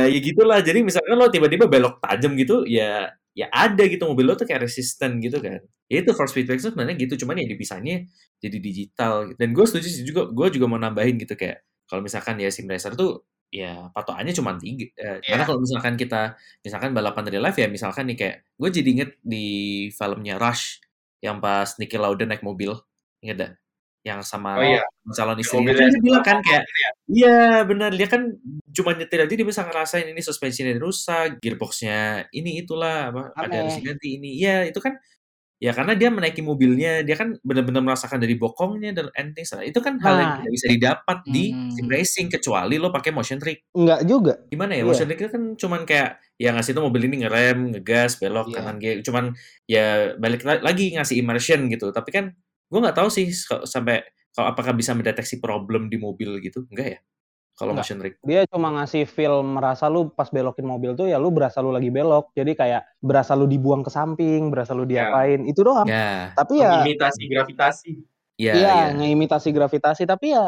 ya 0.08 0.18
gitulah. 0.22 0.58
Jadi 0.64 0.80
misalkan 0.86 1.18
lo 1.18 1.28
tiba-tiba 1.28 1.66
belok 1.68 2.00
tajam 2.00 2.32
gitu, 2.38 2.64
ya 2.64 3.12
ya 3.36 3.46
ada 3.52 3.84
gitu 3.84 4.08
mobil 4.08 4.24
lo 4.30 4.34
tuh 4.38 4.48
kayak 4.48 4.64
resisten 4.64 5.20
gitu 5.20 5.42
kan. 5.42 5.60
Ya 5.90 6.02
itu 6.02 6.10
force 6.16 6.32
feedback 6.34 6.62
tuh 6.62 6.72
sebenarnya 6.72 6.96
gitu, 6.98 7.26
cuman 7.26 7.42
ya 7.42 7.46
dipisahnya 7.50 8.06
jadi 8.40 8.58
digital. 8.62 9.14
Dan 9.38 9.52
gue 9.54 9.64
setuju 9.68 9.88
sih 9.90 10.04
juga, 10.06 10.26
gue 10.30 10.46
juga 10.56 10.66
mau 10.70 10.78
nambahin 10.80 11.18
gitu 11.20 11.34
kayak 11.38 11.62
kalau 11.88 12.02
misalkan 12.04 12.36
ya 12.42 12.50
sim 12.52 12.66
racer 12.68 12.92
tuh 12.98 13.22
ya 13.50 13.88
patokannya 13.94 14.34
cuma 14.34 14.58
tiga. 14.58 14.90
Eh, 14.98 15.22
Iya. 15.22 15.38
Karena 15.38 15.44
kalau 15.46 15.58
misalkan 15.62 15.94
kita, 15.94 16.34
misalkan 16.66 16.90
balapan 16.92 17.24
real 17.30 17.44
life 17.46 17.58
ya, 17.58 17.70
misalkan 17.70 18.10
nih 18.10 18.16
kayak, 18.18 18.36
gue 18.58 18.68
jadi 18.74 18.88
inget 18.90 19.10
di 19.22 19.46
filmnya 19.94 20.34
Rush, 20.36 20.82
yang 21.22 21.38
pas 21.38 21.78
Niki 21.78 21.94
Lauda 21.96 22.26
naik 22.26 22.42
mobil, 22.42 22.74
inget 23.22 23.36
gak? 23.38 23.52
Yang 24.06 24.20
sama 24.26 24.58
Oh 24.58 24.66
iya. 24.66 24.82
calon 25.14 25.38
istrinya, 25.38 25.70
mobilnya 25.74 25.82
kan 25.82 25.90
dia 25.94 26.02
bilang 26.02 26.24
kan 26.26 26.38
kayak, 26.42 26.64
ya. 26.66 26.90
iya 27.10 27.38
benar, 27.66 27.90
dia 27.94 28.08
kan 28.10 28.22
cuma 28.74 28.90
nyetir 28.98 29.18
aja 29.22 29.34
dia 29.38 29.46
bisa 29.46 29.62
ngerasain 29.66 30.06
ini 30.10 30.22
suspensinya 30.22 30.74
rusak, 30.82 31.38
gearboxnya 31.42 32.26
ini 32.34 32.62
itulah, 32.62 33.10
apa, 33.14 33.22
ada 33.34 33.62
harus 33.62 33.74
diganti 33.78 34.18
ini. 34.18 34.42
Iya, 34.42 34.66
itu 34.70 34.78
kan 34.82 34.94
Ya 35.56 35.72
karena 35.72 35.96
dia 35.96 36.12
menaiki 36.12 36.44
mobilnya, 36.44 37.00
dia 37.00 37.16
kan 37.16 37.32
benar-benar 37.40 37.80
merasakan 37.80 38.20
dari 38.20 38.36
bokongnya 38.36 38.92
dan 38.92 39.08
and 39.16 39.32
things. 39.32 39.48
Nah, 39.56 39.64
itu 39.64 39.80
kan 39.80 39.96
hal 40.04 40.14
yang 40.20 40.30
Nah. 40.30 40.38
tidak 40.44 40.52
bisa 40.52 40.66
didapat 40.68 41.18
di 41.24 41.44
Hmm. 41.48 41.72
sim 41.72 41.86
racing 41.88 42.28
kecuali 42.28 42.76
lo 42.76 42.92
pakai 42.92 43.08
motion 43.08 43.40
trick. 43.40 43.64
Enggak 43.72 44.00
juga. 44.04 44.34
Gimana 44.52 44.76
ya? 44.76 44.84
Iya. 44.84 44.88
Motion 44.92 45.06
trick 45.08 45.20
itu 45.24 45.30
kan 45.32 45.42
cuman 45.56 45.80
kayak 45.88 46.10
ya 46.36 46.52
ngasih 46.52 46.76
tuh 46.76 46.84
mobil 46.84 47.08
ini 47.08 47.24
ngerem, 47.24 47.72
ngegas, 47.72 48.20
belok 48.20 48.52
Iya. 48.52 48.56
kanan 48.60 48.76
kiri. 48.76 49.00
Cuman 49.00 49.24
ya 49.64 50.12
balik 50.20 50.44
la- 50.44 50.60
lagi 50.60 50.92
ngasih 50.92 51.16
immersion 51.16 51.72
gitu. 51.72 51.88
Tapi 51.88 52.10
kan 52.12 52.24
gue 52.68 52.78
nggak 52.84 52.96
tahu 53.00 53.08
sih 53.08 53.32
sampai 53.64 54.04
kalau 54.36 54.52
apakah 54.52 54.76
bisa 54.76 54.92
mendeteksi 54.92 55.40
problem 55.40 55.88
di 55.88 55.96
mobil 55.96 56.36
gitu. 56.44 56.68
Enggak 56.68 56.86
ya? 56.92 57.00
Kalau 57.56 57.72
motion 57.72 57.96
trick. 57.96 58.20
Dia 58.20 58.44
cuma 58.46 58.68
ngasih 58.68 59.08
feel 59.08 59.40
merasa 59.40 59.88
lu 59.88 60.12
pas 60.12 60.28
belokin 60.28 60.62
mobil 60.62 60.92
tuh 60.92 61.08
ya 61.08 61.16
lu 61.16 61.32
berasa 61.32 61.64
lu 61.64 61.72
lagi 61.72 61.88
belok. 61.88 62.36
Jadi 62.36 62.52
kayak 62.52 62.84
berasa 63.00 63.32
lu 63.32 63.48
dibuang 63.48 63.80
ke 63.80 63.88
samping, 63.88 64.52
berasa 64.52 64.76
lu 64.76 64.84
Ya. 64.84 65.08
diapain. 65.08 65.40
Itu 65.48 65.64
doang. 65.64 65.88
Ya, 65.88 66.36
Tapi 66.36 66.60
ya 66.60 66.84
Mengimitasi 66.84 67.22
gravitasi. 67.26 67.92
ya, 68.36 68.52
Iya, 68.52 68.68
ya. 68.68 68.86
ngeimitasi 68.92 69.48
gravitasi 69.50 70.04
tapi 70.04 70.36
ya 70.36 70.44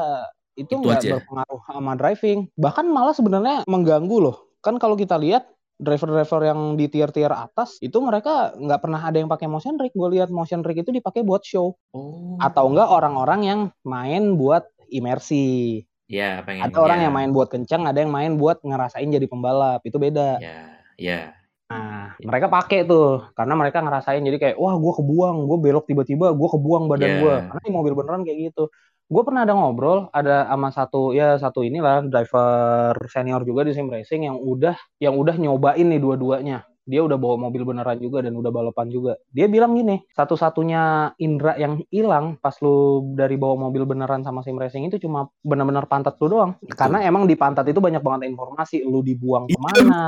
itu 0.52 0.68
nggak 0.68 1.00
berpengaruh 1.00 1.60
sama 1.64 1.96
driving. 1.96 2.52
Bahkan 2.54 2.84
malah 2.84 3.16
sebenarnya 3.16 3.64
mengganggu 3.64 4.16
loh. 4.20 4.36
Kan 4.60 4.76
kalau 4.76 4.92
kita 4.92 5.16
lihat 5.16 5.48
driver-driver 5.78 6.42
yang 6.44 6.74
di 6.74 6.90
tier-tier 6.90 7.30
atas 7.30 7.78
itu 7.78 7.96
mereka 8.02 8.52
nggak 8.52 8.82
pernah 8.82 9.00
ada 9.00 9.16
yang 9.16 9.30
pakai 9.30 9.48
motion 9.48 9.78
rig. 9.78 9.94
Gue 9.94 10.12
lihat 10.12 10.28
motion 10.28 10.60
rig 10.60 10.76
itu 10.76 10.92
dipakai 10.92 11.24
buat 11.24 11.40
show 11.40 11.72
Oh. 11.96 12.36
atau 12.36 12.68
enggak 12.68 12.90
orang-orang 12.90 13.40
yang 13.46 13.60
main 13.80 14.36
buat 14.36 14.66
imersi. 14.90 15.80
Ya, 16.08 16.40
pengen. 16.40 16.72
Ada 16.72 16.76
orang 16.80 16.98
ya. 16.98 17.04
yang 17.06 17.14
main 17.14 17.30
buat 17.36 17.48
kencang, 17.52 17.84
ada 17.84 18.00
yang 18.00 18.08
main 18.08 18.40
buat 18.40 18.64
ngerasain 18.64 19.04
jadi 19.04 19.28
pembalap. 19.28 19.84
Itu 19.84 20.00
beda. 20.00 20.40
Ya, 20.40 20.80
ya. 20.96 21.20
Nah, 21.68 22.16
mereka 22.24 22.48
pakai 22.48 22.88
tuh 22.88 23.28
karena 23.36 23.52
mereka 23.52 23.84
ngerasain 23.84 24.24
jadi 24.24 24.40
kayak 24.40 24.56
wah 24.56 24.72
gue 24.80 24.92
kebuang, 25.04 25.36
gue 25.44 25.58
belok 25.60 25.84
tiba-tiba 25.84 26.32
gue 26.32 26.48
kebuang 26.48 26.88
badan 26.88 27.04
Yeah. 27.12 27.20
gue. 27.20 27.34
Karena 27.52 27.60
di 27.60 27.72
mobil 27.72 27.92
beneran 27.92 28.24
kayak 28.24 28.38
gitu. 28.52 28.72
Gue 29.08 29.22
pernah 29.24 29.44
ada 29.44 29.52
ngobrol 29.56 30.08
ada 30.12 30.48
sama 30.48 30.68
satu 30.72 31.16
ya 31.16 31.36
satu 31.36 31.64
inilah 31.64 32.04
driver 32.08 32.96
senior 33.08 33.40
juga 33.44 33.68
di 33.68 33.72
sim 33.72 33.88
racing 33.88 34.28
yang 34.28 34.36
udah 34.36 34.76
yang 35.00 35.16
udah 35.16 35.36
nyobain 35.36 35.84
nih 35.84 36.00
dua-duanya. 36.00 36.67
Dia 36.88 37.04
udah 37.04 37.20
bawa 37.20 37.36
mobil 37.36 37.68
beneran 37.68 38.00
juga 38.00 38.24
dan 38.24 38.32
udah 38.32 38.48
balapan 38.48 38.88
juga. 38.88 39.20
Dia 39.28 39.44
bilang 39.44 39.76
gini, 39.76 40.00
satu-satunya 40.08 41.12
indera 41.20 41.52
yang 41.60 41.84
hilang 41.92 42.40
pas 42.40 42.56
lu 42.58 43.04
dari 43.12 43.36
bawa 43.36 43.68
mobil 43.68 43.84
beneran 43.84 44.24
sama 44.24 44.40
sim 44.40 44.56
racing 44.56 44.88
itu 44.88 44.96
cuma 44.96 45.28
bener-bener 45.44 45.84
pantat 45.84 46.16
lu 46.16 46.32
doang. 46.32 46.56
Betul. 46.56 46.72
Karena 46.72 47.04
emang 47.04 47.28
di 47.28 47.36
pantat 47.36 47.68
itu 47.68 47.76
banyak 47.76 48.00
banget 48.00 48.32
informasi. 48.32 48.88
Lu 48.88 49.04
dibuang 49.04 49.44
Iya, 49.46 49.52
ke 49.52 49.60
mana, 49.60 50.00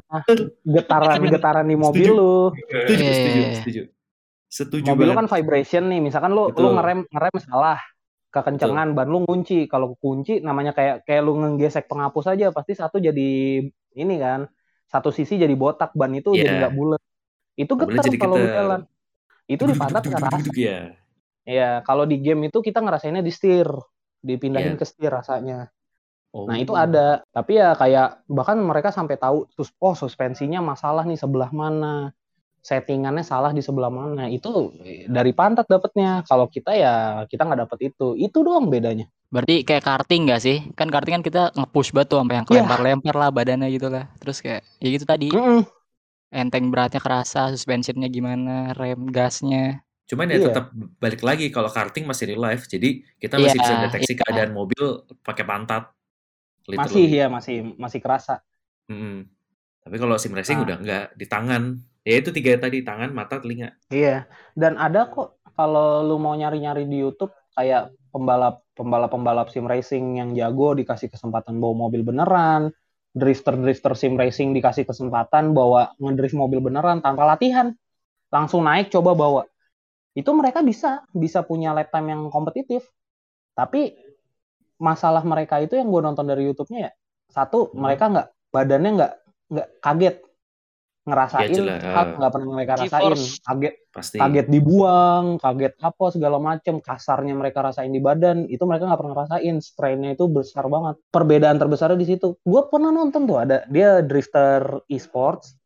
getaran-getaran 0.65 1.69
di 1.69 1.77
mobil 1.77 2.09
Setuju. 2.09 2.17
lu. 2.17 2.35
Setuju, 2.57 3.03
Iya, 3.05 3.13
setuju, 3.13 3.29
iya, 3.37 3.45
iya. 3.45 3.57
setuju. 3.61 3.83
Setuju 4.51 4.87
mobil 4.91 5.05
lu 5.05 5.13
banget. 5.13 5.21
kan 5.21 5.29
vibration 5.37 5.85
nih 5.87 6.01
misalkan 6.01 6.33
lu 6.33 6.49
Betul. 6.49 6.63
lu 6.65 6.69
ngerem 6.75 7.01
ngerem 7.07 7.37
salah 7.39 7.79
kekencengan 8.31 8.95
ban 8.95 9.07
lu 9.07 9.23
ngunci 9.23 9.67
kalau 9.67 9.95
kunci 9.99 10.39
namanya 10.41 10.71
kayak 10.71 11.03
kayak 11.03 11.23
lu 11.23 11.35
ngegesek 11.35 11.87
penghapus 11.87 12.35
aja 12.35 12.51
pasti 12.51 12.75
satu 12.75 12.99
jadi 12.99 13.63
ini 13.95 14.15
kan 14.19 14.47
satu 14.91 15.15
sisi 15.15 15.39
jadi 15.39 15.55
botak 15.55 15.95
ban 15.95 16.11
itu 16.11 16.35
Iya. 16.35 16.43
jadi 16.43 16.53
nggak 16.67 16.75
bulat 16.75 17.03
itu 17.55 17.73
getar 17.79 18.05
kalau 18.19 18.37
jalan 18.37 18.81
itu 19.47 19.63
di 19.67 19.75
pantat 19.75 20.03
ngerasa 20.07 20.39
ya. 20.55 20.79
ya 21.47 21.71
kalau 21.87 22.05
di 22.07 22.19
game 22.19 22.51
itu 22.51 22.59
kita 22.59 22.83
ngerasainnya 22.83 23.23
di 23.23 23.31
setir 23.31 23.71
dipindahin 24.21 24.75
Iya. 24.75 24.81
ke 24.81 24.85
setir 24.85 25.11
rasanya 25.11 25.71
Oh. 26.31 26.47
nah 26.47 26.55
itu 26.63 26.71
ada 26.79 27.27
tapi 27.35 27.59
ya 27.59 27.75
kayak 27.75 28.23
bahkan 28.31 28.55
mereka 28.55 28.95
sampai 28.95 29.19
tahu 29.19 29.51
oh 29.83 29.95
suspensinya 29.99 30.63
masalah 30.63 31.03
nih 31.03 31.19
sebelah 31.19 31.51
mana 31.51 32.15
settingannya 32.61 33.25
salah 33.25 33.51
di 33.51 33.65
sebelah 33.65 33.89
mana 33.89 34.29
itu 34.29 34.73
dari 35.09 35.33
pantat 35.33 35.65
dapetnya 35.65 36.21
kalau 36.29 36.45
kita 36.47 36.77
ya 36.77 36.95
kita 37.25 37.49
nggak 37.49 37.61
dapet 37.67 37.79
itu 37.93 38.15
itu 38.17 38.39
doang 38.45 38.69
bedanya 38.69 39.09
Berarti 39.31 39.63
kayak 39.63 39.87
karting 39.87 40.27
gak 40.27 40.43
sih? 40.43 40.59
Kan 40.75 40.91
karting 40.91 41.23
kan 41.23 41.25
kita 41.25 41.43
nge-push 41.55 41.95
banget 41.95 42.11
tuh 42.11 42.19
sampai 42.19 42.43
yang 42.43 42.47
Iya. 42.51 42.51
kelempar-lempar 42.51 43.15
lah 43.15 43.31
badannya 43.31 43.71
gitu 43.71 43.87
lah. 43.87 44.11
Terus 44.19 44.43
kayak 44.43 44.67
ya 44.83 44.89
gitu 44.91 45.07
tadi. 45.07 45.31
Mm-mm. 45.31 45.63
Enteng 46.35 46.67
beratnya 46.75 46.99
kerasa, 46.99 47.47
suspensionnya 47.55 48.11
gimana, 48.11 48.75
rem 48.75 49.07
gasnya. 49.07 49.87
Cuman 50.11 50.35
ya 50.35 50.43
Iya. 50.43 50.47
tetap 50.51 50.75
balik 50.99 51.23
lagi 51.23 51.47
kalau 51.55 51.71
karting 51.71 52.11
masih 52.11 52.35
real 52.35 52.43
life, 52.43 52.67
jadi 52.67 53.07
kita 53.23 53.39
masih 53.39 53.55
bisa 53.63 53.75
deteksi 53.87 54.13
iya. 54.15 54.19
keadaan 54.19 54.51
mobil 54.51 55.07
pakai 55.23 55.47
pantat. 55.47 55.95
masih 56.67 56.75
Literally. 57.07 57.15
ya 57.15 57.27
masih 57.31 57.57
masih 57.79 57.99
kerasa 58.03 58.43
Mm-mm. 58.91 59.31
Tapi 59.81 59.95
kalau 59.95 60.19
sim 60.19 60.35
racing 60.35 60.59
Nah. 60.59 60.67
udah 60.67 60.77
enggak 60.83 61.05
di 61.15 61.27
tangan. 61.31 61.63
Ya 62.07 62.15
itu 62.21 62.33
tiga 62.33 62.57
tadi 62.57 62.81
tangan, 62.81 63.13
mata, 63.13 63.37
telinga. 63.39 63.77
iya. 63.93 64.25
Dan 64.57 64.81
ada 64.81 65.07
kok 65.13 65.37
kalau 65.53 66.01
lu 66.01 66.17
mau 66.17 66.33
nyari-nyari 66.33 66.89
di 66.89 67.05
YouTube 67.05 67.33
kayak 67.53 67.93
pembalap 68.09 68.65
pembalap 68.73 69.11
pembalap 69.13 69.47
sim 69.53 69.69
racing 69.69 70.17
yang 70.17 70.33
jago 70.33 70.73
dikasih 70.73 71.13
kesempatan 71.13 71.61
bawa 71.61 71.87
mobil 71.87 72.01
beneran 72.01 72.73
drifter 73.13 73.59
drifter 73.59 73.93
sim 73.99 74.15
racing 74.17 74.55
dikasih 74.57 74.87
kesempatan 74.87 75.53
bawa 75.53 75.93
ngedrift 76.01 76.33
mobil 76.39 76.63
beneran 76.65 77.05
tanpa 77.05 77.27
latihan. 77.37 77.75
Langsung 78.31 78.63
naik 78.65 78.89
coba 78.95 79.13
bawa. 79.13 79.43
Itu 80.15 80.31
mereka 80.33 80.63
bisa 80.63 81.03
bisa 81.13 81.43
punya 81.45 81.75
lap 81.77 81.91
time 81.93 82.15
yang 82.15 82.23
kompetitif. 82.33 82.87
Tapi 83.53 83.93
masalah 84.81 85.21
mereka 85.27 85.61
itu 85.61 85.77
yang 85.77 85.93
gue 85.93 86.01
nonton 86.01 86.25
dari 86.25 86.49
YouTube-nya 86.49 86.89
ya 86.89 86.93
satu 87.31 87.71
Hmm. 87.71 87.85
mereka 87.85 88.05
nggak 88.11 88.29
badannya 88.51 88.91
nggak 88.97 89.13
nggak 89.53 89.69
kaget 89.85 90.17
ngerasain 91.11 91.51
Ya, 91.51 91.77
hal 91.83 92.07
nggak 92.17 92.33
pernah 92.33 92.49
mereka 92.55 92.73
rasain 92.79 93.19
kaget 93.45 93.75
Pasti. 93.91 94.17
kaget 94.23 94.47
dibuang 94.47 95.37
kaget 95.43 95.75
apa 95.83 96.05
segala 96.15 96.39
macem 96.39 96.79
kasarnya 96.79 97.35
mereka 97.35 97.67
rasain 97.67 97.91
di 97.91 97.99
badan 97.99 98.47
itu 98.47 98.63
mereka 98.65 98.87
nggak 98.87 99.01
pernah 99.03 99.17
rasain 99.27 99.59
strainnya 99.59 100.15
itu 100.15 100.31
besar 100.31 100.71
banget 100.71 100.97
perbedaan 101.11 101.59
terbesarnya 101.59 101.99
di 101.99 102.09
situ 102.09 102.39
gue 102.39 102.63
pernah 102.71 102.95
nonton 102.95 103.27
tuh 103.27 103.39
ada 103.43 103.67
dia 103.67 104.01
drifter 104.01 104.87
e-sports 104.87 105.59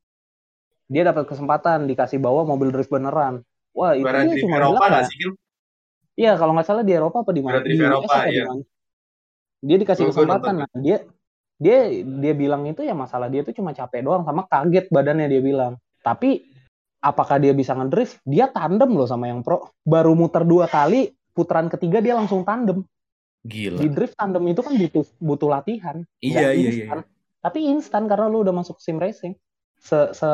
dia 0.89 1.05
dapat 1.05 1.29
kesempatan 1.29 1.85
dikasih 1.85 2.19
bawa 2.19 2.49
mobil 2.49 2.73
drift 2.73 2.89
beneran 2.89 3.45
wah 3.77 3.93
itu 3.93 4.09
Juara 4.09 4.25
dia 4.25 4.41
cuma 4.41 4.57
Eropa 4.59 4.81
bilang 4.81 4.91
nggak 4.91 5.05
ya 5.05 5.11
sih? 5.13 5.43
Iya, 6.15 6.39
kalau 6.39 6.55
nggak 6.55 6.67
salah 6.67 6.87
di 6.87 6.95
Eropa 6.95 7.27
apa 7.27 7.33
di 7.35 7.43
mana? 7.43 7.59
Di 7.67 7.75
Eropa, 7.75 8.31
iya. 8.31 8.47
mana? 8.47 8.63
Dia 9.65 9.77
dikasih 9.83 10.05
kesempatan. 10.15 10.55
Nah, 10.63 10.71
dia 10.79 11.03
dia 11.59 11.87
dia 12.03 12.35
bilang 12.35 12.67
itu 12.67 12.83
ya 12.83 12.93
masalah 12.93 13.31
dia 13.31 13.47
tuh 13.47 13.55
cuma 13.55 13.71
capek 13.71 14.03
doang 14.03 14.27
sama 14.27 14.45
kaget 14.51 14.91
badannya 14.91 15.27
dia 15.31 15.43
bilang. 15.43 15.79
Tapi 16.03 16.45
apakah 17.01 17.37
dia 17.41 17.53
bisa 17.53 17.77
ngedrift? 17.77 18.21
Dia 18.25 18.51
tandem 18.51 18.93
loh 18.97 19.09
sama 19.09 19.31
yang 19.31 19.45
pro. 19.45 19.73
Baru 19.85 20.17
muter 20.19 20.43
dua 20.43 20.67
kali, 20.67 21.13
putaran 21.33 21.69
ketiga 21.69 22.01
dia 22.01 22.17
langsung 22.17 22.43
tandem. 22.43 22.85
Gila. 23.45 23.77
Di 23.77 23.89
drift 23.93 24.17
tandem 24.17 24.45
itu 24.49 24.61
kan 24.65 24.73
butuh 24.73 25.05
butuh 25.21 25.49
latihan. 25.53 26.01
Iya, 26.25 26.57
iya, 26.57 26.71
iya. 26.73 26.87
Tapi 27.45 27.61
instan 27.69 28.09
karena 28.09 28.25
lu 28.33 28.41
udah 28.41 28.57
masuk 28.57 28.81
sim 28.81 28.97
racing. 28.97 29.37
Se, 29.77 30.17
se 30.17 30.29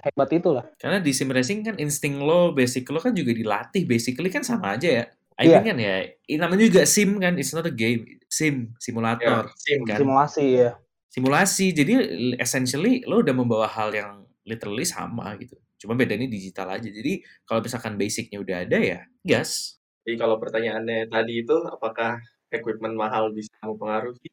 hebat 0.00 0.32
itulah. 0.32 0.64
Karena 0.80 0.96
di 0.96 1.12
sim 1.12 1.28
racing 1.28 1.60
kan 1.68 1.76
insting 1.76 2.16
lo, 2.24 2.56
basic 2.56 2.88
lo 2.88 2.96
kan 2.96 3.12
juga 3.12 3.36
dilatih. 3.36 3.84
Basically 3.84 4.32
kan 4.32 4.40
sama 4.40 4.80
aja 4.80 4.88
ya. 4.88 5.04
I 5.36 5.44
Iya. 5.52 5.60
mean 5.60 5.64
kan 5.68 5.78
ya, 5.78 5.96
namanya 6.40 6.64
juga 6.64 6.82
sim 6.88 7.20
kan, 7.20 7.36
it's 7.36 7.52
not 7.52 7.68
a 7.68 7.72
game. 7.74 8.08
Sim, 8.32 8.72
simulator. 8.80 9.52
sim. 9.60 9.84
Kan? 9.84 10.00
Simulasi 10.00 10.46
ya. 10.64 10.70
Simulasi. 11.12 11.66
Jadi 11.76 11.92
essentially 12.40 13.04
lo 13.04 13.20
udah 13.20 13.36
membawa 13.36 13.68
hal 13.68 13.92
yang 13.92 14.24
literally 14.48 14.88
sama 14.88 15.36
gitu. 15.36 15.56
Cuma 15.76 15.92
bedanya 15.92 16.24
digital 16.24 16.72
aja. 16.72 16.88
Jadi 16.88 17.20
kalau 17.44 17.60
misalkan 17.60 18.00
basicnya 18.00 18.40
udah 18.40 18.56
ada 18.64 18.78
ya, 18.80 19.00
gas. 19.20 19.76
Jadi 20.08 20.16
kalau 20.16 20.40
pertanyaannya 20.40 21.12
tadi 21.12 21.44
itu 21.44 21.56
apakah 21.68 22.16
equipment 22.48 22.96
mahal 22.96 23.28
bisa 23.36 23.52
mempengaruhi? 23.60 24.32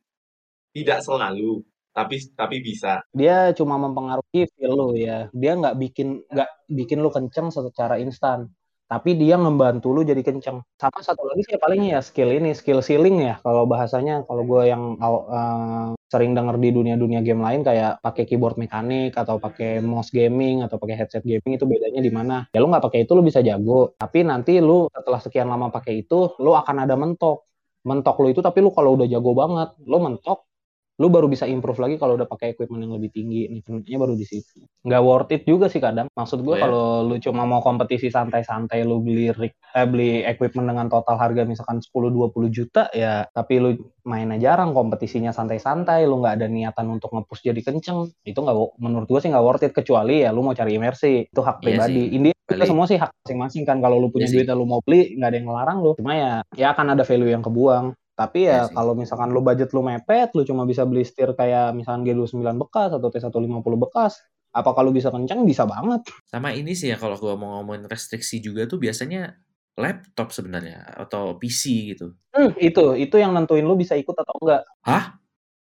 Tidak 0.73 0.99
selalu, 1.03 1.61
tapi 1.93 2.15
tapi 2.33 2.57
bisa. 2.63 3.03
dia 3.13 3.53
cuma 3.53 3.77
mempengaruhi 3.77 4.49
feel 4.57 4.73
lu 4.73 4.97
ya 4.97 5.29
dia 5.29 5.53
nggak 5.53 5.77
bikin 5.77 6.25
nggak 6.25 6.49
bikin 6.65 6.97
lu 7.05 7.13
kenceng 7.13 7.53
secara 7.53 8.01
instan 8.01 8.49
tapi 8.87 9.17
dia 9.17 9.39
ngebantu 9.39 9.89
lu 9.89 10.01
jadi 10.05 10.21
kenceng. 10.21 10.61
Sama 10.77 10.99
satu 11.01 11.25
lagi 11.25 11.41
sih 11.47 11.57
paling 11.57 11.89
ya 11.89 11.99
skill 12.03 12.29
ini 12.29 12.53
skill 12.53 12.83
ceiling 12.83 13.23
ya 13.23 13.35
kalau 13.41 13.65
bahasanya. 13.65 14.21
Kalau 14.29 14.43
gue 14.45 14.69
yang 14.69 14.99
uh, 15.01 15.97
sering 16.13 16.37
denger 16.37 16.61
di 16.61 16.69
dunia-dunia 16.69 17.25
game 17.25 17.41
lain 17.41 17.65
kayak 17.65 18.03
pakai 18.05 18.29
keyboard 18.29 18.61
mekanik 18.61 19.17
atau 19.17 19.41
pakai 19.41 19.81
mouse 19.81 20.13
gaming 20.13 20.61
atau 20.61 20.77
pakai 20.77 20.95
headset 20.99 21.25
gaming 21.25 21.57
itu 21.57 21.65
bedanya 21.65 22.01
di 22.05 22.11
mana? 22.13 22.45
Ya 22.53 22.61
lu 22.61 22.69
nggak 22.69 22.85
pakai 22.85 23.09
itu 23.09 23.17
lu 23.17 23.25
bisa 23.25 23.41
jago. 23.41 23.97
Tapi 23.97 24.21
nanti 24.21 24.61
lu 24.61 24.85
setelah 24.93 25.19
sekian 25.23 25.49
lama 25.49 25.73
pakai 25.73 26.05
itu 26.05 26.37
lu 26.37 26.53
akan 26.53 26.85
ada 26.85 26.93
mentok. 26.93 27.49
Mentok 27.83 28.15
lu 28.21 28.31
itu 28.31 28.39
tapi 28.45 28.61
lu 28.61 28.69
kalau 28.71 28.95
udah 28.95 29.09
jago 29.09 29.33
banget 29.33 29.73
lu 29.83 29.97
mentok 29.99 30.52
lu 30.95 31.07
baru 31.07 31.25
bisa 31.25 31.43
improve 31.43 31.79
lagi 31.79 31.95
kalau 31.95 32.13
udah 32.13 32.25
pakai 32.25 32.53
equipment 32.53 32.81
yang 32.81 32.93
lebih 32.93 33.09
tinggi 33.09 33.49
nya 33.49 33.97
baru 33.97 34.13
di 34.13 34.23
situ 34.23 34.61
nggak 34.79 35.01
worth 35.01 35.31
it 35.31 35.41
juga 35.43 35.65
sih 35.65 35.79
kadang 35.79 36.05
maksud 36.09 36.39
gue 36.39 36.53
Oh, 36.53 36.55
ya? 36.55 36.63
kalau 36.63 36.85
lu 37.03 37.17
cuma 37.17 37.43
mau 37.43 37.59
kompetisi 37.59 38.07
santai-santai 38.07 38.83
lu 38.83 38.99
beli 38.99 39.31
rig, 39.31 39.53
eh, 39.71 39.83
beli 39.83 40.21
equipment 40.21 40.67
dengan 40.67 40.85
total 40.87 41.17
harga 41.17 41.43
misalkan 41.43 41.81
10-20 41.81 42.29
juta 42.47 42.91
ya 42.91 43.25
tapi 43.27 43.57
lu 43.57 43.69
mainnya 44.03 44.37
jarang 44.37 44.69
kompetisinya 44.69 45.33
santai-santai 45.33 46.03
lu 46.03 46.19
nggak 46.19 46.35
ada 46.35 46.47
niatan 46.47 46.85
untuk 46.87 47.09
ngepush 47.09 47.41
jadi 47.41 47.57
kenceng 47.59 48.13
itu 48.21 48.37
nggak 48.37 48.53
menurut 48.77 49.07
gue 49.07 49.19
sih 49.19 49.29
nggak 49.29 49.41
worth 49.41 49.63
it 49.63 49.71
kecuali 49.71 50.21
ya 50.21 50.29
lu 50.29 50.41
mau 50.41 50.53
cari 50.53 50.73
imersi 50.73 51.25
itu 51.25 51.41
hak 51.41 51.57
Iya 51.57 51.65
pribadi 51.81 52.01
itu 52.11 52.29
balik. 52.45 52.67
semua 52.67 52.85
sih 52.85 52.97
hak 52.97 53.09
masing-masing 53.19 53.63
kan 53.63 53.79
kalau 53.79 53.97
lu 53.97 54.07
punya 54.07 54.27
Iya 54.27 54.31
sih. 54.31 54.37
duit 54.43 54.51
lu 54.51 54.65
mau 54.67 54.77
beli 54.79 55.15
nggak 55.15 55.25
ada 55.25 55.35
yang 55.35 55.47
ngelarang 55.47 55.77
lu 55.79 55.91
cuma 55.95 56.11
ya 56.13 56.33
ya 56.53 56.67
akan 56.69 56.85
ada 56.91 57.01
value 57.01 57.31
yang 57.31 57.41
kebuang 57.41 57.97
tapi 58.13 58.45
ya 58.45 58.69
sih. 58.69 58.77
kalau 58.77 58.93
misalkan 58.93 59.33
lu 59.33 59.41
budget 59.41 59.73
lu 59.73 59.81
mepet, 59.81 60.29
lu 60.37 60.45
cuma 60.45 60.69
bisa 60.69 60.85
beli 60.85 61.01
setir 61.01 61.33
kayak 61.33 61.73
misalkan 61.73 62.05
G29 62.05 62.45
bekas 62.61 62.93
atau 62.93 63.09
T150 63.09 63.73
bekas, 63.89 64.21
apa 64.53 64.69
kalau 64.77 64.93
bisa 64.93 65.09
kencang 65.09 65.41
bisa 65.41 65.65
banget. 65.65 66.05
Sama 66.29 66.53
ini 66.53 66.77
sih 66.77 66.93
ya 66.93 66.97
kalau 67.01 67.17
gua 67.17 67.33
mau 67.33 67.57
ngomongin 67.59 67.89
restriksi 67.89 68.37
juga 68.37 68.69
tuh 68.69 68.77
biasanya 68.77 69.33
laptop 69.73 70.29
sebenarnya 70.29 70.85
atau 70.93 71.41
PC 71.41 71.93
gitu. 71.97 72.13
Hmm, 72.29 72.53
itu 72.61 72.93
itu 72.93 73.15
yang 73.17 73.33
nentuin 73.33 73.65
lu 73.65 73.73
bisa 73.73 73.97
ikut 73.97 74.13
atau 74.13 74.37
enggak. 74.45 74.61
Hah? 74.85 75.17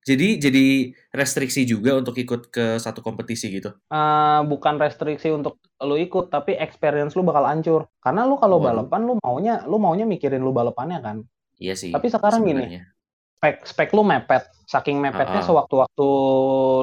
Jadi 0.09 0.41
jadi 0.41 0.97
restriksi 1.13 1.69
juga 1.69 2.01
untuk 2.01 2.17
ikut 2.17 2.49
ke 2.49 2.81
satu 2.81 3.05
kompetisi 3.05 3.53
gitu. 3.53 3.77
Eh, 3.93 4.41
bukan 4.49 4.81
restriksi 4.81 5.29
untuk 5.29 5.61
lu 5.85 6.01
ikut, 6.01 6.33
tapi 6.33 6.57
experience 6.57 7.13
lu 7.13 7.29
bakal 7.29 7.45
hancur. 7.45 7.93
Karena 8.01 8.25
lu 8.25 8.41
kalau 8.41 8.57
balapan 8.57 9.05
lu 9.05 9.21
maunya 9.21 9.69
lu 9.69 9.77
maunya 9.77 10.09
mikirin 10.09 10.41
lu 10.41 10.57
balapannya 10.57 11.05
kan. 11.05 11.17
Iya 11.59 11.75
sih. 11.75 11.91
Tapi 11.91 12.07
sekarang 12.07 12.47
gini, 12.47 12.65
sebenarnya. 12.65 12.83
spek 13.39 13.57
spek 13.67 13.91
lu 13.95 14.03
mepet, 14.07 14.47
saking 14.67 14.99
mepetnya 15.03 15.43
ah. 15.43 15.47
sewaktu-waktu 15.47 16.09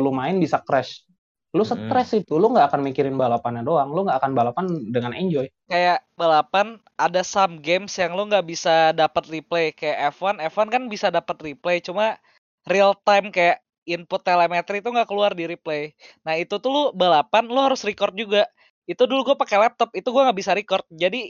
lu 0.04 0.12
main 0.12 0.36
bisa 0.38 0.60
crash. 0.62 1.08
Lu 1.56 1.64
stres 1.64 2.12
itu, 2.12 2.36
lu 2.36 2.52
nggak 2.52 2.68
akan 2.68 2.84
mikirin 2.84 3.16
balapannya 3.16 3.64
doang, 3.64 3.96
lu 3.96 4.04
nggak 4.04 4.20
akan 4.20 4.32
balapan 4.36 4.66
dengan 4.92 5.16
enjoy. 5.16 5.48
kayak 5.72 6.04
balapan 6.20 6.76
ada 7.00 7.24
some 7.24 7.64
games 7.64 7.96
yang 7.96 8.12
lo 8.12 8.28
nggak 8.28 8.44
bisa 8.44 8.92
dapat 8.92 9.24
replay 9.32 9.72
kayak 9.72 10.12
F1 10.14 10.44
F1 10.52 10.68
kan 10.68 10.84
bisa 10.92 11.08
dapat 11.08 11.40
replay 11.40 11.80
cuma 11.80 12.20
real 12.68 12.92
time 13.08 13.32
kayak 13.32 13.64
input 13.86 14.22
telemetri 14.26 14.82
itu 14.82 14.90
nggak 14.90 15.10
keluar 15.10 15.32
di 15.32 15.50
replay 15.50 15.94
nah 16.26 16.38
itu 16.38 16.58
tuh 16.58 16.70
lu 16.70 16.84
balapan 16.94 17.50
lo 17.50 17.72
harus 17.72 17.82
record 17.82 18.14
juga 18.14 18.46
itu 18.86 19.02
dulu 19.06 19.34
gue 19.34 19.38
pakai 19.38 19.58
laptop 19.62 19.90
itu 19.94 20.06
gue 20.10 20.22
nggak 20.22 20.38
bisa 20.38 20.52
record 20.54 20.86
jadi 20.94 21.30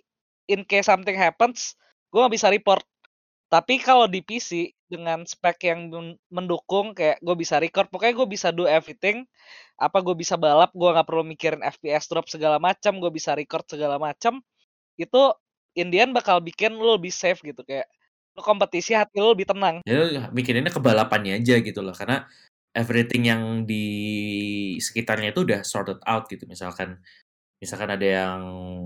in 0.51 0.63
case 0.67 0.87
something 0.87 1.15
happens 1.15 1.75
gue 2.11 2.19
nggak 2.19 2.35
bisa 2.35 2.47
report 2.51 2.83
tapi 3.49 3.77
kalau 3.77 4.09
di 4.09 4.25
PC 4.25 4.73
dengan 4.85 5.25
spek 5.25 5.65
yang 5.65 5.89
men- 5.89 6.19
mendukung 6.29 6.93
kayak 6.93 7.21
gue 7.21 7.35
bisa 7.37 7.57
record 7.57 7.89
pokoknya 7.89 8.13
gue 8.17 8.27
bisa 8.29 8.47
do 8.53 8.69
everything 8.69 9.25
apa 9.75 9.99
gue 10.01 10.15
bisa 10.15 10.37
balap 10.37 10.71
gue 10.71 10.89
nggak 10.89 11.07
perlu 11.07 11.23
mikirin 11.25 11.61
FPS 11.61 12.09
drop 12.09 12.29
segala 12.29 12.61
macam 12.61 13.01
gue 13.01 13.11
bisa 13.11 13.33
record 13.33 13.65
segala 13.65 13.97
macam 13.97 14.39
itu 14.95 15.21
Indian 15.75 16.15
bakal 16.15 16.39
bikin 16.39 16.77
lo 16.77 16.95
lebih 16.95 17.11
safe 17.11 17.41
gitu 17.43 17.65
kayak 17.65 17.89
lo 18.37 18.41
kompetisi 18.45 18.93
hati 18.95 19.19
lo 19.19 19.33
lebih 19.33 19.49
tenang 19.49 19.81
Ya 19.83 20.29
mikirinnya 20.31 20.71
ke 20.71 20.79
balapannya 20.79 21.39
aja 21.41 21.59
gitu 21.59 21.81
loh 21.81 21.95
karena 21.95 22.27
everything 22.75 23.31
yang 23.31 23.63
di 23.63 23.85
sekitarnya 24.83 25.31
itu 25.31 25.47
udah 25.47 25.63
sorted 25.63 26.03
out 26.03 26.27
gitu. 26.27 26.43
Misalkan 26.43 26.99
misalkan 27.55 27.95
ada 27.95 28.03
yang 28.03 28.41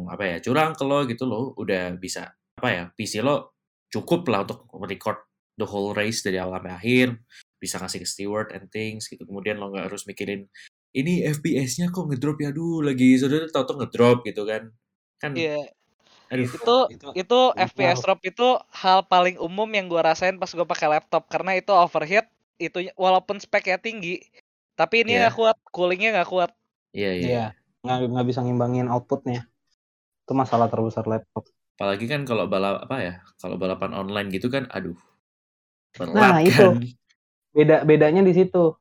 apa 0.06 0.24
ya 0.24 0.38
curang 0.46 0.78
ke 0.78 0.84
lo 0.86 1.04
gitu 1.10 1.26
lo 1.26 1.58
udah 1.58 1.98
bisa 1.98 2.30
apa 2.62 2.70
ya 2.70 2.84
PC 2.94 3.26
lo 3.26 3.58
cukup 3.90 4.30
lah 4.30 4.46
untuk 4.46 4.66
record 4.86 5.20
the 5.60 5.68
whole 5.68 5.92
race 5.92 6.24
dari 6.24 6.40
awal 6.40 6.62
sampai 6.62 6.74
akhir 6.74 7.08
bisa 7.60 7.76
ngasih 7.82 8.00
ke 8.06 8.08
steward 8.08 8.48
and 8.56 8.72
things 8.72 9.12
gitu. 9.12 9.28
Kemudian 9.28 9.60
lo 9.60 9.74
nggak 9.74 9.92
harus 9.92 10.08
mikirin 10.08 10.48
ini 10.96 11.22
FPS-nya 11.28 11.92
kok 11.94 12.08
ngedrop 12.08 12.40
ya? 12.42 12.50
Dulu 12.50 12.86
lagi 12.86 13.20
sudah 13.20 13.46
tau 13.52 13.68
tuh 13.68 13.78
ngedrop 13.84 14.24
gitu 14.24 14.48
kan. 14.48 14.72
Kan 15.20 15.36
Iya. 15.36 15.60
aduh 16.30 16.46
itu 16.46 16.78
Itu 16.94 17.08
itu 17.18 17.40
FPS 17.58 18.06
drop 18.06 18.22
itu 18.22 18.48
hal 18.70 19.02
paling 19.10 19.42
umum 19.42 19.66
yang 19.74 19.90
gua 19.90 20.14
rasain 20.14 20.38
pas 20.38 20.54
gua 20.54 20.62
pakai 20.70 20.86
laptop 20.86 21.26
karena 21.26 21.58
itu 21.58 21.74
overheat 21.74 22.30
itu 22.62 22.86
walaupun 22.94 23.42
speknya 23.42 23.82
tinggi 23.82 24.22
tapi 24.80 25.04
ini 25.04 25.18
Iya. 25.18 25.28
nggak 25.28 25.36
kuat 25.36 25.58
coolingnya 25.76 26.10
nggak 26.16 26.30
kuat. 26.32 26.52
Iya 26.96 27.12
iya. 27.18 27.28
Iya, 27.28 27.46
nggak 27.84 27.98
nggak 28.16 28.28
bisa 28.32 28.40
ngimbangin 28.46 28.88
outputnya. 28.88 29.44
Itu 30.24 30.32
masalah 30.38 30.72
terbesar 30.72 31.04
laptop. 31.04 31.52
Apalagi 31.80 32.12
kan 32.12 32.28
kalau 32.28 32.44
balap 32.52 32.84
apa 32.84 32.98
ya 33.00 33.14
kalau 33.40 33.56
balapan 33.56 33.96
online 33.96 34.28
gitu 34.36 34.52
kan 34.52 34.68
aduh 34.68 35.00
berat 35.96 36.12
Nah, 36.12 36.44
itu. 36.44 36.60
kan 36.60 36.84
Beda 37.56 37.82
bedanya 37.88 38.22
di 38.22 38.36
situ. 38.36 38.76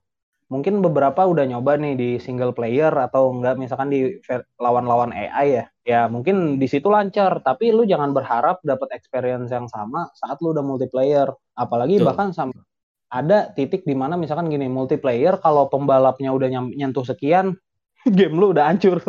Mungkin 0.51 0.81
beberapa 0.81 1.29
udah 1.29 1.45
nyoba 1.45 1.79
nih 1.79 1.95
di 1.95 2.11
single 2.19 2.57
player 2.57 2.91
atau 2.91 3.31
enggak 3.31 3.55
misalkan 3.61 3.93
di 3.93 4.19
lawan-lawan 4.59 5.15
AI 5.15 5.63
ya. 5.63 5.65
Ya 5.87 6.01
mungkin 6.11 6.59
di 6.59 6.67
situ 6.69 6.91
lancar, 6.91 7.41
tapi 7.45 7.71
lu 7.73 7.87
jangan 7.87 8.13
berharap 8.13 8.61
dapat 8.67 8.93
experience 8.97 9.49
yang 9.53 9.71
sama 9.71 10.11
saat 10.19 10.41
lu 10.43 10.53
udah 10.53 10.65
multiplayer. 10.67 11.31
Apalagi 11.57 12.01
Betul. 12.01 12.07
bahkan 12.13 12.29
sampai 12.35 12.61
ada 13.09 13.49
titik 13.57 13.89
di 13.89 13.97
mana 13.97 14.21
misalkan 14.21 14.53
gini 14.53 14.69
multiplayer 14.69 15.41
kalau 15.41 15.71
pembalapnya 15.71 16.29
udah 16.35 16.49
nyentuh 16.51 17.07
sekian, 17.07 17.57
game 18.19 18.37
lu 18.37 18.53
udah 18.53 18.69
hancur. 18.69 19.01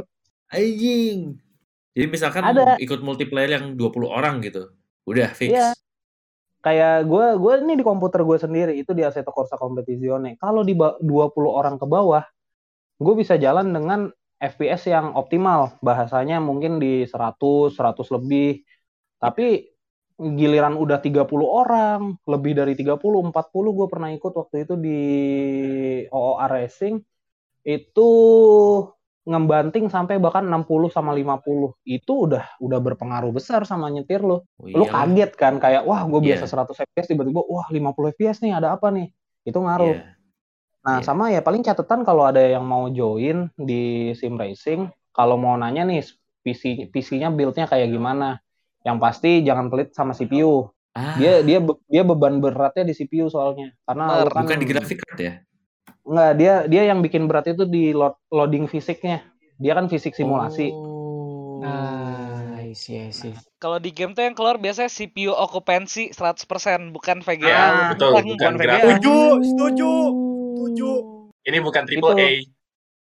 anjing 0.54 1.36
jadi 1.94 2.06
misalkan 2.08 2.44
Ada. 2.46 2.78
ikut 2.78 3.02
multiplayer 3.02 3.60
yang 3.60 3.66
20 3.74 4.10
orang 4.10 4.40
gitu 4.46 4.70
udah 5.10 5.30
fix. 5.34 5.52
Iya. 5.54 5.70
kayak 6.60 7.08
gue 7.08 7.26
gue 7.40 7.54
ini 7.64 7.80
di 7.80 7.86
komputer 7.88 8.20
gue 8.28 8.36
sendiri 8.36 8.76
itu 8.76 8.92
di 8.92 9.00
Assetto 9.00 9.32
Corsa 9.32 9.56
Competizione. 9.56 10.36
Kalau 10.36 10.60
di 10.62 10.76
ba- 10.76 11.00
20 11.00 11.48
orang 11.56 11.80
ke 11.80 11.88
bawah 11.88 12.20
gue 13.00 13.14
bisa 13.16 13.40
jalan 13.40 13.72
dengan 13.72 14.12
FPS 14.40 14.92
yang 14.92 15.16
optimal. 15.16 15.80
Bahasanya 15.80 16.44
mungkin 16.44 16.78
di 16.84 17.08
100 17.08 17.72
100 17.76 18.12
lebih. 18.12 18.68
Tapi 19.24 19.72
giliran 20.20 20.76
udah 20.76 21.00
30 21.00 21.48
orang 21.48 22.20
lebih 22.28 22.60
dari 22.60 22.76
30 22.76 23.32
40 23.32 23.72
gue 23.72 23.88
pernah 23.88 24.12
ikut 24.12 24.34
waktu 24.36 24.68
itu 24.68 24.76
di 24.76 25.02
OOR 26.12 26.52
Racing. 26.52 27.00
Itu 27.64 28.10
ngembanting 29.28 29.92
sampai 29.92 30.16
bahkan 30.18 30.48
60 30.48 30.90
sama 30.90 31.12
50 31.12 31.76
itu 31.84 32.14
udah 32.30 32.56
udah 32.58 32.80
berpengaruh 32.80 33.30
besar 33.36 33.68
sama 33.68 33.92
nyetir 33.92 34.24
lo. 34.24 34.48
Oh, 34.56 34.66
lu 34.66 34.88
iyalah. 34.88 35.06
kaget 35.06 35.32
kan 35.36 35.54
kayak 35.60 35.84
wah 35.84 36.08
gue 36.08 36.22
biasa 36.24 36.48
Iya. 36.48 36.66
100 36.66 36.88
fps 36.88 37.08
tiba-tiba 37.12 37.44
wah 37.44 37.68
50 37.68 38.16
fps 38.16 38.38
nih 38.42 38.56
ada 38.56 38.80
apa 38.80 38.90
nih? 38.90 39.12
Itu 39.44 39.60
ngaruh. 39.60 39.96
Iya. 39.96 40.18
nah 40.80 41.04
iya. 41.04 41.06
sama 41.06 41.28
ya 41.28 41.44
paling 41.44 41.60
catatan 41.60 42.08
kalau 42.08 42.24
ada 42.24 42.40
yang 42.40 42.64
mau 42.64 42.88
join 42.88 43.52
di 43.60 44.16
sim 44.16 44.40
racing 44.40 44.88
kalau 45.12 45.36
mau 45.36 45.60
nanya 45.60 45.84
nih 45.84 46.08
PC 46.40 46.88
PC-nya 46.96 47.28
build-nya 47.36 47.68
kayak 47.68 47.92
gimana? 47.92 48.40
Yang 48.88 48.98
pasti 49.04 49.32
jangan 49.44 49.68
pelit 49.68 49.92
sama 49.92 50.16
CPU 50.16 50.72
ah. 50.96 51.20
Dia 51.20 51.44
dia 51.44 51.60
dia 51.92 52.04
beban 52.08 52.40
beratnya 52.40 52.88
di 52.88 52.96
CPU 52.96 53.28
soalnya 53.28 53.76
karena 53.84 54.24
kan 54.32 54.48
bukan 54.48 54.60
di 54.64 54.68
grafik 54.72 55.04
card 55.04 55.20
ya 55.20 55.34
nggak 56.10 56.32
dia 56.36 56.54
dia 56.66 56.84
yang 56.86 57.00
bikin 57.00 57.30
berat 57.30 57.46
itu 57.46 57.64
di 57.64 57.94
load, 57.94 58.18
loading 58.28 58.66
fisiknya 58.66 59.22
dia 59.56 59.78
kan 59.78 59.86
fisik 59.86 60.12
simulasi 60.12 60.74
oh. 60.74 61.62
Ah, 61.62 62.56
I 62.56 62.72
see, 62.72 62.98
I 62.98 63.12
see. 63.12 63.36
kalau 63.58 63.78
di 63.78 63.92
game 63.92 64.16
tuh 64.16 64.24
yang 64.24 64.32
keluar 64.32 64.56
biasanya 64.56 64.88
CPU 64.88 65.36
occupancy 65.36 66.08
100% 66.10 66.48
bukan 66.90 67.20
VGA 67.20 67.52
Ah, 67.52 67.72
betul, 67.92 68.16
Bukan- 68.16 68.32
bukan 68.32 68.54
VGA. 68.56 68.80
Setuju, 68.80 69.18
setuju, 69.44 69.92
setuju. 70.56 70.92
Ini 71.44 71.58
bukan 71.60 71.84
triple 71.84 72.10
Itu. 72.10 72.16
A. 72.16 72.30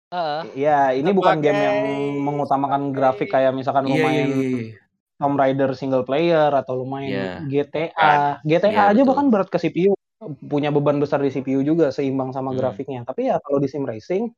Heeh. 0.06 0.40
ya 0.54 0.78
ini 0.94 1.10
bukan 1.10 1.42
game 1.42 1.58
yang 1.58 1.78
mengutamakan 2.22 2.94
grafik 2.94 3.26
kayak 3.28 3.50
misalkan 3.52 3.84
lu 3.84 3.92
iya 3.92 3.98
iya 3.98 4.06
main 4.06 4.26
iya 4.30 4.48
iya. 4.70 4.74
Tomb 5.16 5.34
Raider 5.34 5.70
single 5.74 6.04
player 6.04 6.48
atau 6.48 6.78
lu 6.78 6.86
main 6.86 7.10
Iya. 7.10 7.32
GTA. 7.44 8.40
GTA 8.40 8.70
Iya, 8.70 8.82
aja 8.86 8.94
betul. 8.96 9.08
bahkan 9.10 9.26
berat 9.28 9.48
ke 9.50 9.58
CPU. 9.58 9.95
Punya 10.46 10.74
beban 10.74 10.98
besar 10.98 11.22
di 11.22 11.30
CPU 11.30 11.62
juga 11.62 11.94
seimbang 11.94 12.34
sama 12.34 12.50
Hmm. 12.52 12.58
grafiknya. 12.58 13.00
Tapi 13.06 13.30
ya 13.30 13.38
kalau 13.38 13.58
di 13.62 13.68
sim 13.70 13.86
racing 13.86 14.30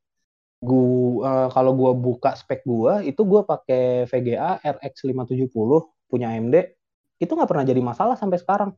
gua 0.59 1.23
eh, 1.23 1.49
kalau 1.55 1.71
gua 1.73 1.95
buka 1.95 2.35
spek 2.35 2.67
gua 2.67 3.01
itu 3.07 3.23
gua 3.23 3.47
pakai 3.47 4.05
VGA 4.11 4.59
RX 4.59 5.07
570 5.07 5.87
punya 6.11 6.35
AMD. 6.35 6.75
Itu 7.19 7.35
nggak 7.35 7.51
pernah 7.51 7.65
jadi 7.67 7.81
masalah 7.83 8.19
sampai 8.19 8.39
sekarang. 8.43 8.71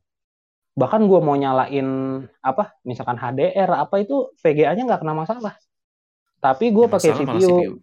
Bahkan 0.77 1.03
gua 1.09 1.21
mau 1.21 1.35
nyalain 1.37 1.89
apa 2.41 2.77
misalkan 2.85 3.17
HDR 3.19 3.69
apa 3.75 4.01
itu 4.01 4.31
VGA-nya 4.41 4.87
nggak 4.87 5.01
kena 5.03 5.15
masalah. 5.17 5.55
Tapi 6.41 6.73
gua 6.73 6.89
Yang 6.89 6.95
pakai 6.97 7.11
CPU. 7.17 7.41
CPU. 7.41 7.75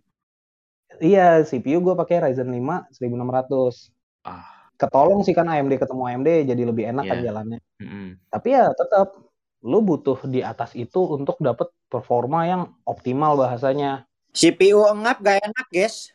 Iya, 0.97 1.45
CPU 1.45 1.77
gua 1.83 1.93
pakai 1.93 2.25
Ryzen 2.25 2.49
5 2.49 2.89
1600 2.95 3.93
ah 4.25 4.56
ketolong 4.77 5.25
sih 5.25 5.33
kan 5.33 5.49
AMD 5.49 5.75
ketemu 5.75 6.03
AMD 6.05 6.29
jadi 6.47 6.63
lebih 6.63 6.85
enak 6.93 7.05
kan 7.09 7.17
Iya. 7.19 7.25
jalannya. 7.29 7.59
mm-mm. 7.81 8.07
Tapi 8.29 8.47
ya 8.53 8.69
tetap 8.71 9.17
lu 9.65 9.81
butuh 9.81 10.21
di 10.29 10.45
atas 10.45 10.77
itu 10.77 11.01
untuk 11.17 11.41
dapat 11.41 11.73
performa 11.89 12.45
yang 12.45 12.61
optimal 12.85 13.33
bahasanya. 13.35 14.05
CPU 14.37 14.85
engap 14.85 15.17
gak 15.19 15.41
enak, 15.41 15.65
guys. 15.73 16.13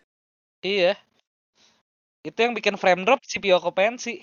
iya 0.62 0.94
itu 2.22 2.38
yang 2.38 2.54
bikin 2.54 2.78
frame 2.78 3.02
drop 3.02 3.18
CPU 3.26 3.58
occupancy 3.58 4.22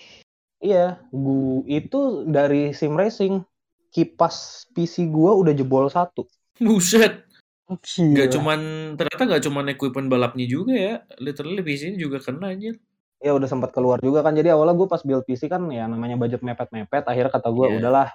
Iya, 0.59 0.99
gu 1.11 1.63
itu 1.67 2.27
dari 2.27 2.71
sim 2.75 2.95
racing. 2.95 3.43
kipas 3.89 4.67
PC 4.71 5.07
gua 5.09 5.33
udah 5.33 5.55
jebol 5.55 5.87
satu. 5.89 6.27
Buset. 6.59 7.23
Gila. 7.67 8.15
Gak 8.23 8.29
cuman 8.35 8.59
ternyata 8.99 9.23
gak 9.23 9.43
cuman 9.47 9.65
equipment 9.71 10.11
balapnya 10.11 10.43
juga 10.45 10.75
ya. 10.75 10.95
Literally 11.17 11.63
PC 11.63 11.95
juga 11.95 12.19
kena 12.19 12.51
aja. 12.51 12.75
Ya 13.19 13.35
udah 13.35 13.47
sempat 13.51 13.75
keluar 13.75 13.99
juga 13.99 14.23
kan. 14.23 14.31
Jadi 14.31 14.47
awalnya 14.51 14.75
gue 14.79 14.87
pas 14.87 15.03
build 15.03 15.27
PC 15.27 15.51
kan 15.51 15.67
ya 15.67 15.85
namanya 15.91 16.15
budget 16.15 16.39
mepet-mepet. 16.39 17.03
Akhirnya 17.03 17.31
kata 17.35 17.49
gue 17.51 17.65
Iya. 17.67 17.75
udahlah. 17.83 18.07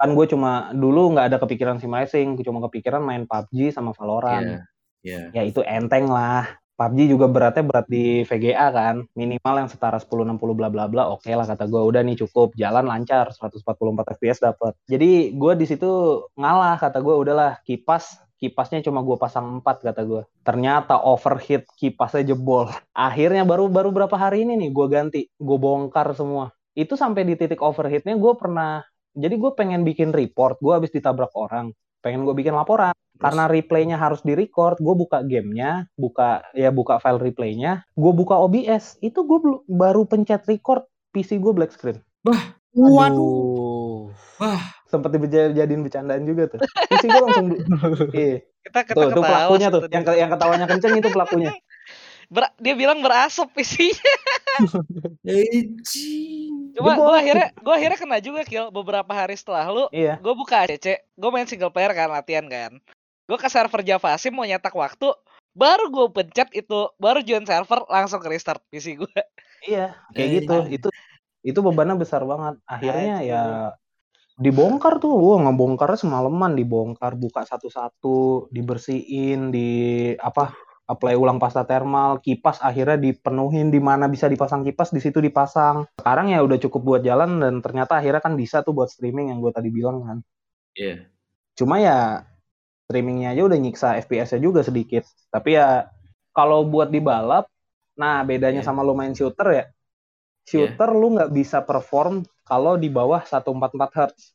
Kan 0.00 0.16
gue 0.16 0.26
cuma 0.28 0.72
dulu 0.72 1.12
nggak 1.16 1.26
ada 1.32 1.38
kepikiran 1.40 1.80
sim 1.80 1.92
racing. 1.92 2.36
Cuma 2.44 2.60
kepikiran 2.68 3.00
main 3.00 3.24
PUBG 3.24 3.72
sama 3.72 3.96
Valorant. 3.96 4.44
Iya. 4.44 4.60
Iya. 5.00 5.20
Ya 5.32 5.42
itu 5.48 5.64
enteng 5.64 6.12
lah. 6.12 6.60
PUBG 6.80 7.12
juga 7.12 7.28
beratnya 7.28 7.60
berat 7.64 7.84
di 7.92 8.24
VGA 8.24 8.72
kan. 8.72 9.04
Minimal 9.12 9.54
yang 9.64 9.68
setara 9.68 10.00
1060 10.00 10.56
bla 10.56 10.68
bla 10.72 10.88
bla. 10.88 11.12
Oke 11.12 11.28
lah 11.32 11.44
kata 11.44 11.68
gue 11.68 11.80
udah 11.80 12.00
nih 12.00 12.20
cukup. 12.24 12.56
Jalan 12.56 12.88
lancar 12.88 13.32
144 13.36 14.16
FPS 14.16 14.40
dapat. 14.40 14.72
Jadi 14.88 15.36
gue 15.36 15.52
di 15.56 15.66
situ 15.68 15.88
ngalah 16.40 16.80
kata 16.80 17.00
gue 17.00 17.12
udahlah 17.16 17.60
kipas 17.64 18.16
kipasnya 18.40 18.80
cuma 18.80 19.04
gue 19.04 19.14
pasang 19.20 19.60
4 19.60 19.86
kata 19.86 20.02
gue. 20.08 20.22
Ternyata 20.42 20.96
overheat 21.04 21.68
kipasnya 21.76 22.34
jebol. 22.34 22.72
Akhirnya 22.96 23.44
baru 23.44 23.68
baru 23.68 23.92
berapa 23.92 24.16
hari 24.16 24.48
ini 24.48 24.56
nih 24.56 24.70
gue 24.72 24.86
ganti. 24.88 25.20
Gue 25.36 25.58
bongkar 25.60 26.16
semua. 26.16 26.50
Itu 26.72 26.96
sampai 26.96 27.28
di 27.28 27.36
titik 27.36 27.60
overheatnya 27.60 28.16
gue 28.16 28.32
pernah. 28.34 28.80
Jadi 29.12 29.34
gue 29.36 29.52
pengen 29.52 29.84
bikin 29.84 30.10
report. 30.16 30.58
Gue 30.58 30.74
habis 30.74 30.90
ditabrak 30.90 31.30
orang. 31.36 31.76
Pengen 32.00 32.24
gue 32.24 32.32
bikin 32.32 32.56
laporan 32.56 32.96
karena 33.20 33.44
replaynya 33.52 34.00
harus 34.00 34.24
di 34.24 34.32
record 34.32 34.80
gue 34.80 34.94
buka 34.96 35.20
gamenya 35.20 35.84
buka 35.92 36.40
ya 36.56 36.72
buka 36.72 36.96
file 36.96 37.20
replaynya 37.20 37.84
gue 37.92 38.12
buka 38.16 38.32
OBS 38.32 38.96
itu 39.04 39.20
gue 39.28 39.60
baru 39.68 40.08
pencet 40.08 40.48
record 40.48 40.88
PC 41.12 41.36
gue 41.36 41.52
black 41.52 41.76
screen 41.76 42.00
Waduh. 42.70 44.14
Wah, 44.38 44.62
sempet 44.90 45.14
dijadiin 45.14 45.86
bercandaan 45.86 46.26
juga 46.26 46.50
tuh. 46.50 46.60
PC 46.90 47.06
gue 47.06 47.22
langsung 47.22 47.46
iya. 48.18 48.42
Kita 48.66 48.78
kita 48.84 48.92
tuh, 48.98 49.02
tuh 49.08 49.22
ketawa 49.22 49.28
pelakunya 49.46 49.68
tuh. 49.70 49.82
yang 49.88 50.04
yang 50.26 50.30
ketawanya 50.34 50.66
kenceng 50.66 50.92
itu 50.98 51.08
pelakunya. 51.08 51.50
Ber- 52.34 52.54
dia 52.62 52.74
bilang 52.78 53.02
berasap 53.02 53.50
isinya. 53.58 54.14
Cuma 56.70 56.90
gue 56.94 57.14
akhirnya 57.18 57.48
gue 57.58 57.74
akhirnya 57.74 57.98
kena 57.98 58.18
juga 58.22 58.46
kill 58.46 58.70
beberapa 58.70 59.10
hari 59.10 59.34
setelah 59.34 59.66
lu. 59.66 59.84
iya. 59.90 60.14
Gue 60.22 60.34
buka 60.38 60.62
ACC, 60.66 61.02
gue 61.18 61.30
main 61.30 61.46
single 61.46 61.74
player 61.74 61.90
kan 61.90 62.10
latihan 62.10 62.46
kan. 62.46 62.78
Gue 63.26 63.38
ke 63.38 63.50
server 63.50 63.82
Java 63.82 64.14
Sim 64.18 64.34
mau 64.34 64.46
nyetak 64.46 64.74
waktu, 64.74 65.10
baru 65.54 65.90
gue 65.90 66.06
pencet 66.10 66.50
itu, 66.54 66.80
baru 66.98 67.18
join 67.22 67.46
server 67.46 67.82
langsung 67.90 68.18
ke 68.22 68.28
restart 68.30 68.62
PC 68.70 68.98
gue. 68.98 69.14
iya 69.66 69.92
kayak 70.14 70.26
Eh, 70.26 70.32
gitu. 70.40 70.56
itu 70.70 70.88
itu 71.42 71.58
bebannya 71.60 71.98
besar 71.98 72.22
banget. 72.22 72.62
Akhirnya 72.64 73.16
ya 73.22 73.42
dibongkar 74.40 74.96
tuh 75.04 75.12
wah 75.12 75.38
ngebongkarnya 75.44 76.00
semalaman 76.00 76.56
dibongkar 76.56 77.12
buka 77.12 77.44
satu-satu 77.44 78.48
dibersihin 78.48 79.52
di 79.52 79.68
apa 80.16 80.56
apply 80.90 81.14
ulang 81.14 81.38
pasta 81.38 81.62
thermal 81.62 82.18
kipas 82.18 82.58
akhirnya 82.58 82.98
dipenuhin 82.98 83.70
di 83.70 83.78
mana 83.78 84.10
bisa 84.10 84.26
dipasang 84.26 84.66
kipas 84.66 84.90
di 84.90 84.98
situ 84.98 85.22
dipasang. 85.22 85.86
Sekarang 85.94 86.34
ya 86.34 86.42
udah 86.42 86.58
cukup 86.58 86.80
buat 86.82 87.02
jalan 87.06 87.38
dan 87.38 87.62
ternyata 87.62 88.02
akhirnya 88.02 88.18
kan 88.18 88.34
bisa 88.34 88.66
tuh 88.66 88.74
buat 88.74 88.90
streaming 88.90 89.30
yang 89.30 89.38
gue 89.38 89.52
tadi 89.54 89.70
bilang 89.70 90.02
kan. 90.02 90.18
Iya. 90.74 91.06
cuma 91.58 91.76
ya 91.82 92.24
streamingnya 92.88 93.36
aja 93.36 93.42
udah 93.44 93.58
nyiksa 93.60 93.88
FPS-nya 94.02 94.40
juga 94.40 94.64
sedikit. 94.64 95.04
Tapi 95.28 95.54
ya 95.60 95.86
kalau 96.34 96.64
buat 96.66 96.88
di 96.90 96.98
balap 96.98 97.46
nah 98.00 98.24
bedanya 98.24 98.64
Iya. 98.64 98.66
sama 98.66 98.80
lo 98.82 98.96
main 98.96 99.12
shooter 99.14 99.48
ya. 99.52 99.64
Shooter 100.48 100.90
lu 100.90 101.14
nggak 101.20 101.30
bisa 101.30 101.62
perform 101.62 102.24
kalau 102.50 102.74
di 102.74 102.90
bawah 102.90 103.22
144 103.22 103.94
Hz 103.94 104.34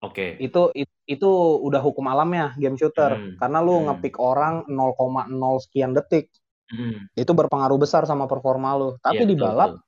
Oke. 0.00 0.36
itu 0.36 0.72
it- 0.72 0.88
itu 1.04 1.28
udah 1.60 1.80
hukum 1.80 2.08
alamnya 2.08 2.56
game 2.56 2.76
shooter 2.76 3.12
Hmm. 3.12 3.36
karena 3.36 3.60
lu 3.60 3.76
Hmm. 3.76 3.84
ngepick 3.92 4.16
orang 4.16 4.64
0,0 4.66 5.28
sekian 5.60 5.92
detik 5.92 6.32
Hmm. 6.64 7.04
itu 7.12 7.28
berpengaruh 7.30 7.76
besar 7.76 8.08
sama 8.08 8.24
performa 8.24 8.72
lu 8.72 8.96
tapi 8.98 9.20
Iya, 9.20 9.28
di 9.28 9.36
balap 9.36 9.70
betul. 9.76 9.84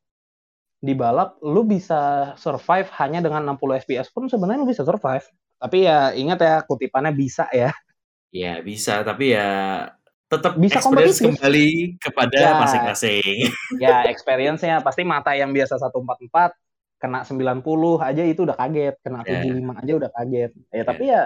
di 0.79 0.93
balap 0.95 1.31
lu 1.41 1.65
bisa 1.65 2.01
survive 2.37 2.93
hanya 2.95 3.25
dengan 3.25 3.43
60 3.43 3.81
fps 3.81 4.13
pun 4.13 4.29
sebenarnya 4.29 4.61
lu 4.61 4.69
bisa 4.69 4.85
survive 4.85 5.25
tapi 5.57 5.89
ya 5.89 6.13
ingat 6.13 6.39
ya 6.39 6.55
kutipannya 6.63 7.17
bisa 7.17 7.49
ya 7.51 7.73
Ya 8.29 8.61
bisa, 8.61 9.01
tapi 9.01 9.33
ya 9.33 9.49
tetap 10.27 10.59
Bisa 10.59 10.83
experience 10.83 11.17
kompetitif. 11.17 11.41
kembali 11.41 11.69
kepada 11.97 12.37
Ya. 12.37 12.53
masing-masing. 12.61 13.49
ya 13.81 14.05
experience-nya 14.05 14.83
pasti 14.85 15.07
mata 15.07 15.33
yang 15.33 15.55
biasa 15.55 15.81
144 15.81 16.53
kena 16.97 17.23
90 17.25 18.01
aja 18.01 18.23
itu 18.25 18.45
udah 18.49 18.57
kaget 18.57 18.95
kena 19.05 19.21
Ya. 19.25 19.43
75 19.45 19.75
aja 19.81 19.93
udah 19.97 20.11
kaget 20.13 20.51
ya 20.57 20.77
Ya. 20.77 20.85
tapi 20.85 21.05
ya 21.13 21.23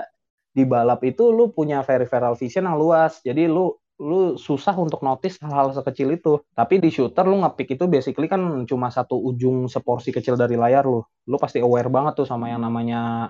di 0.50 0.66
balap 0.66 1.00
itu 1.06 1.30
lu 1.30 1.54
punya 1.54 1.86
peripheral 1.86 2.34
vision 2.34 2.66
yang 2.66 2.74
luas 2.74 3.22
jadi 3.22 3.46
lu 3.46 3.78
lu 4.00 4.40
susah 4.40 4.72
untuk 4.80 5.04
notice 5.04 5.36
hal-hal 5.44 5.76
sekecil 5.76 6.08
itu 6.16 6.40
tapi 6.56 6.80
di 6.80 6.88
shooter 6.88 7.28
lu 7.28 7.44
ngepick 7.44 7.76
itu 7.76 7.84
basically 7.84 8.26
kan 8.26 8.64
cuma 8.64 8.88
satu 8.88 9.14
ujung 9.20 9.68
seporsi 9.68 10.08
kecil 10.08 10.40
dari 10.40 10.56
layar 10.56 10.88
lu 10.88 11.04
lu 11.28 11.36
pasti 11.36 11.60
aware 11.60 11.92
banget 11.92 12.16
tuh 12.16 12.26
sama 12.26 12.48
yang 12.48 12.64
namanya 12.64 13.28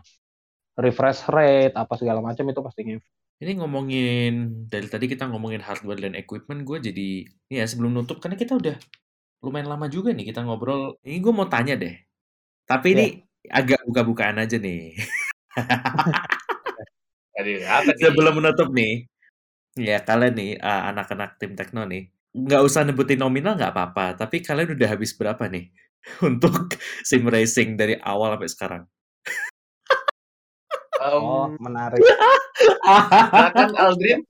refresh 0.79 1.27
rate 1.29 1.75
apa 1.75 1.93
segala 1.99 2.23
macam 2.23 2.47
itu 2.47 2.61
pasti 2.63 2.83
Ini 3.41 3.57
ngomongin 3.57 4.69
dari 4.69 4.85
tadi 4.85 5.09
kita 5.09 5.25
ngomongin 5.33 5.65
hardware 5.65 5.97
dan 5.97 6.13
equipment, 6.13 6.61
gue 6.61 6.93
jadi 6.93 7.09
ya 7.49 7.65
sebelum 7.65 7.97
nutup 7.97 8.21
karena 8.21 8.37
kita 8.37 8.53
udah 8.53 8.77
lumayan 9.41 9.73
lama 9.73 9.89
juga 9.89 10.13
nih 10.13 10.29
kita 10.29 10.45
ngobrol. 10.45 11.01
Ini 11.01 11.25
gue 11.25 11.33
mau 11.33 11.49
tanya 11.49 11.73
deh, 11.73 11.97
tapi 12.71 12.95
ini 12.95 13.07
agak 13.51 13.83
buka-bukaan 13.83 14.39
aja 14.39 14.55
nih. 14.63 14.95
Aduh, 17.41 17.59
apa 17.67 17.91
nih? 17.91 17.99
Sebelum 17.99 18.39
menutup 18.39 18.71
nih, 18.71 19.11
ya 19.75 19.99
kalian 20.07 20.35
nih 20.39 20.51
uh, 20.63 20.95
anak-anak 20.95 21.35
tim 21.43 21.59
Tekno 21.59 21.83
nih, 21.83 22.07
nggak 22.31 22.63
usah 22.63 22.87
nebutin 22.87 23.19
nominal 23.19 23.59
nggak 23.59 23.75
apa-apa, 23.75 24.15
tapi 24.15 24.39
kalian 24.39 24.79
udah 24.79 24.87
habis 24.87 25.11
berapa 25.19 25.51
nih 25.51 25.67
untuk 26.29 26.79
sim 27.03 27.27
racing 27.27 27.75
dari 27.75 27.99
awal 27.99 28.39
sampai 28.39 28.51
sekarang? 28.51 28.83
Em, 31.01 31.17
oh 31.17 31.49
menarik 31.57 32.05
silakan 32.05 33.71
Aldrin. 33.73 34.21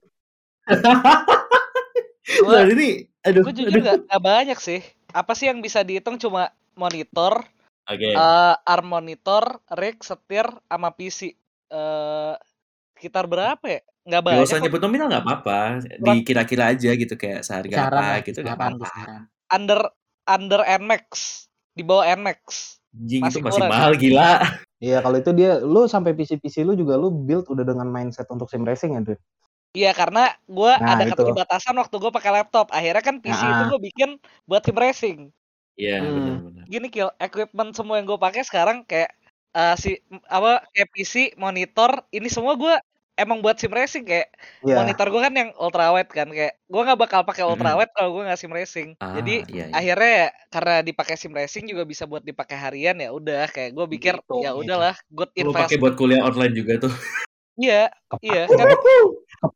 Nah, 2.47 2.63
ini, 2.63 3.11
aduh, 3.27 3.43
Gue 3.43 3.53
jujur 3.53 3.75
aduh. 3.75 3.83
gak, 3.83 3.97
gak 4.07 4.23
banyak 4.23 4.55
sih. 4.55 4.79
Apa 5.11 5.35
sih 5.35 5.51
yang 5.51 5.59
bisa 5.59 5.83
dihitung 5.83 6.15
cuma 6.15 6.55
monitor, 6.79 7.43
Oke, 7.89 8.13
eh 8.13 8.53
arm 8.61 8.87
monitor, 8.87 9.63
rig, 9.73 9.97
setir, 10.05 10.45
sama 10.69 10.89
PC. 10.93 11.33
Eh 11.71 12.33
sekitar 12.93 13.25
berapa 13.25 13.65
ya? 13.65 13.81
Nggak 14.05 14.21
banyak. 14.21 14.45
usah 14.45 14.57
kok. 14.57 14.63
nyebut 14.65 14.81
nominal 14.81 15.07
nggak 15.09 15.23
apa-apa, 15.25 15.59
dikira-kira 16.01 16.63
aja 16.73 16.89
gitu 16.93 17.13
kayak 17.17 17.41
seharga 17.45 17.89
lah, 17.89 18.21
apa 18.21 18.25
gitu 18.25 18.39
nggak 18.41 18.57
kisaran, 18.57 18.73
apa-apa. 18.77 19.13
Under 19.53 19.79
under 20.29 20.61
Nmax, 20.65 21.09
di 21.73 21.81
bawah 21.85 22.05
Nmax. 22.17 22.77
Anjing 22.91 23.21
itu 23.23 23.39
Masih 23.39 23.41
masih 23.41 23.61
kurang. 23.61 23.71
mahal 23.71 23.91
gila. 23.97 24.31
Iya 24.81 24.97
kalau 25.05 25.17
itu 25.21 25.31
dia 25.37 25.51
lu 25.61 25.85
sampai 25.85 26.17
PC 26.17 26.41
PC 26.41 26.65
lu 26.65 26.73
juga 26.73 26.97
lu 26.97 27.13
build 27.13 27.45
udah 27.49 27.61
dengan 27.61 27.85
mindset 27.85 28.25
untuk 28.33 28.49
sim 28.49 28.65
racing 28.65 28.97
ya, 28.97 29.01
Dre? 29.05 29.17
Iya 29.71 29.91
karena 29.95 30.33
gue 30.49 30.71
Nah, 30.75 30.97
ada 30.97 31.05
itu. 31.07 31.13
keterbatasan 31.15 31.77
waktu 31.77 31.95
gue 32.01 32.11
pakai 32.11 32.31
laptop. 32.41 32.73
Akhirnya 32.73 32.99
kan 33.05 33.21
PC 33.21 33.37
itu 33.39 33.63
Nah. 33.63 33.69
gue 33.71 33.79
bikin 33.79 34.09
buat 34.49 34.65
sim 34.65 34.75
racing. 34.75 35.19
Iya, 35.81 35.97
Hmm. 35.97 36.13
benar-benar. 36.13 36.63
Gini 36.69 36.87
kill, 36.93 37.09
equipment 37.17 37.73
semua 37.73 37.97
yang 37.97 38.05
gue 38.05 38.19
pakai 38.21 38.45
sekarang 38.45 38.85
kayak 38.85 39.09
eh, 39.51 39.75
si 39.81 39.91
apa 40.29 40.63
kayak 40.71 40.89
PC, 40.93 41.13
monitor, 41.35 42.05
ini 42.13 42.29
semua 42.29 42.53
gue 42.55 42.71
emang 43.19 43.43
buat 43.43 43.59
sim 43.59 43.73
racing 43.73 44.05
kayak 44.07 44.31
Iya. 44.63 44.77
monitor 44.79 45.11
gue 45.11 45.21
kan 45.21 45.33
yang 45.35 45.49
ultrawide 45.59 46.07
kan 46.07 46.29
kayak 46.31 46.55
gue 46.69 46.81
nggak 46.85 46.99
bakal 47.01 47.21
pakai 47.27 47.43
Mm-mm. 47.43 47.51
ultrawide 47.57 47.91
kalau 47.91 48.09
gue 48.15 48.23
nggak 48.29 48.39
sim 48.39 48.53
racing. 48.53 48.89
Ah, 49.03 49.17
Jadi 49.19 49.43
iya, 49.51 49.65
iya. 49.67 49.75
akhirnya 49.75 50.11
ya, 50.15 50.27
karena 50.53 50.75
dipakai 50.85 51.15
sim 51.19 51.33
racing 51.35 51.65
juga 51.67 51.83
bisa 51.83 52.07
buat 52.07 52.23
dipakai 52.23 52.55
harian 52.55 52.95
ya 53.01 53.09
udah 53.11 53.49
kayak 53.51 53.75
gue 53.75 53.85
pikir 53.97 54.15
Gitu, 54.21 54.35
ya 54.39 54.53
gitu. 54.55 54.61
udahlah 54.63 54.95
good 55.11 55.31
Lu 55.35 55.49
invest. 55.49 55.57
pakai 55.67 55.77
buat 55.81 55.93
kuliah 55.97 56.21
online 56.23 56.53
juga 56.55 56.87
tuh. 56.87 56.93
Iya, 57.59 57.91
iya 58.23 58.41
kan 58.47 58.69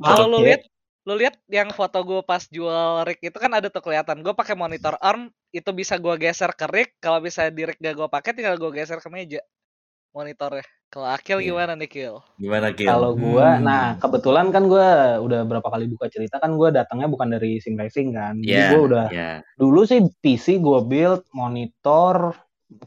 kalau 0.04 0.26
lu 0.28 0.38
lihat 0.44 0.62
lu 1.06 1.14
lihat 1.16 1.38
yang 1.48 1.70
foto 1.70 2.02
gue 2.02 2.22
pas 2.26 2.42
jual 2.50 3.06
rig 3.06 3.22
itu 3.22 3.38
kan 3.38 3.54
ada 3.54 3.70
tuh 3.70 3.82
kelihatan 3.86 4.26
gue 4.26 4.34
pakai 4.34 4.58
monitor 4.58 4.98
arm 5.00 5.30
itu 5.54 5.70
bisa 5.72 6.02
gue 6.02 6.16
geser 6.18 6.50
ke 6.58 6.66
rig 6.66 6.90
kalau 6.98 7.22
bisa 7.22 7.46
di 7.54 7.62
rig 7.64 7.78
gak 7.78 7.94
gue 7.94 8.08
pakai 8.10 8.34
tinggal 8.34 8.58
gue 8.58 8.74
geser 8.74 8.98
ke 8.98 9.10
meja 9.14 9.42
monitornya 10.12 10.66
kalau 10.90 11.12
Akil 11.12 11.44
Iya. 11.44 11.52
gimana 11.52 11.74
nih 11.76 11.90
Kil? 11.92 12.16
Gimana 12.40 12.72
Gil? 12.72 12.88
Kalau 12.88 13.12
gua, 13.20 13.60
Hmm. 13.60 13.68
nah 13.68 13.84
kebetulan 14.00 14.48
kan 14.56 14.64
gua 14.72 15.20
udah 15.20 15.44
berapa 15.44 15.68
kali 15.68 15.92
buka 15.92 16.08
cerita 16.08 16.40
kan 16.40 16.56
gua 16.56 16.72
datangnya 16.72 17.12
bukan 17.12 17.36
dari 17.36 17.60
sim 17.60 17.76
racing 17.76 18.16
kan. 18.16 18.40
Jadi 18.40 18.48
Iya, 18.56 18.68
gua 18.72 18.82
udah 18.88 19.06
iya. 19.12 19.32
dulu 19.60 19.84
sih 19.84 20.00
PC 20.24 20.64
gua 20.64 20.80
build 20.88 21.28
monitor, 21.36 22.32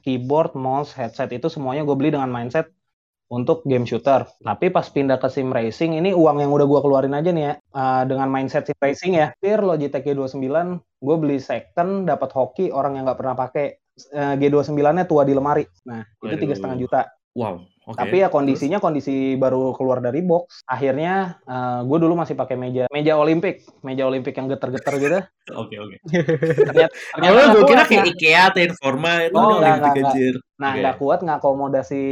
keyboard, 0.01 0.57
mouse, 0.57 0.97
headset 0.97 1.29
itu 1.37 1.53
semuanya 1.53 1.85
gue 1.85 1.97
beli 1.99 2.11
dengan 2.15 2.33
mindset 2.33 2.73
untuk 3.29 3.65
game 3.69 3.85
shooter. 3.85 4.25
Tapi 4.41 4.73
pas 4.73 4.89
pindah 4.89 5.21
ke 5.21 5.29
sim 5.29 5.53
racing 5.53 5.97
ini 6.01 6.17
uang 6.17 6.41
yang 6.41 6.51
udah 6.53 6.67
gua 6.69 6.81
keluarin 6.81 7.13
aja 7.13 7.29
nih 7.33 7.45
ya 7.45 7.55
eh, 7.61 8.03
dengan 8.09 8.29
mindset 8.33 8.69
sim 8.69 8.77
racing 8.81 9.17
ya. 9.21 9.33
Tir 9.41 9.61
Logitech 9.61 10.05
G29 10.05 10.49
gue 10.99 11.17
beli 11.21 11.39
second 11.39 12.11
dapat 12.11 12.35
hoki 12.35 12.75
orang 12.75 12.99
yang 12.99 13.07
nggak 13.07 13.21
pernah 13.23 13.39
pakai 13.39 13.79
Eh, 14.15 14.35
G29-nya 14.39 15.05
tua 15.11 15.27
di 15.27 15.35
lemari. 15.35 15.67
Nah, 15.91 16.07
itu 16.23 16.37
tiga 16.39 16.55
setengah 16.55 16.79
juta. 16.79 17.01
Wow, 17.35 17.67
Oke. 17.87 17.99
Tapi 18.03 18.17
ya 18.19 18.27
terus? 18.27 18.35
kondisinya 18.35 18.79
kondisi 18.83 19.39
baru 19.39 19.71
keluar 19.73 20.03
dari 20.03 20.21
box. 20.27 20.67
Akhirnya 20.67 21.39
gue 21.87 21.99
dulu 22.03 22.19
masih 22.19 22.35
pakai 22.35 22.59
meja 22.59 22.85
meja 22.91 23.15
Olimpik, 23.15 23.63
meja 23.87 24.05
Olimpik 24.11 24.35
yang 24.35 24.51
geter-geter 24.51 24.95
gitu. 24.99 25.19
Oke 25.63 25.81
oke. 25.81 25.97
Ternyata, 26.69 26.93
ternyata 26.93 27.33
Oh, 27.33 27.33
nggak 27.33 27.55
gue 27.57 27.65
kira 27.65 27.83
kayak 27.89 28.05
IKEA 28.13 28.43
atau 28.53 28.61
Informa 28.61 29.13
itu 29.25 29.37
Oh, 29.39 29.59
ada 29.65 29.81
nggak, 29.81 29.95
Olimpik 30.59 30.65
nggak. 30.65 30.67
Nah, 30.67 30.71
Oke. 30.75 30.81
nggak 30.83 30.97
kuat 30.99 31.21
ngakomodasi 31.23 32.05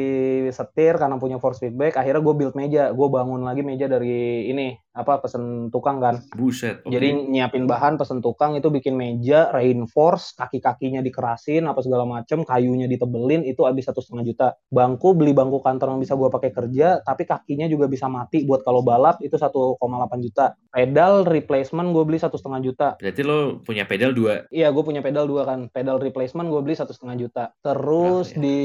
setir 0.54 0.94
karena 0.96 1.18
punya 1.18 1.42
force 1.42 1.58
feedback. 1.58 1.98
Akhirnya 1.98 2.22
gue 2.22 2.34
build 2.34 2.54
meja. 2.54 2.94
Gue 2.94 3.08
bangun 3.10 3.42
lagi 3.42 3.66
meja 3.66 3.90
dari 3.90 4.46
ini 4.46 4.78
apa 4.96 5.20
pesen 5.20 5.68
tukang 5.68 6.00
kan. 6.00 6.24
Buset. 6.32 6.80
oke. 6.80 6.88
Jadi 6.88 7.28
nyiapin 7.28 7.68
bahan 7.68 8.00
pesen 8.00 8.24
tukang 8.24 8.56
itu 8.56 8.72
bikin 8.72 8.96
meja 8.96 9.52
reinforce, 9.52 10.32
kaki-kakinya 10.32 11.04
dikerasin 11.04 11.68
apa 11.68 11.84
segala 11.84 12.08
macem, 12.08 12.48
kayunya 12.48 12.88
ditebelin 12.88 13.44
itu 13.44 13.68
habis 13.68 13.84
satu 13.84 14.00
setengah 14.00 14.24
juta. 14.24 14.46
Bangku 14.72 15.12
beli 15.12 15.36
bangku 15.36 15.60
kantor 15.60 15.92
yang 15.96 16.00
bisa 16.00 16.16
gue 16.16 16.32
pakai 16.32 16.50
kerja, 16.54 17.04
tapi 17.04 17.28
kakinya 17.28 17.68
juga 17.68 17.92
bisa 17.92 18.08
mati 18.08 18.48
buat 18.48 18.64
kalau 18.64 18.80
balap 18.80 19.20
itu 19.20 19.36
1,8 19.36 19.76
juta. 20.24 20.56
Pedal 20.72 21.28
replacement 21.28 21.92
gue 21.92 22.04
beli 22.08 22.16
satu 22.16 22.40
setengah 22.40 22.60
juta. 22.64 22.88
Berarti 22.96 23.20
lo 23.20 23.60
punya 23.60 23.84
pedal 23.84 24.16
dua. 24.16 24.48
Iya, 24.48 24.72
gue 24.72 24.80
punya 24.84 25.04
pedal 25.04 25.28
dua 25.28 25.44
kan. 25.44 25.68
Pedal 25.68 26.00
replacement 26.00 26.48
gue 26.48 26.60
beli 26.64 26.72
satu 26.72 26.96
setengah 26.96 27.16
juta. 27.20 27.44
Terus 27.60 28.32
Berapa 28.36 28.40
ya? 28.40 28.44
di 28.44 28.58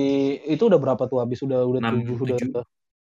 itu 0.51 0.63
udah 0.67 0.79
berapa 0.79 1.03
tuh 1.07 1.19
habis 1.23 1.39
udah 1.39 1.59
udah 1.63 1.79
Enam, 1.79 1.95
tujuh 2.03 2.15
udah 2.19 2.37
tujuh. 2.37 2.63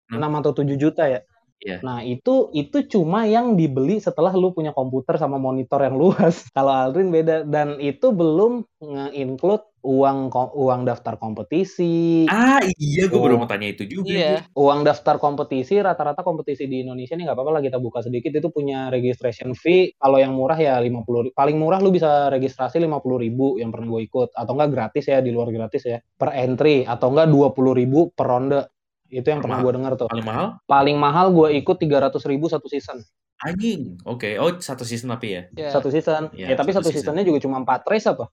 enam 0.09 0.33
atau 0.43 0.51
tujuh 0.57 0.77
juta 0.77 1.05
ya. 1.07 1.21
Iya. 1.59 1.83
Nah 1.83 2.07
itu 2.07 2.55
itu 2.55 2.87
cuma 2.87 3.27
yang 3.27 3.59
dibeli 3.59 3.99
setelah 3.99 4.31
lu 4.35 4.55
punya 4.55 4.71
komputer 4.71 5.19
sama 5.19 5.37
monitor 5.37 5.83
yang 5.83 5.99
luas. 5.99 6.47
Kalau 6.57 6.71
Aldrin 6.71 7.11
beda 7.11 7.45
dan 7.45 7.77
itu 7.83 8.15
belum 8.15 8.65
nge-include 8.79 9.68
uang 9.81 10.29
uang 10.33 10.81
daftar 10.83 11.15
kompetisi, 11.17 12.27
Ah 12.27 12.59
iya, 12.73 13.05
gue 13.05 13.15
baru 13.15 13.37
mau 13.37 13.45
tanya 13.45 13.69
itu 13.69 13.85
juga. 13.85 14.09
Iya. 14.09 14.35
uang 14.53 14.83
daftar 14.83 15.17
kompetisi 15.17 15.79
rata-rata 15.79 16.21
kompetisi 16.21 16.65
di 16.65 16.83
Indonesia 16.83 17.13
nih 17.13 17.25
nggak 17.25 17.35
apa-apa 17.35 17.53
lah 17.53 17.63
kita 17.63 17.77
buka 17.77 18.01
sedikit 18.01 18.33
itu 18.33 18.49
punya 18.49 18.89
registration 18.89 19.53
fee 19.53 19.95
kalau 19.95 20.17
yang 20.17 20.33
murah 20.33 20.55
ya 20.55 20.77
50 20.77 21.31
paling 21.33 21.57
murah 21.57 21.79
lu 21.79 21.89
bisa 21.89 22.29
registrasi 22.29 22.79
50.000 22.79 22.89
ribu 23.21 23.57
yang 23.57 23.69
pernah 23.69 23.89
gue 23.89 24.03
ikut 24.05 24.29
atau 24.33 24.53
enggak 24.53 24.71
gratis 24.71 25.05
ya 25.05 25.19
di 25.19 25.31
luar 25.31 25.49
gratis 25.49 25.83
ya 25.83 25.99
per 25.99 26.33
entry 26.33 26.83
atau 26.83 27.09
enggak 27.09 27.29
20.000 27.29 27.81
ribu 27.81 28.01
per 28.11 28.27
ronde 28.27 28.61
itu 29.09 29.25
yang 29.25 29.41
pernah 29.41 29.59
gue 29.59 29.73
dengar 29.73 29.93
tuh 29.95 30.07
Paling 30.07 30.27
mahal? 30.27 30.47
paling 30.65 30.97
mahal 30.97 31.27
gue 31.31 31.49
ikut 31.57 31.77
300.000 31.77 32.19
ribu 32.29 32.47
satu 32.47 32.67
season 32.67 33.01
Anjing. 33.39 33.95
Oke. 34.03 34.35
Oh 34.35 34.51
satu 34.59 34.83
season 34.83 35.15
tapi 35.15 35.31
ya. 35.31 35.47
Ya. 35.55 35.71
satu 35.71 35.95
season 35.95 36.27
Ya, 36.35 36.51
ya, 36.51 36.57
tapi 36.59 36.75
satu 36.75 36.83
satu 36.83 36.91
season. 36.91 37.15
seasonnya 37.15 37.23
juga 37.23 37.39
cuma 37.39 37.63
4 37.63 37.87
race 37.87 38.11
apa 38.11 38.27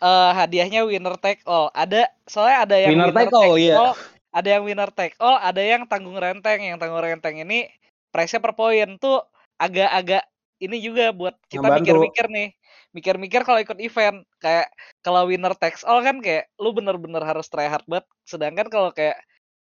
Eh, 0.00 0.30
hadiahnya 0.36 0.84
winner 0.84 1.16
take 1.16 1.40
all. 1.48 1.72
Ada 1.72 2.08
soalnya 2.28 2.58
ada 2.68 2.76
yang 2.76 2.92
Winner 2.96 3.12
take 3.12 3.32
all, 3.32 3.56
iya. 3.56 3.76
Ada 4.30 4.48
yang 4.56 4.62
winner 4.68 4.90
take 4.92 5.16
all, 5.20 5.36
ada 5.40 5.60
yang 5.64 5.82
tanggung 5.88 6.16
renteng. 6.16 6.60
Yang 6.60 6.78
tanggung 6.80 7.00
renteng 7.00 7.36
ini 7.40 7.68
price-nya 8.12 8.40
per 8.44 8.52
poin 8.52 8.88
tuh 9.00 9.24
agak-agak 9.60 10.24
ini 10.60 10.76
juga 10.84 11.12
buat 11.16 11.36
kita 11.48 11.68
mikir-mikir 11.80 12.26
nih. 12.28 12.48
Mikir-mikir 12.92 13.40
kalau 13.46 13.60
ikut 13.64 13.78
event 13.80 14.26
kayak 14.42 14.68
kalau 15.00 15.24
winner 15.28 15.54
takes 15.56 15.84
all 15.88 16.00
kan 16.04 16.20
kayak 16.20 16.48
lu 16.60 16.72
bener-bener 16.76 17.22
harus 17.24 17.48
try 17.48 17.68
hard 17.68 17.84
banget. 17.88 18.06
Sedangkan 18.28 18.66
kalau 18.68 18.90
kayak 18.92 19.16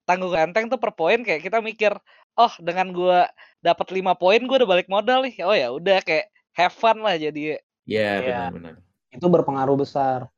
tanggung 0.08 0.32
renteng 0.32 0.68
tuh 0.72 0.80
per 0.80 0.92
poin 0.96 1.20
kayak 1.20 1.44
kita 1.44 1.60
mikir, 1.60 1.92
oh 2.36 2.52
dengan 2.60 2.92
gua 2.96 3.28
dapat 3.60 3.92
5 3.92 4.16
poin 4.16 4.40
gua 4.48 4.60
udah 4.64 4.70
balik 4.70 4.88
modal 4.88 5.24
nih. 5.24 5.36
Oh 5.44 5.54
ya 5.56 5.68
udah 5.72 6.00
kayak 6.04 6.28
have 6.56 6.72
fun 6.74 7.00
lah 7.04 7.16
jadi 7.20 7.60
Iya 7.88 8.20
Iya. 8.20 8.20
benar-benar. 8.24 8.89
Itu 9.10 9.26
berpengaruh 9.26 9.76
besar. 9.78 10.30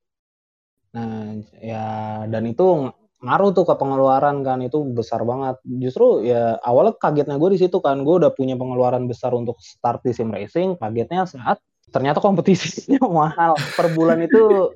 Nah, 0.93 1.41
ya 1.61 1.87
dan 2.29 2.45
itu 2.45 2.65
ng- 2.65 2.93
ngaruh 3.23 3.55
tuh 3.55 3.65
ke 3.65 3.75
pengeluaran 3.79 4.43
kan 4.43 4.59
itu 4.61 4.83
besar 4.83 5.23
banget. 5.23 5.57
Justru 5.65 6.27
ya 6.27 6.59
awalnya 6.61 6.99
kagetnya 6.99 7.39
gue 7.39 7.55
di 7.55 7.59
situ 7.63 7.79
kan 7.79 8.03
gue 8.03 8.15
udah 8.19 8.35
punya 8.35 8.59
pengeluaran 8.59 9.07
besar 9.07 9.33
untuk 9.33 9.57
start 9.63 10.03
di 10.05 10.13
sim 10.13 10.29
racing. 10.29 10.77
Kagetnya 10.77 11.25
saat 11.25 11.63
ternyata 11.93 12.19
kompetisinya 12.19 12.99
mahal 13.13 13.55
per 13.77 13.93
bulan 13.93 14.25
itu 14.25 14.73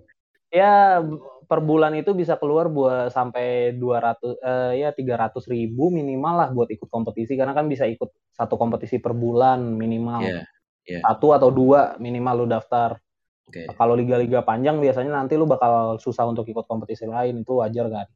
ya 0.52 1.00
per 1.46 1.62
bulan 1.62 1.94
itu 1.94 2.10
bisa 2.12 2.34
keluar 2.36 2.66
buat 2.66 3.14
sampai 3.14 3.78
200 3.78 4.36
eh, 4.36 4.72
ya 4.82 4.90
300 4.90 5.46
ribu 5.46 5.88
minimal 5.94 6.34
lah 6.34 6.48
buat 6.50 6.68
ikut 6.70 6.90
kompetisi 6.90 7.38
karena 7.38 7.54
kan 7.54 7.70
bisa 7.70 7.86
ikut 7.86 8.10
satu 8.34 8.58
kompetisi 8.58 8.98
per 8.98 9.14
bulan 9.14 9.62
minimal 9.62 10.26
Iya. 10.26 10.42
iya. 10.86 11.00
satu 11.06 11.34
atau 11.38 11.48
dua 11.54 11.94
minimal 12.02 12.44
lu 12.44 12.46
daftar 12.50 12.98
Oke. 13.46 13.62
kalau 13.78 13.94
liga-liga 13.94 14.42
panjang 14.42 14.82
biasanya 14.82 15.22
nanti 15.22 15.38
lu 15.38 15.46
bakal 15.46 16.02
susah 16.02 16.26
untuk 16.26 16.42
ikut 16.50 16.66
kompetisi 16.66 17.06
lain 17.06 17.46
itu 17.46 17.62
wajar 17.62 17.86
kan. 17.86 18.06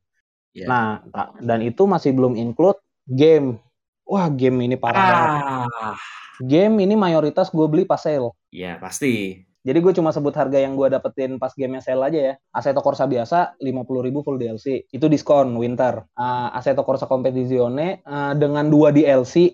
Iya. 0.51 0.66
Nah, 0.66 0.86
dan 1.39 1.62
itu 1.62 1.86
masih 1.86 2.11
belum 2.11 2.35
include 2.35 2.82
game. 3.07 3.62
Wah, 4.02 4.27
game 4.27 4.66
ini 4.66 4.74
parah 4.74 4.98
banget. 4.98 5.43
Ah. 5.70 5.97
Game 6.43 6.82
ini 6.82 6.98
mayoritas 6.98 7.52
gue 7.55 7.66
beli 7.70 7.86
pas 7.86 8.02
sale. 8.02 8.35
Iya 8.51 8.82
pasti. 8.82 9.47
Jadi 9.61 9.78
gue 9.85 9.93
cuma 9.93 10.09
sebut 10.09 10.32
harga 10.32 10.57
yang 10.57 10.73
gue 10.73 10.89
dapetin 10.89 11.36
pas 11.36 11.52
gamenya 11.52 11.85
sale 11.85 12.01
aja 12.09 12.20
ya. 12.32 12.35
Assetto 12.48 12.81
Corsa 12.81 13.05
biasa 13.05 13.61
50.000 13.61 14.24
full 14.24 14.36
DLC. 14.40 14.89
Itu 14.89 15.07
diskon 15.12 15.52
winter. 15.61 16.09
Uh, 16.16 16.48
Assetto 16.57 16.81
Corsa 16.81 17.05
Competizione 17.05 18.01
uh, 18.09 18.32
dengan 18.32 18.73
dua 18.73 18.89
DLC 18.89 19.52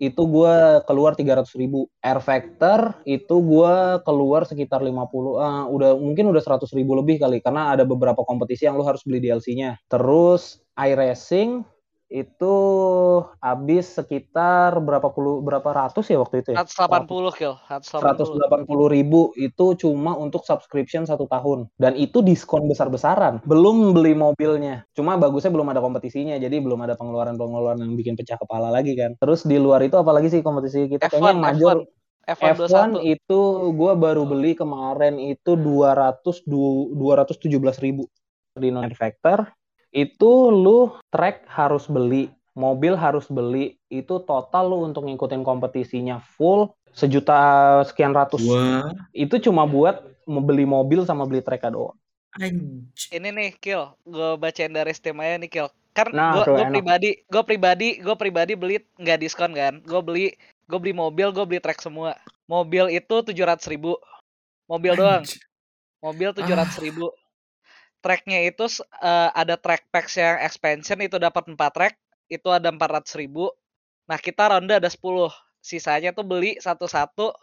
itu 0.00 0.22
gue 0.24 0.80
keluar 0.88 1.12
300.000 1.12 1.60
Air 2.00 2.20
Factor 2.24 2.96
itu 3.04 3.36
gue 3.44 3.74
keluar 4.08 4.48
sekitar 4.48 4.80
50 4.80 4.96
uh, 4.96 5.68
udah 5.68 5.92
mungkin 6.00 6.32
udah 6.32 6.40
100.000 6.40 6.72
lebih 6.72 7.20
kali 7.20 7.44
karena 7.44 7.76
ada 7.76 7.84
beberapa 7.84 8.24
kompetisi 8.24 8.64
yang 8.64 8.80
lu 8.80 8.84
harus 8.88 9.04
beli 9.04 9.20
DLC-nya. 9.20 9.76
Terus 9.92 10.64
iRacing 10.80 11.68
itu 12.10 12.56
habis 13.38 13.86
sekitar 13.94 14.82
berapa 14.82 15.14
puluh 15.14 15.38
berapa 15.46 15.70
ratus 15.70 16.10
ya 16.10 16.18
waktu 16.18 16.42
itu 16.42 16.58
ya? 16.58 16.66
180 16.66 17.06
kill, 17.38 17.54
180. 17.70 18.66
180 18.66 18.66
ribu 18.90 19.30
itu 19.38 19.78
cuma 19.78 20.18
untuk 20.18 20.42
subscription 20.42 21.06
satu 21.06 21.30
tahun. 21.30 21.70
Dan 21.78 21.94
itu 21.94 22.18
diskon 22.18 22.66
besar-besaran. 22.66 23.38
Belum 23.46 23.94
beli 23.94 24.18
mobilnya. 24.18 24.82
Cuma 24.98 25.14
bagusnya 25.14 25.54
belum 25.54 25.70
ada 25.70 25.78
kompetisinya. 25.78 26.34
Jadi 26.34 26.58
belum 26.58 26.82
ada 26.82 26.98
pengeluaran-pengeluaran 26.98 27.78
yang 27.78 27.94
bikin 27.94 28.18
pecah 28.18 28.36
kepala 28.42 28.74
lagi 28.74 28.98
kan. 28.98 29.14
Terus 29.22 29.46
di 29.46 29.62
luar 29.62 29.78
itu 29.86 29.94
apalagi 29.94 30.34
sih 30.34 30.42
kompetisi 30.42 30.90
kita? 30.90 31.06
Kayaknya 31.06 31.22
F1, 31.22 31.30
yang 31.30 31.40
major. 31.40 31.76
F1 32.26 32.58
F1 32.58 33.00
21. 33.00 33.14
itu 33.14 33.40
gue 33.74 33.92
baru 33.94 34.22
beli 34.26 34.52
kemarin 34.58 35.14
itu 35.22 35.54
200 35.54 36.42
du- 36.42 36.90
217 36.98 37.78
ribu. 37.78 38.10
Di 38.50 38.74
non 38.74 38.90
factor 38.98 39.46
itu 39.90 40.30
lu 40.50 40.94
track 41.10 41.46
harus 41.50 41.86
beli 41.90 42.30
mobil 42.54 42.94
harus 42.98 43.26
beli 43.30 43.78
itu 43.90 44.22
total 44.26 44.70
lu 44.70 44.86
untuk 44.86 45.06
ngikutin 45.06 45.42
kompetisinya 45.42 46.22
full 46.38 46.70
sejuta 46.90 47.80
sekian 47.86 48.10
ratus 48.10 48.42
Wah. 48.46 48.90
itu 49.14 49.38
cuma 49.38 49.66
buat 49.66 50.02
membeli 50.26 50.66
mobil 50.66 51.06
sama 51.06 51.26
beli 51.26 51.42
track 51.42 51.70
doang 51.70 51.94
Anj. 52.38 53.10
Ini 53.10 53.34
nih 53.34 53.50
kill, 53.58 53.90
gue 54.06 54.38
bacain 54.38 54.70
dari 54.70 54.94
Steam 54.94 55.18
aja 55.18 55.34
nih 55.34 55.50
kill. 55.50 55.68
Kan 55.90 56.14
Nah, 56.14 56.46
gue 56.46 56.62
pribadi, 56.70 57.10
gue 57.26 57.42
pribadi, 57.42 57.88
gue 57.98 58.14
pribadi 58.14 58.52
beli 58.54 58.76
nggak 59.02 59.18
diskon 59.18 59.50
kan. 59.50 59.82
Gue 59.82 59.98
beli, 59.98 60.26
gue 60.70 60.78
beli 60.78 60.94
mobil, 60.94 61.34
gue 61.34 61.42
beli 61.42 61.58
track 61.58 61.82
semua. 61.82 62.14
Mobil 62.46 62.86
itu 62.94 63.16
700 63.26 63.66
ribu, 63.66 63.98
mobil 64.70 64.94
doang. 64.94 65.26
Mobil 65.98 66.30
700 66.30 66.78
ribu. 66.86 67.10
Tracknya 68.00 68.40
itu 68.48 68.64
eh, 69.00 69.30
ada 69.36 69.54
track 69.60 69.92
packs 69.92 70.16
yang 70.16 70.40
expansion 70.40 70.98
itu 71.04 71.20
dapat 71.20 71.44
4 71.48 71.56
track, 71.56 71.94
itu 72.32 72.48
ada 72.48 72.72
400 72.72 73.20
ribu. 73.20 73.52
Nah 74.08 74.16
kita 74.16 74.50
ronde 74.50 74.74
ada 74.80 74.88
10, 74.88 75.30
sisanya 75.60 76.10
tuh 76.16 76.24
beli 76.24 76.56
satu-satu 76.58 77.36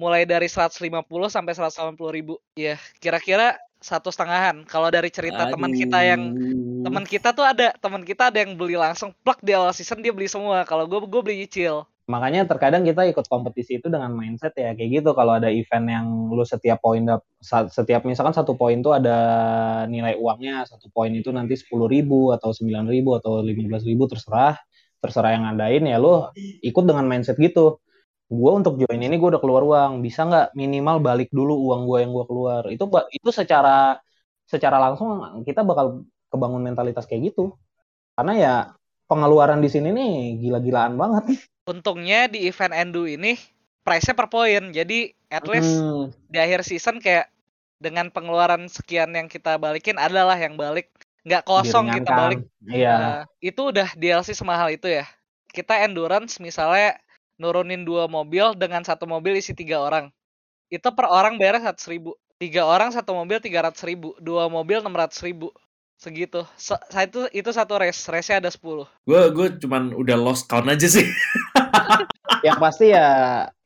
mulai 0.00 0.24
dari 0.24 0.46
150 0.46 0.80
sampai 1.28 1.52
180 1.52 2.16
ribu. 2.16 2.40
Ya 2.56 2.80
kira-kira 3.02 3.58
satu 3.78 4.10
setengahan. 4.10 4.66
Kalau 4.66 4.90
dari 4.90 5.10
cerita 5.10 5.46
teman 5.50 5.70
kita 5.70 5.98
yang 6.02 6.34
teman 6.82 7.04
kita 7.06 7.30
tuh 7.34 7.46
ada 7.46 7.74
teman 7.78 8.02
kita 8.02 8.30
ada 8.30 8.38
yang 8.42 8.58
beli 8.58 8.74
langsung 8.74 9.14
plug 9.22 9.38
di 9.42 9.54
awal 9.54 9.70
season 9.74 10.02
dia 10.02 10.14
beli 10.14 10.30
semua. 10.30 10.66
Kalau 10.66 10.86
gue 10.86 10.98
gue 11.06 11.20
beli 11.22 11.46
nyicil. 11.46 11.86
Makanya 12.08 12.48
terkadang 12.48 12.88
kita 12.88 13.04
ikut 13.12 13.28
kompetisi 13.28 13.78
itu 13.78 13.92
dengan 13.92 14.10
mindset 14.16 14.56
ya 14.56 14.72
kayak 14.72 14.90
gitu. 15.04 15.10
Kalau 15.12 15.36
ada 15.36 15.52
event 15.52 15.86
yang 15.86 16.06
lu 16.32 16.40
setiap 16.42 16.80
poin 16.80 17.04
setiap 17.68 18.02
misalkan 18.08 18.32
satu 18.32 18.56
poin 18.56 18.80
tuh 18.80 18.96
ada 18.96 19.18
nilai 19.86 20.16
uangnya 20.16 20.64
satu 20.64 20.88
poin 20.88 21.12
itu 21.12 21.28
nanti 21.30 21.54
sepuluh 21.60 21.84
ribu 21.86 22.32
atau 22.32 22.50
sembilan 22.56 22.88
ribu 22.88 23.20
atau 23.20 23.44
lima 23.44 23.68
belas 23.68 23.84
ribu 23.84 24.08
terserah 24.08 24.56
terserah 25.04 25.30
yang 25.36 25.44
ngadain 25.46 25.84
ya 25.84 25.96
lu 26.00 26.26
ikut 26.64 26.84
dengan 26.88 27.04
mindset 27.04 27.36
gitu. 27.36 27.78
Gue 28.28 28.52
untuk 28.52 28.76
join 28.80 29.00
ini 29.00 29.16
gue 29.20 29.28
udah 29.28 29.40
keluar 29.44 29.62
uang. 29.64 30.00
Bisa 30.04 30.24
nggak 30.28 30.56
minimal 30.56 31.00
balik 31.04 31.28
dulu 31.32 31.54
uang 31.72 31.88
gue 31.88 31.98
yang 32.04 32.12
gue 32.16 32.24
keluar? 32.28 32.62
Itu 32.72 32.88
itu 33.12 33.30
secara 33.32 34.00
secara 34.48 34.80
langsung 34.80 35.44
kita 35.44 35.60
bakal 35.60 36.08
kebangun 36.32 36.64
mentalitas 36.72 37.04
kayak 37.08 37.32
gitu. 37.32 37.56
Karena 38.16 38.32
ya 38.36 38.54
pengeluaran 39.08 39.64
di 39.64 39.68
sini 39.72 39.88
nih 39.92 40.12
gila-gilaan 40.44 41.00
banget 41.00 41.40
Untungnya 41.68 42.26
di 42.26 42.48
event 42.48 42.72
Endu 42.72 43.04
ini 43.04 43.36
price-nya 43.84 44.16
per 44.16 44.32
poin. 44.32 44.72
Jadi 44.72 45.12
at 45.28 45.44
least 45.44 45.84
Hmm, 45.84 46.08
di 46.26 46.38
akhir 46.40 46.64
season 46.64 46.96
kayak 46.98 47.28
dengan 47.76 48.08
pengeluaran 48.08 48.66
sekian 48.66 49.12
yang 49.12 49.28
kita 49.28 49.54
balikin 49.54 50.00
adalah 50.00 50.34
yang 50.34 50.56
balik 50.56 50.88
nggak 51.22 51.44
kosong 51.44 51.92
kita 51.92 52.08
diringankan. 52.08 52.16
balik. 52.16 52.40
Iya. 52.64 52.92
Nah, 52.96 53.20
itu 53.38 53.60
udah 53.68 53.88
DLC 53.92 54.32
semahal 54.32 54.72
itu 54.72 54.88
ya. 54.88 55.04
Kita 55.52 55.76
endurance 55.84 56.40
misalnya 56.40 56.96
nurunin 57.36 57.84
dua 57.84 58.08
mobil 58.08 58.56
dengan 58.56 58.80
satu 58.80 59.04
mobil 59.04 59.36
isi 59.36 59.52
tiga 59.52 59.78
orang. 59.78 60.08
Itu 60.68 60.88
per 60.92 61.04
orang 61.04 61.36
bayar 61.36 61.60
seratus 61.60 61.84
ribu. 61.86 62.16
Tiga 62.38 62.64
orang 62.64 62.92
satu 62.92 63.12
mobil 63.12 63.38
tiga 63.38 63.66
ratus 63.66 63.84
ribu. 63.84 64.16
Dua 64.18 64.48
mobil 64.48 64.80
enam 64.80 64.96
ratus 64.96 65.20
ribu. 65.20 65.52
Segitu. 65.98 66.46
Se- 66.54 66.78
Saya 66.88 67.10
itu 67.10 67.26
itu 67.34 67.50
satu 67.50 67.74
race. 67.76 68.06
Race-nya 68.06 68.38
ada 68.38 68.50
10. 68.52 68.86
Gue 69.04 69.22
gue 69.34 69.46
cuman 69.58 69.90
udah 69.92 70.14
lost 70.14 70.46
count 70.46 70.70
aja 70.70 70.86
sih. 70.86 71.02
Yang 72.38 72.58
pasti 72.62 72.86
ya 72.94 73.08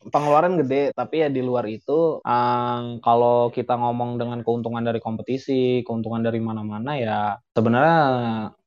pengeluaran 0.03 0.59
gede, 0.59 0.91
tapi 0.97 1.23
ya 1.23 1.29
di 1.29 1.45
luar 1.45 1.69
itu 1.69 2.19
em, 2.24 2.99
kalau 3.05 3.53
kita 3.53 3.77
ngomong 3.77 4.16
dengan 4.19 4.41
keuntungan 4.43 4.83
dari 4.83 4.99
kompetisi, 4.99 5.85
keuntungan 5.85 6.24
dari 6.24 6.41
mana-mana 6.41 6.97
ya 6.99 7.19
sebenarnya 7.53 7.99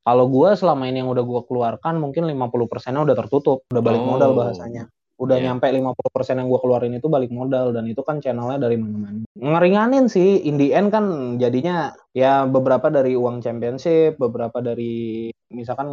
kalau 0.05 0.29
gua 0.29 0.53
selama 0.53 0.85
ini 0.85 1.01
yang 1.01 1.09
udah 1.09 1.25
gua 1.25 1.41
keluarkan 1.43 1.97
mungkin 1.97 2.29
50%-nya 2.29 3.01
udah 3.01 3.17
tertutup, 3.17 3.65
udah 3.73 3.81
balik 3.81 4.03
modal 4.05 4.31
Oh. 4.31 4.37
bahasanya. 4.45 4.87
Udah 5.15 5.39
Iya. 5.39 5.47
nyampe 5.55 5.71
50% 5.71 6.43
yang 6.43 6.51
gua 6.51 6.59
keluarin 6.59 6.91
itu 6.99 7.07
balik 7.07 7.31
modal 7.31 7.71
dan 7.71 7.87
itu 7.87 8.03
kan 8.03 8.19
channelnya 8.19 8.59
dari 8.59 8.75
mana-mana. 8.75 9.23
Ngeringanin 9.33 10.11
sih, 10.11 10.43
in 10.43 10.59
the 10.59 10.75
end 10.75 10.91
kan 10.91 11.35
jadinya 11.39 11.95
ya 12.11 12.43
beberapa 12.43 12.91
dari 12.91 13.15
uang 13.15 13.39
championship, 13.39 14.19
beberapa 14.19 14.59
dari 14.59 15.31
misalkan 15.55 15.87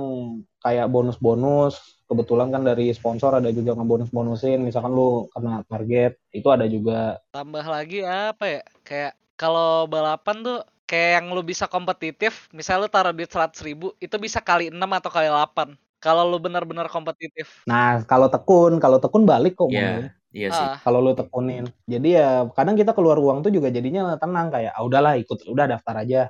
kayak 0.58 0.90
bonus-bonus, 0.90 2.01
kebetulan 2.08 2.48
kan 2.54 2.62
dari 2.68 2.90
sponsor 2.94 3.30
ada 3.38 3.50
juga 3.52 3.72
ngebonus-bonusin, 3.76 4.58
misalkan 4.66 4.92
lu 4.98 5.26
kena 5.34 5.62
target, 5.70 6.12
itu 6.34 6.48
ada 6.54 6.66
juga. 6.68 7.22
Tambah 7.32 7.64
lagi 7.64 8.04
apa 8.04 8.44
ya? 8.44 8.60
Kayak 8.84 9.12
kalau 9.40 9.88
balapan 9.88 10.36
tuh 10.44 10.58
kayak 10.84 11.10
yang 11.20 11.26
lu 11.32 11.40
bisa 11.40 11.64
kompetitif, 11.64 12.48
misal 12.52 12.84
lu 12.84 12.88
taruh 12.92 13.12
duit 13.16 13.30
100 13.32 13.60
ribu, 13.64 13.96
itu 14.04 14.16
bisa 14.20 14.38
kali 14.44 14.68
6 14.68 14.90
atau 14.98 15.08
kali 15.08 15.28
8. 15.32 15.68
Kalau 16.02 16.22
lu 16.28 16.36
benar-benar 16.42 16.86
kompetitif. 16.92 17.64
Nah, 17.70 18.02
kalau 18.10 18.26
tekun, 18.26 18.82
kalau 18.82 18.98
tekun 18.98 19.22
balik 19.22 19.54
kok 19.54 19.70
Iya, 19.70 19.78
modalnya. 19.78 20.10
iya 20.34 20.48
sih. 20.50 20.66
Ah, 20.68 20.76
Kalau 20.84 20.98
lu 21.00 21.12
tekunin. 21.14 21.64
Jadi 21.86 22.08
ya 22.18 22.44
kadang 22.52 22.74
kita 22.74 22.92
keluar 22.96 23.16
uang 23.22 23.38
tuh 23.46 23.52
juga 23.54 23.70
jadinya 23.70 24.18
tenang 24.18 24.50
kayak, 24.50 24.72
ah 24.76 24.82
udahlah 24.82 25.14
ikut, 25.22 25.38
udah 25.46 25.66
daftar 25.70 25.94
aja. 26.02 26.20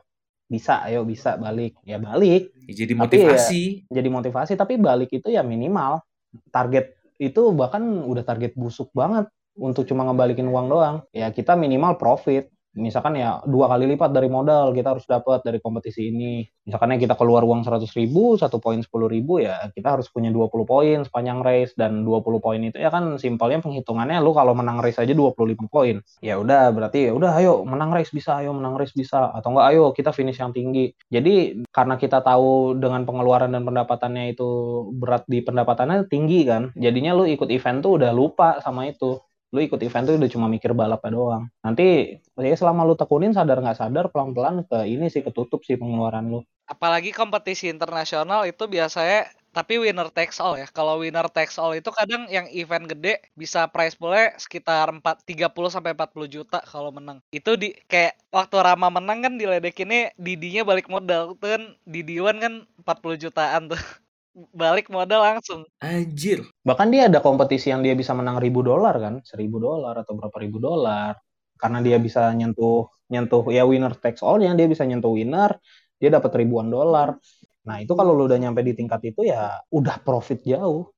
Bisa, 0.52 0.84
ayo 0.84 1.08
bisa 1.08 1.40
balik. 1.40 1.80
Ya 1.80 1.96
balik. 1.96 2.52
Ya, 2.68 2.84
jadi 2.84 2.92
Tapi 2.92 3.00
motivasi. 3.24 3.62
jadi 3.88 4.08
motivasi 4.12 4.52
tapi 4.52 4.76
balik 4.76 5.08
itu 5.08 5.32
ya 5.32 5.40
minimal 5.40 6.04
target 6.52 6.92
itu 7.16 7.40
bahkan 7.56 7.80
udah 8.04 8.20
target 8.20 8.52
busuk 8.52 8.92
banget 8.92 9.32
untuk 9.56 9.88
cuma 9.88 10.04
ngebalikin 10.04 10.48
uang 10.48 10.66
doang 10.68 10.96
ya 11.12 11.32
kita 11.32 11.56
minimal 11.56 11.96
profit 11.96 12.51
misalkan 12.74 13.20
ya 13.20 13.44
dua 13.44 13.68
kali 13.68 13.84
lipat 13.94 14.10
dari 14.12 14.28
modal 14.32 14.72
kita 14.72 14.96
harus 14.96 15.04
dapat 15.04 15.44
dari 15.44 15.58
kompetisi 15.60 16.08
ini. 16.08 16.44
Misalkan 16.62 16.94
kita 16.94 17.18
keluar 17.18 17.42
uang 17.42 17.66
100 17.66 17.90
ribu 17.98 18.38
satu 18.38 18.62
poin 18.62 18.78
10 18.78 18.88
ribu 19.10 19.42
ya 19.42 19.66
kita 19.74 19.98
harus 19.98 20.06
punya 20.08 20.30
20 20.30 20.62
poin 20.62 20.98
sepanjang 21.02 21.40
race. 21.42 21.74
Dan 21.76 22.06
20 22.06 22.38
poin 22.38 22.60
itu 22.60 22.78
ya 22.78 22.88
kan 22.92 23.16
simpelnya 23.18 23.60
penghitungannya 23.60 24.22
lu 24.22 24.32
kalau 24.32 24.54
menang 24.54 24.78
race 24.78 25.02
aja 25.02 25.12
25 25.12 25.68
poin. 25.68 26.00
Ya 26.22 26.38
udah 26.38 26.70
berarti 26.70 27.10
ya 27.10 27.12
udah 27.12 27.34
ayo 27.40 27.66
menang 27.66 27.90
race 27.92 28.14
bisa 28.14 28.40
ayo 28.40 28.54
menang 28.54 28.78
race 28.78 28.94
bisa. 28.94 29.32
Atau 29.34 29.52
enggak 29.56 29.66
ayo 29.74 29.84
kita 29.92 30.14
finish 30.14 30.38
yang 30.38 30.54
tinggi. 30.54 30.94
Jadi 31.10 31.64
karena 31.74 31.98
kita 31.98 32.22
tahu 32.22 32.78
dengan 32.78 33.04
pengeluaran 33.04 33.50
dan 33.52 33.66
pendapatannya 33.66 34.32
itu 34.32 34.48
berat 34.96 35.26
di 35.26 35.42
pendapatannya 35.42 36.06
tinggi 36.08 36.44
kan 36.46 36.72
jadinya 36.76 37.12
lu 37.16 37.24
ikut 37.28 37.48
event 37.50 37.84
tuh 37.84 38.00
udah 38.00 38.10
lupa 38.14 38.58
sama 38.64 38.88
itu 38.88 39.18
lu 39.52 39.60
ikut 39.60 39.80
event 39.84 40.04
tuh 40.08 40.16
udah 40.16 40.30
cuma 40.32 40.46
mikir 40.48 40.72
balapnya 40.72 41.12
doang 41.12 41.44
nanti 41.60 42.16
ya 42.40 42.56
selama 42.56 42.88
lu 42.88 42.96
tekunin 42.96 43.36
sadar 43.36 43.60
nggak 43.60 43.78
sadar 43.78 44.08
pelan-pelan 44.08 44.64
ke 44.64 44.88
ini 44.88 45.12
sih 45.12 45.20
ketutup 45.20 45.60
sih 45.62 45.76
pengeluaran 45.76 46.32
lu 46.32 46.40
apalagi 46.64 47.12
kompetisi 47.12 47.68
internasional 47.68 48.48
itu 48.48 48.64
biasanya 48.64 49.28
tapi 49.52 49.76
winner 49.76 50.08
takes 50.08 50.40
all 50.40 50.56
ya. 50.56 50.64
Kalau 50.64 51.04
winner 51.04 51.28
takes 51.28 51.60
all 51.60 51.76
itu 51.76 51.92
kadang 51.92 52.24
yang 52.32 52.48
event 52.56 52.88
gede 52.88 53.20
bisa 53.36 53.68
prize 53.68 53.92
poolnya 53.92 54.32
sekitar 54.40 54.88
4 54.88 55.04
30 55.28 55.52
sampai 55.68 55.92
40 55.92 56.24
juta 56.32 56.58
kalau 56.64 56.88
menang. 56.88 57.20
Itu 57.28 57.60
di 57.60 57.76
kayak 57.84 58.16
waktu 58.32 58.56
Rama 58.64 58.88
menang 58.88 59.20
kan 59.20 59.36
diledekinnya 59.36 60.16
Didinya 60.16 60.64
balik 60.64 60.88
modal. 60.88 61.36
Itu 61.36 61.44
kan 61.44 61.76
Didi 61.84 62.16
One 62.18 62.40
kan 62.40 62.54
40 62.80 63.22
jutaan 63.28 63.62
tuh. 63.68 63.78
Balik 64.32 64.88
modal 64.88 65.20
langsung. 65.20 65.68
Anjir. 65.84 66.48
bahkan 66.64 66.88
dia 66.88 67.12
ada 67.12 67.20
kompetisi 67.20 67.68
yang 67.68 67.84
dia 67.84 67.92
bisa 67.92 68.16
menang 68.16 68.40
ribu 68.40 68.64
dolar 68.64 68.96
kan 68.96 69.14
seribu 69.20 69.60
dolar 69.60 69.92
atau 70.00 70.16
berapa 70.16 70.36
ribu 70.40 70.56
dolar 70.56 71.12
karena 71.60 71.78
dia 71.84 72.00
bisa 72.00 72.32
nyentuh 72.32 72.88
nyentuh 73.12 73.44
ya 73.52 73.68
winner 73.68 73.92
takes 74.00 74.24
all 74.24 74.40
yang 74.40 74.56
dia 74.56 74.64
bisa 74.64 74.88
nyentuh 74.88 75.12
winner 75.12 75.60
dia 76.00 76.09
dapat 76.09 76.32
ribuan 76.40 76.72
dolar 76.72 77.20
nah 77.62 77.76
itu 77.78 77.92
kalau 77.92 78.16
lu 78.16 78.24
udah 78.26 78.40
nyampe 78.40 78.64
di 78.64 78.72
tingkat 78.72 79.14
itu 79.14 79.28
ya 79.28 79.60
udah 79.68 80.00
profit 80.00 80.40
jauh 80.42 80.90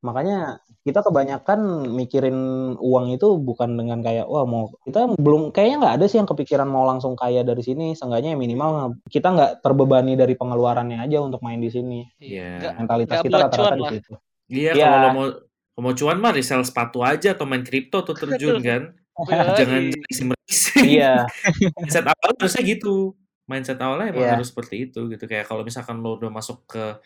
makanya 0.00 0.38
kita 0.80 1.04
kebanyakan 1.04 1.60
mikirin 1.90 2.36
uang 2.76 3.12
itu 3.12 3.36
bukan 3.36 3.76
dengan 3.76 4.00
kayak 4.00 4.24
wah 4.24 4.44
mau 4.44 4.72
kita 4.82 5.12
belum 5.14 5.52
kayaknya 5.52 5.76
nggak 5.78 5.94
ada 6.00 6.06
sih 6.08 6.16
yang 6.16 6.24
kepikiran 6.24 6.64
mau 6.64 6.88
langsung 6.88 7.12
kaya 7.14 7.44
dari 7.44 7.60
sini 7.60 7.92
seenggaknya 7.92 8.32
ya 8.32 8.38
minimal 8.38 8.70
kita 9.06 9.28
nggak 9.28 9.52
terbebani 9.60 10.16
dari 10.16 10.32
pengeluarannya 10.32 10.98
aja 10.98 11.20
untuk 11.20 11.40
main 11.40 11.60
di 11.60 11.68
sini 11.68 12.08
Iya. 12.16 12.56
Nggak- 12.56 12.74
mentalitas 12.78 13.14
nggak 13.14 13.26
kita 13.28 13.36
rata-rata 13.38 13.76
di 13.76 13.84
situ 13.94 14.12
Iya, 14.48 14.70
Iya. 14.72 14.86
kalau 14.88 15.08
mau 15.12 15.26
kalau 15.70 15.82
mau 15.82 15.94
cuan 15.94 16.18
mah 16.18 16.32
resell 16.32 16.60
sepatu 16.60 16.98
aja 17.00 17.28
atau 17.30 17.44
main 17.44 17.62
kripto 17.62 18.00
tuh 18.00 18.12
terjun 18.12 18.58
kan. 18.60 18.82
Jangan 19.54 19.80
Yoi. 19.84 19.92
jadi 19.92 20.10
sim 20.10 20.28
racing. 20.28 20.84
iya 20.90 21.14
Mindset 21.76 22.04
awal 22.04 22.32
harusnya 22.34 22.62
gitu. 22.64 23.12
Mindset 23.44 23.78
awalnya 23.78 24.10
emang 24.10 24.24
Iya. 24.24 24.32
harus 24.34 24.48
seperti 24.48 24.88
itu 24.88 25.06
gitu. 25.06 25.24
Kayak 25.24 25.44
kalau 25.44 25.60
misalkan 25.60 26.00
lo 26.00 26.16
udah 26.16 26.28
masuk 26.28 26.64
ke 26.64 26.98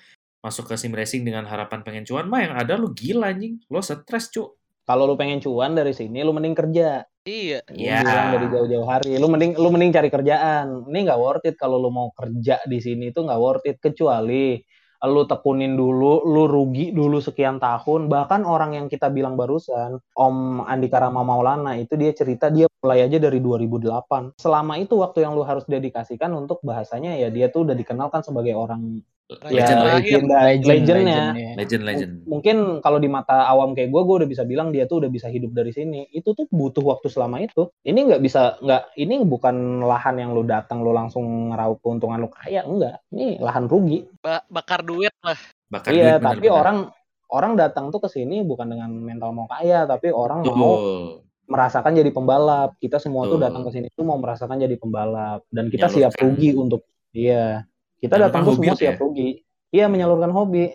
masuk 0.44 0.68
ke 0.68 0.76
sim 0.76 0.92
racing 0.92 1.24
dengan 1.24 1.48
harapan 1.48 1.80
pengen 1.80 2.04
cuan 2.04 2.28
mah 2.28 2.40
yang 2.44 2.54
ada 2.60 2.76
lo 2.76 2.92
gila 2.92 3.32
anjing. 3.32 3.56
Lo 3.72 3.80
stres, 3.80 4.28
Cuk. 4.28 4.60
kalau 4.84 5.08
lu 5.08 5.16
pengen 5.16 5.40
cuan 5.40 5.72
dari 5.72 5.96
sini 5.96 6.20
lu 6.20 6.36
mending 6.36 6.52
kerja 6.52 7.00
Iya. 7.24 7.64
Iya. 7.72 8.04
bilang 8.04 8.28
dari 8.36 8.46
jauh-jauh 8.52 8.84
hari 8.84 9.16
lu 9.16 9.32
mending 9.32 9.56
lu 9.56 9.72
mending 9.72 9.96
cari 9.96 10.12
kerjaan 10.12 10.84
ini 10.92 11.08
nggak 11.08 11.16
worth 11.16 11.48
it 11.48 11.56
kalau 11.56 11.80
lu 11.80 11.88
mau 11.88 12.12
kerja 12.12 12.60
di 12.68 12.84
sini 12.84 13.08
itu 13.08 13.24
nggak 13.24 13.40
worth 13.40 13.64
it 13.64 13.80
kecuali 13.80 14.60
lu 15.08 15.24
tekunin 15.24 15.72
dulu 15.72 16.24
lu 16.28 16.44
rugi 16.44 16.92
dulu 16.92 17.20
sekian 17.24 17.56
tahun 17.60 18.12
bahkan 18.12 18.44
orang 18.44 18.76
yang 18.76 18.86
kita 18.92 19.08
bilang 19.08 19.40
barusan 19.40 19.96
Om 20.16 20.68
Andika 20.68 21.00
Rama 21.00 21.24
Maulana 21.24 21.80
itu 21.80 21.96
dia 21.96 22.12
cerita 22.12 22.52
dia 22.52 22.68
mulai 22.84 23.00
aja 23.08 23.16
dari 23.16 23.40
2008 23.40 24.36
selama 24.36 24.76
itu 24.76 25.00
waktu 25.00 25.24
yang 25.24 25.32
lu 25.32 25.40
harus 25.40 25.64
dedikasikan 25.64 26.28
untuk 26.36 26.60
bahasanya 26.60 27.16
ya 27.16 27.32
dia 27.32 27.48
tuh 27.48 27.64
udah 27.64 27.72
dikenalkan 27.72 28.20
sebagai 28.20 28.52
orang 28.52 29.00
Legend 29.24 29.56
ya 29.56 29.64
terakhir. 29.64 30.20
legenda 30.20 30.36
legendnya 30.68 31.16
ya. 31.32 31.52
Legend 31.56 31.82
legend. 31.88 32.12
mungkin 32.28 32.56
kalau 32.84 33.00
di 33.00 33.08
mata 33.08 33.48
awam 33.48 33.72
kayak 33.72 33.88
gue 33.88 34.02
gue 34.04 34.16
udah 34.20 34.28
bisa 34.28 34.44
bilang 34.44 34.68
dia 34.68 34.84
tuh 34.84 35.00
udah 35.00 35.08
bisa 35.08 35.32
hidup 35.32 35.56
dari 35.56 35.72
sini 35.72 36.12
itu 36.12 36.36
tuh 36.36 36.44
butuh 36.52 36.84
waktu 36.84 37.08
selama 37.08 37.40
itu 37.40 37.72
ini 37.88 38.04
nggak 38.04 38.20
bisa 38.20 38.60
nggak 38.60 38.92
ini 39.00 39.24
bukan 39.24 39.80
lahan 39.80 40.20
yang 40.20 40.36
lu 40.36 40.44
datang 40.44 40.84
lu 40.84 40.92
langsung 40.92 41.24
ngeraup 41.56 41.80
keuntungan 41.80 42.20
lu 42.20 42.28
kaya 42.28 42.68
enggak 42.68 43.00
ini 43.16 43.40
lahan 43.40 43.64
rugi 43.64 44.04
Ba- 44.20 44.44
bakar 44.44 44.84
duit 44.84 45.16
lah. 45.24 45.40
Bakar 45.72 45.90
iya 45.96 46.20
duit 46.20 46.28
tapi 46.28 46.46
orang 46.52 46.92
orang 47.32 47.56
datang 47.56 47.88
tuh 47.88 48.04
ke 48.04 48.12
sini 48.12 48.44
bukan 48.44 48.76
dengan 48.76 48.92
mental 48.92 49.32
mau 49.32 49.48
kaya 49.48 49.88
tapi 49.88 50.12
orang 50.12 50.44
mau 50.44 50.52
Betul. 50.52 51.24
Merasakan 51.44 51.92
jadi 51.92 52.08
pembalap 52.08 52.76
kita 52.78 52.96
semua 52.96 53.24
tuh 53.24 53.36
datang 53.36 53.62
ke 53.62 53.70
sini 53.70 53.86
tuh 53.92 54.02
mau 54.02 54.16
merasakan 54.16 54.56
jadi 54.56 54.76
pembalap 54.76 55.44
dan 55.48 55.68
kita 55.68 55.86
Menyalurkan. 55.86 56.10
siap 56.10 56.12
rugi 56.16 56.50
untuk 56.54 56.82
iya 57.10 57.64
kita 57.98 58.16
Menyalurkan 58.16 58.24
datang 58.30 58.42
tuh 58.42 58.54
semua 58.56 58.74
siap 58.74 58.96
ya. 58.96 59.00
rugi 59.00 59.28
iya 59.68 59.84
menyalurkan 59.86 60.30
hobi 60.30 60.72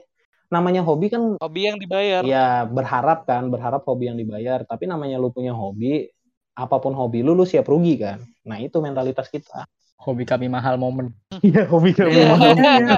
namanya 0.49 0.81
hobi 0.81 1.07
kan 1.07 1.37
Hobi 1.37 1.61
yang 1.63 1.77
dibayar. 1.77 2.25
Ya 2.25 2.65
berharap 2.65 3.29
kan, 3.29 3.53
berharap 3.53 3.85
hobi 3.85 4.09
yang 4.09 4.17
dibayar. 4.17 4.65
Tapi 4.65 4.89
namanya 4.89 5.21
lu 5.21 5.29
punya 5.29 5.53
hobi, 5.53 6.09
apa 6.57 6.81
pun 6.81 6.97
hobi 6.97 7.21
lu, 7.21 7.37
lu 7.37 7.45
siap 7.45 7.69
rugi 7.69 8.01
kan. 8.01 8.17
Nah 8.49 8.57
itu 8.57 8.81
mentalitas 8.81 9.29
kita. 9.29 9.69
Hobi 10.01 10.25
kami 10.25 10.49
mahal 10.49 10.81
momen. 10.81 11.13
Iya 11.45 11.69
hobi 11.69 11.93
Iya. 11.93 12.33
Iya. 12.57 12.97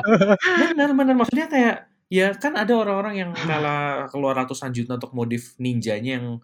Benar 0.72 0.90
benar 0.96 1.16
maksudnya 1.20 1.52
kayak 1.52 1.76
ya 2.08 2.32
kan 2.40 2.56
ada 2.56 2.72
orang-orang 2.72 3.20
yang 3.20 3.30
rela 3.36 4.08
keluar 4.08 4.40
ratusan 4.40 4.72
juta 4.72 4.96
untuk 4.96 5.12
modif 5.12 5.52
ninjanya 5.60 6.24
yang 6.24 6.40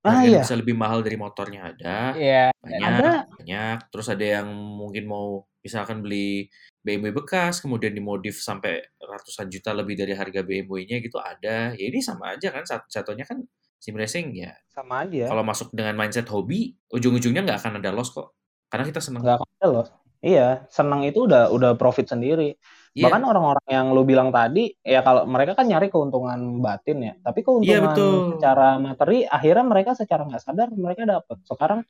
Ah 0.00 0.24
iya, 0.24 0.40
bisa 0.40 0.56
lebih 0.56 0.72
mahal 0.72 1.04
dari 1.04 1.20
motornya 1.20 1.76
ada 1.76 2.16
Iya. 2.16 2.48
banyak 2.56 2.80
ada. 2.88 3.10
banyak 3.36 3.76
terus 3.92 4.08
ada 4.08 4.24
yang 4.40 4.48
mungkin 4.48 5.04
mau 5.04 5.44
misalkan 5.60 6.00
beli 6.00 6.48
BMW 6.80 7.12
bekas 7.12 7.60
kemudian 7.60 7.92
dimodif 7.92 8.40
sampai 8.40 8.80
ratusan 8.96 9.52
juta 9.52 9.76
lebih 9.76 10.00
dari 10.00 10.16
harga 10.16 10.40
BMW-nya 10.40 11.04
gitu 11.04 11.20
ada 11.20 11.76
ya 11.76 11.84
ini 11.84 12.00
sama 12.00 12.32
aja 12.32 12.48
kan 12.48 12.64
sat- 12.64 12.88
satunya 12.88 13.28
kan 13.28 13.44
sim 13.76 13.92
racing 13.92 14.32
ya 14.40 14.56
Sama 14.72 15.04
aja. 15.04 15.28
kalau 15.28 15.44
masuk 15.44 15.68
dengan 15.76 15.92
mindset 16.00 16.24
hobi 16.32 16.72
ujung-ujungnya 16.88 17.44
nggak 17.44 17.60
akan 17.60 17.84
ada 17.84 17.92
loss 17.92 18.08
kok 18.08 18.32
karena 18.72 18.88
kita 18.88 19.04
senang 19.04 19.20
Nggak 19.20 19.36
akan 19.36 19.48
ada 19.60 19.66
loh. 19.68 19.86
Iya, 20.20 20.68
senang 20.68 21.00
itu 21.04 21.24
udah 21.24 21.48
udah 21.48 21.80
profit 21.80 22.08
sendiri. 22.08 22.56
Iya. 22.90 23.06
Bahkan 23.06 23.22
orang-orang 23.22 23.66
yang 23.70 23.86
lu 23.94 24.02
bilang 24.02 24.34
tadi, 24.34 24.74
ya 24.82 25.00
kalau 25.06 25.22
mereka 25.22 25.54
kan 25.54 25.70
nyari 25.70 25.86
keuntungan 25.94 26.58
batin 26.58 26.98
ya. 27.06 27.14
Tapi 27.22 27.40
keuntungan 27.46 27.94
betul. 27.94 28.34
secara 28.34 28.82
materi, 28.82 29.22
akhirnya 29.22 29.62
mereka 29.62 29.94
secara 29.94 30.26
nggak 30.26 30.42
sadar 30.42 30.68
mereka 30.74 31.06
dapat. 31.06 31.38
Sekarang 31.46 31.86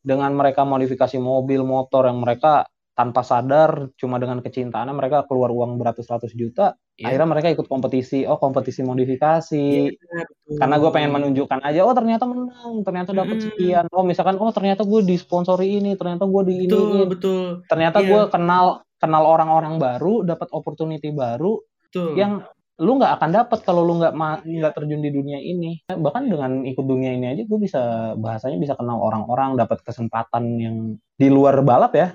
dengan 0.00 0.32
mereka 0.32 0.64
modifikasi 0.64 1.20
mobil, 1.20 1.60
motor 1.68 2.08
yang 2.08 2.24
mereka 2.24 2.64
tanpa 2.98 3.22
sadar 3.22 3.94
cuma 3.94 4.18
dengan 4.18 4.42
kecintaannya 4.42 4.90
mereka 4.90 5.22
keluar 5.30 5.54
uang 5.54 5.78
beratus-ratus 5.78 6.34
juta 6.34 6.74
Iya. 6.98 7.14
akhirnya 7.14 7.28
mereka 7.30 7.48
ikut 7.54 7.70
kompetisi 7.70 8.26
oh 8.26 8.42
kompetisi 8.42 8.82
modifikasi 8.82 9.54
Iya, 9.94 9.94
betul. 10.26 10.58
karena 10.58 10.76
gue 10.82 10.90
pengen 10.90 11.14
menunjukkan 11.14 11.62
aja 11.62 11.86
oh 11.86 11.94
ternyata 11.94 12.26
menang 12.26 12.82
ternyata 12.82 13.14
dapat 13.14 13.38
Mm-mm. 13.38 13.46
sekian 13.54 13.86
oh 13.94 14.02
misalkan 14.02 14.34
oh 14.42 14.50
ternyata 14.50 14.82
gue 14.82 15.06
disponsori 15.06 15.78
ini 15.78 15.94
ternyata 15.94 16.26
gue 16.26 16.42
di 16.50 16.54
ini 16.66 16.74
Betul, 16.74 17.06
betul. 17.06 17.42
ternyata 17.70 18.02
Iya. 18.02 18.08
gue 18.10 18.22
kenal 18.34 18.82
kenal 18.98 19.24
orang-orang 19.24 19.78
baru 19.78 20.22
dapat 20.22 20.50
opportunity 20.50 21.10
baru 21.10 21.58
Betul. 21.88 22.14
yang 22.14 22.42
lu 22.78 22.94
nggak 22.94 23.18
akan 23.18 23.30
dapat 23.34 23.58
kalau 23.66 23.82
lu 23.82 23.98
nggak 23.98 24.14
nggak 24.46 24.72
terjun 24.72 25.02
di 25.02 25.10
dunia 25.10 25.38
ini 25.38 25.82
bahkan 25.90 26.30
dengan 26.30 26.62
ikut 26.62 26.82
dunia 26.82 27.10
ini 27.10 27.26
aja 27.34 27.42
gue 27.42 27.58
bisa 27.58 27.82
bahasanya 28.14 28.54
bisa 28.54 28.78
kenal 28.78 29.02
orang-orang 29.02 29.58
dapat 29.58 29.82
kesempatan 29.82 30.44
yang 30.58 30.76
di 31.18 31.26
luar 31.26 31.58
balap 31.62 31.90
ya 31.94 32.14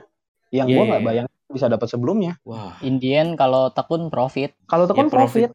yang 0.55 0.72
Iya, 0.72 0.76
gue 0.76 0.84
iya, 0.84 0.89
nggak 0.93 1.01
iya. 1.03 1.10
bayang 1.10 1.27
bisa 1.51 1.68
dapat 1.68 1.88
sebelumnya 1.88 2.39
Wah. 2.47 2.80
Indian 2.80 3.35
kalau 3.35 3.69
tekun 3.69 4.07
profit. 4.07 4.55
kalau 4.64 4.88
itu 4.88 4.95
kan 4.95 5.07
Ya, 5.07 5.11
profit. 5.11 5.49
profit 5.49 5.51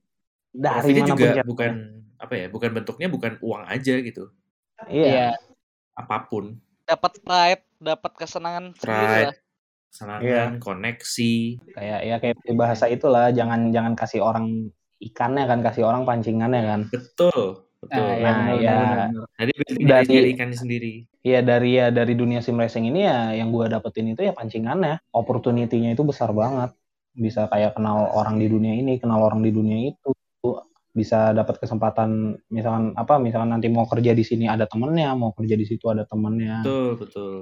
dari 0.51 0.77
Profitnya 0.93 1.03
mana 1.03 1.11
juga 1.11 1.29
pun 1.33 1.49
bukan 1.49 1.73
apa 2.19 2.35
ya, 2.35 2.47
bukan 2.51 2.71
bentuknya 2.75 3.09
bukan 3.09 3.33
uang 3.41 3.63
aja 3.65 3.95
gitu. 3.99 4.25
iya 4.87 5.07
Iya. 5.09 5.29
Apa 5.95 6.29
pun. 6.29 6.59
dapat 6.85 7.21
pride 7.21 7.65
dapat 7.79 8.13
kesenangan 8.15 8.73
sendiri 8.75 9.29
Pride, 9.29 9.37
lah 9.89 10.21
kesenangan, 10.21 10.53
koneksi. 10.61 11.35
kayak 11.75 12.01
ya 12.05 12.17
kayak 12.21 12.37
di 12.45 12.55
bahasa 12.55 12.85
itulah 12.87 13.33
jangan 13.33 13.73
jangan 13.73 13.97
kasih 13.97 14.21
orang 14.21 14.69
ikannya 15.01 15.45
kan 15.49 15.59
kasih 15.65 15.89
orang 15.89 16.05
pancingannya 16.05 16.63
kan 16.63 16.81
Betul, 16.93 17.65
betul. 17.81 17.97
Nah, 17.97 18.19
Nah, 18.19 18.35
benar, 18.53 18.59
ya. 18.61 18.75
benar, 18.75 18.97
benar. 19.09 19.27
Jadi 19.39 19.53
Dari- 19.55 19.87
dari, 19.87 20.07
dari 20.13 20.29
ikannya 20.35 20.57
sendiri. 20.59 20.93
Iya 21.19 21.41
dari 21.43 21.71
ya 21.79 21.87
dari 21.91 22.15
dunia 22.15 22.41
sim 22.43 22.57
racing 22.57 22.89
ini 22.91 23.01
ya 23.07 23.33
yang 23.35 23.51
gue 23.51 23.65
dapetin 23.67 24.13
itu 24.13 24.23
ya 24.23 24.33
pancingannya, 24.35 25.03
opportunity-nya 25.15 25.95
itu 25.95 26.03
besar 26.07 26.31
banget. 26.33 26.75
Bisa 27.15 27.47
kayak 27.51 27.75
kenal 27.75 28.11
orang 28.15 28.39
di 28.39 28.47
dunia 28.47 28.75
ini, 28.75 28.99
kenal 29.03 29.23
orang 29.25 29.43
di 29.43 29.51
dunia 29.51 29.91
itu, 29.91 30.11
bisa 30.91 31.31
dapat 31.31 31.63
kesempatan 31.63 32.39
misalkan 32.51 32.95
apa 32.99 33.23
misalkan 33.23 33.55
nanti 33.55 33.71
mau 33.71 33.87
kerja 33.87 34.15
di 34.15 34.27
sini 34.27 34.51
ada 34.51 34.67
temennya, 34.67 35.15
mau 35.15 35.31
kerja 35.35 35.55
di 35.55 35.67
situ 35.67 35.87
ada 35.91 36.03
temennya, 36.03 36.63
Betul, 36.67 36.89
betul. 36.99 37.35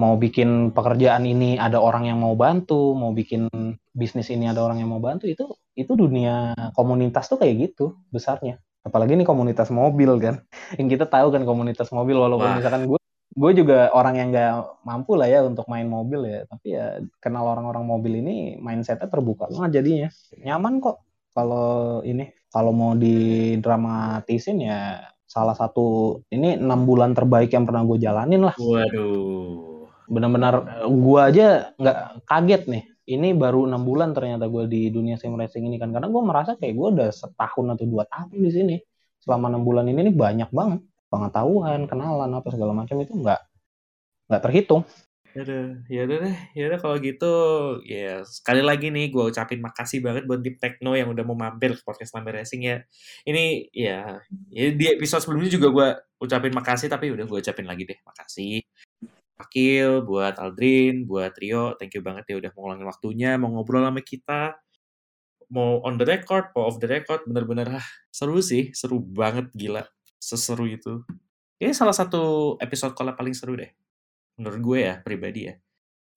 Mau 0.00 0.16
bikin 0.16 0.72
pekerjaan 0.72 1.28
ini 1.28 1.60
ada 1.60 1.76
orang 1.76 2.08
yang 2.08 2.24
mau 2.24 2.32
bantu, 2.32 2.96
mau 2.96 3.12
bikin 3.12 3.52
bisnis 3.92 4.32
ini 4.32 4.48
ada 4.48 4.64
orang 4.64 4.80
yang 4.80 4.88
mau 4.88 5.02
bantu 5.02 5.28
itu 5.28 5.44
itu 5.76 5.92
dunia 5.92 6.56
komunitas 6.72 7.28
tuh 7.28 7.36
kayak 7.36 7.70
gitu 7.70 8.00
besarnya. 8.08 8.56
Apalagi 8.80 9.12
ini 9.12 9.28
komunitas 9.28 9.68
mobil 9.68 10.16
kan, 10.16 10.40
yang 10.80 10.88
kita 10.88 11.04
tahu 11.04 11.28
kan 11.28 11.44
komunitas 11.44 11.92
mobil 11.92 12.16
walaupun 12.16 12.48
Wah. 12.48 12.56
misalkan 12.56 12.88
gue 12.88 13.00
gue 13.30 13.52
juga 13.62 13.92
orang 13.94 14.14
yang 14.18 14.28
nggak 14.34 14.82
mampu 14.82 15.14
lah 15.14 15.28
ya 15.28 15.44
untuk 15.44 15.68
main 15.68 15.86
mobil 15.86 16.24
ya, 16.24 16.40
tapi 16.48 16.74
ya 16.74 17.04
kenal 17.20 17.44
orang-orang 17.46 17.84
mobil 17.84 18.24
ini 18.24 18.56
mindsetnya 18.56 19.06
terbuka 19.06 19.52
banget 19.52 19.84
jadinya, 19.84 20.08
nyaman 20.40 20.80
kok 20.80 21.04
kalau 21.36 22.00
ini 22.02 22.32
kalau 22.50 22.74
mau 22.74 22.98
didramatisin 22.98 24.58
ya 24.66 25.06
salah 25.30 25.54
satu 25.54 26.18
ini 26.34 26.58
enam 26.58 26.82
bulan 26.82 27.14
terbaik 27.14 27.54
yang 27.54 27.62
pernah 27.62 27.86
gue 27.86 28.02
jalanin 28.02 28.42
lah 28.42 28.56
Waduh. 28.58 29.69
Benar-benar 30.10 30.84
gua 30.90 31.30
aja 31.30 31.70
nggak 31.78 32.26
kaget 32.26 32.62
nih. 32.66 32.84
Ini 33.10 33.34
baru 33.34 33.66
enam 33.66 33.82
bulan 33.82 34.14
ternyata 34.14 34.46
gue 34.46 34.70
di 34.70 34.86
dunia 34.86 35.18
sim 35.18 35.34
racing 35.34 35.66
ini 35.66 35.82
kan. 35.82 35.90
Karena 35.90 36.06
gue 36.06 36.22
merasa 36.22 36.54
kayak 36.54 36.74
gue 36.78 36.88
udah 36.94 37.10
setahun 37.10 37.66
atau 37.74 37.86
dua 37.86 38.06
tahun 38.06 38.38
di 38.38 38.50
sini. 38.54 38.76
Selama 39.18 39.50
enam 39.50 39.66
bulan 39.66 39.90
ini 39.90 40.10
nih 40.10 40.14
banyak 40.14 40.50
banget. 40.54 40.80
Pengetahuan 41.10 41.90
kenalan 41.90 42.30
apa 42.38 42.48
segala 42.54 42.70
macam 42.70 43.02
itu 43.02 43.10
nggak 43.18 43.40
nggak 44.30 44.42
terhitung. 44.46 44.86
Yaudah, 45.30 45.86
yaudah 45.86 46.16
deh, 46.26 46.36
yaudah 46.58 46.78
kalau 46.82 46.98
gitu, 46.98 47.34
ya 47.86 48.26
sekali 48.26 48.66
lagi 48.66 48.90
nih 48.90 49.14
gue 49.14 49.30
ucapin 49.30 49.62
makasih 49.62 50.02
banget 50.02 50.26
buat 50.26 50.42
Deep 50.42 50.58
Techno 50.58 50.98
yang 50.98 51.14
udah 51.14 51.22
mau 51.22 51.38
mampir 51.38 51.78
ke 51.78 51.86
podcast 51.86 52.18
Lambe 52.18 52.34
Racing 52.34 52.66
ya. 52.66 52.82
Ini 53.22 53.70
ya, 53.70 54.18
ya 54.50 54.64
di 54.74 54.90
episode 54.90 55.22
sebelumnya 55.22 55.46
juga 55.54 55.70
gue 55.70 55.88
ucapin 56.26 56.50
makasih, 56.50 56.90
tapi 56.90 57.14
udah 57.14 57.30
gue 57.30 57.38
ucapin 57.46 57.62
lagi 57.62 57.86
deh, 57.86 57.98
makasih. 58.02 58.58
Akil, 59.40 60.04
buat 60.04 60.36
Aldrin, 60.36 61.08
buat 61.08 61.32
Rio, 61.40 61.74
thank 61.80 61.96
you 61.96 62.04
banget 62.04 62.28
ya 62.28 62.36
udah 62.36 62.50
mau 62.52 62.68
ngulangin 62.68 62.86
waktunya, 62.86 63.30
mau 63.40 63.48
ngobrol 63.50 63.82
sama 63.82 64.04
kita, 64.04 64.60
mau 65.48 65.80
on 65.82 65.96
the 65.96 66.04
record, 66.04 66.52
mau 66.52 66.68
off 66.68 66.76
the 66.76 66.88
record, 66.88 67.24
bener-bener 67.24 67.80
ah, 67.80 67.88
seru 68.12 68.38
sih, 68.44 68.70
seru 68.76 69.00
banget, 69.00 69.48
gila, 69.56 69.82
seseru 70.20 70.68
itu. 70.68 71.02
Ini 71.60 71.72
salah 71.72 71.96
satu 71.96 72.56
episode 72.60 72.92
collab 72.92 73.16
paling 73.16 73.36
seru 73.36 73.56
deh 73.56 73.68
menurut 74.40 74.60
gue 74.64 74.78
ya 74.88 74.94
pribadi 75.04 75.52
ya. 75.52 75.54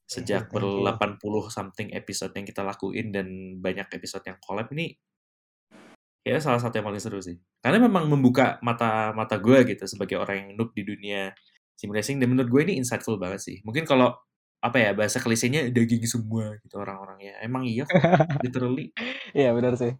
Sejak 0.07 0.47
ber 0.47 0.63
80 0.63 1.19
something 1.51 1.91
episode 1.91 2.31
yang 2.31 2.47
kita 2.47 2.63
lakuin 2.63 3.11
dan 3.11 3.59
banyak 3.59 3.91
episode 3.91 4.23
yang 4.23 4.39
collab 4.39 4.71
ini 4.71 4.95
ya 6.23 6.39
salah 6.39 6.63
satu 6.63 6.79
yang 6.79 6.87
paling 6.87 7.03
seru 7.03 7.19
sih. 7.19 7.35
Karena 7.59 7.83
memang 7.83 8.07
membuka 8.07 8.55
mata 8.63 9.11
mata 9.11 9.35
gue 9.35 9.67
gitu 9.67 9.83
sebagai 9.83 10.15
orang 10.15 10.47
yang 10.47 10.49
noob 10.55 10.71
di 10.71 10.87
dunia 10.87 11.35
sim 11.83 11.91
racing 11.91 12.15
dan 12.15 12.31
menurut 12.31 12.47
gue 12.47 12.61
ini 12.63 12.79
insightful 12.79 13.19
banget 13.19 13.43
sih. 13.43 13.57
Mungkin 13.61 13.83
kalau 13.83 14.15
apa 14.57 14.79
ya 14.79 14.95
bahasa 14.95 15.19
klisenya 15.19 15.67
daging 15.67 16.07
semua 16.07 16.55
gitu 16.63 16.79
orang-orangnya. 16.79 17.35
Emang 17.43 17.67
iya 17.67 17.83
literally. 18.43 18.95
Iya 19.35 19.51
benar 19.51 19.75
sih. 19.75 19.91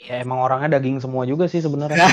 ya 0.00 0.24
emang 0.24 0.40
orangnya 0.40 0.80
daging 0.80 0.96
semua 0.96 1.28
juga 1.28 1.44
sih 1.44 1.60
sebenarnya. 1.60 2.00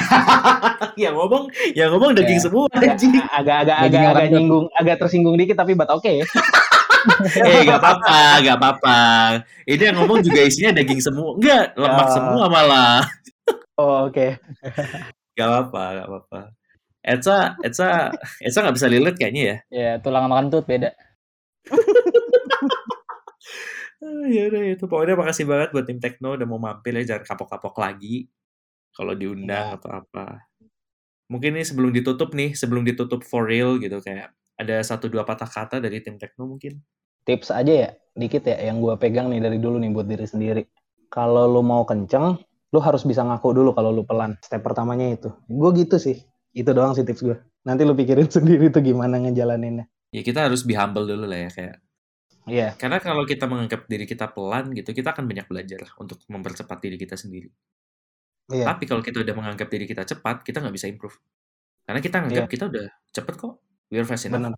Ya 0.98 1.14
ngomong 1.14 1.48
ya 1.72 1.88
ngomong 1.88 2.11
daging 2.11 2.41
Ya. 2.41 2.44
semua 2.49 2.65
agak 2.68 2.98
anjing. 2.98 3.14
agak 3.22 3.57
agak 3.69 4.27
nyinggung 4.27 4.65
agak 4.73 4.98
tersinggung 4.98 5.38
dikit 5.38 5.53
tapi 5.56 5.77
but 5.77 5.88
oke 5.88 6.10
ya 6.10 6.26
eh 7.48 7.61
gak 7.64 7.80
apa-apa 7.80 8.41
gak 8.44 8.57
apa-apa. 8.60 8.99
Ini 9.64 9.84
yang 9.88 9.98
ngomong 10.02 10.19
juga 10.19 10.41
isinya 10.44 10.73
daging 10.73 10.99
semua. 10.99 11.38
Enggak 11.38 11.77
lemak 11.77 12.07
Ya. 12.10 12.14
semua 12.18 12.44
malah. 12.49 12.99
Oh, 13.77 14.10
oke. 14.10 14.35
Gak 15.38 15.48
apa-apa, 15.48 15.84
gak 15.95 16.07
apa-apa. 16.10 16.39
Etsa, 17.07 17.55
Etsa, 17.63 18.11
Etsa 18.43 18.59
gak 18.67 18.75
bisa 18.75 18.91
lilit 18.91 19.15
kayaknya 19.15 19.43
ya. 19.47 19.57
Ya 19.71 19.91
tulang 20.03 20.27
sama 20.27 20.43
kentut 20.43 20.67
beda. 20.67 20.91
Ah, 23.97 24.29
ya 24.29 24.45
udah 24.51 24.61
itu. 24.77 24.85
Pokoknya 24.85 25.17
makasih 25.17 25.49
banget 25.49 25.73
buat 25.73 25.88
tim 25.89 25.97
Tekno 25.97 26.38
udah 26.38 26.45
mau 26.45 26.61
mampir 26.61 26.93
ya. 27.01 27.15
Jangan 27.15 27.34
kapok-kapok 27.34 27.81
lagi. 27.81 28.29
Kalau 28.93 29.17
diundang 29.17 29.79
atau 29.81 29.89
apa. 29.89 30.45
Mungkin 31.34 31.57
nih 31.57 31.65
sebelum 31.65 31.89
ditutup 31.89 32.29
nih, 32.38 32.53
sebelum 32.53 32.85
ditutup 32.85 33.25
for 33.25 33.49
real 33.49 33.81
gitu 33.81 33.97
kayak 34.03 34.38
ada 34.53 34.85
satu 34.85 35.09
dua 35.09 35.25
patah 35.25 35.49
kata 35.49 35.81
dari 35.81 36.01
tim 36.05 36.21
Tekno 36.21 36.45
mungkin. 36.45 36.77
tips 37.27 37.51
aja 37.51 37.73
ya 37.88 37.89
dikit 38.15 38.47
ya 38.47 38.71
yang 38.71 38.79
gue 38.79 38.95
pegang 38.95 39.27
nih 39.27 39.43
dari 39.43 39.59
dulu 39.59 39.75
nih 39.84 39.91
buat 39.91 40.07
diri 40.07 40.23
sendiri 40.23 40.63
kalau 41.11 41.43
lu 41.45 41.59
mau 41.59 41.84
kenceng 41.84 42.39
lu 42.71 42.79
harus 42.79 43.03
bisa 43.03 43.19
ngaku 43.27 43.51
dulu 43.51 43.75
kalau 43.75 43.91
lu 43.91 44.07
pelan 44.07 44.39
step 44.39 44.63
pertamanya 44.63 45.11
itu 45.11 45.29
gue 45.51 45.69
gitu 45.75 45.99
sih 45.99 46.23
itu 46.57 46.71
doang 46.73 46.97
sih 46.97 47.05
tips 47.05 47.21
gue 47.21 47.38
nanti 47.61 47.85
lu 47.85 47.93
pikirin 47.93 48.25
sendiri 48.38 48.73
tuh 48.73 48.81
gimana 48.81 49.21
ngejalaninnya 49.21 49.85
Ya 50.07 50.23
kita 50.23 50.47
harus 50.47 50.63
be 50.63 50.71
humble 50.73 51.03
dulu 51.03 51.27
lah 51.27 51.35
ya 51.45 51.49
kayak. 51.51 51.75
iya 52.47 52.71
Karena 52.79 53.03
kalau 53.03 53.27
kita 53.27 53.43
menganggap 53.43 53.91
diri 53.91 54.07
kita 54.07 54.31
pelan 54.31 54.71
gitu, 54.71 54.95
kita 54.95 55.11
akan 55.11 55.27
banyak 55.27 55.43
belajar 55.51 55.84
lah 55.84 55.91
untuk 55.99 56.23
mempercepat 56.31 56.79
diri 56.79 56.95
kita 56.95 57.19
sendiri. 57.19 57.51
iya 58.47 58.71
Tapi 58.71 58.88
kalau 58.88 59.03
kita 59.03 59.19
udah 59.19 59.35
menganggap 59.35 59.67
diri 59.67 59.84
kita 59.84 60.07
cepat, 60.07 60.47
kita 60.47 60.63
nggak 60.63 60.71
bisa 60.71 60.88
improve. 60.88 61.19
Karena 61.84 61.99
kita 61.99 62.23
nganggap 62.23 62.47
Iya. 62.47 62.51
kita 62.55 62.63
udah 62.71 62.85
cepet 63.11 63.35
kok. 63.35 63.53
We're 63.91 64.07
fast 64.07 64.31
enough. 64.31 64.47
benar 64.47 64.55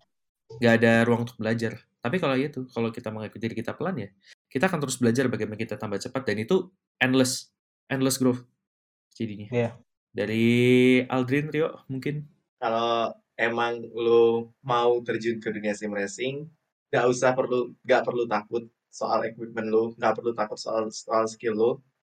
Nggak 0.62 0.72
ada 0.78 0.92
ruang 1.02 1.20
untuk 1.26 1.36
belajar. 1.42 1.72
Tapi 1.98 2.16
kalau 2.22 2.36
itu, 2.38 2.60
kalau 2.70 2.88
kita 2.94 3.10
menganggap 3.10 3.38
diri 3.42 3.54
kita 3.58 3.74
pelan 3.74 3.96
ya, 3.98 4.08
kita 4.46 4.70
akan 4.70 4.78
terus 4.78 5.02
belajar 5.02 5.26
bagaimana 5.26 5.58
kita 5.58 5.74
tambah 5.74 5.98
cepat. 5.98 6.22
Dan 6.30 6.46
itu 6.46 6.70
endless. 7.02 7.50
Endless 7.90 8.22
growth 8.22 8.46
jadinya. 9.18 9.50
Iya. 9.50 9.70
Dari 10.10 10.46
Aldrin, 11.06 11.46
Rio, 11.54 11.86
mungkin. 11.86 12.26
kalau 12.60 13.14
emang 13.40 13.80
lo 13.96 14.52
mau 14.60 15.00
terjun 15.00 15.40
ke 15.40 15.48
dunia 15.48 15.72
sim 15.72 15.88
racing, 15.94 16.44
nggak 16.92 17.06
usah 17.08 17.32
perlu 17.32 17.72
nggak 17.86 18.02
perlu 18.04 18.28
takut 18.28 18.68
soal 18.90 19.24
equipment 19.30 19.70
lo, 19.70 19.94
nggak 19.96 20.12
perlu 20.18 20.32
takut 20.36 20.58
soal 20.60 20.90
soal 20.92 21.24
skill 21.30 21.54
lo. 21.56 21.70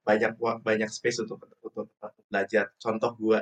Banyak 0.02 0.34
banyak 0.66 0.90
space 0.90 1.22
untuk 1.22 1.46
untuk 1.62 1.86
belajar. 2.26 2.74
Contoh 2.80 3.14
gua, 3.14 3.38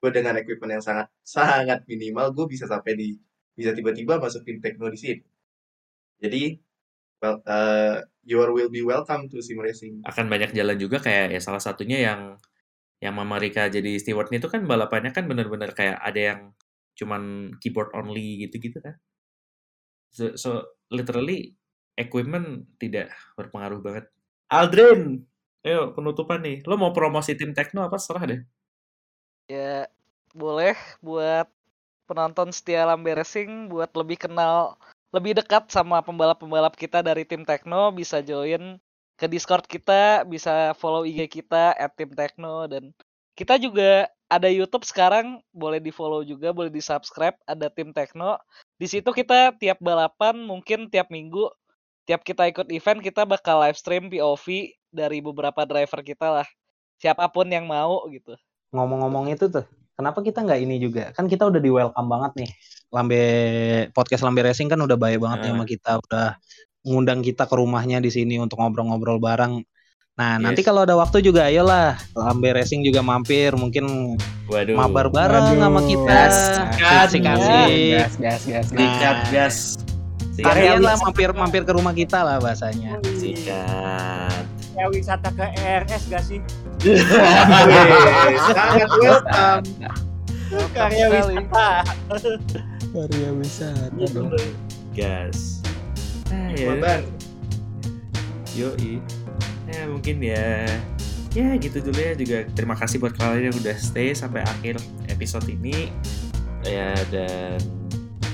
gua 0.00 0.10
dengan 0.14 0.40
equipment 0.40 0.80
yang 0.80 0.84
sangat 0.84 1.12
sangat 1.20 1.84
minimal, 1.84 2.32
gue 2.32 2.46
bisa 2.48 2.64
sampai 2.64 2.96
di 2.96 3.08
bisa 3.52 3.76
tiba-tiba 3.76 4.16
masuk 4.16 4.46
tim 4.46 4.56
tekno 4.62 4.88
di 4.88 4.96
sini. 4.96 5.24
Jadi, 6.16 6.56
well, 7.20 7.44
uh, 7.44 8.00
you 8.24 8.40
are 8.40 8.52
will 8.56 8.72
be 8.72 8.80
welcome 8.80 9.28
to 9.28 9.44
sim 9.44 9.60
racing. 9.60 10.00
Akan 10.08 10.32
banyak 10.32 10.56
jalan 10.56 10.80
juga 10.80 10.96
kayak 10.96 11.36
ya 11.36 11.40
salah 11.44 11.60
satunya 11.60 12.00
yang 12.08 12.20
yang 13.00 13.14
Mama 13.16 13.36
Rika 13.36 13.68
jadi 13.68 14.00
stewardnya 14.00 14.40
itu 14.40 14.48
kan 14.48 14.64
balapannya 14.64 15.12
kan 15.12 15.28
bener-bener 15.28 15.70
kayak 15.76 16.00
ada 16.00 16.20
yang 16.20 16.40
cuman 16.96 17.52
keyboard 17.60 17.92
only 17.92 18.48
gitu-gitu 18.48 18.80
kan. 18.80 18.96
So, 20.08 20.32
so 20.40 20.64
literally 20.88 21.52
equipment 22.00 22.64
tidak 22.80 23.12
berpengaruh 23.36 23.84
banget. 23.84 24.04
Aldrin, 24.48 25.28
ayo 25.60 25.92
penutupan 25.92 26.40
nih. 26.40 26.64
Lo 26.64 26.80
mau 26.80 26.96
promosi 26.96 27.36
tim 27.36 27.52
Tekno 27.52 27.84
apa 27.84 28.00
serah 28.00 28.24
deh. 28.24 28.40
ya 29.46 29.86
boleh 30.34 30.74
buat 30.98 31.46
penonton 32.10 32.50
setia 32.50 32.82
Lambe 32.82 33.14
Racing 33.14 33.70
buat 33.70 33.90
lebih 33.94 34.26
kenal 34.26 34.74
lebih 35.14 35.38
dekat 35.38 35.70
sama 35.70 36.02
pembalap-pembalap 36.02 36.74
kita 36.74 37.00
dari 37.00 37.22
tim 37.22 37.46
Tekno 37.46 37.94
bisa 37.94 38.20
join 38.20 38.78
ke 39.16 39.26
Discord 39.26 39.64
kita, 39.64 40.24
bisa 40.28 40.76
follow 40.76 41.08
IG 41.08 41.40
kita 41.40 41.72
@timtekno 41.96 42.68
dan 42.68 42.92
kita 43.36 43.60
juga 43.60 44.08
ada 44.26 44.48
YouTube 44.50 44.82
sekarang 44.82 45.38
boleh 45.54 45.78
di 45.78 45.94
follow 45.94 46.24
juga, 46.26 46.50
boleh 46.50 46.72
di 46.72 46.82
subscribe 46.82 47.36
ada 47.46 47.70
tim 47.70 47.94
Tekno. 47.94 48.40
Di 48.76 48.90
situ 48.90 49.06
kita 49.14 49.54
tiap 49.54 49.78
balapan 49.78 50.34
mungkin 50.42 50.90
tiap 50.90 51.12
minggu, 51.14 51.46
tiap 52.08 52.26
kita 52.26 52.50
ikut 52.50 52.66
event 52.74 53.00
kita 53.00 53.22
bakal 53.22 53.62
live 53.62 53.78
stream 53.78 54.10
POV 54.10 54.74
dari 54.90 55.22
beberapa 55.22 55.62
driver 55.62 56.02
kita 56.02 56.42
lah. 56.42 56.48
Siapa 56.98 57.28
pun 57.30 57.46
yang 57.46 57.68
mau 57.68 58.08
gitu. 58.10 58.34
Ngomong-ngomong 58.74 59.30
itu 59.30 59.46
tuh, 59.46 59.62
kenapa 59.94 60.24
kita 60.24 60.42
nggak 60.42 60.60
ini 60.64 60.76
juga? 60.82 61.14
Kan 61.14 61.30
kita 61.30 61.46
udah 61.46 61.60
di 61.62 61.70
welcome 61.70 62.08
banget 62.08 62.32
nih. 62.44 62.50
Lambe 62.90 63.22
podcast 63.94 64.26
Lambe 64.26 64.42
Racing 64.42 64.72
kan 64.72 64.80
udah 64.80 64.96
baik 64.98 65.22
banget 65.22 65.38
Ah. 65.44 65.46
sama 65.54 65.64
kita, 65.68 65.90
udah 66.02 66.28
ngundang 66.86 67.20
kita 67.20 67.44
ke 67.44 67.54
rumahnya 67.54 67.98
di 67.98 68.08
sini 68.08 68.38
untuk 68.38 68.62
ngobrol-ngobrol 68.62 69.18
bareng. 69.18 69.66
Nah, 70.16 70.40
nanti 70.40 70.64
Yes. 70.64 70.68
kalau 70.72 70.88
ada 70.88 70.96
waktu 70.96 71.20
juga 71.20 71.44
ayolah 71.44 71.92
Lambe 72.16 72.48
Racing 72.48 72.80
juga 72.80 73.04
mampir, 73.04 73.52
mungkin 73.52 74.16
Waduh. 74.48 74.72
mabar 74.72 75.12
bareng 75.12 75.60
sama 75.60 75.84
kita. 75.84 76.08
Gas, 76.08 76.36
Kasih 76.72 77.20
kasih. 77.20 78.00
gas 78.00 78.14
gas 78.16 78.42
gas 78.48 78.66
Nah. 78.72 79.28
Gas. 79.28 79.56
Sekalian 80.32 80.80
Sikat. 80.80 80.84
lah 80.84 80.96
mampir 81.00 81.28
mampir 81.32 81.62
ke 81.64 81.72
rumah 81.72 81.92
kita 81.92 82.20
lah 82.20 82.36
bahasanya. 82.38 82.96
Sikat. 83.12 84.44
Kayak 84.72 84.88
wisata 84.92 85.28
ke 85.32 85.46
RS 85.56 86.02
gak 86.08 86.22
sih? 86.22 86.40
Sangat 88.46 88.88
welcome. 89.00 89.64
Karya 90.72 91.06
wisata. 91.12 91.68
Karya 92.92 93.30
wisata 93.32 94.04
dong. 94.12 94.32
Gas. 94.92 95.55
Ah, 96.32 96.48
ya. 96.54 97.02
Yoi. 98.56 99.02
Ya 99.68 99.82
mungkin 99.90 100.16
ya. 100.22 100.64
Ya 101.36 101.52
gitu 101.60 101.84
dulu 101.84 102.00
ya. 102.00 102.16
Juga 102.16 102.38
terima 102.56 102.74
kasih 102.78 102.98
buat 103.02 103.12
kalian 103.14 103.52
yang 103.52 103.56
udah 103.60 103.76
stay 103.76 104.16
sampai 104.16 104.40
akhir 104.42 104.80
episode 105.12 105.44
ini. 105.46 105.92
Ya 106.64 106.96
dan 107.12 107.60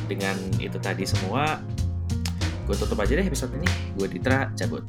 dengan 0.07 0.37
itu 0.61 0.79
tadi 0.79 1.09
semua 1.09 1.61
gue 2.63 2.79
tutup 2.79 3.03
aja 3.03 3.19
deh 3.19 3.27
episode 3.27 3.51
ini. 3.59 3.69
Gue 3.99 4.07
Ditra 4.07 4.55
cabut. 4.55 4.87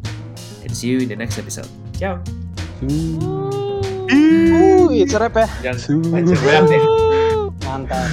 And 0.64 0.72
see 0.72 0.96
you 0.96 1.04
in 1.04 1.10
the 1.10 1.18
next 1.18 1.42
episode. 1.42 1.68
Ciao. 1.98 2.22
Uh, 2.84 3.82
serep 5.10 5.34
ya. 5.36 5.48
Jangan 5.72 6.00
macam 6.12 6.38
banget 6.40 6.72
ya. 6.72 6.80
Mantap. 7.66 8.08